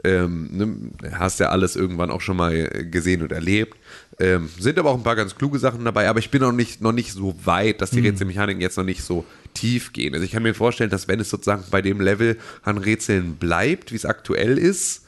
ähm, 0.04 0.48
ne, 0.52 0.76
hast 1.18 1.40
ja 1.40 1.48
alles 1.48 1.76
irgendwann 1.76 2.10
auch 2.10 2.20
schon 2.20 2.36
mal 2.36 2.54
äh, 2.54 2.84
gesehen 2.84 3.22
und 3.22 3.32
erlebt. 3.32 3.76
Ähm, 4.20 4.48
sind 4.58 4.78
aber 4.78 4.90
auch 4.90 4.96
ein 4.96 5.04
paar 5.04 5.14
ganz 5.14 5.36
kluge 5.36 5.58
Sachen 5.60 5.84
dabei, 5.84 6.08
aber 6.08 6.18
ich 6.18 6.30
bin 6.30 6.40
noch 6.40 6.50
nicht, 6.50 6.80
noch 6.80 6.90
nicht 6.92 7.12
so 7.12 7.36
weit, 7.44 7.80
dass 7.80 7.90
die 7.90 8.00
Rätselmechaniken 8.00 8.60
jetzt 8.60 8.76
noch 8.76 8.82
nicht 8.84 9.04
so 9.04 9.24
tief 9.54 9.92
gehen. 9.92 10.14
Also 10.14 10.24
ich 10.24 10.32
kann 10.32 10.42
mir 10.42 10.54
vorstellen, 10.54 10.90
dass 10.90 11.08
wenn 11.08 11.20
es 11.20 11.30
sozusagen 11.30 11.64
bei 11.70 11.82
dem 11.82 12.00
Level 12.00 12.38
an 12.62 12.78
Rätseln 12.78 13.36
bleibt, 13.36 13.92
wie 13.92 13.96
es 13.96 14.04
aktuell 14.04 14.58
ist, 14.58 15.04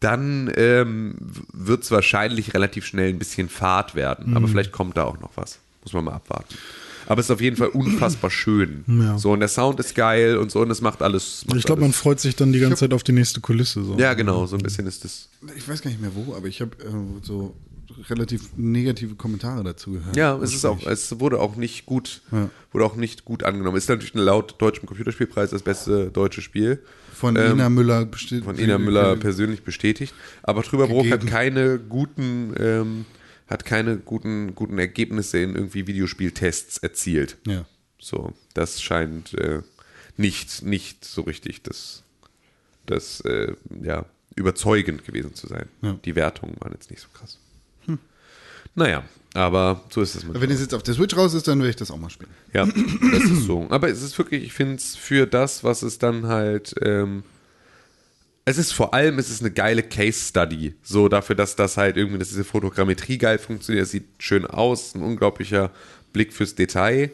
dann 0.00 0.50
ähm, 0.56 1.14
wird 1.52 1.84
es 1.84 1.90
wahrscheinlich 1.90 2.54
relativ 2.54 2.86
schnell 2.86 3.10
ein 3.10 3.18
bisschen 3.18 3.48
Fahrt 3.48 3.94
werden. 3.94 4.34
Aber 4.36 4.48
vielleicht 4.48 4.72
kommt 4.72 4.96
da 4.96 5.04
auch 5.04 5.20
noch 5.20 5.32
was. 5.36 5.58
Muss 5.82 5.92
man 5.92 6.04
mal 6.04 6.14
abwarten. 6.14 6.54
Aber 7.06 7.20
es 7.20 7.26
ist 7.26 7.30
auf 7.32 7.40
jeden 7.40 7.56
Fall 7.56 7.68
unfassbar 7.68 8.30
schön. 8.30 8.84
Ja. 8.86 9.18
So, 9.18 9.32
und 9.32 9.40
der 9.40 9.48
Sound 9.48 9.80
ist 9.80 9.96
geil 9.96 10.36
und 10.36 10.52
so, 10.52 10.60
und 10.60 10.70
es 10.70 10.80
macht 10.80 11.02
alles. 11.02 11.44
Macht 11.48 11.58
ich 11.58 11.64
glaube, 11.64 11.80
man 11.80 11.92
freut 11.92 12.20
sich 12.20 12.36
dann 12.36 12.52
die 12.52 12.60
ganze 12.60 12.76
Zeit 12.76 12.92
auf 12.92 13.02
die 13.02 13.10
nächste 13.12 13.40
Kulisse. 13.40 13.82
So. 13.82 13.98
Ja, 13.98 14.14
genau, 14.14 14.46
so 14.46 14.56
ein 14.56 14.62
bisschen 14.62 14.86
ist 14.86 15.04
das. 15.04 15.28
Ich 15.56 15.68
weiß 15.68 15.82
gar 15.82 15.90
nicht 15.90 16.00
mehr 16.00 16.12
wo, 16.14 16.34
aber 16.36 16.46
ich 16.46 16.60
habe 16.60 16.70
äh, 16.84 16.88
so 17.22 17.54
relativ 18.08 18.50
negative 18.56 19.14
Kommentare 19.16 19.62
dazu 19.64 19.92
gehört. 19.92 20.16
Ja, 20.16 20.36
es 20.38 20.54
ist 20.54 20.64
auch, 20.64 20.84
es 20.86 21.18
wurde 21.20 21.40
auch 21.40 21.56
nicht 21.56 21.86
gut, 21.86 22.22
Ja. 22.32 22.48
wurde 22.72 22.84
auch 22.84 22.96
nicht 22.96 23.24
gut 23.24 23.42
angenommen. 23.44 23.76
Ist 23.76 23.88
natürlich 23.88 24.14
laut 24.14 24.54
deutschem 24.62 24.86
Computerspielpreis 24.86 25.50
das 25.50 25.62
beste 25.62 26.10
deutsche 26.10 26.40
Spiel. 26.42 26.82
Von 27.12 27.36
Ähm, 27.36 27.52
Ina 27.52 27.68
Müller 27.68 28.06
bestimmt. 28.06 28.44
Von 28.44 28.58
Ina 28.58 28.78
Müller 28.78 29.16
persönlich 29.16 29.62
bestätigt. 29.62 30.14
Aber 30.42 30.62
Trüberbruch 30.62 31.08
hat 31.10 31.26
keine 31.26 31.78
guten, 31.78 32.54
ähm, 32.58 33.04
hat 33.46 33.64
keine 33.64 33.98
guten, 33.98 34.54
guten 34.54 34.78
Ergebnisse 34.78 35.38
in 35.38 35.54
irgendwie 35.54 35.86
Videospieltests 35.86 36.78
erzielt. 36.78 37.36
Ja. 37.46 37.66
So, 37.98 38.32
das 38.54 38.80
scheint 38.80 39.34
äh, 39.34 39.60
nicht, 40.16 40.62
nicht 40.62 41.04
so 41.04 41.22
richtig 41.22 41.62
das, 41.62 42.02
das 42.86 43.20
äh, 43.22 43.54
ja, 43.82 44.06
überzeugend 44.36 45.04
gewesen 45.04 45.34
zu 45.34 45.46
sein. 45.46 45.68
Ja. 45.82 45.98
Die 46.04 46.14
Wertungen 46.14 46.56
waren 46.60 46.72
jetzt 46.72 46.90
nicht 46.90 47.02
so 47.02 47.08
krass. 47.12 47.38
Naja, 48.74 49.04
aber 49.34 49.84
so 49.90 50.02
ist 50.02 50.14
es 50.14 50.24
manchmal. 50.24 50.42
Wenn 50.42 50.50
es 50.50 50.60
jetzt 50.60 50.74
auf 50.74 50.82
der 50.82 50.94
Switch 50.94 51.16
raus 51.16 51.34
ist, 51.34 51.46
dann 51.46 51.58
werde 51.58 51.70
ich 51.70 51.76
das 51.76 51.90
auch 51.90 51.98
mal 51.98 52.10
spielen. 52.10 52.30
Ja, 52.52 52.66
das 52.66 53.24
ist 53.24 53.44
so. 53.44 53.66
Aber 53.70 53.88
es 53.88 54.02
ist 54.02 54.16
wirklich, 54.18 54.44
ich 54.44 54.52
finde 54.52 54.76
es 54.76 54.96
für 54.96 55.26
das, 55.26 55.62
was 55.62 55.82
es 55.82 55.98
dann 55.98 56.26
halt, 56.26 56.74
ähm, 56.82 57.22
es 58.44 58.58
ist 58.58 58.72
vor 58.72 58.94
allem, 58.94 59.18
es 59.18 59.30
ist 59.30 59.42
eine 59.42 59.52
geile 59.52 59.82
Case 59.82 60.20
Study. 60.20 60.74
So 60.82 61.08
dafür, 61.08 61.36
dass 61.36 61.56
das 61.56 61.76
halt 61.76 61.96
irgendwie, 61.96 62.18
dass 62.18 62.28
diese 62.28 62.44
Fotogrammetrie 62.44 63.18
geil 63.18 63.38
funktioniert, 63.38 63.84
es 63.84 63.92
sieht 63.92 64.08
schön 64.18 64.46
aus, 64.46 64.94
ein 64.94 65.02
unglaublicher 65.02 65.70
Blick 66.12 66.32
fürs 66.32 66.54
Detail. 66.54 67.10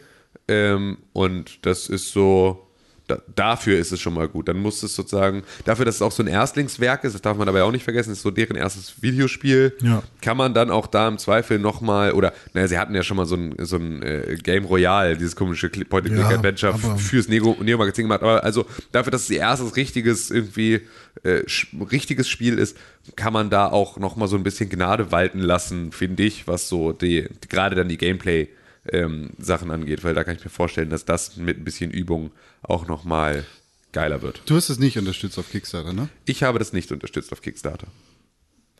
Ähm, 0.48 0.98
und 1.12 1.66
das 1.66 1.88
ist 1.88 2.12
so, 2.12 2.66
da, 3.07 3.18
dafür 3.34 3.78
ist 3.78 3.92
es 3.92 4.00
schon 4.00 4.14
mal 4.14 4.28
gut. 4.28 4.48
Dann 4.48 4.59
muss 4.59 4.82
es 4.82 4.94
sozusagen, 4.96 5.42
dafür, 5.64 5.84
dass 5.84 5.96
es 5.96 6.02
auch 6.02 6.12
so 6.12 6.22
ein 6.22 6.26
Erstlingswerk 6.26 7.04
ist, 7.04 7.12
das 7.14 7.22
darf 7.22 7.36
man 7.36 7.46
dabei 7.46 7.62
auch 7.62 7.70
nicht 7.70 7.84
vergessen, 7.84 8.12
ist 8.12 8.22
so 8.22 8.30
deren 8.30 8.57
erstes 8.57 9.00
Videospiel, 9.02 9.74
Ja. 9.82 10.02
kann 10.20 10.36
man 10.36 10.54
dann 10.54 10.70
auch 10.70 10.86
da 10.86 11.07
im 11.09 11.18
Zweifel 11.18 11.59
nochmal, 11.59 12.12
oder, 12.12 12.32
naja, 12.52 12.68
sie 12.68 12.78
hatten 12.78 12.94
ja 12.94 13.02
schon 13.02 13.16
mal 13.16 13.26
so 13.26 13.36
ein, 13.36 13.54
so 13.61 13.76
ein 13.76 14.02
äh, 14.02 14.36
Game 14.42 14.64
Royale, 14.64 15.16
dieses 15.16 15.36
komische 15.36 15.68
Cli- 15.68 15.84
Point-and-Click-Adventure 15.84 16.74
f- 16.74 17.00
fürs 17.00 17.28
Neo- 17.28 17.57
Neo-Magazin 17.62 18.04
gemacht, 18.04 18.22
aber 18.22 18.42
also 18.42 18.66
dafür, 18.92 19.11
dass 19.12 19.22
es 19.22 19.30
ihr 19.30 19.38
erstes 19.38 19.76
richtiges, 19.76 20.30
irgendwie, 20.30 20.80
äh, 21.22 21.42
richtiges 21.90 22.28
Spiel 22.28 22.59
ist, 22.59 22.76
kann 23.14 23.32
man 23.32 23.50
da 23.50 23.68
auch 23.68 23.98
nochmal 23.98 24.26
so 24.28 24.36
ein 24.36 24.42
bisschen 24.42 24.68
Gnade 24.68 25.12
walten 25.12 25.38
lassen, 25.38 25.92
finde 25.92 26.24
ich, 26.24 26.48
was 26.48 26.68
so 26.68 26.92
die, 26.92 27.28
gerade 27.48 27.76
dann 27.76 27.88
die 27.88 27.98
Gameplay- 27.98 28.48
ähm, 28.93 29.30
Sachen 29.39 29.70
angeht, 29.70 30.05
weil 30.05 30.14
da 30.14 30.24
kann 30.24 30.37
ich 30.37 30.45
mir 30.45 30.51
vorstellen, 30.51 30.91
dass 30.91 31.05
das 31.05 31.37
mit 31.37 31.59
ein 31.59 31.64
bisschen 31.64 31.91
Übung 31.91 32.30
auch 32.62 32.87
nochmal 32.87 33.45
geiler 33.93 34.22
wird. 34.22 34.43
Du 34.47 34.57
hast 34.57 34.68
es 34.68 34.78
nicht 34.78 34.99
unterstützt 34.99 35.39
auf 35.39 35.51
Kickstarter, 35.51 35.93
ne? 35.93 36.09
Ich 36.24 36.43
habe 36.43 36.59
das 36.59 36.72
nicht 36.72 36.93
unterstützt 36.93 37.32
auf 37.32 37.41
Kickstarter. 37.41 37.87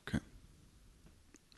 Okay. 0.07 0.19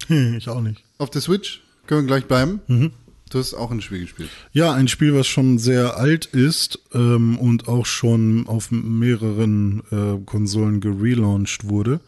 Hm, 0.07 0.35
ich 0.35 0.49
auch 0.49 0.61
nicht. 0.61 0.85
Auf 0.99 1.11
der 1.11 1.21
Switch 1.21 1.63
können 1.87 2.03
wir 2.03 2.07
gleich 2.07 2.27
bleiben. 2.27 2.61
Mhm. 2.69 2.93
Du 3.31 3.39
hast 3.39 3.55
auch 3.55 3.71
ein 3.71 3.83
Spiel 3.83 4.01
gespielt. 4.01 4.31
Ja, 4.53 4.73
ein 4.73 4.89
Spiel, 4.89 5.15
was 5.15 5.27
schon 5.27 5.59
sehr 5.59 5.99
alt 5.99 6.27
ist 6.27 6.79
ähm, 6.95 7.39
und 7.39 7.69
auch 7.69 7.85
schon 7.85 8.47
auf 8.47 8.71
mehreren 8.71 9.83
äh, 9.91 10.25
Konsolen 10.25 10.81
gelauncht 10.81 11.69
wurde, 11.69 12.01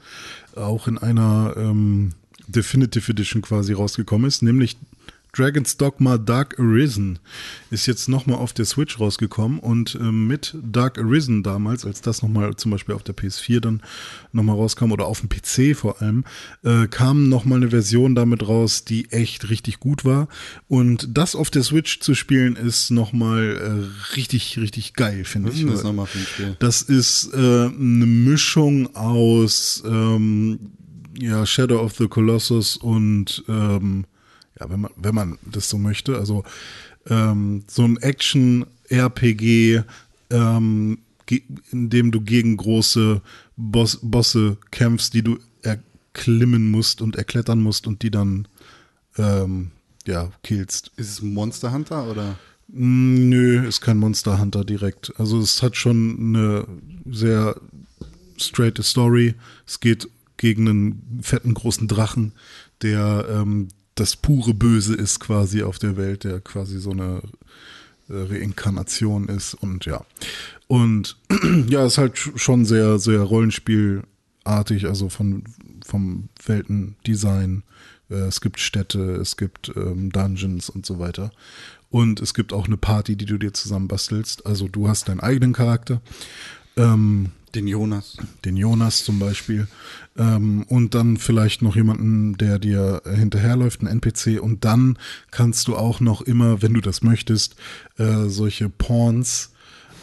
auch 0.57 0.89
in 0.89 0.97
einer 0.97 1.55
ähm, 1.57 2.13
Definitive 2.47 3.13
Edition 3.13 3.43
quasi 3.43 3.75
rausgekommen 3.75 4.27
ist, 4.27 4.43
nämlich 4.43 4.79
Dragon's 5.33 5.77
Dogma 5.77 6.19
Dark 6.19 6.59
Arisen 6.59 7.19
ist 7.71 7.87
jetzt 7.87 8.09
nochmal 8.09 8.39
auf 8.39 8.53
der 8.53 8.65
Switch 8.65 8.99
rausgekommen 8.99 9.59
und 9.59 9.97
ähm, 10.01 10.27
mit 10.27 10.57
Dark 10.63 10.99
Arisen 10.99 11.43
damals, 11.43 11.85
als 11.85 12.01
das 12.01 12.23
nochmal 12.23 12.57
zum 12.57 12.71
Beispiel 12.71 12.95
auf 12.95 13.03
der 13.03 13.17
PS4 13.17 13.61
dann 13.61 13.83
nochmal 14.33 14.57
rauskam 14.57 14.93
oder 14.93 15.07
auf 15.07 15.21
dem 15.21 15.29
PC 15.29 15.77
vor 15.77 16.01
allem, 16.03 16.25
äh, 16.65 16.87
kam 16.89 17.29
nochmal 17.29 17.59
eine 17.59 17.71
Version 17.71 18.15
damit 18.15 18.47
raus, 18.47 18.85
die 18.85 19.11
echt 19.13 19.51
richtig 19.51 19.81
gut 19.81 20.05
war 20.05 20.29
und 20.69 21.09
das 21.17 21.35
auf 21.35 21.51
der 21.51 21.63
Switch 21.63 22.01
zu 22.01 22.15
spielen 22.15 22.57
ist 22.57 22.91
nochmal 22.91 23.57
äh, 23.57 24.17
richtig, 24.17 24.59
richtig 24.59 24.95
geil, 24.95 25.25
finde 25.25 25.51
ich. 25.53 25.65
das 25.65 25.85
nochmal 25.85 26.07
für 26.07 26.19
ein 26.19 26.27
Spiel? 26.27 26.57
Das 26.59 26.83
ist 26.83 27.33
äh, 27.33 27.37
eine 27.37 28.07
Mischung 28.07 28.95
aus 28.97 29.83
ähm, 29.87 30.73
ja, 31.19 31.45
Shadow 31.47 31.81
of 31.81 31.97
the 31.97 32.09
Colossus 32.09 32.77
und 32.77 33.45
ähm, 33.49 34.05
ja, 34.61 34.71
wenn 34.71 34.81
man, 34.81 34.91
wenn 34.97 35.15
man 35.15 35.39
das 35.45 35.69
so 35.69 35.79
möchte, 35.79 36.17
also 36.19 36.45
ähm, 37.09 37.65
so 37.67 37.85
ein 37.85 37.97
Action-RPG, 37.97 39.83
ähm, 40.31 40.99
in 41.71 41.91
dem 41.91 42.11
du 42.11 42.21
gegen 42.21 42.57
große 42.57 43.23
Boss, 43.57 44.01
Bosse 44.03 44.57
kämpfst, 44.71 45.15
die 45.15 45.23
du 45.23 45.39
erklimmen 45.63 46.71
musst 46.71 47.01
und 47.01 47.17
erklettern 47.17 47.61
musst 47.61 47.87
und 47.87 48.03
die 48.03 48.11
dann 48.11 48.49
ähm, 49.17 49.71
ja, 50.07 50.31
killst. 50.43 50.91
Ist 50.97 51.11
es 51.11 51.23
Monster 51.23 51.73
Hunter 51.73 52.11
oder? 52.11 52.37
Mm, 52.69 53.29
Nö, 53.29 53.67
ist 53.67 53.81
kein 53.81 53.99
Monster 53.99 54.41
Hunter 54.41 54.65
direkt. 54.65 55.13
Also 55.19 55.39
es 55.41 55.63
hat 55.63 55.77
schon 55.77 56.17
eine 56.19 56.67
sehr 57.09 57.57
straight 58.37 58.83
Story. 58.83 59.35
Es 59.67 59.81
geht 59.81 60.09
gegen 60.37 60.69
einen 60.69 61.21
fetten 61.23 61.55
großen 61.55 61.87
Drachen, 61.87 62.33
der 62.83 63.27
ähm, 63.31 63.69
das 63.95 64.17
pure 64.17 64.55
Böse 64.55 64.95
ist 64.95 65.21
quasi 65.21 65.63
auf 65.63 65.79
der 65.79 65.97
Welt, 65.97 66.25
der 66.25 66.41
quasi 66.41 66.79
so 66.79 66.91
eine 66.91 67.23
äh, 68.09 68.15
Reinkarnation 68.15 69.29
ist 69.29 69.55
und 69.55 69.85
ja. 69.87 70.05
Und 70.69 71.17
ja, 71.69 71.85
ist 71.85 71.99
halt 71.99 72.15
sch- 72.17 72.39
schon 72.39 72.65
sehr, 72.65 72.99
sehr 72.99 73.21
Rollenspielartig, 73.21 74.87
also 74.87 75.09
von, 75.09 75.45
vom 75.85 76.29
Weltendesign. 76.45 77.63
Äh, 78.09 78.15
es 78.15 78.41
gibt 78.41 78.61
Städte, 78.61 79.17
es 79.17 79.37
gibt 79.37 79.73
ähm, 79.77 80.11
Dungeons 80.13 80.71
und 80.71 80.87
so 80.87 80.99
weiter. 80.99 81.31
Und 81.91 82.21
es 82.21 82.35
gibt 82.35 82.53
auch 82.53 82.67
eine 82.67 82.77
Party, 82.77 83.17
die 83.17 83.27
du 83.27 83.37
dir 83.37 83.53
zusammen 83.53 83.89
bastelst. 83.89 84.47
Also 84.47 84.69
du 84.69 84.89
hast 84.89 85.09
deinen 85.09 85.21
eigenen 85.21 85.53
Charakter. 85.53 86.01
Ähm, 86.77 87.31
Den 87.55 87.67
Jonas. 87.67 88.17
den 88.45 88.57
Jonas 88.57 89.05
zum 89.05 89.19
Beispiel, 89.19 89.67
ähm, 90.17 90.65
und 90.69 90.95
dann 90.95 91.17
vielleicht 91.17 91.63
noch 91.63 91.77
jemanden, 91.77 92.37
der 92.37 92.59
dir 92.59 93.03
hinterherläuft, 93.05 93.83
ein 93.83 93.87
NPC, 93.87 94.41
und 94.41 94.65
dann 94.65 94.99
kannst 95.31 95.69
du 95.69 95.77
auch 95.77 96.01
noch 96.01 96.21
immer, 96.23 96.63
wenn 96.63 96.75
du 96.75 96.81
das 96.81 97.03
möchtest, 97.03 97.57
äh, 97.99 98.29
solche 98.29 98.69
Pawns, 98.69 99.51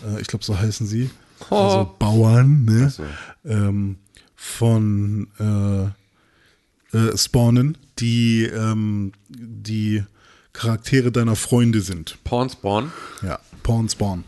äh, 0.06 0.20
ich 0.22 0.28
glaube, 0.28 0.44
so 0.44 0.58
heißen 0.58 0.88
sie, 0.88 1.10
also 1.50 1.96
Bauern, 2.00 2.66
ne? 2.66 2.90
so. 2.90 3.04
ähm, 3.46 3.98
von 4.36 5.28
äh, 5.40 6.98
äh, 6.98 7.18
spawnen, 7.18 7.78
die 8.00 8.44
ähm, 8.44 9.12
die 9.30 10.04
Charaktere 10.54 11.12
deiner 11.12 11.36
Freunde 11.36 11.82
sind. 11.82 12.18
Porn 12.24 12.50
Spawn. 12.50 12.92
Ja, 13.22 13.40
Pawn 13.62 13.90
Spawn. 13.90 14.24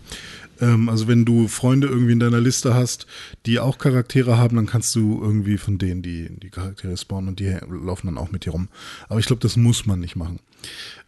Ähm, 0.61 0.89
also 0.89 1.07
wenn 1.07 1.25
du 1.25 1.47
Freunde 1.47 1.87
irgendwie 1.87 2.13
in 2.13 2.19
deiner 2.19 2.39
Liste 2.39 2.73
hast, 2.73 3.07
die 3.45 3.59
auch 3.59 3.77
Charaktere 3.77 4.37
haben, 4.37 4.55
dann 4.55 4.65
kannst 4.65 4.95
du 4.95 5.19
irgendwie 5.21 5.57
von 5.57 5.77
denen 5.77 6.01
die, 6.01 6.29
die 6.29 6.49
Charaktere 6.49 6.95
spawnen 6.97 7.29
und 7.29 7.39
die 7.39 7.55
laufen 7.69 8.07
dann 8.07 8.17
auch 8.17 8.31
mit 8.31 8.45
dir 8.45 8.51
rum. 8.51 8.67
Aber 9.07 9.19
ich 9.19 9.25
glaube, 9.25 9.41
das 9.41 9.57
muss 9.57 9.85
man 9.85 9.99
nicht 9.99 10.15
machen. 10.15 10.39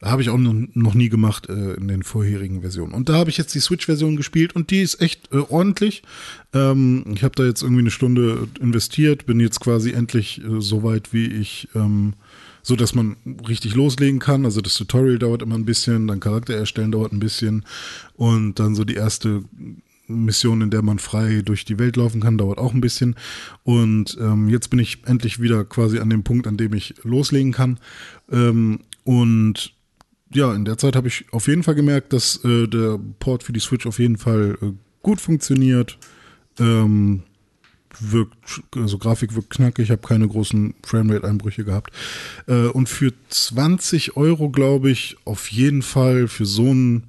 Habe 0.02 0.22
ich 0.22 0.30
auch 0.30 0.38
noch, 0.38 0.94
nie 0.94 1.10
gemacht 1.10 1.50
äh, 1.50 1.74
in 1.74 1.88
den 1.88 2.04
vorherigen 2.04 2.62
Versionen. 2.62 2.94
Und 2.94 3.10
da 3.10 3.14
habe 3.16 3.30
ich 3.30 3.38
jetzt 3.38 3.54
die 3.54 3.60
Switch-Version 3.60 4.16
gespielt 4.16 4.56
und 4.56 4.72
die 4.72 4.82
ist 4.82 5.02
echt 5.02 5.32
äh, 5.32 5.38
ordentlich. 5.38 6.04
Ähm, 6.54 7.04
ich 7.14 7.24
habe 7.24 7.36
da 7.36 7.44
jetzt 7.44 7.62
irgendwie 7.62 7.82
eine 7.82 7.92
Stunde 7.92 8.48
investiert, 8.60 9.26
bin 9.26 9.40
jetzt 9.40 9.60
quasi 9.60 9.92
endlich 9.92 10.42
äh, 10.44 10.62
so 10.62 10.84
weit, 10.84 11.14
wie 11.14 11.28
ich 11.28 11.68
ähm, 11.76 12.14
so 12.64 12.76
dass 12.76 12.96
man 12.96 13.18
richtig 13.48 13.76
loslegen 13.76 14.20
kann. 14.20 14.46
Also 14.46 14.62
das 14.62 14.76
Tutorial 14.76 15.20
dauert 15.20 15.42
immer 15.42 15.56
ein 15.56 15.66
bisschen, 15.66 16.08
dann 16.08 16.20
Charakter 16.20 16.56
erstellen 16.56 16.92
dauert 16.92 17.12
ein 17.12 17.20
bisschen 17.20 17.66
und 18.16 18.60
dann 18.60 18.76
so 18.76 18.84
die 18.84 18.96
erste 18.96 19.44
Mission, 20.08 20.62
in 20.62 20.70
der 20.70 20.82
man 20.82 21.00
frei 21.00 21.42
durch 21.44 21.66
die 21.66 21.80
Welt 21.80 21.96
laufen 21.96 22.22
kann, 22.22 22.38
dauert 22.38 22.58
auch 22.58 22.74
ein 22.74 22.82
bisschen. 22.82 23.16
Und 23.64 24.18
ähm, 24.20 24.50
jetzt 24.50 24.70
bin 24.70 24.80
ich 24.80 25.00
endlich 25.06 25.42
wieder 25.42 25.64
quasi 25.64 26.00
an 26.00 26.10
dem 26.10 26.24
Punkt, 26.24 26.48
an 26.48 26.58
dem 26.58 26.74
ich 26.74 26.96
loslegen 27.04 27.52
kann. 27.52 27.80
Ähm, 28.32 28.82
und 29.04 29.74
ja, 30.34 30.54
in 30.54 30.66
der 30.66 30.78
Zeit 30.78 30.96
habe 30.96 31.08
ich 31.08 31.26
auf 31.32 31.48
jeden 31.48 31.64
Fall 31.64 31.76
gemerkt, 31.76 32.14
dass 32.14 32.44
äh, 32.44 32.68
der 32.68 33.00
Port 33.20 33.44
für 33.44 33.54
die 33.54 33.60
Switch 33.60 33.86
auf 33.86 34.00
jeden 34.00 34.18
Fall 34.18 34.58
äh, 34.62 34.72
gut 35.02 35.20
funktioniert. 35.20 35.98
Ähm, 36.60 37.24
wirkt, 38.00 38.64
also 38.76 38.98
Grafik 38.98 39.36
wirkt 39.36 39.50
knackig, 39.50 39.86
ich 39.86 39.92
habe 39.92 40.08
keine 40.08 40.28
großen 40.28 40.74
Framerate-Einbrüche 40.84 41.64
gehabt. 41.64 41.92
Äh, 42.48 42.68
und 42.68 42.88
für 42.88 43.14
20 43.30 44.18
Euro, 44.18 44.50
glaube 44.50 44.92
ich, 44.92 45.18
auf 45.26 45.52
jeden 45.52 45.82
Fall 45.82 46.28
für 46.28 46.46
so 46.46 46.74
ein 46.74 47.08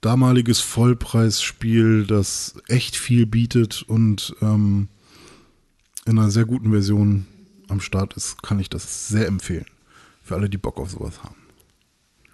damaliges 0.00 0.60
Vollpreisspiel, 0.60 2.06
das 2.06 2.54
echt 2.68 2.96
viel 2.96 3.26
bietet 3.26 3.82
und 3.82 4.34
ähm, 4.42 4.88
in 6.04 6.18
einer 6.18 6.30
sehr 6.30 6.44
guten 6.44 6.70
Version 6.70 7.26
am 7.68 7.80
Start 7.80 8.14
ist, 8.14 8.42
kann 8.42 8.58
ich 8.58 8.68
das 8.68 9.08
sehr 9.08 9.26
empfehlen. 9.26 9.66
Für 10.22 10.34
alle, 10.34 10.48
die 10.48 10.58
Bock 10.58 10.78
auf 10.78 10.90
sowas 10.90 11.22
haben. 11.22 11.36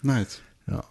Nice. 0.02 0.40
Ja. 0.66 0.84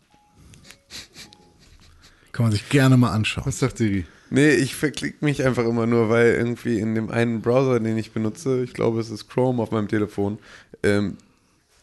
Kann 2.31 2.45
man 2.45 2.51
sich 2.51 2.69
gerne 2.69 2.97
mal 2.97 3.11
anschauen. 3.11 3.45
Was 3.45 3.59
sagt 3.59 3.77
Siri? 3.77 4.05
Nee, 4.29 4.51
ich 4.51 4.75
verklick 4.75 5.21
mich 5.21 5.43
einfach 5.45 5.65
immer 5.65 5.85
nur, 5.87 6.09
weil 6.09 6.33
irgendwie 6.33 6.79
in 6.79 6.95
dem 6.95 7.09
einen 7.09 7.41
Browser, 7.41 7.79
den 7.79 7.97
ich 7.97 8.11
benutze, 8.11 8.63
ich 8.63 8.73
glaube, 8.73 8.99
es 8.99 9.09
ist 9.09 9.29
Chrome 9.29 9.61
auf 9.63 9.71
meinem 9.71 9.87
Telefon, 9.87 10.39
ähm, 10.83 11.17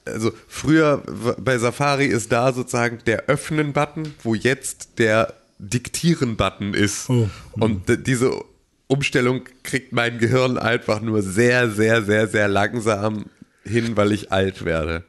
also 0.04 0.32
früher 0.48 0.98
bei 1.38 1.56
Safari 1.56 2.06
ist 2.06 2.30
da 2.30 2.52
sozusagen 2.52 2.98
der 3.06 3.24
Öffnen-Button, 3.26 4.14
wo 4.22 4.34
jetzt 4.34 4.98
der 4.98 5.32
Diktieren-Button 5.58 6.74
ist. 6.74 7.08
Oh. 7.08 7.28
Und 7.52 7.88
d- 7.88 7.96
diese 7.96 8.32
Umstellung 8.86 9.42
kriegt 9.62 9.92
mein 9.92 10.18
Gehirn 10.18 10.58
einfach 10.58 11.00
nur 11.00 11.22
sehr, 11.22 11.70
sehr, 11.70 12.02
sehr, 12.02 12.28
sehr 12.28 12.48
langsam 12.48 13.26
hin, 13.64 13.96
weil 13.96 14.12
ich 14.12 14.30
alt 14.30 14.66
werde. 14.66 15.04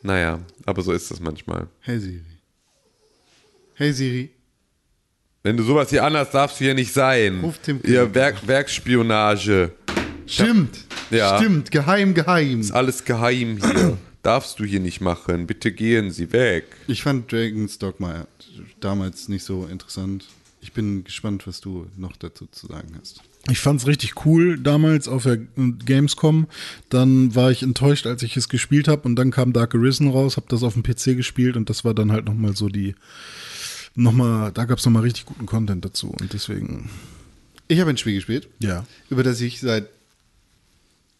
Naja, 0.00 0.40
aber 0.64 0.80
so 0.80 0.92
ist 0.92 1.10
das 1.10 1.20
manchmal. 1.20 1.68
Hey 1.80 1.98
Siri. 2.00 2.22
Hey 3.74 3.92
Siri. 3.92 4.30
Wenn 5.44 5.56
du 5.56 5.64
sowas 5.64 5.90
hier 5.90 6.04
anhast, 6.04 6.34
darfst 6.34 6.60
du 6.60 6.64
hier 6.64 6.74
nicht 6.74 6.92
sein. 6.92 7.40
Ruf 7.40 7.58
Tim 7.58 7.80
Ihr 7.82 8.14
Werk, 8.14 8.46
Werksspionage. 8.46 9.72
Stimmt. 10.24 10.84
Ja. 11.10 11.36
Stimmt. 11.38 11.72
Geheim, 11.72 12.14
geheim. 12.14 12.60
Ist 12.60 12.70
alles 12.70 13.04
geheim 13.04 13.58
hier. 13.60 13.98
Darfst 14.22 14.60
du 14.60 14.64
hier 14.64 14.78
nicht 14.78 15.00
machen. 15.00 15.48
Bitte 15.48 15.72
gehen 15.72 16.12
Sie 16.12 16.32
weg. 16.32 16.66
Ich 16.86 17.02
fand 17.02 17.32
Dragon's 17.32 17.76
Dogma 17.78 18.28
damals 18.78 19.28
nicht 19.28 19.42
so 19.42 19.66
interessant. 19.66 20.26
Ich 20.60 20.72
bin 20.72 21.02
gespannt, 21.02 21.44
was 21.48 21.60
du 21.60 21.88
noch 21.96 22.16
dazu 22.16 22.46
zu 22.46 22.68
sagen 22.68 22.96
hast. 23.00 23.20
Ich 23.50 23.58
fand's 23.58 23.88
richtig 23.88 24.24
cool 24.24 24.56
damals 24.56 25.08
auf 25.08 25.24
der 25.24 25.38
Gamescom. 25.38 26.46
Dann 26.88 27.34
war 27.34 27.50
ich 27.50 27.64
enttäuscht, 27.64 28.06
als 28.06 28.22
ich 28.22 28.36
es 28.36 28.48
gespielt 28.48 28.86
habe 28.86 29.02
und 29.02 29.16
dann 29.16 29.32
kam 29.32 29.52
Dark 29.52 29.74
Arisen 29.74 30.08
raus, 30.08 30.36
habe 30.36 30.46
das 30.48 30.62
auf 30.62 30.74
dem 30.74 30.84
PC 30.84 31.16
gespielt 31.16 31.56
und 31.56 31.68
das 31.68 31.84
war 31.84 31.94
dann 31.94 32.12
halt 32.12 32.26
nochmal 32.26 32.54
so 32.54 32.68
die, 32.68 32.94
nochmal, 33.94 34.52
da 34.52 34.64
gab's 34.64 34.84
nochmal 34.84 35.02
richtig 35.02 35.26
guten 35.26 35.46
Content 35.46 35.84
dazu 35.84 36.08
und 36.08 36.32
deswegen, 36.32 36.90
Ich 37.68 37.80
habe 37.80 37.90
ein 37.90 37.96
Spiel 37.96 38.14
gespielt, 38.14 38.48
ja. 38.58 38.84
über 39.10 39.22
das 39.22 39.40
ich 39.40 39.60
seit 39.60 39.88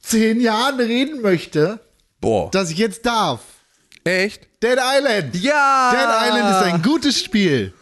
zehn 0.00 0.40
Jahren 0.40 0.80
reden 0.80 1.22
möchte, 1.22 1.80
Boah. 2.20 2.50
dass 2.50 2.70
ich 2.70 2.78
jetzt 2.78 3.06
darf. 3.06 3.40
Echt? 4.04 4.48
Dead 4.62 4.78
Island. 4.78 5.36
Ja! 5.36 5.92
Dead 5.92 6.28
Island 6.28 6.50
ist 6.50 6.72
ein 6.72 6.82
gutes 6.82 7.22
Spiel. 7.22 7.72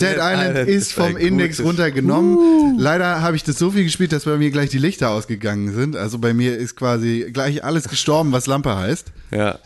Dead, 0.00 0.08
Dead 0.08 0.16
Island, 0.16 0.50
Island 0.50 0.68
ist 0.68 0.76
ist 0.82 0.92
vom 0.92 1.04
ein 1.04 1.16
Index 1.18 1.60
runtergenommen. 1.60 2.78
Leider 2.78 3.20
habe 3.20 3.36
ich 3.36 3.44
das 3.44 3.58
so 3.58 3.70
viel 3.70 3.84
gespielt, 3.84 4.12
dass 4.12 4.24
bei 4.24 4.36
mir 4.38 4.50
gleich 4.50 4.70
die 4.70 4.78
Lichter 4.78 5.10
ausgegangen 5.10 5.74
sind. 5.74 5.94
Also 5.94 6.18
bei 6.18 6.32
mir 6.32 6.56
ist 6.56 6.74
quasi 6.74 7.30
gleich 7.32 7.62
alles 7.64 7.88
gestorben, 7.88 8.32
was 8.32 8.46
Lampe 8.46 8.74
heißt. 8.76 9.12
Ja. 9.30 9.58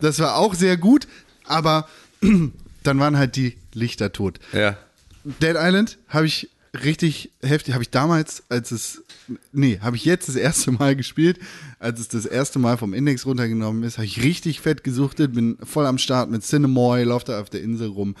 Das 0.00 0.18
war 0.20 0.36
auch 0.36 0.54
sehr 0.54 0.76
gut, 0.76 1.08
aber 1.44 1.88
dann 2.82 2.98
waren 2.98 3.16
halt 3.16 3.36
die 3.36 3.56
Lichter 3.72 4.12
tot. 4.12 4.38
Ja. 4.52 4.76
Dead 5.24 5.56
Island 5.56 5.98
habe 6.08 6.26
ich 6.26 6.50
richtig 6.84 7.32
heftig, 7.42 7.74
habe 7.74 7.82
ich 7.82 7.90
damals, 7.90 8.44
als 8.48 8.70
es, 8.70 9.02
nee, 9.52 9.78
habe 9.80 9.96
ich 9.96 10.04
jetzt 10.04 10.28
das 10.28 10.36
erste 10.36 10.72
Mal 10.72 10.94
gespielt, 10.96 11.38
als 11.78 12.00
es 12.00 12.08
das 12.08 12.26
erste 12.26 12.58
Mal 12.58 12.76
vom 12.76 12.94
Index 12.94 13.26
runtergenommen 13.26 13.82
ist, 13.82 13.98
habe 13.98 14.06
ich 14.06 14.22
richtig 14.22 14.60
fett 14.60 14.84
gesuchtet, 14.84 15.34
bin 15.34 15.56
voll 15.62 15.86
am 15.86 15.98
Start 15.98 16.30
mit 16.30 16.44
Cinemoy, 16.44 17.04
laufe 17.04 17.26
da 17.26 17.40
auf 17.40 17.50
der 17.50 17.62
Insel 17.62 17.88
rum. 17.88 18.14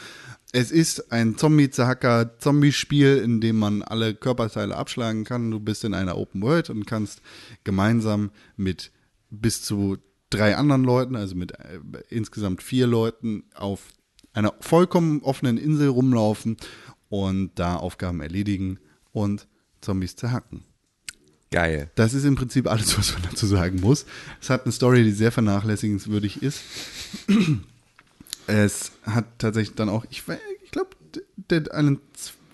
Es 0.52 0.70
ist 0.70 1.12
ein 1.12 1.36
Zombie-Zahacker-Zombie-Spiel, 1.36 3.18
in 3.18 3.40
dem 3.40 3.56
man 3.56 3.82
alle 3.82 4.14
Körperteile 4.14 4.76
abschlagen 4.76 5.24
kann. 5.24 5.50
Du 5.50 5.60
bist 5.60 5.84
in 5.84 5.92
einer 5.92 6.16
Open 6.16 6.40
World 6.40 6.70
und 6.70 6.86
kannst 6.86 7.20
gemeinsam 7.64 8.30
mit 8.56 8.90
bis 9.28 9.62
zu 9.62 9.98
drei 10.30 10.56
anderen 10.56 10.84
Leuten, 10.84 11.16
also 11.16 11.34
mit 11.34 11.52
äh, 11.52 11.80
insgesamt 12.08 12.62
vier 12.62 12.86
Leuten, 12.86 13.44
auf 13.54 13.82
einer 14.36 14.54
vollkommen 14.60 15.22
offenen 15.22 15.56
Insel 15.56 15.88
rumlaufen 15.88 16.56
und 17.08 17.50
da 17.56 17.76
Aufgaben 17.76 18.20
erledigen 18.20 18.78
und 19.12 19.46
Zombies 19.80 20.16
zerhacken. 20.16 20.64
Geil. 21.50 21.90
Das 21.94 22.12
ist 22.12 22.24
im 22.24 22.34
Prinzip 22.34 22.66
alles, 22.68 22.98
was 22.98 23.12
man 23.14 23.22
dazu 23.22 23.46
sagen 23.46 23.80
muss. 23.80 24.04
Es 24.40 24.50
hat 24.50 24.64
eine 24.64 24.72
Story, 24.72 25.04
die 25.04 25.12
sehr 25.12 25.32
vernachlässigenswürdig 25.32 26.42
ist. 26.42 26.60
Es 28.46 28.92
hat 29.04 29.24
tatsächlich 29.38 29.74
dann 29.76 29.88
auch, 29.88 30.04
ich, 30.10 30.22
ich 30.64 30.70
glaube, 30.70 30.90
Dead 31.50 31.68
Island 31.72 32.00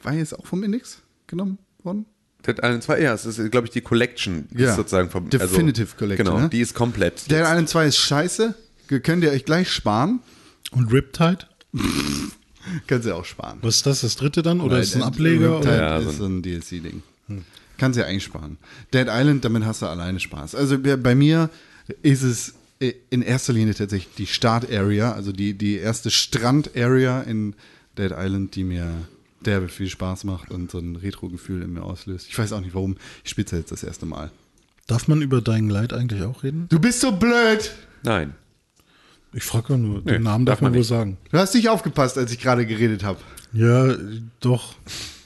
2 0.02 0.18
ist 0.18 0.34
auch 0.38 0.46
vom 0.46 0.62
Index 0.62 1.02
genommen 1.26 1.58
worden. 1.82 2.06
Dead 2.46 2.58
Island 2.58 2.82
2, 2.82 3.00
ja, 3.00 3.14
es 3.14 3.24
ist, 3.24 3.50
glaube 3.50 3.66
ich, 3.66 3.72
die 3.72 3.80
Collection. 3.80 4.48
Ja. 4.54 4.70
Ist 4.70 4.76
sozusagen 4.76 5.10
vom, 5.10 5.30
Definitive 5.30 5.96
Collection, 5.96 6.26
Genau, 6.26 6.40
ne? 6.40 6.48
die 6.48 6.60
ist 6.60 6.74
komplett. 6.74 7.30
Dead 7.30 7.40
Island 7.40 7.68
2 7.68 7.86
ist 7.86 7.98
scheiße. 7.98 8.54
Könnt 9.02 9.24
ihr 9.24 9.30
euch 9.30 9.44
gleich 9.44 9.70
sparen. 9.70 10.20
Und 10.72 10.92
Riptide? 10.92 11.46
Könnt 12.86 13.04
ihr 13.04 13.16
auch 13.16 13.24
sparen. 13.24 13.58
Was 13.62 13.76
ist 13.76 13.86
das, 13.86 14.00
das 14.02 14.16
dritte 14.16 14.42
dann? 14.42 14.60
Oder 14.60 14.76
Weil 14.76 14.82
ist 14.82 14.90
es 14.90 14.96
ein 14.96 15.02
Ableger? 15.02 15.58
Oder? 15.58 15.76
Ja, 15.76 15.98
ist 15.98 16.18
so 16.18 16.26
ein 16.26 16.42
DLC-Ding. 16.42 17.02
Kannst 17.78 17.98
ja 17.98 18.06
eigentlich 18.06 18.24
sparen. 18.24 18.58
Dead 18.94 19.06
Island, 19.08 19.44
damit 19.44 19.64
hast 19.64 19.82
du 19.82 19.86
alleine 19.86 20.20
Spaß. 20.20 20.54
Also 20.54 20.78
bei 20.78 21.14
mir 21.14 21.50
ist 22.02 22.22
es 22.22 22.54
in 23.10 23.22
erster 23.22 23.52
Linie 23.52 23.74
tatsächlich 23.74 24.14
die 24.16 24.26
Start-Area, 24.26 25.12
also 25.12 25.32
die, 25.32 25.54
die 25.54 25.76
erste 25.76 26.10
Strand-Area 26.10 27.22
in 27.22 27.54
Dead 27.98 28.12
Island, 28.16 28.54
die 28.56 28.64
mir 28.64 28.92
derbe 29.44 29.68
viel 29.68 29.88
Spaß 29.88 30.24
macht 30.24 30.50
und 30.50 30.70
so 30.70 30.78
ein 30.78 30.96
Retro-Gefühl 30.96 31.62
in 31.62 31.72
mir 31.72 31.82
auslöst. 31.82 32.28
Ich 32.28 32.38
weiß 32.38 32.52
auch 32.52 32.60
nicht 32.60 32.74
warum. 32.74 32.96
Ich 33.24 33.30
spiele 33.30 33.46
jetzt 33.50 33.72
das 33.72 33.82
erste 33.82 34.06
Mal. 34.06 34.30
Darf 34.86 35.08
man 35.08 35.22
über 35.22 35.40
Dying 35.40 35.68
Light 35.68 35.92
eigentlich 35.92 36.22
auch 36.22 36.42
reden? 36.42 36.66
Du 36.68 36.78
bist 36.78 37.00
so 37.00 37.12
blöd! 37.12 37.72
Nein. 38.02 38.34
Ich 39.34 39.44
frage 39.44 39.78
nur, 39.78 40.02
Nee, 40.04 40.12
den 40.12 40.22
Namen 40.22 40.44
darf, 40.44 40.56
darf 40.56 40.62
man 40.62 40.74
wohl 40.74 40.84
sagen. 40.84 41.16
Du 41.30 41.38
hast 41.38 41.54
nicht 41.54 41.68
aufgepasst, 41.68 42.18
als 42.18 42.32
ich 42.32 42.38
gerade 42.38 42.66
geredet 42.66 43.02
habe. 43.04 43.18
Ja, 43.52 43.94
doch. 44.40 44.74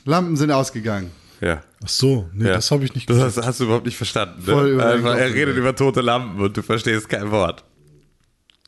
Lampen 0.05 0.37
sind 0.37 0.51
ausgegangen. 0.51 1.11
Ja. 1.41 1.63
Ach 1.85 1.89
so, 1.89 2.29
nee, 2.33 2.47
ja. 2.47 2.55
das 2.55 2.71
habe 2.71 2.85
ich 2.85 2.95
nicht 2.95 3.11
Das 3.11 3.17
gesagt. 3.17 3.37
hast, 3.37 3.47
hast 3.47 3.61
du 3.61 3.65
überhaupt 3.65 3.85
nicht 3.87 3.97
verstanden. 3.97 4.41
Ne? 4.47 4.53
Voll 4.53 4.69
über 4.71 4.83
den 4.85 4.93
Einfach, 4.93 5.11
Kopf 5.13 5.21
er 5.21 5.35
redet 5.35 5.57
über 5.57 5.75
tote 5.75 6.01
Lampen 6.01 6.41
und 6.41 6.57
du 6.57 6.63
verstehst 6.63 7.09
kein 7.09 7.31
Wort. 7.31 7.65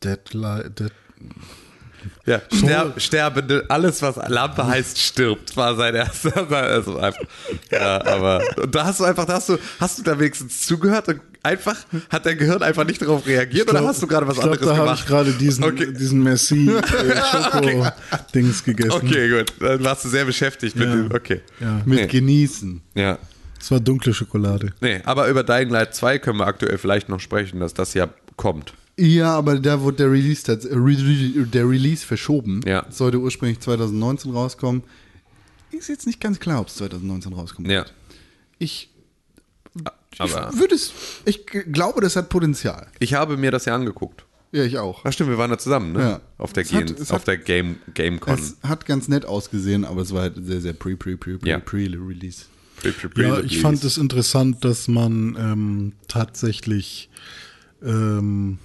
Deadline, 0.04 0.74
Dead, 0.78 0.92
Ja, 2.26 2.40
ster 2.52 2.92
sterbende, 2.96 3.64
alles 3.68 4.02
was 4.02 4.16
Lampe 4.28 4.66
heißt, 4.66 4.98
stirbt, 4.98 5.56
war 5.56 5.74
sein 5.76 5.94
erster. 5.94 6.46
Also 6.50 6.98
einfach, 6.98 7.22
ja, 7.70 8.04
aber 8.06 8.42
und 8.62 8.74
da 8.74 8.84
hast 8.84 9.00
du 9.00 9.04
einfach, 9.04 9.24
da 9.24 9.34
hast 9.34 9.48
du, 9.48 9.58
hast 9.80 9.98
du 9.98 10.02
da 10.02 10.18
wenigstens 10.18 10.66
zugehört 10.66 11.08
und 11.08 11.20
einfach 11.42 11.76
hat 12.10 12.26
dein 12.26 12.36
Gehirn 12.38 12.62
einfach 12.62 12.84
nicht 12.84 13.00
darauf 13.00 13.26
reagiert 13.26 13.68
oder 13.70 13.84
hast 13.86 14.02
du 14.02 14.06
gerade 14.06 14.26
was 14.26 14.36
ich 14.36 14.42
glaub, 14.42 14.52
anderes 14.54 14.68
da 14.68 14.76
habe 14.76 14.84
gemacht? 14.86 15.00
ich 15.00 15.06
gerade 15.06 15.32
diesen, 15.32 15.64
Okay. 15.64 15.92
diesen 15.92 16.22
Merci 16.22 16.68
äh, 16.70 16.82
Schoko-Dings 17.52 18.64
gegessen. 18.64 18.92
Okay, 18.92 19.28
gut, 19.38 19.52
dann 19.60 19.82
warst 19.84 20.04
du 20.04 20.08
sehr 20.08 20.24
beschäftigt 20.24 20.76
mit 20.76 20.88
Ja. 20.88 20.94
dem. 20.94 21.12
Okay, 21.14 21.40
Ja, 21.60 21.80
Mit 21.84 22.00
Nee. 22.00 22.06
Genießen. 22.06 22.80
ja. 22.94 23.18
es 23.60 23.70
war 23.70 23.80
dunkle 23.80 24.12
Schokolade. 24.14 24.72
Nee, 24.80 25.00
aber 25.04 25.28
über 25.28 25.42
Dying 25.44 25.70
Light 25.70 25.94
2 25.94 26.18
können 26.18 26.38
wir 26.38 26.46
aktuell 26.46 26.78
vielleicht 26.78 27.08
noch 27.08 27.20
sprechen, 27.20 27.60
dass 27.60 27.74
das 27.74 27.94
ja 27.94 28.08
kommt. 28.36 28.72
Ja, 28.98 29.36
aber 29.36 29.58
da 29.60 29.80
wurde 29.80 29.98
der 29.98 30.10
Release, 30.12 30.50
äh, 30.52 31.46
der 31.46 31.68
Release 31.68 32.04
verschoben. 32.04 32.60
Ja. 32.66 32.84
Sollte 32.90 33.18
ursprünglich 33.20 33.60
2019 33.60 34.32
rauskommen. 34.32 34.82
Ist 35.70 35.88
jetzt 35.88 36.06
nicht 36.06 36.20
ganz 36.20 36.40
klar, 36.40 36.60
ob 36.60 36.68
es 36.68 36.74
2019 36.76 37.32
rauskommt. 37.32 37.68
Ja. 37.70 37.86
Ich, 38.58 38.90
ich 40.12 40.18
würde 40.20 40.74
es, 40.74 40.92
ich 41.26 41.46
glaube, 41.46 42.00
das 42.00 42.16
hat 42.16 42.28
Potenzial. 42.28 42.88
ich 42.98 43.14
habe 43.14 43.36
mir 43.36 43.50
das 43.52 43.66
ja 43.66 43.74
angeguckt. 43.74 44.24
Ja, 44.50 44.64
ich 44.64 44.78
auch. 44.78 45.02
Ach 45.04 45.12
stimmt, 45.12 45.28
wir 45.30 45.38
waren 45.38 45.50
da 45.50 45.58
zusammen, 45.58 45.92
ne? 45.92 46.00
Ja. 46.00 46.20
Auf 46.38 46.52
der, 46.54 46.62
Es 46.64 46.72
hat- 46.72 46.86
Gen 46.86 46.96
es 46.96 47.10
auf 47.12 47.20
hat- 47.20 47.26
der 47.28 47.36
Game 47.36 47.76
GameCon. 47.94 48.34
Es 48.34 48.56
hat 48.62 48.86
ganz 48.86 49.06
nett 49.06 49.26
ausgesehen, 49.26 49.84
aber 49.84 50.00
es 50.02 50.12
war 50.12 50.22
halt 50.22 50.34
sehr, 50.44 50.60
sehr 50.62 50.72
pre, 50.72 50.96
pre, 50.96 51.16
pre, 51.18 51.36
pre, 51.38 51.48
Ja. 51.48 51.58
pre-Release. 51.60 52.46
Pre- 52.80 52.92
pre- 52.92 53.08
pre- 53.10 53.22
Ja, 53.22 53.34
release. 53.34 53.54
ich 53.54 53.60
fand 53.60 53.84
es 53.84 53.98
interessant, 53.98 54.64
dass 54.64 54.88
man 54.88 55.36
ähm, 55.38 55.92
tatsächlich 56.08 57.10
ähm, 57.84 58.58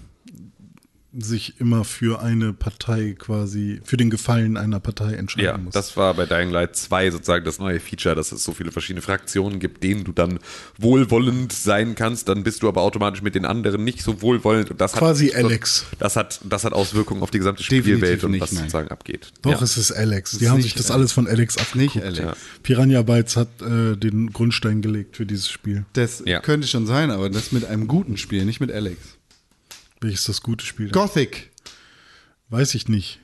sich 1.18 1.60
immer 1.60 1.84
für 1.86 2.22
eine 2.22 2.54
Partei 2.54 3.16
quasi, 3.18 3.80
für 3.84 3.98
den 3.98 4.10
Gefallen 4.10 4.58
einer 4.58 4.80
Partei 4.80 5.14
entscheiden 5.14 5.46
Ja, 5.46 5.58
muss. 5.58 5.74
das 5.74 5.96
war 5.96 6.14
bei 6.16 6.26
Dying 6.26 6.50
Light 6.50 6.76
2 6.76 7.12
sozusagen 7.12 7.46
das 7.46 7.60
neue 7.60 7.80
Feature, 7.80 8.16
dass 8.16 8.32
es 8.32 8.44
so 8.44 8.52
viele 8.54 8.72
verschiedene 8.72 9.02
Fraktionen 9.02 9.60
gibt, 9.60 9.84
denen 9.84 10.04
du 10.04 10.12
dann 10.12 10.40
wohlwollend 10.80 11.54
sein 11.54 11.96
kannst, 11.96 12.28
dann 12.30 12.44
bist 12.44 12.64
du 12.64 12.68
aber 12.68 12.82
automatisch 12.82 13.22
mit 13.22 13.36
den 13.36 13.46
anderen 13.46 13.84
nicht 13.84 14.02
so 14.02 14.22
wohlwollend 14.22 14.72
und 14.72 14.82
das 14.82 14.94
Quasi 14.94 15.30
hat, 15.30 15.44
Alex. 15.46 15.86
Das 16.00 16.16
hat, 16.16 16.40
das 16.44 16.64
hat 16.64 16.74
Auswirkungen 16.74 17.22
auf 17.22 17.32
die 17.32 17.38
gesamte 17.40 17.64
Definitiv 17.64 17.96
Spielwelt 17.98 18.24
und 18.24 18.32
nicht, 18.32 18.42
was 18.42 18.52
nein. 18.52 18.64
sozusagen 18.64 18.90
abgeht. 18.90 19.32
Doch, 19.42 19.52
ja. 19.52 19.62
es 19.62 19.78
ist 19.78 19.92
Alex. 19.92 20.32
Die 20.38 20.46
ist 20.46 20.52
haben 20.52 20.62
sich 20.62 20.74
das 20.74 20.88
Alex. 20.92 20.96
alles 20.96 21.12
von 21.14 21.28
Alex 21.28 21.58
abgeguckt. 21.58 21.96
Nicht 21.96 22.04
Alex. 22.04 22.20
Ja. 22.20 22.34
Piranha 22.64 23.02
Bytes 23.04 23.36
hat 23.38 23.50
äh, 23.62 23.96
den 23.96 24.32
Grundstein 24.34 24.82
gelegt 24.82 25.18
für 25.18 25.26
dieses 25.26 25.48
Spiel. 25.50 25.86
Das 25.94 26.24
Ja. 26.26 26.40
könnte 26.40 26.68
schon 26.68 26.86
sein, 26.88 27.12
aber 27.12 27.30
das 27.30 27.52
mit 27.52 27.66
einem 27.66 27.88
guten 27.88 28.18
Spiel, 28.18 28.46
nicht 28.46 28.60
mit 28.60 28.72
Alex. 28.72 28.98
Welches 30.04 30.26
das 30.26 30.42
gute 30.42 30.66
Spiel? 30.66 30.90
Gothic, 30.92 31.52
Weiß 32.50 32.76
ich 32.76 32.88
nicht. 32.88 33.20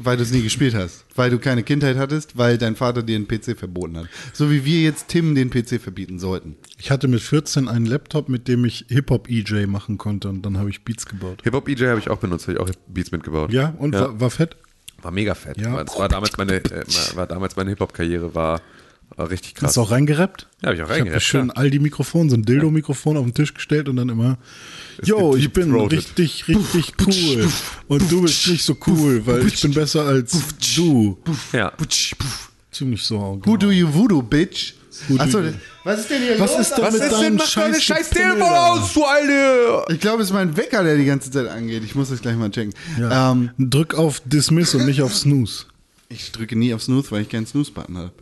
weil 0.00 0.16
du 0.16 0.22
es 0.22 0.30
nie 0.30 0.42
gespielt 0.42 0.74
hast. 0.74 1.04
Weil 1.16 1.30
du 1.30 1.38
keine 1.40 1.64
Kindheit 1.64 1.96
hattest, 1.96 2.38
weil 2.38 2.56
dein 2.58 2.76
Vater 2.76 3.02
dir 3.02 3.16
einen 3.16 3.26
PC 3.26 3.58
verboten 3.58 3.96
hat. 3.98 4.06
So 4.32 4.48
wie 4.52 4.64
wir 4.64 4.80
jetzt 4.82 5.08
Tim 5.08 5.34
den 5.34 5.50
PC 5.50 5.80
verbieten 5.80 6.20
sollten. 6.20 6.54
Ich 6.78 6.92
hatte 6.92 7.08
mit 7.08 7.20
14 7.20 7.66
einen 7.66 7.86
Laptop, 7.86 8.28
mit 8.28 8.46
dem 8.46 8.64
ich 8.64 8.84
Hip-Hop-EJ 8.88 9.66
machen 9.66 9.98
konnte 9.98 10.28
und 10.28 10.42
dann 10.42 10.56
habe 10.58 10.70
ich 10.70 10.84
Beats 10.84 11.06
gebaut. 11.06 11.40
Hip-Hop 11.42 11.66
EJ 11.68 11.86
habe 11.88 11.98
ich 11.98 12.08
auch 12.10 12.18
benutzt, 12.18 12.46
habe 12.46 12.52
ich 12.52 12.60
auch 12.60 12.70
Beats 12.86 13.10
mitgebaut. 13.10 13.50
Ja, 13.52 13.74
und 13.78 13.94
Ja. 13.94 14.02
War, 14.02 14.20
war 14.20 14.30
fett? 14.30 14.56
War 15.02 15.10
mega 15.10 15.34
fett. 15.34 15.56
Ja. 15.58 15.72
War- 15.72 15.84
Das 15.84 15.98
war 15.98 16.08
damals 16.08 16.36
meine, 16.36 16.56
äh, 16.64 16.84
war 17.16 17.26
damals 17.26 17.56
meine 17.56 17.70
Hip-Hop-Karriere, 17.70 18.34
war, 18.36 18.60
war 19.16 19.30
richtig 19.30 19.54
krass. 19.54 19.68
Hast 19.68 19.76
du 19.76 19.80
auch 19.82 19.90
reingerappt? 19.90 20.46
Ja, 20.62 20.68
hab 20.68 20.74
ich 20.74 20.80
auch 20.80 20.84
Ich 20.84 20.90
habe 20.90 21.00
reingerappt, 21.00 21.22
schön 21.22 21.50
all 21.50 21.70
die 21.70 21.78
Mikrofone, 21.80 22.30
so 22.30 22.36
ein 22.36 22.42
Dildo-Mikrofon 22.44 23.16
auf 23.16 23.24
den 23.24 23.34
Tisch 23.34 23.54
gestellt 23.54 23.88
und 23.88 23.96
dann 23.96 24.08
immer, 24.08 24.38
yo, 25.02 25.34
ich 25.36 25.52
bin 25.52 25.74
richtig, 25.74 26.46
richtig 26.48 26.92
cool. 27.06 27.48
Und 27.88 28.10
du 28.10 28.22
bist 28.22 28.46
nicht 28.48 28.64
so 28.64 28.76
cool, 28.86 29.26
weil 29.26 29.46
ich 29.46 29.60
bin 29.60 29.72
besser 29.74 30.04
als 30.04 30.36
du. 30.76 31.18
Ja. 31.52 31.72
Ziemlich 32.70 33.02
so. 33.02 33.18
Who 33.18 33.38
Genau. 33.40 33.56
do 33.56 33.70
you 33.70 33.92
voodoo, 33.92 34.22
bitch? 34.22 34.74
Achso, 35.18 35.40
was 35.84 36.00
ist 36.00 36.10
denn 36.10 36.22
hier 36.22 36.40
Was 36.40 36.50
los? 36.56 36.60
ist 36.60 36.76
denn 36.76 36.92
mit 36.92 37.52
deinem 37.56 37.78
scheiß 37.78 38.10
Telefon 38.10 38.42
aus, 38.42 38.92
du 38.94 39.04
Alte! 39.04 39.84
Ich 39.92 40.00
glaube, 40.00 40.22
es 40.22 40.28
ist 40.30 40.34
mein 40.34 40.56
Wecker, 40.56 40.82
der 40.82 40.96
die 40.96 41.04
ganze 41.04 41.30
Zeit 41.30 41.46
angeht. 41.46 41.84
Ich 41.84 41.94
muss 41.94 42.08
das 42.10 42.20
gleich 42.20 42.36
mal 42.36 42.50
checken. 42.50 42.74
Ja. 42.98 43.30
Ähm, 43.32 43.50
Drück 43.58 43.94
auf 43.94 44.20
Dismiss 44.24 44.74
und 44.74 44.86
nicht 44.86 45.00
auf 45.02 45.14
Snooze. 45.14 45.66
ich 46.08 46.32
drücke 46.32 46.56
nie 46.56 46.74
auf 46.74 46.82
Snooze, 46.82 47.12
weil 47.12 47.22
ich 47.22 47.28
keinen 47.28 47.46
Snooze-Button 47.46 47.96
habe. 47.96 48.12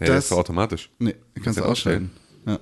Ja, 0.00 0.06
das 0.06 0.08
Das- 0.08 0.24
ist 0.24 0.30
doch 0.32 0.38
automatisch. 0.38 0.90
Nee, 0.98 1.14
kannst 1.42 1.58
du 1.58 1.62
ja 1.64 1.68
ausstellen. 1.68 2.10
Ja. 2.46 2.58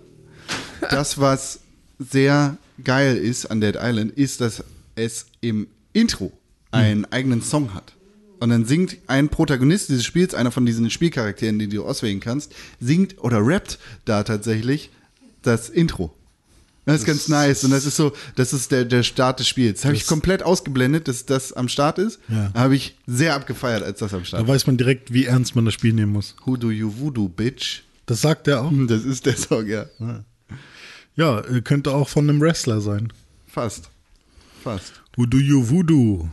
Das, 0.91 1.19
was 1.19 1.61
sehr 1.99 2.57
geil 2.83 3.17
ist 3.17 3.47
an 3.47 3.61
Dead 3.61 3.77
Island, 3.81 4.13
ist, 4.13 4.41
dass 4.41 4.65
es 4.97 5.27
im 5.41 5.69
Intro 5.93 6.33
einen 6.71 7.05
eigenen 7.07 7.43
Song 7.43 7.75
hat. 7.75 7.95
Und 8.41 8.51
dann 8.51 8.65
singt 8.65 8.97
ein 9.07 9.29
Protagonist 9.29 9.89
dieses 9.89 10.05
Spiels, 10.05 10.35
einer 10.35 10.51
von 10.51 10.67
diesen 10.67 10.91
Spielcharakteren, 10.91 11.59
die 11.61 11.69
du 11.69 11.85
auswählen 11.85 12.19
kannst, 12.19 12.53
singt 12.81 13.23
oder 13.23 13.47
rappt 13.47 13.79
da 14.05 14.25
tatsächlich 14.25 14.91
das 15.43 15.69
Intro. 15.71 16.13
Das 16.85 16.97
ist 17.01 17.07
ganz 17.07 17.29
nice. 17.29 17.63
Und 17.65 17.71
das 17.71 17.87
ist 17.87 17.95
so, 17.97 18.13
das 18.35 18.53
ist 18.53 18.73
der, 18.73 18.85
der 18.85 19.05
Start 19.05 19.39
des 19.39 19.47
Spiels. 19.47 19.81
Das 19.81 19.85
habe 19.85 19.95
ich 19.95 20.07
komplett 20.07 20.43
ausgeblendet, 20.43 21.07
dass 21.07 21.25
das 21.27 21.53
am 21.53 21.69
Start 21.69 21.99
ist. 21.99 22.19
Ja. 22.29 22.51
Habe 22.55 22.75
ich 22.75 22.97
sehr 23.07 23.35
abgefeiert, 23.37 23.85
als 23.85 24.01
das 24.01 24.13
am 24.13 24.25
Start 24.25 24.43
Da 24.43 24.49
war. 24.49 24.55
weiß 24.55 24.67
man 24.67 24.77
direkt, 24.79 25.13
wie 25.13 25.27
ernst 25.27 25.55
man 25.55 25.65
das 25.65 25.75
Spiel 25.75 25.93
nehmen 25.93 26.11
muss. 26.13 26.35
Who 26.45 26.57
do 26.57 26.71
you 26.73 26.93
voodoo, 26.99 27.29
bitch? 27.29 27.83
Das 28.07 28.21
sagt 28.21 28.49
er 28.49 28.63
auch. 28.63 28.73
Das 28.89 29.05
ist 29.05 29.27
der 29.27 29.37
Song, 29.37 29.67
ja. 29.69 29.87
Ja, 31.15 31.39
äh, 31.41 31.61
könnte 31.63 31.93
auch 31.93 32.09
von 32.09 32.29
einem 32.29 32.41
Wrestler 32.41 32.81
sein. 32.81 33.13
Fast. 33.47 33.89
Fast. 34.65 34.93
Who 35.17 35.27
do 35.27 35.39
you 35.39 35.69
voodoo? 35.69 36.29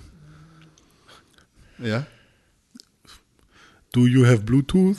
Ja. 1.78 2.08
Do 3.92 4.08
you 4.08 4.26
have 4.26 4.40
Bluetooth? 4.40 4.98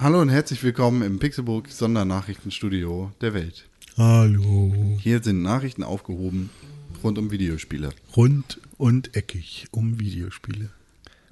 Hallo 0.00 0.20
und 0.20 0.28
herzlich 0.28 0.62
willkommen 0.62 1.02
im 1.02 1.18
Pixelburg 1.18 1.68
Sondernachrichtenstudio 1.68 3.10
der 3.20 3.34
Welt. 3.34 3.64
Hallo. 3.96 4.96
Hier 5.02 5.20
sind 5.24 5.42
Nachrichten 5.42 5.82
aufgehoben 5.82 6.50
rund 7.02 7.18
um 7.18 7.32
Videospiele. 7.32 7.90
Rund 8.16 8.60
und 8.76 9.16
eckig 9.16 9.66
um 9.72 9.98
Videospiele. 9.98 10.70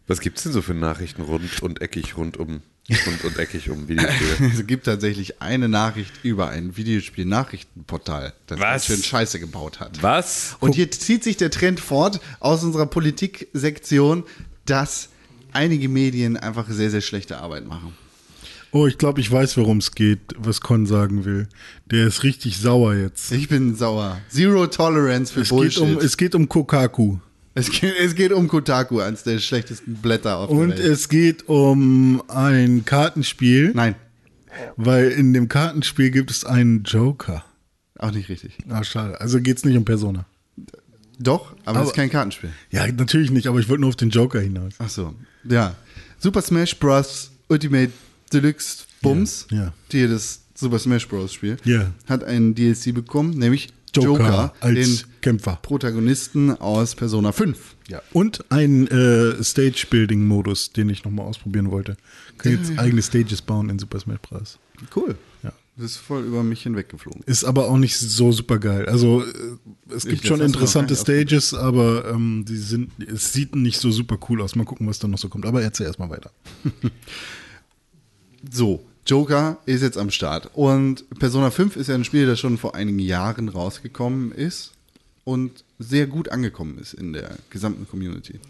Was 0.08 0.18
gibt's 0.18 0.42
denn 0.42 0.50
so 0.50 0.62
für 0.62 0.74
Nachrichten 0.74 1.22
rund 1.22 1.62
und 1.62 1.80
eckig 1.80 2.16
rund 2.16 2.38
um 2.38 2.60
rund 3.06 3.24
und 3.24 3.38
eckig 3.38 3.70
um 3.70 3.86
Videospiele? 3.86 4.50
Es 4.52 4.66
gibt 4.66 4.86
tatsächlich 4.86 5.40
eine 5.40 5.68
Nachricht 5.68 6.24
über 6.24 6.48
ein 6.48 6.76
Videospiel-Nachrichtenportal, 6.76 8.32
das 8.48 8.58
Was? 8.58 8.68
ganz 8.68 8.86
schön 8.86 9.02
Scheiße 9.04 9.38
gebaut 9.38 9.78
hat. 9.78 10.02
Was? 10.02 10.56
Und 10.58 10.74
hier 10.74 10.90
zieht 10.90 11.22
sich 11.22 11.36
der 11.36 11.52
Trend 11.52 11.78
fort 11.78 12.18
aus 12.40 12.64
unserer 12.64 12.86
Politiksektion, 12.86 14.24
dass 14.64 15.10
einige 15.52 15.88
Medien 15.88 16.36
einfach 16.36 16.68
sehr, 16.68 16.90
sehr 16.90 17.00
schlechte 17.00 17.38
Arbeit 17.38 17.68
machen. 17.68 17.94
Oh, 18.76 18.86
ich 18.86 18.98
glaube, 18.98 19.22
ich 19.22 19.32
weiß, 19.32 19.56
worum 19.56 19.78
es 19.78 19.92
geht, 19.92 20.20
was 20.36 20.60
Con 20.60 20.84
sagen 20.84 21.24
will. 21.24 21.48
Der 21.90 22.06
ist 22.06 22.22
richtig 22.24 22.58
sauer 22.58 22.94
jetzt. 22.94 23.32
Ich 23.32 23.48
bin 23.48 23.74
sauer. 23.74 24.18
Zero 24.28 24.66
Tolerance 24.66 25.32
für 25.32 25.40
Es 25.40 25.48
geht, 25.48 25.56
Bullshit. 25.56 25.82
um, 25.82 25.98
es 25.98 26.16
geht 26.18 26.34
um 26.34 26.46
Kokaku. 26.46 27.16
es, 27.54 27.70
geht, 27.70 27.94
es 27.98 28.14
geht 28.14 28.32
um 28.32 28.48
Kotaku, 28.48 29.00
eines 29.00 29.22
der 29.22 29.38
schlechtesten 29.38 29.94
Blätter 29.94 30.36
auf 30.36 30.50
Und 30.50 30.68
der 30.68 30.78
Welt. 30.78 30.88
es 30.88 31.08
geht 31.08 31.48
um 31.48 32.22
ein 32.28 32.84
Kartenspiel, 32.84 33.72
Nein, 33.74 33.94
weil 34.76 35.08
in 35.10 35.32
dem 35.32 35.48
Kartenspiel 35.48 36.10
gibt 36.10 36.30
es 36.30 36.44
einen 36.44 36.82
Joker. 36.82 37.46
auch 37.98 38.10
nicht 38.10 38.28
richtig. 38.28 38.58
Ah, 38.68 38.84
schade. 38.84 39.18
Also 39.22 39.40
geht 39.40 39.56
es 39.56 39.64
nicht 39.64 39.78
um 39.78 39.86
Persona. 39.86 40.26
Doch, 41.18 41.56
aber, 41.64 41.80
es 41.80 41.86
ist 41.86 41.94
kein 41.94 42.10
Kartenspiel. 42.10 42.50
Ja, 42.70 42.86
natürlich 42.88 43.30
nicht, 43.30 43.46
aber 43.46 43.58
ich 43.58 43.70
wollte 43.70 43.80
nur 43.80 43.88
auf 43.88 43.96
den 43.96 44.10
Joker 44.10 44.38
hinaus. 44.40 44.74
Ach 44.80 44.90
so, 44.90 45.14
ja. 45.44 45.74
Super 46.18 46.42
Smash 46.42 46.78
Bros. 46.78 47.30
Ultimate 47.48 47.92
Deluxe 48.32 48.84
Bums, 49.02 49.46
Ja, 49.50 49.56
ja. 49.56 49.72
die 49.92 50.06
das 50.08 50.40
Super 50.54 50.78
Smash 50.78 51.06
Bros. 51.08 51.32
Spiel, 51.32 51.56
Ja. 51.64 51.92
hat 52.06 52.24
einen 52.24 52.54
DLC 52.54 52.92
bekommen, 52.94 53.30
nämlich 53.38 53.68
Joker, 53.94 54.08
Joker, 54.08 54.54
als 54.60 54.74
den 54.74 55.00
Kämpfer. 55.22 55.58
Protagonisten 55.62 56.50
aus 56.50 56.94
Persona 56.94 57.32
5. 57.32 57.76
Ja. 57.88 58.02
Und 58.12 58.44
ein 58.50 58.86
äh, 58.88 59.42
Stage-Building-Modus, 59.42 60.72
den 60.72 60.88
ich 60.90 61.04
nochmal 61.04 61.26
ausprobieren 61.26 61.70
wollte. 61.70 61.96
Kann 62.36 62.52
jetzt 62.52 62.78
eigene 62.78 63.00
Stages 63.00 63.40
bauen 63.42 63.70
in 63.70 63.78
Super 63.78 64.00
Smash 64.00 64.18
Bros. 64.20 64.58
Cool. 64.94 65.16
Ja. 65.42 65.52
Das 65.78 65.92
ist 65.92 65.96
voll 65.98 66.24
über 66.24 66.42
mich 66.42 66.62
hinweggeflogen. 66.62 67.22
Ist 67.26 67.44
aber 67.44 67.68
auch 67.68 67.76
nicht 67.78 67.96
so 67.96 68.32
super 68.32 68.58
geil. 68.58 68.86
Also 68.86 69.22
äh, 69.22 69.94
es 69.94 70.04
Ich- 70.04 70.10
gibt 70.10 70.22
das 70.24 70.28
schon 70.28 70.38
du 70.40 70.44
interessante 70.46 70.96
Stages, 70.96 71.54
aber 71.54 72.10
ähm, 72.10 72.44
die 72.46 72.56
sind, 72.56 72.90
es 72.98 73.32
sieht 73.32 73.54
nicht 73.56 73.78
so 73.78 73.90
super 73.90 74.18
cool 74.28 74.42
aus. 74.42 74.56
Mal 74.56 74.64
gucken, 74.64 74.86
was 74.88 74.98
da 74.98 75.06
noch 75.08 75.18
so 75.18 75.28
kommt. 75.28 75.46
Aber 75.46 75.62
erzähl 75.62 75.86
erstmal 75.86 76.10
weiter. 76.10 76.32
So, 78.50 78.84
Joker 79.06 79.58
ist 79.66 79.82
jetzt 79.82 79.98
am 79.98 80.10
Start. 80.10 80.50
Und 80.54 81.08
Persona 81.18 81.50
5 81.50 81.76
ist 81.76 81.88
ja 81.88 81.94
ein 81.94 82.04
Spiel, 82.04 82.26
das 82.26 82.40
schon 82.40 82.58
vor 82.58 82.74
einigen 82.74 82.98
Jahren 82.98 83.48
rausgekommen 83.48 84.32
ist 84.32 84.72
und 85.24 85.64
sehr 85.78 86.06
gut 86.06 86.28
angekommen 86.30 86.78
ist 86.78 86.94
in 86.94 87.12
der 87.12 87.36
gesamten 87.50 87.88
Community. 87.88 88.40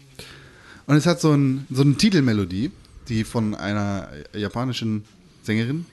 Und 0.87 0.95
es 0.95 1.05
hat 1.05 1.19
so, 1.21 1.33
ein, 1.33 1.67
so 1.69 1.81
eine 1.81 1.95
Titelmelodie, 1.95 2.71
die 3.09 3.23
von 3.23 3.55
einer 3.55 4.09
japanischen 4.33 5.03
Sängerin 5.43 5.85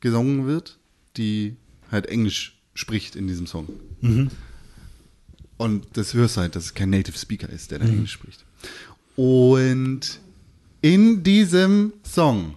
gesungen 0.00 0.46
wird, 0.46 0.78
die 1.16 1.56
halt 1.90 2.06
Englisch 2.06 2.58
spricht 2.74 3.16
in 3.16 3.26
diesem 3.26 3.46
Song. 3.46 3.68
Und 5.58 5.86
das 5.94 6.14
hörst 6.14 6.36
halt, 6.36 6.56
dass 6.56 6.64
es 6.64 6.74
kein 6.74 6.90
Native 6.90 7.16
Speaker 7.16 7.48
ist, 7.48 7.70
der 7.70 7.78
da 7.78 7.84
Englisch 7.86 8.12
spricht. 8.12 8.44
Und 9.16 10.18
in 10.80 11.22
diesem 11.22 11.92
Song 12.02 12.56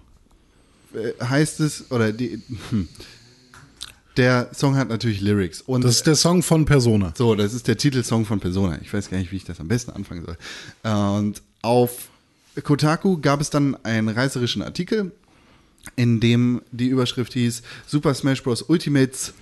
heißt 1.21 1.59
es, 1.59 1.91
oder 1.91 2.11
die, 2.11 2.41
hm, 2.69 2.87
der 4.17 4.49
Song 4.53 4.75
hat 4.77 4.87
natürlich 4.89 5.21
Lyrics. 5.21 5.61
Und 5.61 5.83
Das 5.83 5.97
ist 5.97 6.07
der 6.07 6.15
Song 6.15 6.41
von 6.41 6.65
Persona. 6.65 7.13
so, 7.17 7.35
das 7.35 7.53
ist 7.53 7.67
der 7.67 7.77
Titelsong 7.77 8.25
von 8.25 8.39
Persona. 8.39 8.79
Ich 8.81 8.93
weiß 8.93 9.09
gar 9.09 9.17
nicht, 9.17 9.31
wie 9.31 9.37
ich 9.37 9.43
das 9.43 9.59
am 9.59 9.67
besten 9.67 9.91
anfangen 9.91 10.25
soll. 10.25 10.37
Äh, 10.83 10.89
Und 10.93 11.41
auf 11.61 12.09
Kotaku 12.63 13.19
gab 13.19 13.41
es 13.41 13.49
dann 13.49 13.75
einen 13.83 14.07
reißerischen 14.09 14.61
Artikel, 14.61 15.11
in 15.97 16.19
dem 16.19 16.61
die 16.71 16.87
Überschrift 16.87 17.33
hieß 17.33 17.61
Super 17.85 18.13
Smash 18.13 18.41
Bros. 18.43 18.61
Ultimates 18.61 19.33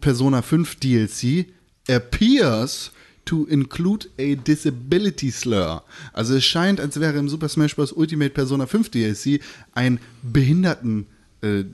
Persona 0.00 0.42
5 0.42 0.76
DLC 0.76 1.46
appears 1.88 2.92
to 3.24 3.46
include 3.46 4.08
a 4.18 4.34
disability 4.34 5.30
slur. 5.30 5.82
Also 6.12 6.34
es 6.34 6.44
scheint, 6.44 6.80
als 6.80 7.00
wäre 7.00 7.18
im 7.18 7.28
Super 7.28 7.48
Smash 7.48 7.76
Bros. 7.76 7.92
Ultimate 7.92 8.30
Persona 8.30 8.66
5 8.66 8.90
DLC 8.90 9.40
ein 9.72 9.98
Behinderten 10.22 11.06
äh, 11.44 11.64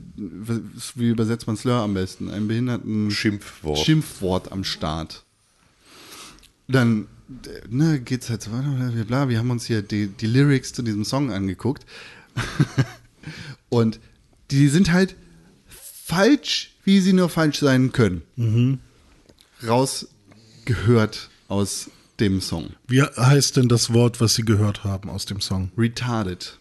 wie 0.95 1.09
übersetzt 1.09 1.47
man 1.47 1.55
Slur 1.55 1.75
am 1.75 1.93
besten? 1.93 2.29
Ein 2.29 2.47
behinderten 2.47 3.09
Schimpfwort. 3.09 3.79
Schimpfwort 3.79 4.51
am 4.51 4.65
Start. 4.65 5.23
Dann 6.67 7.07
äh, 7.45 7.67
ne, 7.69 8.01
geht's 8.01 8.29
halt 8.29 8.41
so 8.41 8.51
weiter, 8.51 8.69
bla, 8.69 9.03
bla. 9.03 9.29
Wir 9.29 9.39
haben 9.39 9.49
uns 9.49 9.65
hier 9.65 9.81
die, 9.81 10.07
die 10.07 10.27
Lyrics 10.27 10.73
zu 10.73 10.81
diesem 10.81 11.05
Song 11.05 11.31
angeguckt. 11.31 11.85
Und 13.69 13.99
die 14.51 14.67
sind 14.67 14.91
halt 14.91 15.15
falsch, 15.67 16.75
wie 16.83 16.99
sie 16.99 17.13
nur 17.13 17.29
falsch 17.29 17.59
sein 17.59 17.93
können. 17.93 18.81
Rausgehört 19.65 21.29
aus 21.51 21.89
dem 22.19 22.39
Song. 22.41 22.71
Wie 22.87 23.01
heißt 23.03 23.57
denn 23.57 23.67
das 23.67 23.93
Wort, 23.93 24.21
was 24.21 24.35
Sie 24.35 24.43
gehört 24.45 24.83
haben 24.83 25.09
aus 25.09 25.25
dem 25.25 25.41
Song? 25.41 25.71
Retarded. 25.77 26.57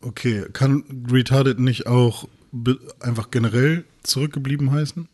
Okay, 0.00 0.46
kann 0.52 0.84
retarded 1.10 1.58
nicht 1.60 1.86
auch 1.86 2.28
einfach 3.00 3.30
generell 3.30 3.84
zurückgeblieben 4.02 4.70
heißen? 4.72 5.08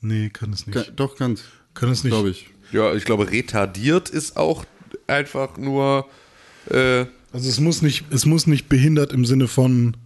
Nee, 0.00 0.30
kann 0.30 0.52
es 0.52 0.66
nicht. 0.66 0.74
Ka- 0.74 0.90
Doch, 0.94 1.16
ganz. 1.16 1.42
Kann 1.74 1.88
es 1.90 2.04
nicht. 2.04 2.12
Glaube 2.12 2.30
ich. 2.30 2.48
Ja, 2.72 2.94
ich 2.94 3.04
glaube, 3.04 3.30
retardiert 3.30 4.08
ist 4.08 4.36
auch 4.36 4.64
einfach 5.06 5.56
nur. 5.56 6.06
Äh, 6.70 7.06
Also 7.32 7.48
es 7.48 7.60
muss 7.60 7.82
nicht, 7.82 8.04
es 8.10 8.26
muss 8.26 8.46
nicht 8.46 8.68
behindert 8.68 9.12
im 9.12 9.24
Sinne 9.24 9.48
von 9.48 9.96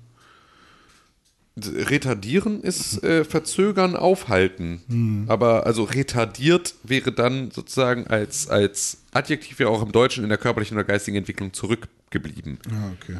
retardieren 1.58 2.60
ist 2.60 3.02
äh, 3.02 3.24
verzögern, 3.24 3.96
aufhalten. 3.96 4.82
Aber 5.28 5.64
also 5.66 5.84
retardiert 5.84 6.74
wäre 6.82 7.12
dann 7.12 7.50
sozusagen 7.50 8.06
als, 8.06 8.48
als 8.48 8.98
Adjektiv 9.12 9.58
ja 9.60 9.68
auch 9.68 9.82
im 9.82 9.92
Deutschen 9.92 10.22
in 10.22 10.28
der 10.28 10.38
körperlichen 10.38 10.76
oder 10.76 10.84
geistigen 10.84 11.16
Entwicklung 11.16 11.54
zurückgeblieben. 11.54 12.58
Ah, 12.70 12.92
okay. 12.92 13.18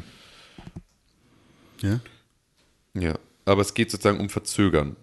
Ja? 1.81 1.99
Ja. 2.93 3.17
Aber 3.45 3.61
es 3.61 3.73
geht 3.73 3.89
sozusagen 3.89 4.19
um 4.19 4.29
verzögern. 4.29 4.95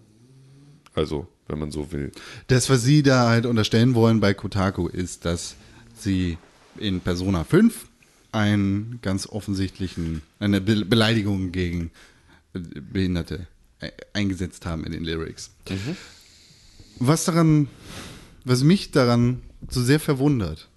Also, 0.93 1.27
wenn 1.47 1.59
man 1.59 1.71
so 1.71 1.91
will. 1.91 2.11
Das, 2.47 2.69
was 2.69 2.83
sie 2.83 3.03
da 3.03 3.27
halt 3.27 3.45
unterstellen 3.45 3.95
wollen 3.95 4.21
bei 4.21 4.33
Kotaku, 4.33 4.87
ist, 4.87 5.25
dass 5.25 5.55
sie 5.97 6.37
in 6.77 7.01
Persona 7.01 7.43
5 7.43 7.87
einen 8.31 8.99
ganz 9.01 9.27
offensichtlichen, 9.27 10.21
eine 10.39 10.61
Be 10.61 10.85
Beleidigung 10.85 11.51
gegen 11.51 11.91
Behinderte 12.59 13.47
äh, 13.79 13.91
eingesetzt 14.13 14.65
haben 14.65 14.83
in 14.83 14.91
den 14.91 15.03
Lyrics. 15.03 15.51
Was 16.99 17.25
daran, 17.25 17.67
was 18.43 18.63
mich 18.63 18.91
daran 18.91 19.41
so 19.69 19.83
sehr 19.83 19.99
verwundert, 19.99 20.69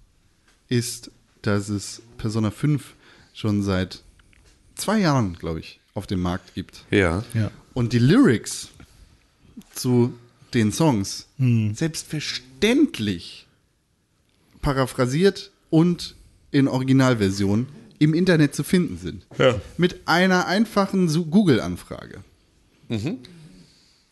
ist, 0.67 1.11
dass 1.41 1.69
es 1.69 2.01
Persona 2.17 2.51
5 2.51 2.93
schon 3.33 3.63
seit 3.63 4.03
zwei 4.75 4.99
Jahren, 4.99 5.33
glaube 5.33 5.59
ich, 5.59 5.79
auf 5.93 6.07
dem 6.07 6.21
Markt 6.21 6.53
gibt. 6.55 6.85
Ja. 6.91 7.23
Ja. 7.33 7.51
Und 7.73 7.93
die 7.93 7.99
Lyrics 7.99 8.69
zu 9.73 10.13
den 10.53 10.71
Songs 10.71 11.27
selbstverständlich 11.37 13.47
paraphrasiert 14.61 15.51
und 15.69 16.15
in 16.51 16.67
Originalversion 16.67 17.67
im 17.99 18.13
Internet 18.13 18.55
zu 18.55 18.63
finden 18.63 18.97
sind. 18.97 19.27
Ja. 19.37 19.59
Mit 19.77 20.07
einer 20.07 20.47
einfachen 20.47 21.07
Google-Anfrage. 21.29 22.23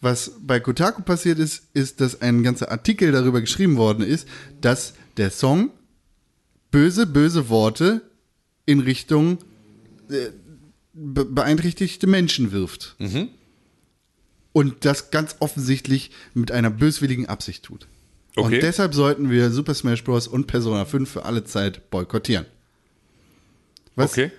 Was 0.02 0.32
bei 0.42 0.60
Kotaku 0.60 1.02
passiert 1.02 1.40
ist, 1.40 1.64
ist, 1.74 2.00
dass 2.02 2.22
ein 2.22 2.44
ganzer 2.44 2.70
Artikel 2.72 3.12
darüber 3.12 3.42
geschrieben 3.42 3.78
worden 3.78 4.04
ist, 4.06 4.28
dass 4.62 4.94
der 5.18 5.32
Song 5.32 5.72
böse, 6.70 7.08
böse 7.08 7.50
Worte 7.50 8.02
in 8.66 8.80
Richtung 8.82 9.40
äh, 10.10 10.28
be 10.94 11.26
beeinträchtigte 11.26 12.06
Menschen 12.08 12.52
wirft. 12.52 12.96
Und 14.54 14.86
das 14.86 15.10
ganz 15.12 15.36
offensichtlich 15.40 16.12
mit 16.34 16.52
einer 16.52 16.70
böswilligen 16.70 17.26
Absicht 17.28 17.64
tut. 17.64 17.88
Und 18.36 18.46
Okay. 18.46 18.60
deshalb 18.60 18.94
sollten 18.94 19.30
wir 19.32 19.50
Super 19.50 19.74
Smash 19.74 20.04
Bros. 20.04 20.28
und 20.28 20.46
Persona 20.46 20.86
5 20.86 21.10
für 21.10 21.26
alle 21.26 21.44
Zeit 21.44 21.90
boykottieren. 21.90 22.46
Was, 23.98 24.12
Okay. 24.12 24.32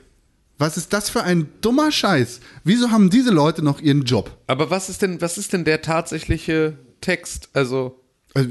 was 0.57 0.77
ist 0.79 0.93
das 0.95 1.11
für 1.11 1.23
ein 1.25 1.49
dummer 1.61 1.93
Scheiß? 1.93 2.41
Wieso 2.65 2.91
haben 2.91 3.11
diese 3.11 3.31
Leute 3.31 3.63
noch 3.63 3.81
ihren 3.83 4.05
Job? 4.05 4.35
Aber 4.47 4.71
was 4.71 4.89
ist 4.89 5.03
denn, 5.03 5.21
was 5.21 5.37
ist 5.37 5.53
denn 5.53 5.65
der 5.65 5.83
tatsächliche 5.83 6.79
Text? 7.03 7.51
Also, 7.53 8.01
Also, 8.35 8.51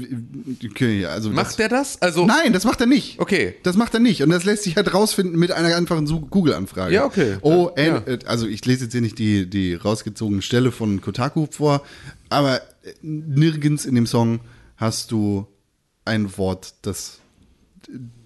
okay, 0.70 1.06
also 1.06 1.30
macht 1.30 1.46
das, 1.46 1.56
der 1.56 1.68
das? 1.68 2.02
Also, 2.02 2.26
Nein, 2.26 2.52
das 2.52 2.64
macht 2.64 2.80
er 2.80 2.86
nicht. 2.86 3.18
Okay. 3.20 3.54
Das 3.62 3.76
macht 3.76 3.94
er 3.94 4.00
nicht. 4.00 4.22
Und 4.22 4.30
das 4.30 4.44
lässt 4.44 4.64
sich 4.64 4.76
halt 4.76 4.92
rausfinden 4.92 5.38
mit 5.38 5.50
einer 5.52 5.74
einfachen 5.76 6.06
Google-Anfrage. 6.30 6.94
Ja, 6.94 7.04
okay. 7.04 7.36
Oh, 7.42 7.70
Ja. 7.76 7.98
äh, 8.06 8.18
also 8.26 8.46
ich 8.46 8.64
lese 8.66 8.84
jetzt 8.84 8.92
hier 8.92 9.00
nicht 9.00 9.18
die, 9.18 9.48
die 9.48 9.74
rausgezogene 9.74 10.42
Stelle 10.42 10.72
von 10.72 11.00
Kotaku 11.00 11.46
vor, 11.50 11.82
aber 12.28 12.56
äh, 12.82 12.92
nirgends 13.02 13.84
in 13.84 13.94
dem 13.94 14.06
Song 14.06 14.40
hast 14.76 15.10
du 15.12 15.46
ein 16.04 16.36
Wort, 16.38 16.74
das 16.82 17.20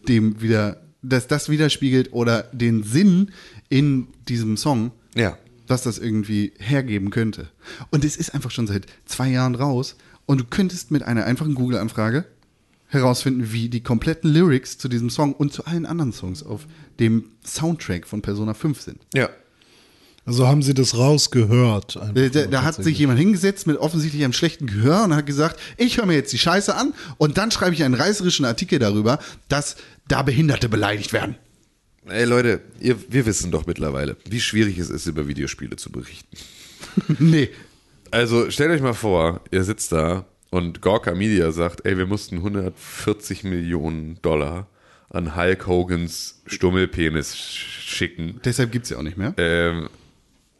dem 0.08 0.40
wieder, 0.42 0.80
das 1.02 1.26
das 1.26 1.48
widerspiegelt 1.48 2.12
oder 2.12 2.44
den 2.52 2.82
Sinn 2.82 3.30
in 3.68 4.08
diesem 4.28 4.56
Song, 4.56 4.92
Ja. 5.14 5.36
was 5.66 5.82
das 5.82 5.98
irgendwie 5.98 6.52
hergeben 6.58 7.10
könnte. 7.10 7.48
Und 7.90 8.04
es 8.04 8.16
ist 8.16 8.34
einfach 8.34 8.50
schon 8.50 8.66
seit 8.66 8.86
zwei 9.04 9.28
Jahren 9.30 9.54
raus 9.54 9.96
und 10.26 10.40
du 10.40 10.44
könntest 10.44 10.90
mit 10.90 11.02
einer 11.02 11.24
einfachen 11.24 11.54
Google-Anfrage 11.54 12.24
herausfinden, 12.88 13.52
wie 13.52 13.68
die 13.68 13.82
kompletten 13.82 14.30
Lyrics 14.30 14.76
zu 14.78 14.88
diesem 14.88 15.08
Song 15.10 15.32
und 15.32 15.52
zu 15.52 15.64
allen 15.64 15.86
anderen 15.86 16.12
Songs 16.12 16.42
auf 16.42 16.66
dem 17.00 17.24
Soundtrack 17.44 18.06
von 18.06 18.20
Persona 18.22 18.52
5 18.54 18.80
sind. 18.82 18.98
Ja. 19.14 19.30
Also 20.24 20.46
haben 20.46 20.62
sie 20.62 20.72
das 20.72 20.96
rausgehört. 20.96 21.98
Da, 22.14 22.46
da, 22.46 22.62
hat 22.62 22.76
sich 22.76 22.96
jemand 22.98 23.18
hingesetzt 23.18 23.66
mit 23.66 23.76
offensichtlich 23.76 24.22
einem 24.22 24.32
schlechten 24.32 24.66
Gehör 24.68 25.02
und 25.04 25.14
hat 25.16 25.26
gesagt, 25.26 25.58
ich 25.76 25.96
höre 25.98 26.06
mir 26.06 26.14
jetzt 26.14 26.32
die 26.32 26.38
Scheiße 26.38 26.74
an 26.76 26.94
und 27.18 27.38
dann 27.38 27.50
schreibe 27.50 27.74
ich 27.74 27.82
einen 27.82 27.94
reißerischen 27.94 28.44
Artikel 28.44 28.78
darüber, 28.78 29.18
dass 29.48 29.76
da 30.06 30.22
Behinderte 30.22 30.68
beleidigt 30.68 31.12
werden. 31.12 31.34
Ey 32.08 32.24
Leute, 32.24 32.60
ihr, 32.80 32.96
wir 33.08 33.26
wissen 33.26 33.50
doch 33.50 33.66
mittlerweile, 33.66 34.16
wie 34.28 34.40
schwierig 34.40 34.78
es 34.78 34.90
ist, 34.90 35.06
über 35.06 35.26
Videospiele 35.26 35.76
zu 35.76 35.90
berichten. 35.90 36.36
nee. 37.18 37.48
Also 38.12 38.50
stellt 38.50 38.70
euch 38.70 38.82
mal 38.82 38.92
vor, 38.94 39.40
ihr 39.50 39.64
sitzt 39.64 39.90
da 39.92 40.24
und 40.50 40.82
Gorka 40.82 41.14
Media 41.14 41.50
sagt, 41.50 41.84
ey, 41.84 41.96
wir 41.98 42.06
mussten 42.06 42.36
140 42.36 43.42
Millionen 43.44 44.18
Dollar 44.22 44.66
an 45.10 45.34
Hulk 45.36 45.66
Hogans 45.66 46.42
Stummelpenis 46.46 47.34
sch- 47.34 47.80
schicken. 47.80 48.40
Deshalb 48.44 48.70
gibt 48.72 48.84
es 48.84 48.90
ja 48.90 48.98
auch 48.98 49.02
nicht 49.02 49.16
mehr. 49.16 49.34
Ähm, 49.36 49.88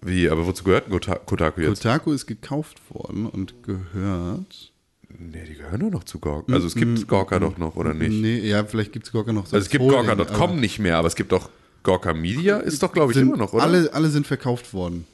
wie, 0.03 0.29
aber 0.29 0.47
wozu 0.47 0.65
gehört 0.65 0.89
Kota- 0.91 1.19
Kotaku 1.25 1.61
jetzt? 1.61 1.83
Kotaku 1.83 2.13
ist 2.13 2.27
gekauft 2.27 2.79
worden 2.91 3.27
und 3.27 3.63
gehört. 3.63 4.73
nee, 5.09 5.45
die 5.49 5.55
gehören 5.55 5.81
nur 5.81 5.91
noch 5.91 6.05
zu 6.05 6.19
Gorka. 6.19 6.53
Also 6.53 6.67
es 6.67 6.75
gibt 6.75 7.07
Gorka 7.09 7.39
doch 7.39 7.59
noch, 7.59 7.77
oder 7.77 7.95
nicht? 7.95 8.11
Nee, 8.13 8.39
ja, 8.41 8.65
vielleicht 8.65 8.93
gibt 8.93 9.07
es 9.07 9.13
Gorka 9.13 9.33
noch 9.33 9.47
so 9.47 9.57
Also 9.57 9.65
es 9.65 9.71
gibt 9.71 9.85
Gorka.com 9.89 10.59
nicht 10.61 10.79
mehr, 10.79 10.97
aber 10.99 11.09
es 11.09 11.15
gibt 11.15 11.33
doch 11.33 11.51
Gorka 11.83 12.15
Media, 12.15 12.59
ist 12.59 12.83
doch, 12.83 12.93
glaube 12.93 13.13
ich, 13.13 13.19
immer 13.19 13.37
noch, 13.37 13.53
oder? 13.53 13.63
Alle, 13.65 13.93
alle 13.93 14.09
sind 14.09 14.27
verkauft 14.27 14.73
worden. 14.73 15.07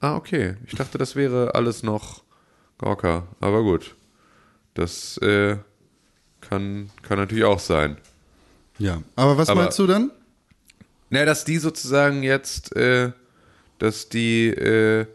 Ah, 0.00 0.16
okay. 0.16 0.54
Ich 0.66 0.74
dachte, 0.74 0.98
das 0.98 1.16
wäre 1.16 1.54
alles 1.54 1.82
noch 1.82 2.22
Gorka. 2.78 3.26
Aber 3.40 3.62
gut. 3.62 3.94
Das 4.74 5.16
äh, 5.18 5.56
kann, 6.40 6.90
kann 7.02 7.18
natürlich 7.18 7.44
auch 7.44 7.60
sein. 7.60 7.96
Ja. 8.78 9.02
Aber 9.16 9.38
was 9.38 9.48
Aber- 9.48 9.62
meinst 9.62 9.78
du 9.78 9.86
dann? 9.86 10.10
Naja, 11.10 11.26
dass 11.26 11.44
die 11.44 11.58
sozusagen 11.58 12.22
jetzt, 12.22 12.74
äh, 12.76 13.12
dass 13.78 14.08
die, 14.08 14.48
äh, 14.48 15.06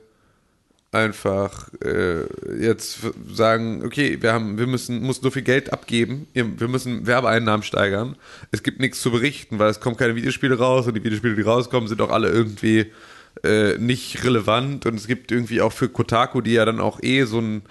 einfach 0.91 1.69
äh, 1.83 2.23
jetzt 2.59 2.99
sagen, 3.31 3.83
okay, 3.85 4.17
wir 4.21 4.33
haben, 4.33 4.57
wir 4.57 4.65
müssen, 4.65 5.01
müssen 5.01 5.21
so 5.21 5.29
viel 5.29 5.43
Geld 5.43 5.71
abgeben, 5.71 6.27
wir 6.33 6.67
müssen 6.67 7.05
Werbeeinnahmen 7.05 7.63
steigern. 7.63 8.15
Es 8.51 8.63
gibt 8.63 8.79
nichts 8.79 9.01
zu 9.01 9.11
berichten, 9.11 9.59
weil 9.59 9.69
es 9.69 9.79
kommen 9.79 9.97
keine 9.97 10.15
Videospiele 10.15 10.57
raus 10.57 10.87
und 10.87 10.95
die 10.95 11.03
Videospiele, 11.03 11.35
die 11.35 11.43
rauskommen, 11.43 11.87
sind 11.87 12.01
auch 12.01 12.09
alle 12.09 12.29
irgendwie 12.29 12.87
äh, 13.43 13.77
nicht 13.77 14.23
relevant 14.23 14.87
und 14.87 14.95
es 14.95 15.05
gibt 15.05 15.31
irgendwie 15.31 15.61
auch 15.61 15.73
für 15.73 15.89
Kotaku, 15.89 16.41
die 16.41 16.53
ja 16.53 16.65
dann 16.65 16.79
auch 16.79 17.01
eh 17.03 17.23
so 17.25 17.39
ein 17.39 17.61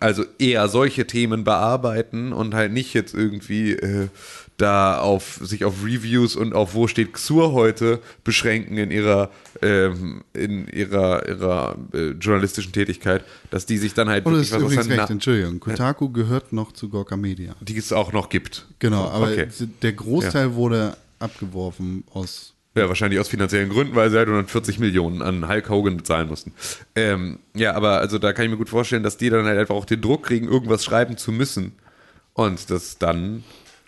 also 0.00 0.24
eher 0.38 0.66
solche 0.68 1.06
Themen 1.06 1.44
bearbeiten 1.44 2.32
und 2.32 2.54
halt 2.54 2.72
nicht 2.72 2.94
jetzt 2.94 3.12
irgendwie 3.12 3.72
äh, 3.72 4.08
da 4.56 4.98
auf 4.98 5.40
sich 5.42 5.64
auf 5.64 5.84
Reviews 5.84 6.36
und 6.36 6.54
auf 6.54 6.74
wo 6.74 6.86
steht 6.86 7.12
Xur 7.12 7.52
heute 7.52 8.00
beschränken 8.22 8.76
in 8.78 8.90
ihrer 8.92 9.30
ähm, 9.62 10.22
in 10.32 10.68
ihrer 10.68 11.28
ihrer 11.28 11.76
äh, 11.92 12.10
journalistischen 12.10 12.72
Tätigkeit, 12.72 13.24
dass 13.50 13.66
die 13.66 13.78
sich 13.78 13.94
dann 13.94 14.08
halt 14.08 14.24
das 14.24 14.32
wirklich 14.32 14.46
ist 14.50 14.54
was 14.54 14.62
übrigens 14.62 14.88
recht, 14.88 15.10
Entschuldigung. 15.10 15.60
Kotaku 15.60 16.10
gehört 16.10 16.52
noch 16.52 16.72
zu 16.72 16.88
Gorka 16.88 17.16
Media. 17.16 17.56
die 17.60 17.76
es 17.76 17.92
auch 17.92 18.12
noch 18.12 18.28
gibt. 18.28 18.66
Genau, 18.78 19.08
aber 19.08 19.28
Okay. 19.32 19.48
der 19.82 19.92
Großteil 19.92 20.54
wurde 20.54 20.96
abgeworfen 21.18 22.04
aus. 22.12 22.52
Ja, 22.76 22.88
wahrscheinlich 22.88 23.20
aus 23.20 23.28
finanziellen 23.28 23.68
Gründen, 23.68 23.94
weil 23.94 24.10
sie 24.10 24.16
halt 24.16 24.26
140 24.28 24.80
Millionen 24.80 25.22
an 25.22 25.48
Hulk 25.48 25.68
Hogan 25.68 25.96
bezahlen 25.96 26.28
mussten. 26.28 26.52
Ähm, 26.96 27.38
ja, 27.54 27.74
aber 27.74 27.98
also 28.00 28.18
da 28.18 28.32
kann 28.32 28.44
ich 28.46 28.50
mir 28.50 28.56
gut 28.56 28.68
vorstellen, 28.68 29.04
dass 29.04 29.16
die 29.16 29.30
dann 29.30 29.44
halt 29.46 29.58
einfach 29.58 29.76
auch 29.76 29.84
den 29.84 30.00
Druck 30.00 30.24
kriegen, 30.24 30.48
irgendwas 30.48 30.84
schreiben 30.84 31.16
zu 31.16 31.30
müssen. 31.32 31.72
Und 32.32 32.70
das 32.70 32.98
dann. 32.98 33.44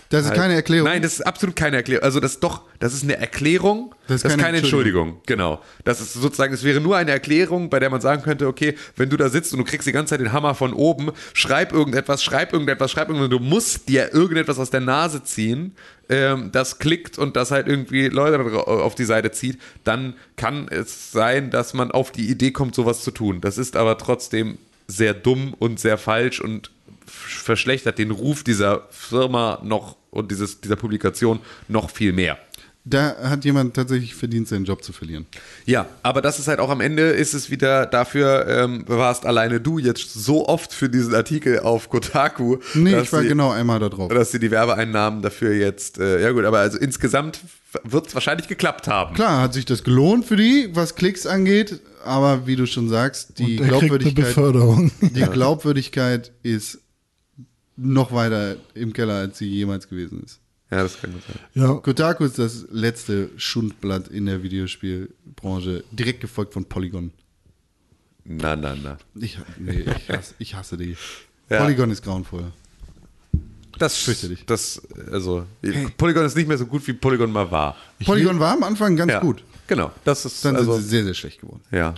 Das 0.09 0.23
ist 0.23 0.29
halt- 0.31 0.39
keine 0.41 0.55
Erklärung. 0.55 0.89
Nein, 0.89 1.03
das 1.03 1.15
ist 1.15 1.27
absolut 1.27 1.57
keine 1.57 1.77
Erklärung. 1.79 2.05
Also 2.05 2.21
das 2.21 2.33
ist 2.33 2.43
doch, 2.45 2.63
das 2.79 2.95
ist 2.95 3.03
eine 3.03 3.17
Erklärung, 3.19 3.95
Das 4.07 4.17
ist 4.17 4.25
das 4.25 4.33
keine 4.33 4.43
keine 4.43 4.59
Entschuldigung. 4.59 5.21
Genau. 5.27 5.61
Das 5.85 6.01
ist 6.01 6.13
sozusagen, 6.15 6.55
es 6.55 6.63
wäre 6.63 6.81
nur 6.81 6.97
eine 6.97 7.11
Erklärung, 7.11 7.71
bei 7.71 7.81
der 7.81 7.91
man 7.91 8.01
sagen 8.01 8.23
könnte, 8.23 8.47
okay, 8.47 8.77
wenn 8.97 9.11
du 9.11 9.17
da 9.17 9.29
sitzt 9.29 9.53
und 9.53 9.59
du 9.59 9.65
kriegst 9.65 9.87
die 9.87 9.93
ganze 9.93 10.11
Zeit 10.11 10.21
den 10.21 10.33
Hammer 10.33 10.55
von 10.55 10.73
oben, 10.73 11.11
schreib 11.33 11.73
irgendetwas, 11.73 12.23
schreib 12.23 12.53
irgendetwas, 12.53 12.91
schreib 12.93 13.09
irgendetwas, 13.09 13.39
du 13.39 13.45
musst 13.45 13.89
dir 13.89 14.15
irgendetwas 14.15 14.59
aus 14.59 14.71
der 14.71 14.81
Nase 14.81 15.25
ziehen, 15.25 15.75
ähm, 16.09 16.51
das 16.53 16.79
klickt 16.79 17.19
und 17.19 17.35
das 17.35 17.51
halt 17.51 17.67
irgendwie 17.67 18.07
Leute 18.09 18.39
auf 18.69 18.95
die 18.95 19.05
Seite 19.05 19.33
zieht, 19.33 19.59
dann 19.83 20.15
kann 20.37 20.69
es 20.69 21.11
sein, 21.11 21.51
dass 21.51 21.75
man 21.75 21.91
auf 21.91 22.13
die 22.13 22.29
Idee 22.31 22.53
kommt, 22.53 22.75
sowas 22.77 23.03
zu 23.03 23.11
tun. 23.11 23.41
Das 23.41 23.59
ist 23.59 23.75
aber 23.77 23.99
trotzdem 23.99 24.59
sehr 24.87 25.15
dumm 25.15 25.53
und 25.59 25.81
sehr 25.81 25.99
falsch 25.99 26.41
und 26.41 26.71
verschlechtert 27.07 27.99
den 27.99 28.11
Ruf 28.11 28.45
dieser 28.45 28.87
Firma 28.91 29.61
noch 29.63 29.97
und 30.11 30.31
dieses, 30.31 30.61
dieser 30.61 30.77
Publikation 30.77 31.41
noch 31.69 31.91
viel 31.91 32.13
mehr. 32.13 32.39
Da 32.89 33.17
hat 33.21 33.45
jemand 33.45 33.75
tatsächlich 33.75 34.15
verdient, 34.15 34.47
seinen 34.47 34.65
Job 34.65 34.85
zu 34.85 34.93
verlieren. 34.93 35.27
Ja, 35.65 35.87
aber 36.05 36.23
das 36.23 36.39
ist 36.39 36.47
halt 36.47 36.61
auch 36.61 36.71
am 36.71 36.81
Ende 36.81 37.03
ist 37.03 37.35
es 37.35 37.51
wieder 37.51 37.85
dafür, 37.85 38.47
ähm, 38.47 38.85
warst 38.87 39.27
alleine 39.27 39.61
du 39.61 39.81
jetzt 39.81 40.15
so 40.15 40.47
oft 40.47 40.73
für 40.73 40.89
diesen 40.89 41.13
Artikel 41.13 41.59
auf 41.59 41.91
Kotaku. 41.91 42.59
Nee, 42.75 42.93
dass 42.93 43.03
ich 43.07 43.13
war 43.13 43.23
sie, 43.23 43.29
genau 43.29 43.51
einmal 43.51 43.81
da 43.81 43.89
drauf. 43.89 44.13
Dass 44.15 44.31
sie 44.31 44.39
die 44.39 44.53
Werbeeinnahmen 44.53 45.21
dafür 45.21 45.53
jetzt, 45.53 45.99
äh, 45.99 46.23
ja 46.23 46.31
gut, 46.31 46.45
aber 46.45 46.61
also 46.61 46.79
insgesamt 46.79 47.41
wird 47.83 48.07
es 48.07 48.15
wahrscheinlich 48.15 48.47
geklappt 48.47 48.87
haben. 48.87 49.17
Klar, 49.17 49.43
hat 49.43 49.53
sich 49.53 49.65
das 49.65 49.83
gelohnt 49.83 50.25
für 50.25 50.37
die, 50.37 50.69
was 50.73 50.95
Klicks 50.95 51.27
angeht, 51.27 51.81
aber 52.05 52.47
wie 52.47 52.55
du 52.55 52.67
schon 52.67 52.89
sagst, 52.89 53.41
die 53.41 53.57
Glaubwürdigkeit, 53.57 54.37
die 55.01 55.23
Glaubwürdigkeit 55.23 56.31
ist 56.45 56.79
noch 57.77 58.13
weiter 58.13 58.57
im 58.75 58.93
Keller, 58.93 59.15
als 59.15 59.39
sie 59.39 59.47
jemals 59.47 59.89
gewesen 59.89 60.23
ist. 60.25 60.41
Ja, 60.71 60.83
das 60.83 61.01
kann 61.01 61.13
gut 61.13 61.23
sein. 61.27 61.39
Ja, 61.55 61.75
Kotaku 61.75 62.25
ist 62.25 62.39
das 62.39 62.67
letzte 62.73 63.31
Schundblatt 63.37 64.09
in 64.09 64.27
der 64.27 64.43
Videospielbranche, 64.43 65.85
direkt 65.93 66.21
gefolgt 66.21 66.55
von 66.55 66.65
Polygon. 66.65 67.13
Na, 68.25 68.57
na, 68.57 68.75
na. 68.75 68.99
Ich, 69.15 69.39
nee, 69.59 69.85
ich, 69.97 70.09
hasse, 70.09 70.35
ich 70.39 70.55
hasse 70.55 70.77
die. 70.77 70.97
Ja. 71.49 71.61
Polygon 71.63 71.93
ist 71.93 72.03
grauenvoll. 72.03 72.51
Das 73.79 73.97
Fürchterlich. 73.99 74.45
Das, 74.47 74.83
also, 75.13 75.47
Polygon 75.97 76.25
ist 76.25 76.35
nicht 76.37 76.49
mehr 76.49 76.59
so 76.59 76.67
gut, 76.67 76.85
wie 76.89 76.93
Polygon 76.93 77.31
mal 77.31 77.49
war. 77.53 77.77
Polygon 78.05 78.41
war 78.41 78.55
am 78.55 78.65
Anfang 78.65 78.97
ganz 78.97 79.13
Ja, 79.13 79.21
gut. 79.21 79.45
Genau, 79.69 79.93
das 80.03 80.25
ist, 80.25 80.45
Dann 80.45 80.57
also, 80.57 80.73
sind 80.73 80.83
sie 80.83 80.89
sehr, 80.89 81.05
sehr 81.05 81.15
schlecht 81.15 81.41
geworden. 81.43 81.61
ja. 81.71 81.95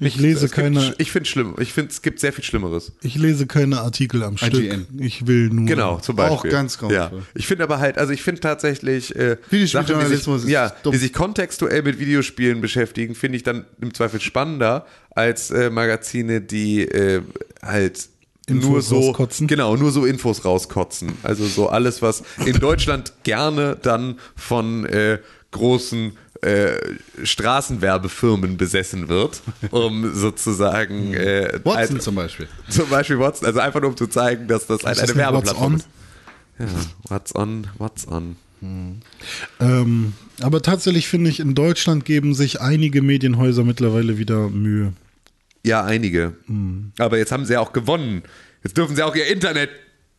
Ich 0.00 0.16
lese 0.16 0.46
Es 0.46 0.52
gibt, 0.52 0.64
keine, 0.64 0.94
ich 0.98 1.12
finde 1.12 1.28
schlimm. 1.28 1.54
Ich 1.58 1.72
finde, 1.72 1.90
es 1.90 2.02
gibt 2.02 2.20
sehr 2.20 2.32
viel 2.32 2.44
Schlimmeres. 2.44 2.92
ich 3.02 3.14
lese 3.14 3.46
keine 3.46 3.80
Artikel 3.80 4.22
am 4.22 4.34
IGN. 4.34 4.46
Stück. 4.46 4.86
Ich 4.98 5.26
will 5.26 5.50
nur. 5.50 5.66
Genau, 5.66 5.98
zum 5.98 6.16
Beispiel. 6.16 6.50
Auch 6.50 6.52
ganz 6.52 6.78
grauenvoll. 6.78 7.18
Ja. 7.18 7.26
Ich 7.34 7.46
finde 7.46 7.64
aber 7.64 7.78
halt, 7.78 7.98
also 7.98 8.12
ich 8.12 8.22
finde 8.22 8.40
tatsächlich 8.40 9.14
äh, 9.14 9.36
Videospieljournalismus 9.50 10.42
Sachen, 10.42 10.46
die 10.46 10.46
sich, 10.46 10.52
ja, 10.52 10.72
dumm. 10.82 10.92
die 10.92 10.98
sich 10.98 11.12
kontextuell 11.12 11.82
mit 11.82 11.98
Videospielen 11.98 12.60
beschäftigen, 12.60 13.14
finde 13.14 13.36
ich 13.36 13.42
dann 13.42 13.64
im 13.80 13.94
Zweifel 13.94 14.20
spannender 14.20 14.86
als 15.10 15.50
äh, 15.50 15.70
Magazine, 15.70 16.40
die 16.40 16.82
äh, 16.82 17.22
halt 17.62 18.08
Infos 18.46 18.68
nur 18.68 18.82
so 18.82 19.00
rauskotzen. 19.00 19.46
genau 19.46 19.76
nur 19.76 19.90
so 19.90 20.04
Infos 20.04 20.44
rauskotzen. 20.44 21.12
Also 21.22 21.46
so 21.46 21.68
alles, 21.68 22.02
was 22.02 22.22
in 22.44 22.54
Deutschland 22.60 23.14
gerne 23.22 23.76
dann 23.80 24.18
von 24.36 24.84
äh, 24.84 25.18
großen 25.50 26.12
äh, 26.44 26.78
Straßenwerbefirmen 27.22 28.56
besessen 28.56 29.08
wird, 29.08 29.40
um 29.70 30.12
sozusagen 30.14 31.14
äh, 31.14 31.60
Watson 31.64 31.96
als- 31.96 32.04
zum 32.04 32.14
Beispiel. 32.14 32.48
zum 32.68 32.88
Beispiel 32.88 33.18
Watson, 33.18 33.46
also 33.46 33.60
einfach 33.60 33.80
nur 33.80 33.90
um 33.90 33.96
zu 33.96 34.06
zeigen, 34.06 34.46
dass 34.48 34.66
das 34.66 34.82
halt 34.84 34.98
eine 34.98 35.08
What's 35.08 35.16
Werbeplattform 35.16 35.74
ist. 35.76 35.88
Ja, 36.58 36.66
what's 37.08 37.34
on, 37.34 37.66
what's 37.78 38.06
on. 38.06 38.36
Ähm, 39.60 40.12
aber 40.40 40.62
tatsächlich 40.62 41.08
finde 41.08 41.28
ich, 41.30 41.40
in 41.40 41.54
Deutschland 41.54 42.04
geben 42.04 42.34
sich 42.34 42.60
einige 42.60 43.02
Medienhäuser 43.02 43.64
mittlerweile 43.64 44.18
wieder 44.18 44.48
Mühe. 44.48 44.92
Ja, 45.64 45.84
einige. 45.84 46.34
Aber 46.98 47.18
jetzt 47.18 47.32
haben 47.32 47.44
sie 47.44 47.54
ja 47.54 47.60
auch 47.60 47.72
gewonnen. 47.72 48.22
Jetzt 48.62 48.76
dürfen 48.76 48.96
sie 48.96 49.02
auch 49.02 49.14
ihr 49.16 49.26
Internet 49.26 49.70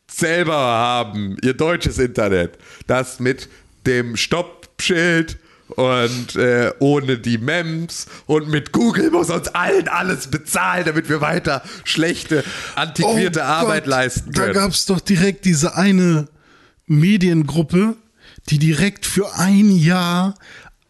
selber 0.10 0.56
haben, 0.56 1.38
ihr 1.44 1.54
deutsches 1.54 1.98
Internet. 1.98 2.58
Das 2.88 3.20
mit 3.20 3.50
dem 3.88 4.16
Stoppschild 4.16 5.38
und 5.70 6.36
äh, 6.36 6.72
ohne 6.80 7.18
die 7.18 7.38
Mems 7.38 8.06
und 8.28 8.50
mit 8.50 8.72
Google 8.72 9.10
muss 9.12 9.30
uns 9.30 9.48
allen 9.50 9.88
alles 9.88 10.28
bezahlen, 10.28 10.86
damit 10.86 11.10
wir 11.10 11.22
weiter 11.22 11.64
schlechte, 11.84 12.44
antiquierte 12.76 13.40
Oh 13.42 13.44
Arbeit 13.44 13.84
Gott, 13.86 13.92
leisten 13.92 14.32
Da 14.32 14.42
können. 14.44 14.54
gab 14.54 14.72
es 14.72 14.86
doch 14.86 15.00
direkt 15.00 15.46
diese 15.46 15.76
eine 15.76 16.28
Mediengruppe, 16.86 17.96
die 18.50 18.60
direkt 18.60 19.06
für 19.06 19.34
ein 19.36 19.72
Jahr 19.72 20.36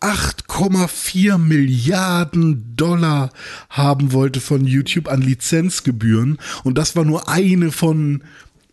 8,4 0.01 1.37
Milliarden 1.37 2.75
Dollar 2.75 3.31
haben 3.69 4.11
wollte 4.11 4.39
von 4.39 4.65
YouTube 4.65 5.07
an 5.07 5.21
Lizenzgebühren. 5.21 6.37
Und 6.63 6.77
das 6.77 6.95
war 6.95 7.05
nur 7.05 7.27
eine 7.29 7.71
von 7.71 8.23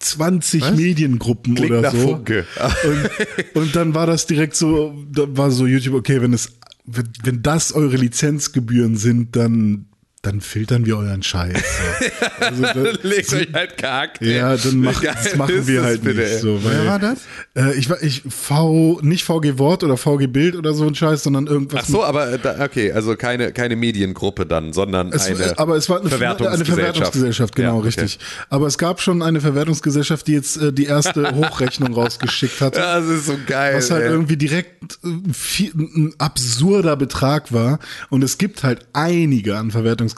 20 0.03 0.73
Mediengruppen 0.73 1.55
Klingt 1.55 1.71
oder 1.71 1.91
so. 1.91 2.15
Und, 2.15 3.55
und 3.55 3.77
dann 3.77 3.95
war 3.95 4.07
das 4.07 4.27
direkt 4.27 4.57
so, 4.57 4.95
da 5.11 5.25
war 5.29 5.51
so 5.51 5.67
YouTube, 5.67 5.95
okay, 5.95 6.21
wenn 6.21 6.33
es, 6.33 6.53
wenn, 6.85 7.09
wenn 7.23 7.43
das 7.43 7.73
eure 7.73 7.97
Lizenzgebühren 7.97 8.97
sind, 8.97 9.37
dann, 9.37 9.87
dann 10.23 10.41
filtern 10.41 10.87
wir 10.87 10.97
euren 10.99 11.23
Scheiß. 11.23 11.53
So. 11.53 12.13
Also, 12.43 12.63
da, 12.63 12.73
Legt 13.03 13.33
euch 13.33 13.49
halt 13.53 13.77
Charakter. 13.79 14.25
ja, 14.25 14.57
dann 14.57 14.73
Wie 14.73 14.77
mach, 14.77 15.01
geil 15.01 15.15
das 15.23 15.37
machen 15.37 15.67
wir 15.67 15.77
das 15.81 15.85
halt 15.85 16.03
bitte, 16.05 16.21
nicht 16.21 16.39
so. 16.41 16.63
Weil, 16.65 16.73
Wer 16.73 16.87
war 16.87 16.99
das? 16.99 17.19
Äh, 17.55 17.79
ich 17.79 17.89
war 17.89 18.03
ich 18.03 18.23
V 18.29 18.99
nicht 19.03 19.25
VG 19.25 19.59
Wort 19.59 19.85
oder 19.85 19.97
VG 19.97 20.27
Bild 20.29 20.57
oder 20.57 20.75
so 20.75 20.87
ein 20.87 20.95
Scheiß, 20.95 21.23
sondern 21.23 21.47
irgendwas. 21.47 21.85
Ach 21.85 21.89
so, 21.89 22.05
aber 22.05 22.39
da, 22.39 22.65
okay, 22.65 22.93
also 22.93 23.17
keine, 23.17 23.53
keine 23.53 23.77
Mediengruppe 23.77 24.47
dann, 24.47 24.73
sondern 24.73 25.13
Es, 25.13 25.27
eine 25.27 25.59
aber 25.59 25.77
es 25.77 25.89
war 25.89 26.01
eine 26.01 26.09
Verwertungsgesellschaft. 26.09 26.69
eine 26.69 26.83
Verwertungsgesellschaft, 26.85 27.55
genau, 27.55 27.69
Ja, 27.69 27.75
okay. 27.79 27.87
richtig. 27.87 28.19
Aber 28.49 28.67
es 28.67 28.79
gab 28.79 29.01
schon 29.01 29.23
eine 29.23 29.41
Verwertungsgesellschaft, 29.41 30.27
die 30.27 30.33
jetzt 30.33 30.57
äh, 30.57 30.73
die 30.73 30.85
erste 30.87 31.33
Hochrechnung 31.35 31.95
rausgeschickt 31.95 32.61
hat. 32.61 32.77
Das 32.77 33.07
ist 33.07 33.27
so 33.27 33.37
geil. 33.47 33.75
was 33.77 33.91
halt 33.91 34.05
ey. 34.05 34.11
irgendwie 34.11 34.37
direkt 34.37 34.99
äh, 35.05 35.33
viel, 35.33 35.73
ein 35.75 36.15
absurder 36.19 36.97
Betrag 36.97 37.53
war. 37.53 37.79
Und 38.11 38.23
es 38.23 38.39
gibt 38.39 38.63
halt 38.65 38.87
einige 38.93 39.57
an 39.57 39.71
Verwertungsgesellschaften. 39.71 40.12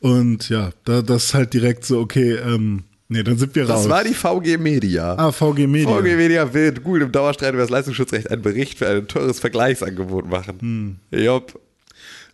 Und 0.00 0.48
ja, 0.48 0.70
da 0.84 1.02
das 1.02 1.34
halt 1.34 1.52
direkt 1.52 1.84
so, 1.84 2.00
okay, 2.00 2.34
ähm, 2.34 2.84
nee, 3.08 3.22
dann 3.22 3.38
sind 3.38 3.54
wir 3.54 3.68
raus. 3.68 3.82
Das 3.82 3.90
war 3.90 4.04
die 4.04 4.14
VG 4.14 4.58
Media. 4.58 5.14
ah, 5.14 5.32
VG 5.32 5.66
Media. 5.66 5.96
VG 5.96 6.16
Media 6.16 6.54
will 6.54 6.72
Google 6.72 7.02
im 7.02 7.12
Dauerstreit 7.12 7.52
über 7.52 7.62
das 7.62 7.70
Leistungsschutzrecht 7.70 8.30
einen 8.30 8.42
Bericht 8.42 8.78
für 8.78 8.88
ein 8.88 9.08
teures 9.08 9.40
Vergleichsangebot 9.40 10.28
machen. 10.28 10.58
Hm. 10.60 11.20
Jopp. 11.20 11.60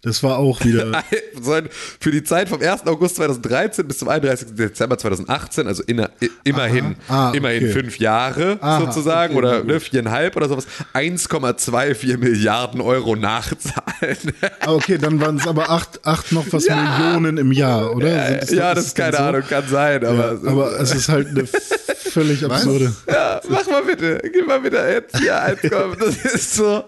Das 0.05 0.21
war 0.25 0.39
auch 0.39 0.65
wieder. 0.65 1.05
Für 2.01 2.11
die 2.11 2.25
Zeit 2.25 2.49
vom 2.49 2.61
1. 2.61 2.87
August 2.87 3.17
2013 3.17 3.87
bis 3.87 3.99
zum 3.99 4.09
31. 4.09 4.49
Dezember 4.57 4.99
2018, 4.99 5.69
also 5.69 5.85
inner, 5.85 6.11
i- 6.21 6.29
immerhin, 6.43 6.97
Aha. 7.09 7.31
Ah, 7.31 7.33
immerhin 7.35 7.65
okay. 7.65 7.73
fünf 7.73 7.99
Jahre 8.01 8.59
Aha, 8.61 8.81
sozusagen 8.81 9.37
okay, 9.37 9.39
oder 9.47 9.63
ne, 9.65 9.79
viereinhalb 9.79 10.35
oder 10.37 10.49
sowas, 10.49 10.67
1,24 10.95 12.17
Milliarden 12.19 12.81
Euro 12.81 13.15
nachzahlen. 13.15 14.17
Ah, 14.61 14.73
okay, 14.73 14.99
dann 14.99 15.21
waren 15.21 15.37
es 15.37 15.47
aber 15.47 15.71
acht, 15.71 16.05
acht 16.05 16.33
noch 16.33 16.47
was 16.51 16.67
Ja. 16.67 16.99
Millionen 16.99 17.39
im 17.39 17.53
Jahr, 17.53 17.95
oder? 17.95 18.43
Es- 18.43 18.51
ja, 18.51 18.75
das 18.75 18.87
ist 18.87 18.97
keine 18.97 19.17
so? 19.17 19.23
Ahnung, 19.23 19.43
kann 19.49 19.65
sein, 19.69 20.05
aber, 20.05 20.39
Ja, 20.43 20.51
aber 20.51 20.81
es 20.81 20.95
ist 20.95 21.09
halt 21.09 21.29
eine 21.29 21.47
völlig 21.47 22.45
absurde. 22.45 22.93
Ja, 23.09 23.41
mach 23.49 23.67
mal 23.69 23.83
bitte. 23.85 24.21
Gib 24.33 24.47
mal 24.47 24.61
bitte 24.61 24.77
jetzt 24.79 25.17
hier 25.19 25.41
eins. 25.41 25.61
Komm. 25.63 25.97
Das 25.99 26.17
ist 26.35 26.55
so 26.55 26.85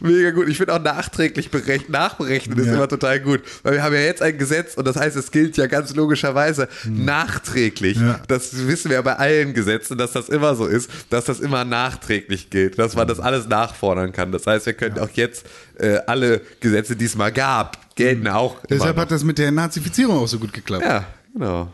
mega 0.00 0.30
gut. 0.30 0.48
Ich 0.48 0.58
finde 0.58 0.74
auch 0.74 0.82
nachträglich 0.82 1.50
berechnen, 1.50 1.90
nachberechnen 1.92 2.49
ist 2.58 2.66
Ja. 2.66 2.74
immer 2.74 2.88
total 2.88 3.20
gut. 3.20 3.42
Weil 3.62 3.74
wir 3.74 3.82
haben 3.82 3.94
ja 3.94 4.00
jetzt 4.00 4.22
ein 4.22 4.36
Gesetz 4.38 4.74
und 4.76 4.86
das 4.86 4.96
heißt, 4.96 5.16
es 5.16 5.30
gilt 5.30 5.56
ja 5.56 5.66
ganz 5.66 5.94
logischerweise 5.94 6.68
nachträglich. 6.84 7.98
Hm. 7.98 8.06
Ja. 8.08 8.20
Das 8.28 8.66
wissen 8.66 8.90
wir 8.90 8.96
ja 8.96 9.02
bei 9.02 9.16
allen 9.16 9.54
Gesetzen, 9.54 9.98
dass 9.98 10.12
das 10.12 10.28
immer 10.28 10.54
so 10.54 10.66
ist, 10.66 10.90
dass 11.10 11.24
das 11.24 11.40
immer 11.40 11.64
nachträglich 11.64 12.50
gilt, 12.50 12.78
dass 12.78 12.96
man 12.96 13.06
das 13.08 13.20
alles 13.20 13.46
nachfordern 13.48 14.12
kann. 14.12 14.32
Das 14.32 14.46
heißt, 14.46 14.66
wir 14.66 14.72
können 14.74 14.98
auch 14.98 15.10
jetzt 15.14 15.44
äh, 15.78 15.98
alle 16.06 16.40
Gesetze, 16.60 16.96
die 16.96 17.04
es 17.06 17.16
mal 17.16 17.32
gab, 17.32 17.94
gelten 17.96 18.28
auch. 18.28 18.56
immer 18.56 18.66
Deshalb 18.70 18.96
hat 18.96 19.10
das 19.10 19.24
mit 19.24 19.38
der 19.38 19.50
Nazifizierung 19.50 20.18
auch 20.18 20.28
so 20.28 20.38
gut 20.38 20.52
geklappt. 20.52 20.84
Ja, 20.84 21.04
genau. 21.32 21.72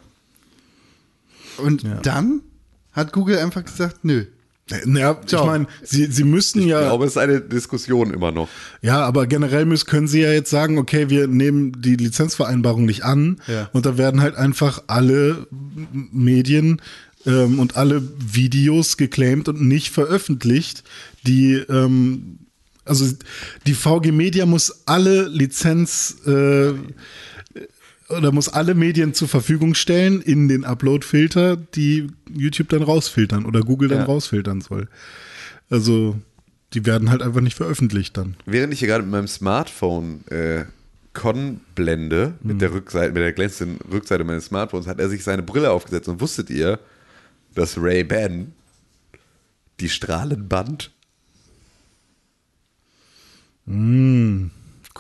Und 1.59 1.85
dann 2.03 2.43
hat 2.93 3.13
Google 3.13 3.39
einfach 3.39 3.65
gesagt, 3.65 4.05
nö. 4.05 4.27
Ja, 4.69 5.17
ich 5.25 5.33
meine, 5.33 5.67
sie, 5.85 6.07
sie 6.07 6.25
müssen 6.25 6.61
Ich 6.63 6.67
ja, 6.67 6.81
glaube, 6.81 7.05
es 7.05 7.13
ist 7.13 7.19
eine 7.19 7.41
Diskussion 7.41 8.13
immer 8.13 8.33
noch. 8.33 8.49
ja, 8.83 9.01
aber 9.05 9.29
generell 9.29 9.65
müssen, 9.65 9.87
können 9.87 10.09
sie 10.09 10.23
ja 10.23 10.33
jetzt 10.33 10.51
sagen, 10.51 10.77
okay, 10.79 11.09
wir 11.09 11.29
nehmen 11.29 11.81
die 11.81 11.95
Lizenzvereinbarung 11.95 12.85
nicht 12.85 13.05
an 13.05 13.41
Ja. 13.47 13.71
und 13.73 13.87
da 13.87 13.97
werden 13.97 14.21
halt 14.21 14.35
einfach 14.35 14.83
alle 14.89 15.47
Medien 16.11 16.83
ähm, 17.27 17.61
und 17.61 17.77
alle 17.77 18.03
Videos 18.19 18.97
geclaimed 18.97 19.49
und 19.49 19.61
nicht 19.63 19.91
veröffentlicht, 19.91 20.83
die 21.25 21.53
ähm, 21.55 22.39
also 22.85 23.05
die 23.67 23.75
VG 23.75 24.11
Media 24.13 24.47
muss 24.47 24.83
alle 24.87 25.29
Lizenz 25.29 26.17
äh, 26.27 26.73
oder 28.09 28.33
muss 28.33 28.49
alle 28.49 28.75
Medien 28.75 29.15
zur 29.15 29.29
Verfügung 29.29 29.75
stellen 29.75 30.21
in 30.23 30.49
den 30.49 30.65
Upload-Filter, 30.65 31.57
die 31.57 32.09
YouTube 32.33 32.69
dann 32.69 32.83
rausfiltern 32.83 33.45
oder 33.47 33.61
Google 33.61 33.89
dann 33.89 33.99
Ja. 34.01 34.05
rausfiltern 34.05 34.61
soll. 34.61 34.89
Also 35.71 36.17
die 36.73 36.87
werden 36.87 37.11
halt 37.11 37.23
einfach 37.23 37.41
nicht 37.41 37.57
veröffentlicht 37.57 38.17
dann. 38.17 38.37
Während 38.47 38.73
ich 38.73 38.79
hier 38.81 38.89
gerade 38.89 39.03
mit 39.03 39.13
meinem 39.13 39.29
Smartphone 39.29 40.27
äh, 40.29 40.65
Con 41.13 41.61
blende, 41.75 42.35
mit 42.43 42.61
der 42.61 42.73
Rückseite, 42.73 43.13
mit 43.13 43.23
der 43.23 43.33
glänzenden 43.33 43.79
Rückseite 43.91 44.23
meines 44.25 44.47
Smartphones, 44.47 44.87
hat 44.87 45.01
er 45.01 45.09
sich 45.09 45.25
seine 45.25 45.43
Brille 45.43 45.71
aufgesetzt. 45.71 46.09
Und 46.09 46.21
wusstet 46.21 46.51
ihr, 46.51 46.79
dass 47.55 47.79
Ray-Ban 47.79 48.53
die 49.81 49.89
Strahlenband 49.89 50.91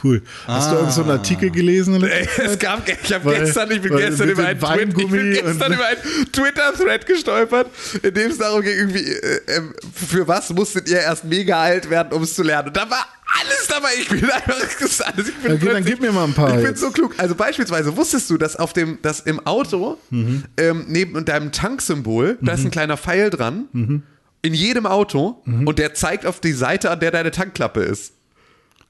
Cool. 0.03 0.23
Hast 0.47 0.71
du 0.71 0.77
irgend 0.77 0.93
so 0.93 1.03
einen 1.03 1.11
Artikel 1.11 1.51
gelesen? 1.51 2.01
Zeit? 2.01 2.29
Es 2.39 2.59
gab, 2.59 2.87
ich 2.89 3.13
habe 3.13 3.35
gestern, 3.35 3.71
ich 3.71 3.81
bin 3.81 3.97
gestern 3.97 4.29
über 4.29 4.45
einen, 4.47 4.61
Twit, 4.61 4.69
ich 4.81 4.87
bin 4.87 5.11
Weingummi 5.11 5.31
gestern 5.35 5.71
und- 5.73 5.75
über 5.79 5.87
einen 5.87 6.33
Twitter-Thread 6.33 7.07
gestolpert, 7.07 7.71
in 8.03 8.15
dem 8.15 8.31
es 8.31 8.39
darum 8.39 8.63
ging, 8.63 8.77
irgendwie, 8.77 8.99
äh, 9.11 9.41
ähm, 9.57 9.75
für 9.95 10.29
was 10.29 10.51
musstet 10.51 10.89
ihr 10.89 11.01
erst 11.01 11.25
mega 11.25 11.61
alt 11.61 11.89
werden, 11.91 12.13
um 12.13 12.23
es 12.23 12.35
zu 12.35 12.43
lernen? 12.43 12.69
Und 12.69 12.77
da 12.77 12.89
war 12.91 13.07
alles 13.41 13.67
dabei. 13.69 13.89
Ich 14.01 14.09
bin 14.09 14.25
einfach 14.31 14.79
gesagt, 14.79 15.19
ich 15.19 15.35
bin 15.37 15.53
Okay, 15.53 15.69
dann 15.73 15.85
gib 15.85 16.01
mir 16.01 16.13
mal 16.13 16.25
ein 16.25 16.35
paar 16.35 16.51
Ich 16.51 16.57
bin 16.57 16.65
jetzt. 16.67 16.81
so 16.81 16.91
klug. 16.91 17.15
Also 17.19 17.35
beispielsweise 17.35 17.97
wusstest 17.97 18.31
du, 18.31 18.37
dass 18.39 18.57
auf 18.57 18.73
dem, 18.73 18.99
dass 19.03 19.21
im 19.21 19.45
Auto 19.47 19.99
Mhm. 20.11 20.45
ähm, 20.57 20.85
neben 20.89 21.25
deinem 21.25 21.53
Tanksymbol, 21.53 22.39
da 22.41 22.53
ist 22.53 22.65
ein 22.65 22.71
kleiner 22.71 22.97
Pfeil 22.97 23.31
dran, 23.31 23.67
Mhm. 23.73 24.03
in 24.43 24.55
jedem 24.55 24.87
Auto 24.87 25.43
und 25.47 25.79
der 25.79 25.95
zeigt 25.95 26.25
auf 26.25 26.41
die 26.41 26.53
Seite, 26.53 26.91
an 26.91 27.01
der 27.01 27.11
deine 27.11 27.31
Tankklappe 27.31 27.81
ist. 27.81 28.13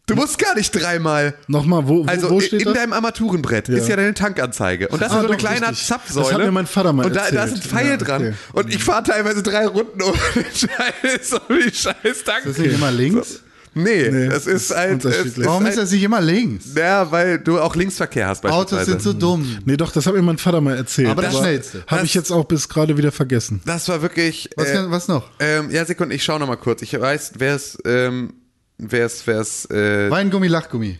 Du 0.06 0.14
musst 0.14 0.38
gar 0.38 0.54
nicht 0.54 0.70
dreimal. 0.70 1.34
Nochmal, 1.48 1.88
wo, 1.88 2.04
wo, 2.04 2.08
Also 2.08 2.30
wo 2.30 2.36
in, 2.36 2.40
steht 2.42 2.60
in 2.62 2.66
das? 2.66 2.74
deinem 2.74 2.92
Armaturenbrett 2.92 3.68
ist 3.68 3.88
ja 3.88 3.96
deine 3.96 4.14
Tankanzeige. 4.14 4.86
Und 4.88 5.02
das 5.02 5.10
Ah, 5.10 5.16
ist 5.16 5.22
so 5.22 5.28
eine 5.28 5.36
kleine 5.36 5.68
richtig. 5.70 5.86
Zapfsäule. 5.86 6.24
Das 6.26 6.34
hat 6.34 6.40
mir 6.44 6.52
mein 6.52 6.66
Vater 6.66 6.92
mal 6.92 7.06
Und 7.06 7.16
da, 7.16 7.28
da 7.30 7.44
ist 7.44 7.54
ein. 7.56 7.60
Pfeil 7.62 7.88
Ja, 7.88 7.96
dran. 7.96 8.22
okay. 8.22 8.34
Und 8.52 8.72
ich 8.74 8.84
fahre 8.84 9.02
teilweise 9.02 9.42
drei 9.42 9.66
Runden 9.66 10.00
um 10.02 10.12
den 10.34 10.44
Scheiß, 10.54 11.32
um 11.48 11.56
die 11.58 11.74
scheiß 11.74 12.24
Tank. 12.24 12.42
Das 12.44 12.52
ist 12.52 12.58
nicht 12.60 12.74
immer 12.74 12.92
links. 12.92 13.40
Nee, 13.74 14.08
Nee, 14.10 14.28
das 14.28 14.46
ist 14.46 14.74
halt. 14.74 15.04
es 15.04 15.44
Warum 15.44 15.66
ist 15.66 15.76
das 15.76 15.90
nicht 15.90 16.02
immer 16.02 16.20
links? 16.22 16.66
Ja, 16.74 17.10
weil 17.10 17.38
du 17.38 17.60
auch 17.60 17.74
Linksverkehr 17.76 18.26
hast 18.28 18.46
Autos 18.46 18.86
sind 18.86 19.02
so 19.02 19.12
dumm. 19.12 19.58
Nee, 19.66 19.76
doch, 19.76 19.90
das 19.92 20.06
hat 20.06 20.14
mir 20.14 20.22
mein 20.22 20.38
Vater 20.38 20.62
mal 20.62 20.76
erzählt. 20.76 21.08
Aber 21.10 21.20
das 21.20 21.36
Schnellste. 21.36 21.82
Habe 21.86 22.06
ich 22.06 22.14
jetzt 22.14 22.30
auch 22.30 22.44
bis 22.44 22.68
gerade 22.70 22.96
wieder 22.96 23.12
vergessen. 23.12 23.60
das 23.66 23.88
war 23.88 24.00
wirklich. 24.00 24.48
Was, 24.56 24.68
äh, 24.68 24.72
kann, 24.74 24.90
was 24.92 25.08
noch? 25.08 25.28
ähm, 25.40 25.70
ja, 25.70 25.84
Sekunde, 25.84 26.14
ich 26.14 26.22
schau 26.24 26.38
noch 26.38 26.46
mal 26.46 26.56
kurz. 26.56 26.80
Ich 26.80 26.98
weiß, 26.98 27.32
wer 27.38 27.54
es, 27.56 27.76
ähm, 27.84 28.32
wer 28.78 29.07
es, 29.07 29.27
wer 29.27 29.40
es, 29.40 29.65
äh, 29.70 30.11
Weingummi, 30.11 30.48
Lachgummi. 30.48 30.98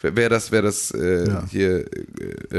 wer, 0.00 0.16
wer 0.16 0.28
das, 0.28 0.50
wer 0.52 0.62
das 0.62 0.90
äh, 0.92 1.26
Ja. 1.28 1.44
hier, 1.50 1.78
äh, 1.80 1.86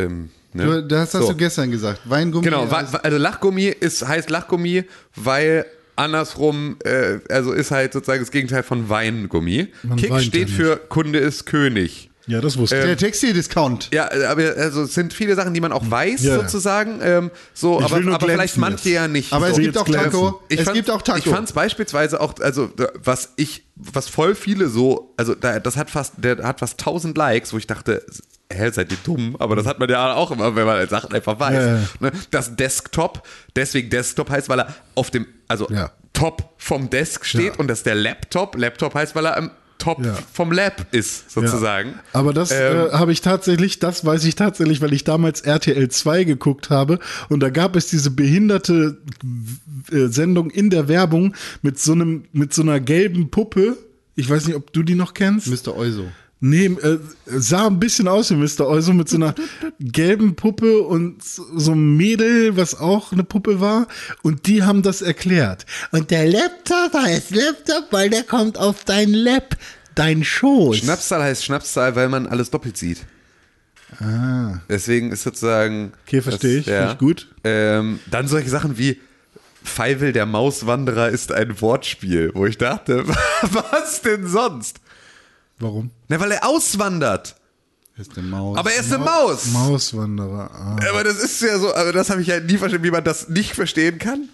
ähm, 0.04 0.30
ne? 0.54 0.66
Du, 0.66 0.84
das 0.88 1.14
hast 1.14 1.24
So. 1.24 1.32
du 1.32 1.38
gestern 1.38 1.72
gesagt. 1.72 2.02
Weingummi. 2.06 2.44
Genau, 2.46 2.66
also 2.66 3.18
Lachgummi 3.18 3.66
ist, 3.68 4.08
heißt 4.08 4.30
Lachgummi, 4.30 4.84
weil 5.16 5.66
andersrum, 5.96 6.78
äh, 6.84 7.20
also 7.30 7.52
ist 7.54 7.72
halt 7.72 7.94
sozusagen 7.94 8.22
das 8.22 8.32
Gegenteil 8.32 8.64
von 8.64 8.90
Weingummi. 8.90 9.68
Man 9.84 9.98
Kick 9.98 10.20
steht 10.22 10.50
ja 10.50 10.56
für 10.56 10.78
Kunde 10.78 11.20
ist 11.20 11.46
König. 11.46 12.10
Ja, 12.26 12.40
das 12.40 12.58
wusste 12.58 12.78
der 12.78 12.92
ich. 12.94 12.98
Textildiscount. 13.00 13.90
Ja, 13.94 14.10
aber 14.30 14.56
also 14.58 14.84
es 14.84 14.94
sind 14.94 15.14
viele 15.14 15.36
Sachen, 15.36 15.54
die 15.54 15.60
man 15.62 15.72
auch 15.74 15.84
weiß, 15.90 16.24
Ja. 16.24 16.36
sozusagen. 16.36 17.00
Ähm, 17.02 17.32
so, 17.54 17.80
Ich 17.80 17.86
aber, 17.86 17.98
will 17.98 18.04
nur 18.06 18.16
aber 18.16 18.28
vielleicht 18.28 18.58
manche 18.58 18.90
jetzt. 18.90 18.96
ja 18.96 19.08
nicht. 19.08 19.34
Aber 19.34 19.48
so. 19.50 19.54
es 19.54 19.60
gibt 19.60 19.78
auch. 19.78 19.88
Taco. 19.88 20.42
Ich 20.48 20.60
es 20.60 20.66
fand- 20.66 20.76
gibt 20.76 20.90
auch 20.90 21.02
Taco. 21.02 21.18
Ich 21.20 21.26
fand 21.26 21.48
es 21.50 21.54
beispielsweise 21.54 22.22
auch, 22.22 22.36
also 22.40 22.72
was 23.04 23.34
ich, 23.36 23.66
was 23.76 24.08
voll 24.08 24.36
viele 24.36 24.70
so, 24.70 25.14
also 25.18 25.36
da, 25.36 25.60
das 25.60 25.76
hat 25.76 25.90
fast, 25.90 26.14
der 26.18 26.38
hat 26.44 26.60
fast 26.60 26.80
1000 26.80 27.18
Likes, 27.18 27.52
wo 27.52 27.58
ich 27.58 27.68
dachte, 27.68 28.04
hä, 28.52 28.70
seid 28.72 28.92
ihr 28.92 28.98
dumm? 29.04 29.36
Aber 29.40 29.56
das 29.58 29.66
hat 29.66 29.80
man 29.80 29.90
ja 29.90 30.14
auch 30.14 30.32
immer, 30.32 30.56
wenn 30.56 30.66
man 30.66 30.88
Sachen 30.88 31.12
einfach 31.14 31.40
weiß. 31.40 31.54
Ja, 31.56 31.76
ja. 31.76 31.80
Ne? 32.00 32.12
Das 32.32 32.56
Desktop, 32.56 33.28
deswegen 33.56 33.90
Desktop 33.90 34.30
heißt, 34.30 34.48
weil 34.48 34.60
er 34.62 34.74
auf 34.96 35.12
dem, 35.12 35.26
also 35.50 35.68
Ja. 35.70 35.92
Top 36.14 36.54
vom 36.58 36.90
Desk 36.92 37.26
steht 37.26 37.54
Ja. 37.56 37.60
und 37.60 37.68
das 37.68 37.80
ist 37.80 37.86
der 37.88 37.96
Laptop. 37.96 38.56
Laptop 38.56 38.94
heißt, 38.94 39.16
weil 39.16 39.26
er 39.26 39.36
am 39.36 39.52
Top 39.84 40.04
Ja. 40.06 40.18
vom 40.34 40.52
Lab 40.52 40.88
ist, 40.92 41.30
sozusagen. 41.30 41.90
Ja. 41.90 41.96
Aber 42.14 42.34
das 42.34 42.52
Ähm, 42.52 42.58
äh, 42.88 42.92
habe 42.94 43.12
ich 43.12 43.20
tatsächlich, 43.22 43.80
das 43.80 44.06
weiß 44.06 44.24
ich 44.24 44.36
tatsächlich, 44.36 44.80
weil 44.82 44.94
ich 44.94 45.04
damals 45.04 45.42
RTL 45.42 45.90
2 45.90 46.24
geguckt 46.24 46.70
habe 46.70 47.00
und 47.30 47.42
da 47.42 47.50
gab 47.50 47.76
es 47.76 47.88
diese 47.88 48.10
behinderte 48.12 48.98
äh, 49.92 50.08
Sendung 50.08 50.50
in 50.50 50.70
der 50.70 50.88
Werbung 50.88 51.36
mit 51.62 51.80
so 51.80 51.92
einem 51.92 52.24
mit 52.32 52.54
so 52.54 52.62
einer 52.62 52.80
gelben 52.80 53.30
Puppe. 53.30 53.78
Ich 54.16 54.30
weiß 54.30 54.46
nicht, 54.48 54.56
ob 54.56 54.72
du 54.72 54.84
die 54.84 54.96
noch 54.96 55.14
kennst. 55.14 55.48
Mr. 55.48 55.76
Euso. 55.76 56.06
Nee, 56.46 56.66
äh, 56.66 57.00
sah 57.26 57.68
ein 57.68 57.80
bisschen 57.80 58.10
aus 58.10 58.30
wie 58.30 58.36
Mr. 58.36 58.68
Euso 58.68 58.92
mit 58.92 59.08
so 59.08 59.16
einer 59.16 59.34
gelben 59.80 60.36
Puppe 60.36 60.80
und 60.82 61.24
so 61.24 61.72
einem 61.72 61.96
Mädel, 61.96 62.58
was 62.58 62.78
auch 62.78 63.14
eine 63.14 63.24
Puppe 63.24 63.62
war. 63.62 63.88
Und 64.24 64.46
die 64.46 64.62
haben 64.62 64.82
das 64.82 65.02
erklärt. 65.02 65.66
Und 65.92 66.12
der 66.12 66.26
Laptop 66.26 66.94
heißt 66.96 67.34
Laptop, 67.34 67.88
weil 67.92 68.10
der 68.10 68.24
kommt 68.24 68.58
auf 68.58 68.84
dein 68.84 69.14
Lab, 69.14 69.56
dein 69.96 70.26
Schoß. 70.26 70.80
Schnapszahl 70.80 71.24
heißt 71.24 71.46
Schnapszahl, 71.46 71.96
weil 71.96 72.10
man 72.10 72.28
alles 72.28 72.52
doppelt 72.52 72.76
sieht. 72.76 73.06
Ah. 74.02 74.60
Deswegen 74.68 75.14
ist 75.14 75.24
sozusagen. 75.24 75.94
Okay, 76.06 76.22
verstehe 76.22 76.58
ich. 76.58 76.66
Finde 76.66 76.90
ich 76.92 76.98
gut. 76.98 77.30
Ähm, 77.46 78.02
dann 78.12 78.28
solche 78.28 78.50
Sachen 78.50 78.78
wie 78.78 79.00
Feivel 79.64 80.12
der 80.12 80.26
Mauswanderer 80.26 81.08
ist 81.08 81.32
ein 81.32 81.62
Wortspiel, 81.62 82.32
wo 82.34 82.46
ich 82.46 82.58
dachte, 82.58 83.08
was 83.44 84.02
denn 84.02 84.28
sonst? 84.28 84.82
Warum? 85.64 85.92
Na, 86.10 86.20
weil 86.20 86.32
er 86.32 86.46
auswandert. 86.46 87.36
Ist 87.96 88.18
eine 88.18 88.28
Maus. 88.28 88.58
Aber 88.58 88.72
er 88.72 88.82
ist 88.82 88.92
eine 88.92 89.04
Maus. 89.04 89.46
Mauswanderer. 89.54 90.50
Ah. 90.52 90.78
Aber 90.90 91.04
das 91.04 91.18
ist 91.18 91.42
ja 91.42 91.58
so, 91.58 91.74
aber 91.74 91.94
das 91.94 92.10
habe 92.10 92.22
ich 92.22 92.28
ja 92.28 92.40
nie 92.40 92.58
verstanden, 92.58 92.86
wie 92.86 92.92
man 92.92 93.04
das 93.04 93.30
nicht 93.30 93.54
verstehen 93.54 93.98
kann. 93.98 94.30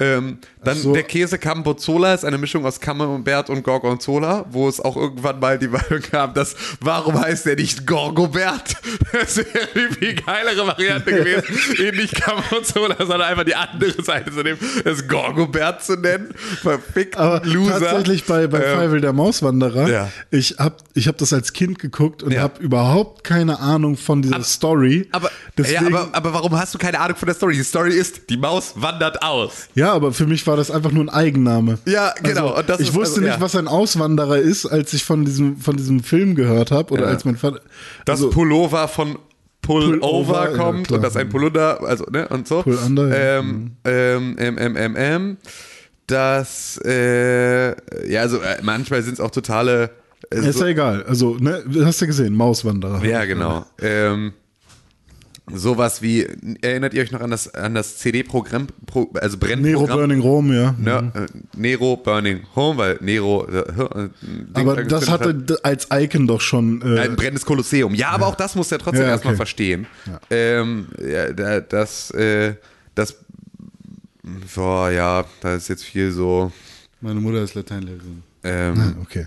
Ähm, 0.00 0.38
dann 0.64 0.76
so. 0.78 0.92
der 0.94 1.04
Käse 1.04 1.38
Cambozola 1.38 2.14
ist 2.14 2.24
eine 2.24 2.36
Mischung 2.38 2.64
aus 2.66 2.80
Camembert 2.80 3.50
und 3.50 3.62
Gorgonzola, 3.62 4.46
wo 4.50 4.68
es 4.68 4.80
auch 4.80 4.96
irgendwann 4.96 5.38
mal 5.38 5.58
die 5.58 5.68
Meinung 5.68 6.00
gab, 6.10 6.34
dass 6.34 6.56
warum 6.80 7.20
heißt 7.20 7.46
der 7.46 7.56
nicht 7.56 7.86
Gorgobert? 7.86 8.74
Das 9.12 9.36
wäre 9.36 9.68
die 9.74 9.94
viel 9.94 10.14
geilere 10.14 10.66
Variante 10.66 11.12
gewesen, 11.12 11.44
ihn 11.78 11.94
nicht 11.96 12.14
Cambozola, 12.14 12.96
sondern 12.98 13.22
einfach 13.22 13.44
die 13.44 13.54
andere 13.54 14.02
Seite 14.02 14.32
zu 14.32 14.42
nehmen, 14.42 14.58
das 14.84 15.06
Gorgobert 15.06 15.84
zu 15.84 15.96
nennen. 15.96 16.32
Verfickt 16.62 17.16
Aber 17.16 17.42
Loser. 17.44 17.78
tatsächlich 17.80 18.24
bei, 18.24 18.46
bei 18.46 18.62
Ähm, 18.64 18.76
Feivel 18.78 19.00
der 19.02 19.12
Mauswanderer, 19.12 19.88
ja. 19.88 20.08
ich 20.30 20.56
habe 20.58 20.76
ich 20.94 21.06
hab 21.08 21.18
das 21.18 21.32
als 21.32 21.52
Kind 21.52 21.78
geguckt 21.78 22.22
und 22.22 22.32
Ja. 22.32 22.40
habe 22.42 22.60
überhaupt 22.62 23.22
keine 23.22 23.60
Ahnung 23.60 23.96
von 23.96 24.22
dieser 24.22 24.42
Story. 24.42 25.08
aber, 25.12 25.30
Deswegen, 25.58 25.92
ja, 25.92 26.00
aber, 26.00 26.08
aber 26.12 26.32
warum 26.34 26.58
hast 26.58 26.72
du 26.74 26.78
keine 26.78 26.98
Ahnung 26.98 27.16
von 27.16 27.26
der 27.26 27.34
Story? 27.34 27.54
Die 27.54 27.62
Story 27.64 27.92
ist, 27.94 28.30
die 28.30 28.36
Maus 28.38 28.72
wandert 28.76 29.22
aus. 29.22 29.68
Ja, 29.74 29.81
aber 29.90 30.12
für 30.12 30.26
mich 30.26 30.46
war 30.46 30.56
das 30.56 30.70
einfach 30.70 30.92
nur 30.92 31.04
ein 31.04 31.08
Eigenname. 31.08 31.78
Ja, 31.86 32.14
genau. 32.22 32.48
Also, 32.48 32.58
Und 32.60 32.68
das 32.68 32.80
ich 32.80 32.94
wusste 32.94 33.16
also, 33.16 33.20
nicht, 33.22 33.34
ja. 33.34 33.40
was 33.40 33.56
ein 33.56 33.68
Auswanderer 33.68 34.38
ist, 34.38 34.66
als 34.66 34.92
ich 34.92 35.04
von 35.04 35.24
diesem, 35.24 35.56
von 35.56 35.76
diesem 35.76 36.02
Film 36.02 36.34
gehört 36.34 36.70
habe 36.70 36.92
oder 36.92 37.02
Ja. 37.04 37.08
als 37.08 37.24
mein 37.24 37.36
Vater. 37.36 37.60
dass 38.04 38.20
also, 38.20 38.30
Pullover 38.30 38.88
von 38.88 39.18
Pullover 39.62 40.50
ja, 40.50 40.56
kommt 40.56 40.88
klar. 40.88 40.98
und 40.98 41.02
dass 41.04 41.16
ein 41.16 41.28
Pullunder, 41.28 41.80
also, 41.82 42.04
ne, 42.10 42.26
und 42.28 42.48
so. 42.48 42.62
Pull 42.62 42.78
under, 42.84 43.08
ja. 43.08 43.38
ähm, 43.38 43.72
ähm, 43.84 44.36
ähm, 44.38 44.58
ähm, 44.58 44.76
ähm, 44.76 44.94
ähm, 44.98 45.36
dass, 46.06 46.80
äh, 46.84 47.68
ja, 48.10 48.20
also 48.22 48.38
äh, 48.38 48.58
manchmal 48.62 49.02
sind 49.02 49.14
es 49.14 49.20
auch 49.20 49.30
totale. 49.30 49.90
Äh, 50.30 50.48
ist 50.48 50.58
so, 50.58 50.64
ja 50.64 50.70
egal. 50.70 51.04
Also, 51.04 51.36
ne, 51.38 51.62
du 51.66 51.84
hast 51.86 52.00
ja 52.00 52.06
gesehen, 52.06 52.34
Mauswanderer. 52.34 53.04
ja, 53.04 53.24
genau. 53.24 53.64
Ähm, 53.80 54.32
Sowas 55.52 56.02
wie, 56.02 56.26
erinnert 56.62 56.94
ihr 56.94 57.02
euch 57.02 57.10
noch 57.10 57.20
an 57.20 57.30
das, 57.32 57.52
an 57.52 57.74
das 57.74 57.98
CD-Programm, 57.98 58.68
Pro, 58.86 59.10
also 59.14 59.36
Nero 59.36 59.46
Brennprogramm? 59.56 59.98
Burning 59.98 60.20
Rome, 60.20 60.54
ja. 60.56 60.74
Ne, 60.78 61.12
äh, 61.14 61.26
Nero 61.58 61.96
Burning 61.96 62.42
Home, 62.54 62.78
weil 62.78 62.98
Nero. 63.00 63.46
Äh, 63.48 63.58
äh, 63.58 64.08
Aber 64.54 64.76
da 64.76 64.82
das 64.84 65.10
hatte 65.10 65.30
hat. 65.50 65.64
als 65.64 65.88
Icon 65.92 66.28
doch 66.28 66.40
schon. 66.40 66.80
Äh, 66.82 67.00
Ein 67.00 67.16
brennendes 67.16 67.44
Kolosseum. 67.44 67.92
Ja, 67.94 68.10
aber 68.10 68.28
auch 68.28 68.36
das 68.36 68.54
muss 68.54 68.70
er 68.70 68.78
trotzdem 68.78 69.02
Ja, 69.02 69.08
erstmal 69.10 69.32
okay. 69.32 69.38
verstehen. 69.38 69.86
Ähm, 70.30 70.86
ja, 71.04 71.32
da- 71.32 71.60
das, 71.60 72.12
äh, 72.12 72.54
das, 72.94 73.16
boah, 74.54 74.90
ja, 74.90 75.24
da 75.40 75.54
ist 75.56 75.68
jetzt 75.68 75.82
viel 75.84 76.12
so. 76.12 76.52
Meine 77.00 77.18
Mutter 77.20 77.42
ist 77.42 77.54
Lateinlehrerin. 77.54 78.22
Ähm, 78.44 78.96
okay. 79.02 79.26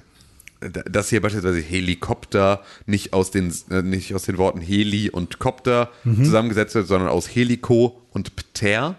Dass 0.70 1.10
hier 1.10 1.22
beispielsweise 1.22 1.60
Helikopter 1.60 2.62
nicht 2.86 3.14
aus 3.14 3.32
den, 3.32 3.54
äh, 3.70 3.82
nicht 3.82 4.14
aus 4.16 4.24
den 4.24 4.38
Worten 4.38 4.62
Heli 4.62 5.10
und 5.10 5.40
Kopter 5.40 5.90
Mhm. 6.04 6.24
zusammengesetzt 6.26 6.76
wird, 6.76 6.88
sondern 6.88 7.10
aus 7.10 7.28
Helico 7.28 8.02
und 8.12 8.32
Pter. 8.36 8.96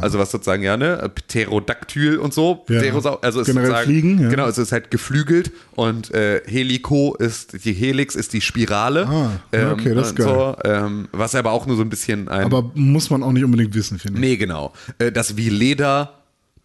Also 0.00 0.20
was 0.20 0.30
sozusagen, 0.30 0.62
ja, 0.62 0.76
ne? 0.76 1.10
Pterodactyl 1.12 2.18
und 2.18 2.32
so. 2.32 2.64
Ja. 2.68 2.80
Pterosau- 2.80 3.20
also 3.20 3.40
ist 3.40 3.46
Generell 3.46 3.66
sozusagen, 3.66 3.90
fliegen, 3.90 4.22
ja. 4.22 4.28
Genau, 4.28 4.46
es 4.46 4.58
ist 4.58 4.70
halt 4.70 4.92
geflügelt 4.92 5.50
und 5.74 6.12
äh, 6.14 6.40
Helico 6.46 7.16
ist, 7.16 7.64
die 7.64 7.72
Helix 7.72 8.14
ist 8.14 8.32
die 8.32 8.40
Spirale. 8.40 9.08
Ah, 9.08 9.30
ja, 9.52 9.72
okay, 9.72 9.92
das 9.92 10.12
ist 10.12 10.20
und 10.20 10.24
So, 10.24 10.56
ähm, 10.64 11.08
was 11.10 11.34
aber 11.34 11.50
auch 11.50 11.66
nur 11.66 11.74
so 11.76 11.82
ein 11.82 11.90
bisschen 11.90 12.28
ein... 12.28 12.44
Aber 12.44 12.70
muss 12.74 13.10
man 13.10 13.24
auch 13.24 13.32
nicht 13.32 13.42
unbedingt 13.44 13.74
wissen, 13.74 13.98
finde 13.98 14.18
ich. 14.18 14.20
Nee, 14.20 14.36
genau. 14.36 14.72
Äh, 14.98 15.10
Das 15.10 15.36
wie 15.36 15.48
Leder, 15.48 16.14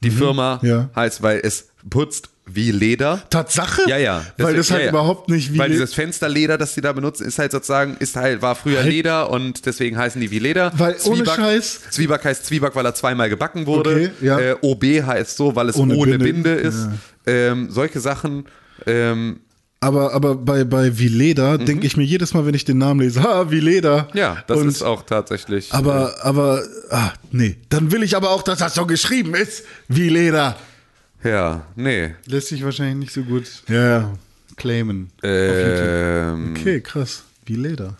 die 0.03 0.11
Firma, 0.11 0.59
Mhm. 0.61 0.67
ja. 0.69 0.89
heißt, 0.95 1.23
weil 1.23 1.39
es 1.43 1.69
putzt 1.89 2.29
wie 2.55 2.71
Leder. 2.71 3.21
Tatsache? 3.29 3.81
Ja, 3.87 3.97
ja. 3.97 4.25
Weil 4.37 4.53
Deswegen- 4.53 4.57
das 4.57 4.71
halt 4.71 4.79
ja, 4.81 4.85
ja. 4.85 4.91
überhaupt 4.91 5.29
nicht 5.29 5.53
wie. 5.53 5.57
Weil 5.59 5.69
dieses 5.71 5.93
Fensterleder, 5.93 6.57
das 6.57 6.73
die 6.73 6.81
da 6.81 6.91
benutzen, 6.93 7.25
ist 7.25 7.39
halt 7.39 7.51
sozusagen, 7.51 7.97
ist 7.99 8.15
halt, 8.15 8.41
war 8.41 8.55
früher 8.55 8.79
Halt- 8.79 8.89
Leder 8.89 9.29
und 9.29 9.65
deswegen 9.65 9.97
heißen 9.97 10.19
die 10.21 10.31
wie 10.31 10.39
Leder. 10.39 10.71
Weil 10.75 10.95
ohne 11.05 11.23
Scheiß- 11.25 11.79
Zwieback 11.91 12.23
heißt 12.25 12.45
Zwieback, 12.45 12.75
weil 12.75 12.85
er 12.85 12.93
zweimal 12.95 13.29
gebacken 13.29 13.65
wurde. 13.65 13.91
Okay, 13.91 14.09
ja. 14.21 14.39
äh, 14.39 14.55
OB 14.61 14.83
heißt 15.03 15.37
so, 15.37 15.55
weil 15.55 15.69
es 15.69 15.75
Ohne 15.77 15.95
ohne, 15.95 16.17
Binde, 16.19 16.25
Binde, 16.25 16.53
ist. 16.55 16.87
Ähm, 17.25 17.69
solche 17.69 17.99
Sachen. 17.99 18.45
Ähm, 18.85 19.41
aber, 19.83 20.13
aber 20.13 20.35
bei, 20.35 20.63
bei 20.63 20.99
wie 20.99 21.07
Leder 21.07 21.57
denke 21.57 21.87
ich 21.87 21.97
mir 21.97 22.03
jedes 22.03 22.35
Mal, 22.35 22.45
wenn 22.45 22.53
ich 22.53 22.65
den 22.65 22.77
Namen 22.77 22.99
lese, 22.99 23.23
ha, 23.23 23.49
wie 23.49 23.59
Leder. 23.59 24.07
Mhm. 24.11 24.17
ja, 24.19 24.37
das 24.45 24.59
Und- 24.59 24.67
ist 24.67 24.83
auch 24.83 25.03
tatsächlich. 25.03 25.73
Aber, 25.73 26.13
aber, 26.21 26.61
ah, 26.91 27.11
nee. 27.31 27.57
Dann 27.69 27.91
will 27.91 28.03
ich 28.03 28.15
aber 28.15 28.29
auch, 28.29 28.43
dass 28.43 28.59
das 28.59 28.75
so 28.75 28.85
geschrieben 28.85 29.33
ist, 29.33 29.63
wie 29.87 30.09
Leder. 30.09 30.55
Ja, 31.23 31.65
nee. 31.75 32.11
Lässt 32.25 32.47
sich 32.47 32.63
wahrscheinlich 32.63 32.95
nicht 32.97 33.13
so 33.13 33.23
gut 33.23 33.45
Ja, 33.67 33.99
ja. 33.99 34.13
claimen. 34.57 35.09
Ähm, 35.23 36.55
Okay, 36.57 36.81
krass. 36.81 37.23
Wie 37.45 37.55
Leder. 37.55 37.95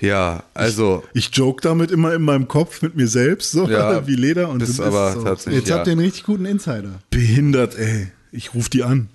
Ja, 0.00 0.44
also. 0.54 1.02
Ich 1.12 1.30
joke 1.32 1.60
damit 1.60 1.90
immer 1.90 2.14
in 2.14 2.22
meinem 2.22 2.46
Kopf 2.46 2.82
mit 2.82 2.94
mir 2.94 3.08
selbst, 3.08 3.50
so 3.50 3.68
Ja, 3.68 4.06
wie 4.06 4.14
Leder. 4.14 4.48
Und 4.48 4.62
das 4.62 4.78
aber 4.80 5.12
so. 5.14 5.22
tatsächlich. 5.24 5.60
Jetzt 5.60 5.68
ja. 5.70 5.76
habt 5.78 5.86
ihr 5.88 5.92
einen 5.92 6.00
richtig 6.02 6.24
guten 6.24 6.44
Insider. 6.44 7.00
Behindert, 7.10 7.76
ey. 7.76 8.08
Ich 8.30 8.54
ruf 8.54 8.68
die 8.68 8.84
an. 8.84 9.08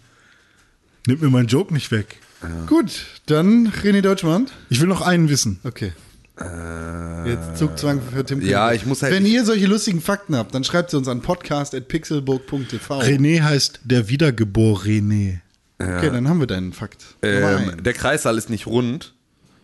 Nimmt 1.07 1.21
mir 1.21 1.29
meinen 1.29 1.47
Joke 1.47 1.73
nicht 1.73 1.91
weg. 1.91 2.17
Gut, 2.67 3.05
dann 3.27 3.69
René 3.71 4.01
Deutschmann. 4.01 4.47
Ich 4.69 4.81
will 4.81 4.87
noch 4.87 5.01
einen 5.01 5.29
wissen. 5.29 5.59
Okay. 5.63 5.93
Jetzt 7.25 7.57
Zugzwang 7.57 8.01
für 8.01 8.25
Tim 8.25 8.41
Äh, 8.41 8.45
Ja, 8.49 8.71
ich 8.73 8.85
muss 8.85 9.01
halt- 9.03 9.13
Wenn 9.13 9.25
ihr 9.25 9.45
solche 9.45 9.67
lustigen 9.67 10.01
Fakten 10.01 10.35
habt, 10.35 10.53
dann 10.55 10.63
schreibt 10.63 10.89
sie 10.89 10.97
uns 10.97 11.07
an 11.07 11.21
podcast.pixelburg.tv. 11.21 13.01
René 13.01 13.41
heißt 13.41 13.81
der 13.83 14.09
Wiedergeborene. 14.09 15.41
Okay, 15.79 16.09
dann 16.11 16.27
haben 16.27 16.39
wir 16.39 16.47
deinen 16.47 16.73
Fakt. 16.73 17.03
Ähm, 17.21 17.83
der 17.83 17.93
Kreissaal 17.93 18.37
ist 18.37 18.49
nicht 18.49 18.67
rund, 18.67 19.13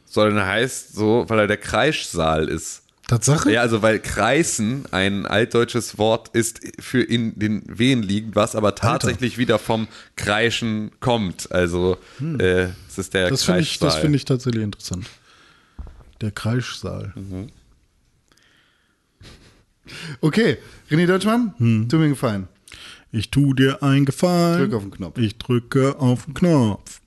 sondern 0.06 0.38
er 0.38 0.48
heißt 0.48 0.96
so, 0.96 1.26
weil 1.28 1.40
er 1.40 1.48
der 1.48 1.58
Kreischsaal 1.58 2.48
ist. 2.50 2.84
Tatsache? 3.08 3.52
Ja, 3.52 3.62
also 3.62 3.82
weil 3.82 4.00
Kreisen 4.00 4.86
ein 4.92 5.26
altdeutsches 5.26 5.98
Wort 5.98 6.30
ist 6.34 6.60
für 6.80 7.02
in 7.02 7.38
den 7.40 7.64
Wehen 7.66 8.04
liegend, 8.04 8.36
was 8.36 8.56
aber 8.56 8.76
tatsächlich 8.76 9.40
wieder 9.40 9.58
vom 9.58 9.88
Kreischen 10.16 10.92
kommt. 11.00 11.52
Also 11.52 11.98
äh, 12.22 12.68
es 12.88 12.98
ist 13.00 13.14
der 13.16 13.26
Hm. 13.26 13.30
Das 13.32 13.44
finde 13.44 13.62
ich, 13.62 13.80
das 13.80 13.96
finde 13.96 14.16
ich 14.18 14.26
tatsächlich 14.26 14.62
interessant. 14.64 15.08
Der 16.22 16.32
Kreischsaal. 16.32 17.14
Okay, 20.22 20.58
René 20.92 21.08
Deutschmann, 21.08 21.54
Hm. 21.58 21.90
tu 21.90 21.98
mir 21.98 22.04
einen 22.04 22.14
Gefallen. 22.14 22.48
Ich 23.12 23.32
tu 23.32 23.56
dir 23.56 23.82
einen 23.82 24.06
Gefallen. 24.06 24.60
Drück 24.60 24.74
auf 24.76 24.84
den 24.84 24.92
Knopf. 24.92 25.18
Ich 25.18 25.38
drücke 25.40 26.00
auf 26.00 26.26
den 26.26 26.36
Knopf. 26.36 26.99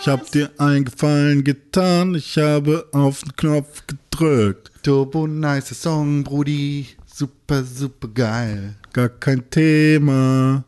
Ich 0.00 0.08
hab 0.08 0.30
dir 0.32 0.50
einen 0.56 0.86
Gefallen 0.86 1.44
getan. 1.44 2.14
Ich 2.14 2.38
habe 2.38 2.86
auf 2.92 3.20
den 3.20 3.36
Knopf 3.36 3.82
gedrückt. 3.86 4.72
Turbo 4.82 5.26
nice 5.26 5.78
Song, 5.78 6.24
Brudi. 6.24 6.86
Super, 7.04 7.62
super 7.62 8.08
geil. 8.08 8.76
Gar 8.94 9.10
kein 9.10 9.50
Thema. 9.50 10.64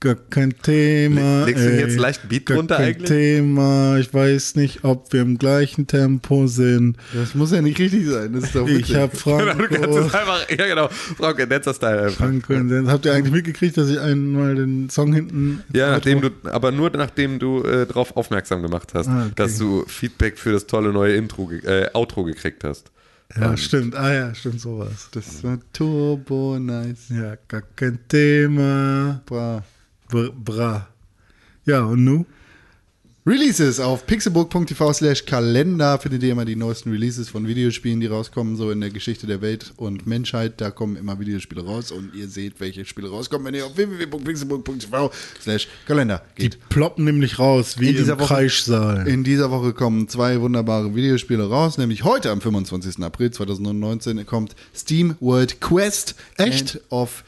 Gar 0.00 0.14
kein 0.14 0.54
Thema. 0.62 1.40
Le- 1.40 1.46
legst 1.46 1.64
du 1.64 1.70
ey. 1.72 1.80
jetzt 1.80 1.98
leicht 1.98 2.28
Beat 2.28 2.46
Gar 2.46 2.56
drunter 2.58 2.76
kein 2.76 2.84
eigentlich? 2.86 3.08
Thema. 3.08 3.96
Ich 3.98 4.14
weiß 4.14 4.54
nicht, 4.54 4.84
ob 4.84 5.12
wir 5.12 5.22
im 5.22 5.38
gleichen 5.38 5.88
Tempo 5.88 6.46
sind. 6.46 6.96
Das 7.12 7.34
muss 7.34 7.50
ja 7.50 7.60
nicht 7.62 7.80
richtig 7.80 8.06
sein. 8.06 8.32
Das 8.32 8.44
ist 8.44 8.54
doch 8.54 8.68
Ich 8.68 8.94
hab 8.94 9.10
Du 9.12 9.18
kannst 9.18 9.24
Franco. 9.24 9.98
es 9.98 10.14
einfach, 10.14 10.50
ja 10.50 10.66
genau, 10.66 10.88
Frank 10.88 11.48
Netzer 11.48 11.74
Style 11.74 12.02
einfach. 12.02 12.16
Franco 12.26 12.52
und 12.54 12.68
Dance. 12.68 12.92
Habt 12.92 13.06
ihr 13.06 13.12
eigentlich 13.12 13.32
mitgekriegt, 13.34 13.76
dass 13.76 13.88
ich 13.88 13.98
einmal 13.98 14.54
den 14.54 14.88
Song 14.88 15.12
hinten. 15.12 15.62
Ja, 15.72 15.90
nachdem 15.90 16.20
du, 16.20 16.30
aber 16.44 16.70
nur 16.70 16.90
nachdem 16.90 17.40
du 17.40 17.64
äh, 17.64 17.84
darauf 17.84 18.16
aufmerksam 18.16 18.62
gemacht 18.62 18.92
hast, 18.94 19.08
Ah, 19.08 19.24
okay. 19.24 19.32
dass 19.34 19.58
du 19.58 19.84
Feedback 19.88 20.38
für 20.38 20.52
das 20.52 20.66
tolle 20.68 20.92
neue 20.92 21.16
Intro, 21.16 21.50
äh, 21.50 21.88
Outro 21.94 22.22
gekriegt 22.22 22.62
hast. 22.62 22.92
Ja, 23.36 23.56
stimmt. 23.56 23.96
Ah 23.96 24.14
ja, 24.14 24.34
stimmt 24.34 24.60
sowas. 24.60 25.08
Das 25.10 25.42
war 25.42 25.58
Turbo 25.72 26.56
nice. 26.60 27.08
Ja, 27.10 27.34
gar 27.48 27.62
kein 27.74 27.98
Thema. 28.08 29.20
Bra. 29.26 29.64
Br 30.08 30.30
bra. 30.32 30.88
Ja, 31.64 31.82
und 31.84 32.04
nu? 32.04 32.24
Releases 33.26 33.78
auf 33.78 34.06
pixelburg.tv 34.06 34.90
slash 34.94 35.26
Kalender 35.26 35.98
findet 35.98 36.22
ihr 36.22 36.32
immer 36.32 36.46
die 36.46 36.56
neuesten 36.56 36.90
Releases 36.92 37.28
von 37.28 37.46
Videospielen, 37.46 38.00
die 38.00 38.06
rauskommen, 38.06 38.56
so 38.56 38.70
in 38.70 38.80
der 38.80 38.88
Geschichte 38.88 39.26
der 39.26 39.42
Welt 39.42 39.74
und 39.76 40.06
Menschheit. 40.06 40.58
Da 40.62 40.70
kommen 40.70 40.96
immer 40.96 41.20
Videospiele 41.20 41.62
raus 41.62 41.92
und 41.92 42.14
ihr 42.14 42.26
seht, 42.28 42.58
welche 42.58 42.86
Spiele 42.86 43.10
rauskommen, 43.10 43.46
wenn 43.46 43.52
ihr 43.52 43.66
auf 43.66 43.76
www.pixelburg.tv 43.76 45.10
slash 45.42 45.68
Kalender 45.86 46.22
Die 46.38 46.42
geht. 46.44 46.68
ploppen 46.70 47.04
nämlich 47.04 47.38
raus, 47.38 47.78
wie 47.78 47.90
In 47.90 47.96
dieser 47.96 48.14
im 48.14 48.20
Woche- 48.20 48.28
Kreischsaal. 48.28 49.06
In 49.06 49.24
dieser 49.24 49.50
Woche 49.50 49.74
kommen 49.74 50.08
zwei 50.08 50.40
wunderbare 50.40 50.94
Videospiele 50.94 51.46
raus, 51.50 51.76
nämlich 51.76 52.04
heute 52.04 52.30
am 52.30 52.40
25. 52.40 53.02
April 53.04 53.30
2019 53.30 54.24
kommt 54.24 54.56
Steam 54.74 55.16
World 55.20 55.60
Quest 55.60 56.14
Echt? 56.38 56.76
End 56.76 56.80
of 56.88 57.24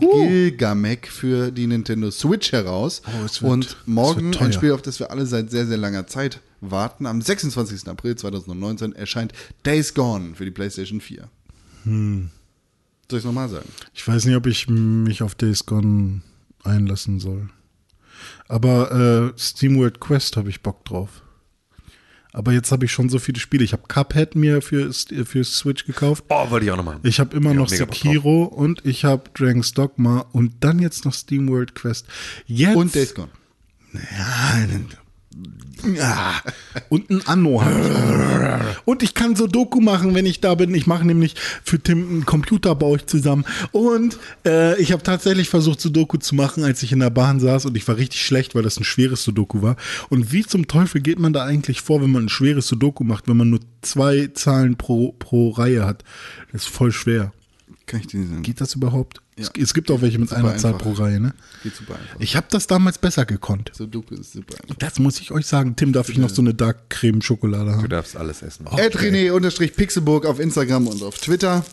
Gilgamesh 0.00 1.08
für 1.10 1.50
die 1.50 1.66
Nintendo 1.66 2.10
Switch 2.10 2.52
heraus. 2.52 3.02
Oh, 3.06 3.22
wird- 3.22 3.42
Und 3.42 3.76
morgen 3.86 4.36
ein 4.36 4.52
Spiel, 4.52 4.72
auf 4.72 4.82
das 4.82 4.98
wir 5.00 5.10
alle 5.10 5.26
seit 5.26 5.50
sehr, 5.50 5.66
sehr 5.66 5.76
langer 5.76 6.06
Zeit 6.06 6.40
warten. 6.60 7.06
Am 7.06 7.20
26. 7.20 7.88
April 7.88 8.16
2019 8.16 8.94
erscheint 8.94 9.32
Days 9.64 9.94
Gone 9.94 10.34
für 10.34 10.44
die 10.44 10.50
PlayStation 10.50 11.00
4. 11.00 11.28
Hm. 11.84 12.30
Soll 13.10 13.18
ich 13.18 13.24
es 13.24 13.26
nochmal 13.26 13.48
sagen? 13.48 13.68
Ich 13.92 14.06
weiß 14.06 14.24
nicht, 14.24 14.36
ob 14.36 14.46
ich 14.46 14.68
mich 14.68 15.22
auf 15.22 15.34
Days 15.34 15.66
Gone 15.66 16.22
einlassen 16.62 17.20
soll. 17.20 17.50
Aber 18.48 19.32
äh, 19.34 19.38
SteamWorld 19.38 20.00
Quest 20.00 20.36
habe 20.36 20.48
ich 20.48 20.62
Bock 20.62 20.84
drauf. 20.84 21.22
Aber 22.34 22.52
jetzt 22.52 22.72
habe 22.72 22.84
ich 22.84 22.90
schon 22.90 23.08
so 23.08 23.20
viele 23.20 23.38
Spiele. 23.38 23.62
Ich 23.62 23.72
habe 23.72 23.84
Cuphead 23.86 24.34
mir 24.34 24.60
für, 24.60 24.92
für 24.92 25.44
Switch 25.44 25.86
gekauft. 25.86 26.24
Oh, 26.28 26.50
wollte 26.50 26.66
ich 26.66 26.72
auch 26.72 26.76
noch 26.76 26.84
machen. 26.84 26.98
Ich 27.04 27.20
habe 27.20 27.34
immer 27.36 27.50
Ja, 27.50 27.54
noch 27.54 27.68
Sekiro 27.68 28.42
und 28.42 28.84
ich 28.84 29.04
habe 29.04 29.30
Dragon's 29.34 29.72
Dogma 29.72 30.26
und 30.32 30.52
dann 30.58 30.80
jetzt 30.80 31.04
noch 31.04 31.14
SteamWorld 31.14 31.76
Quest. 31.76 32.06
Jetzt, 32.46 32.74
Und 32.74 32.92
Days 32.92 33.14
Gone. 33.14 33.28
Ja, 33.92 34.00
ja. 34.58 34.80
Und 36.88 37.10
ein 37.10 37.26
Anno. 37.26 37.62
Und 38.84 39.02
ich 39.02 39.14
kann 39.14 39.36
so 39.36 39.46
Doku 39.46 39.80
machen, 39.80 40.14
wenn 40.14 40.26
ich 40.26 40.40
da 40.40 40.54
bin. 40.54 40.74
Ich 40.74 40.86
mache 40.86 41.04
nämlich 41.06 41.34
für 41.62 41.78
Tim 41.78 42.08
einen 42.08 42.26
Computer, 42.26 42.74
baue 42.74 42.98
ich 42.98 43.06
zusammen. 43.06 43.44
Und 43.72 44.18
äh, 44.46 44.80
ich 44.80 44.92
habe 44.92 45.02
tatsächlich 45.02 45.48
versucht, 45.48 45.80
Sudoku 45.80 46.16
zu 46.18 46.34
machen, 46.34 46.64
als 46.64 46.82
ich 46.82 46.92
in 46.92 47.00
der 47.00 47.10
Bahn 47.10 47.40
saß. 47.40 47.66
Und 47.66 47.76
ich 47.76 47.86
war 47.86 47.96
richtig 47.96 48.24
schlecht, 48.24 48.54
weil 48.54 48.62
das 48.62 48.78
ein 48.78 48.84
schweres 48.84 49.24
Sudoku 49.24 49.62
war. 49.62 49.76
Und 50.08 50.32
wie 50.32 50.44
zum 50.44 50.66
Teufel 50.68 51.00
geht 51.00 51.18
man 51.18 51.32
da 51.32 51.44
eigentlich 51.44 51.80
vor, 51.80 52.00
wenn 52.02 52.10
man 52.10 52.26
ein 52.26 52.30
schweres 52.30 52.68
Sudoku 52.68 53.04
macht, 53.04 53.28
wenn 53.28 53.36
man 53.36 53.50
nur 53.50 53.60
zwei 53.82 54.28
Zahlen 54.32 54.76
pro, 54.76 55.12
pro 55.12 55.50
Reihe 55.50 55.84
hat? 55.84 56.04
Das 56.52 56.62
ist 56.62 56.68
voll 56.68 56.92
schwer. 56.92 57.32
Kann 57.86 58.00
ich 58.00 58.06
dir 58.06 58.26
sagen? 58.26 58.42
Geht 58.42 58.60
das 58.60 58.74
überhaupt? 58.74 59.20
Es, 59.36 59.50
es 59.58 59.74
gibt 59.74 59.90
auch 59.90 60.00
welche 60.00 60.18
mit 60.18 60.28
Super 60.28 60.40
einer 60.40 60.56
Zahl 60.58 60.74
einfach. 60.74 60.84
pro 60.86 60.92
Reihe, 60.92 61.18
ne? 61.18 61.34
Geht 61.64 61.74
super 61.74 61.94
einfach. 61.96 62.20
Ich 62.20 62.36
habe 62.36 62.46
das 62.50 62.66
damals 62.68 62.98
besser 62.98 63.26
gekonnt. 63.26 63.72
Sudoku 63.74 64.14
ist 64.14 64.32
super 64.32 64.54
einfach. 64.62 64.76
Das 64.76 64.98
muss 65.00 65.20
ich 65.20 65.32
euch 65.32 65.46
sagen. 65.46 65.74
Tim, 65.74 65.92
darf 65.92 66.08
ich 66.08 66.18
noch 66.18 66.30
so 66.30 66.40
eine 66.40 66.54
Dark 66.54 66.88
Creme 66.88 67.20
Schokolade 67.20 67.70
Du 67.70 67.76
haben? 67.78 67.88
darfst 67.88 68.16
alles 68.16 68.42
essen. 68.42 68.66
Ed 68.76 68.96
René-Pixelburg 68.96 70.26
auf 70.26 70.38
Instagram 70.38 70.86
und 70.86 71.02
auf 71.02 71.18
Twitter. 71.18 71.64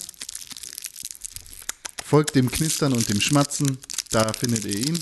Folgt 2.04 2.36
dem 2.36 2.50
Knistern 2.52 2.94
und 2.94 3.08
dem 3.10 3.22
Schmatzen. 3.22 3.78
Da 4.10 4.32
findet 4.34 4.66
ihr 4.66 4.76
ihn. 4.90 5.00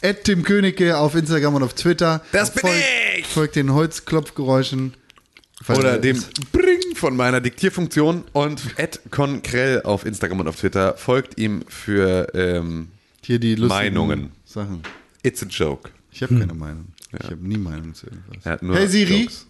Ed 0.00 0.24
Tim 0.24 0.42
Königke 0.44 0.96
auf 0.96 1.14
Instagram 1.14 1.56
und 1.56 1.62
auf 1.62 1.74
Twitter. 1.74 2.22
Das 2.32 2.52
bin 2.52 2.62
folgt, 2.62 2.76
ich! 3.18 3.26
Folgt 3.26 3.56
den 3.56 3.72
Holzklopfgeräuschen. 3.72 4.94
Oder 5.68 5.92
er 5.92 5.98
dem 5.98 6.22
Bring 6.52 6.94
von 6.94 7.16
meiner 7.16 7.40
Diktierfunktion 7.40 8.24
und 8.32 8.62
Ed 8.76 9.00
Conkrell 9.10 9.82
auf 9.82 10.04
Instagram 10.04 10.40
und 10.40 10.48
auf 10.48 10.56
Twitter. 10.56 10.96
Folgt 10.96 11.38
ihm 11.38 11.64
für 11.68 12.28
ähm, 12.34 12.88
Hier 13.22 13.38
die 13.38 13.56
Meinungen. 13.56 14.32
Sachen. 14.44 14.82
It's 15.22 15.42
a 15.42 15.46
Joke. 15.46 15.90
Ich 16.10 16.22
habe 16.22 16.38
keine 16.38 16.54
Meinung. 16.54 16.86
Ich 17.12 17.24
habe 17.24 17.36
nie 17.36 17.58
Meinung 17.58 17.94
zu 17.94 18.06
irgendwas. 18.06 18.44
Er 18.44 18.52
hat 18.52 18.62
nur 18.62 18.76
Hey 18.76 18.88
Siri. 18.88 19.22
Jokes. 19.22 19.46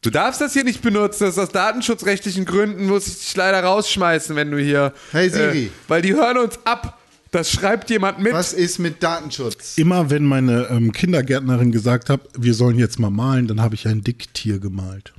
Du 0.00 0.10
darfst 0.10 0.40
das 0.40 0.52
hier 0.52 0.62
nicht 0.62 0.80
benutzen, 0.80 1.24
das 1.24 1.36
ist 1.36 1.38
aus 1.42 1.48
datenschutzrechtlichen 1.50 2.44
Gründen, 2.44 2.86
muss 2.86 3.08
ich 3.08 3.18
dich 3.18 3.36
leider 3.36 3.62
rausschmeißen, 3.64 4.36
wenn 4.36 4.50
du 4.50 4.58
hier. 4.58 4.92
Hey 5.10 5.28
Siri. 5.28 5.64
Äh, 5.66 5.70
weil 5.88 6.02
die 6.02 6.14
hören 6.14 6.38
uns 6.38 6.58
ab. 6.64 6.97
Das 7.30 7.50
schreibt 7.50 7.90
jemand 7.90 8.20
mit. 8.20 8.32
Was 8.32 8.52
ist 8.52 8.78
mit 8.78 9.02
Datenschutz? 9.02 9.76
Immer 9.76 10.10
wenn 10.10 10.24
meine 10.24 10.68
ähm, 10.70 10.92
Kindergärtnerin 10.92 11.72
gesagt 11.72 12.08
hat, 12.08 12.20
wir 12.36 12.54
sollen 12.54 12.78
jetzt 12.78 12.98
mal 12.98 13.10
malen, 13.10 13.46
dann 13.46 13.60
habe 13.60 13.74
ich 13.74 13.86
ein 13.86 14.02
Dicktier 14.02 14.58
gemalt. 14.58 15.12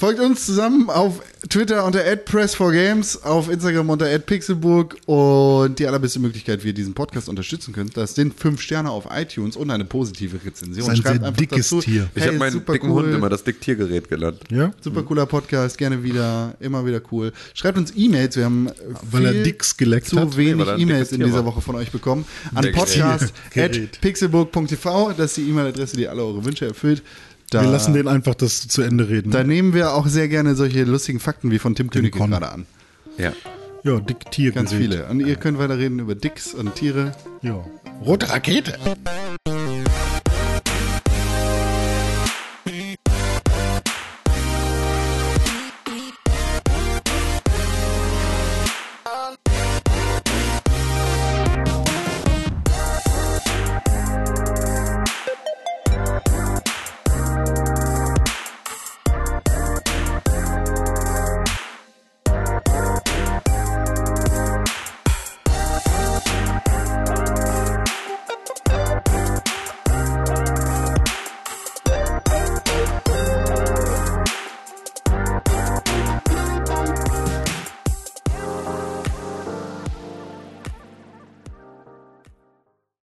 Folgt 0.00 0.18
uns 0.18 0.46
zusammen 0.46 0.88
auf 0.88 1.20
Twitter 1.50 1.84
unter 1.84 2.00
@press4games, 2.00 3.22
auf 3.22 3.50
Instagram 3.50 3.90
unter 3.90 4.06
@pixelburg 4.18 4.96
und 5.04 5.78
die 5.78 5.86
allerbeste 5.86 6.18
Möglichkeit, 6.20 6.64
wie 6.64 6.68
ihr 6.68 6.72
diesen 6.72 6.94
Podcast 6.94 7.28
unterstützen 7.28 7.74
könnt, 7.74 7.98
das 7.98 8.14
sind 8.14 8.32
fünf 8.32 8.62
Sterne 8.62 8.90
auf 8.90 9.08
iTunes 9.14 9.56
und 9.56 9.70
eine 9.70 9.84
positive 9.84 10.38
Rezension. 10.42 10.88
Das 10.88 10.98
ist 10.98 11.06
ein 11.06 11.20
sehr 11.20 11.30
dickes 11.32 11.68
Tier. 11.68 12.08
ich 12.14 12.22
hey, 12.22 12.28
habe 12.28 12.38
meinen 12.38 12.52
super 12.52 12.72
dicken 12.72 12.88
cool, 12.88 13.04
Hund 13.04 13.14
immer 13.14 13.28
das 13.28 13.44
Diktiergerät 13.44 14.08
genannt. 14.08 14.40
Ja? 14.50 14.72
Super 14.80 15.02
cooler 15.02 15.26
Podcast, 15.26 15.76
gerne 15.76 16.02
wieder, 16.02 16.54
immer 16.60 16.86
wieder 16.86 17.02
cool. 17.12 17.30
Schreibt 17.52 17.76
uns 17.76 17.92
E-Mails, 17.94 18.36
wir 18.36 18.46
haben 18.46 18.70
Weil 19.10 19.26
er 19.26 19.32
viel 19.32 19.42
Dicks 19.42 19.76
geleckt 19.76 20.08
zu 20.08 20.18
hat? 20.18 20.34
wenig 20.34 20.66
Nee, 20.66 20.82
E-Mails 20.82 21.12
in 21.12 21.18
Tier 21.18 21.26
dieser. 21.26 21.44
Woche 21.44 21.60
von 21.60 21.74
euch 21.74 21.90
bekommen. 21.90 22.24
An 22.54 22.62
Der 22.62 22.72
Gerät. 22.72 22.86
podcast 22.86 23.34
Gerät. 23.50 23.76
at 23.76 24.00
pixelburg.tv, 24.00 25.12
das 25.12 25.26
ist 25.32 25.36
die 25.36 25.50
E-Mail-Adresse, 25.50 25.98
die 25.98 26.08
alle 26.08 26.22
eure 26.22 26.42
Wünsche 26.42 26.64
erfüllt. 26.64 27.02
Da, 27.50 27.62
Wir 27.62 27.70
lassen 27.70 27.94
den 27.94 28.06
einfach 28.06 28.36
das 28.36 28.68
zu 28.68 28.82
Ende 28.82 29.08
reden. 29.08 29.32
da 29.32 29.42
nehmen 29.42 29.74
wir 29.74 29.94
auch 29.94 30.06
sehr 30.06 30.28
gerne 30.28 30.54
solche 30.54 30.84
lustigen 30.84 31.18
Fakten 31.18 31.50
wie 31.50 31.58
von 31.58 31.74
Tim 31.74 31.90
König 31.90 32.14
gerade 32.14 32.48
an. 32.50 32.66
Ja. 33.18 33.32
ja, 33.82 33.98
Dicktier. 33.98 34.52
Ganz 34.52 34.72
viele. 34.72 35.06
Und 35.06 35.20
ihr 35.20 35.34
könnt 35.36 35.58
weiter 35.58 35.76
reden 35.76 35.98
über 35.98 36.14
Dicks 36.14 36.54
und 36.54 36.76
Tiere. 36.76 37.12
Ja. 37.42 37.64
Rote 38.06 38.30
Rakete. 38.30 38.78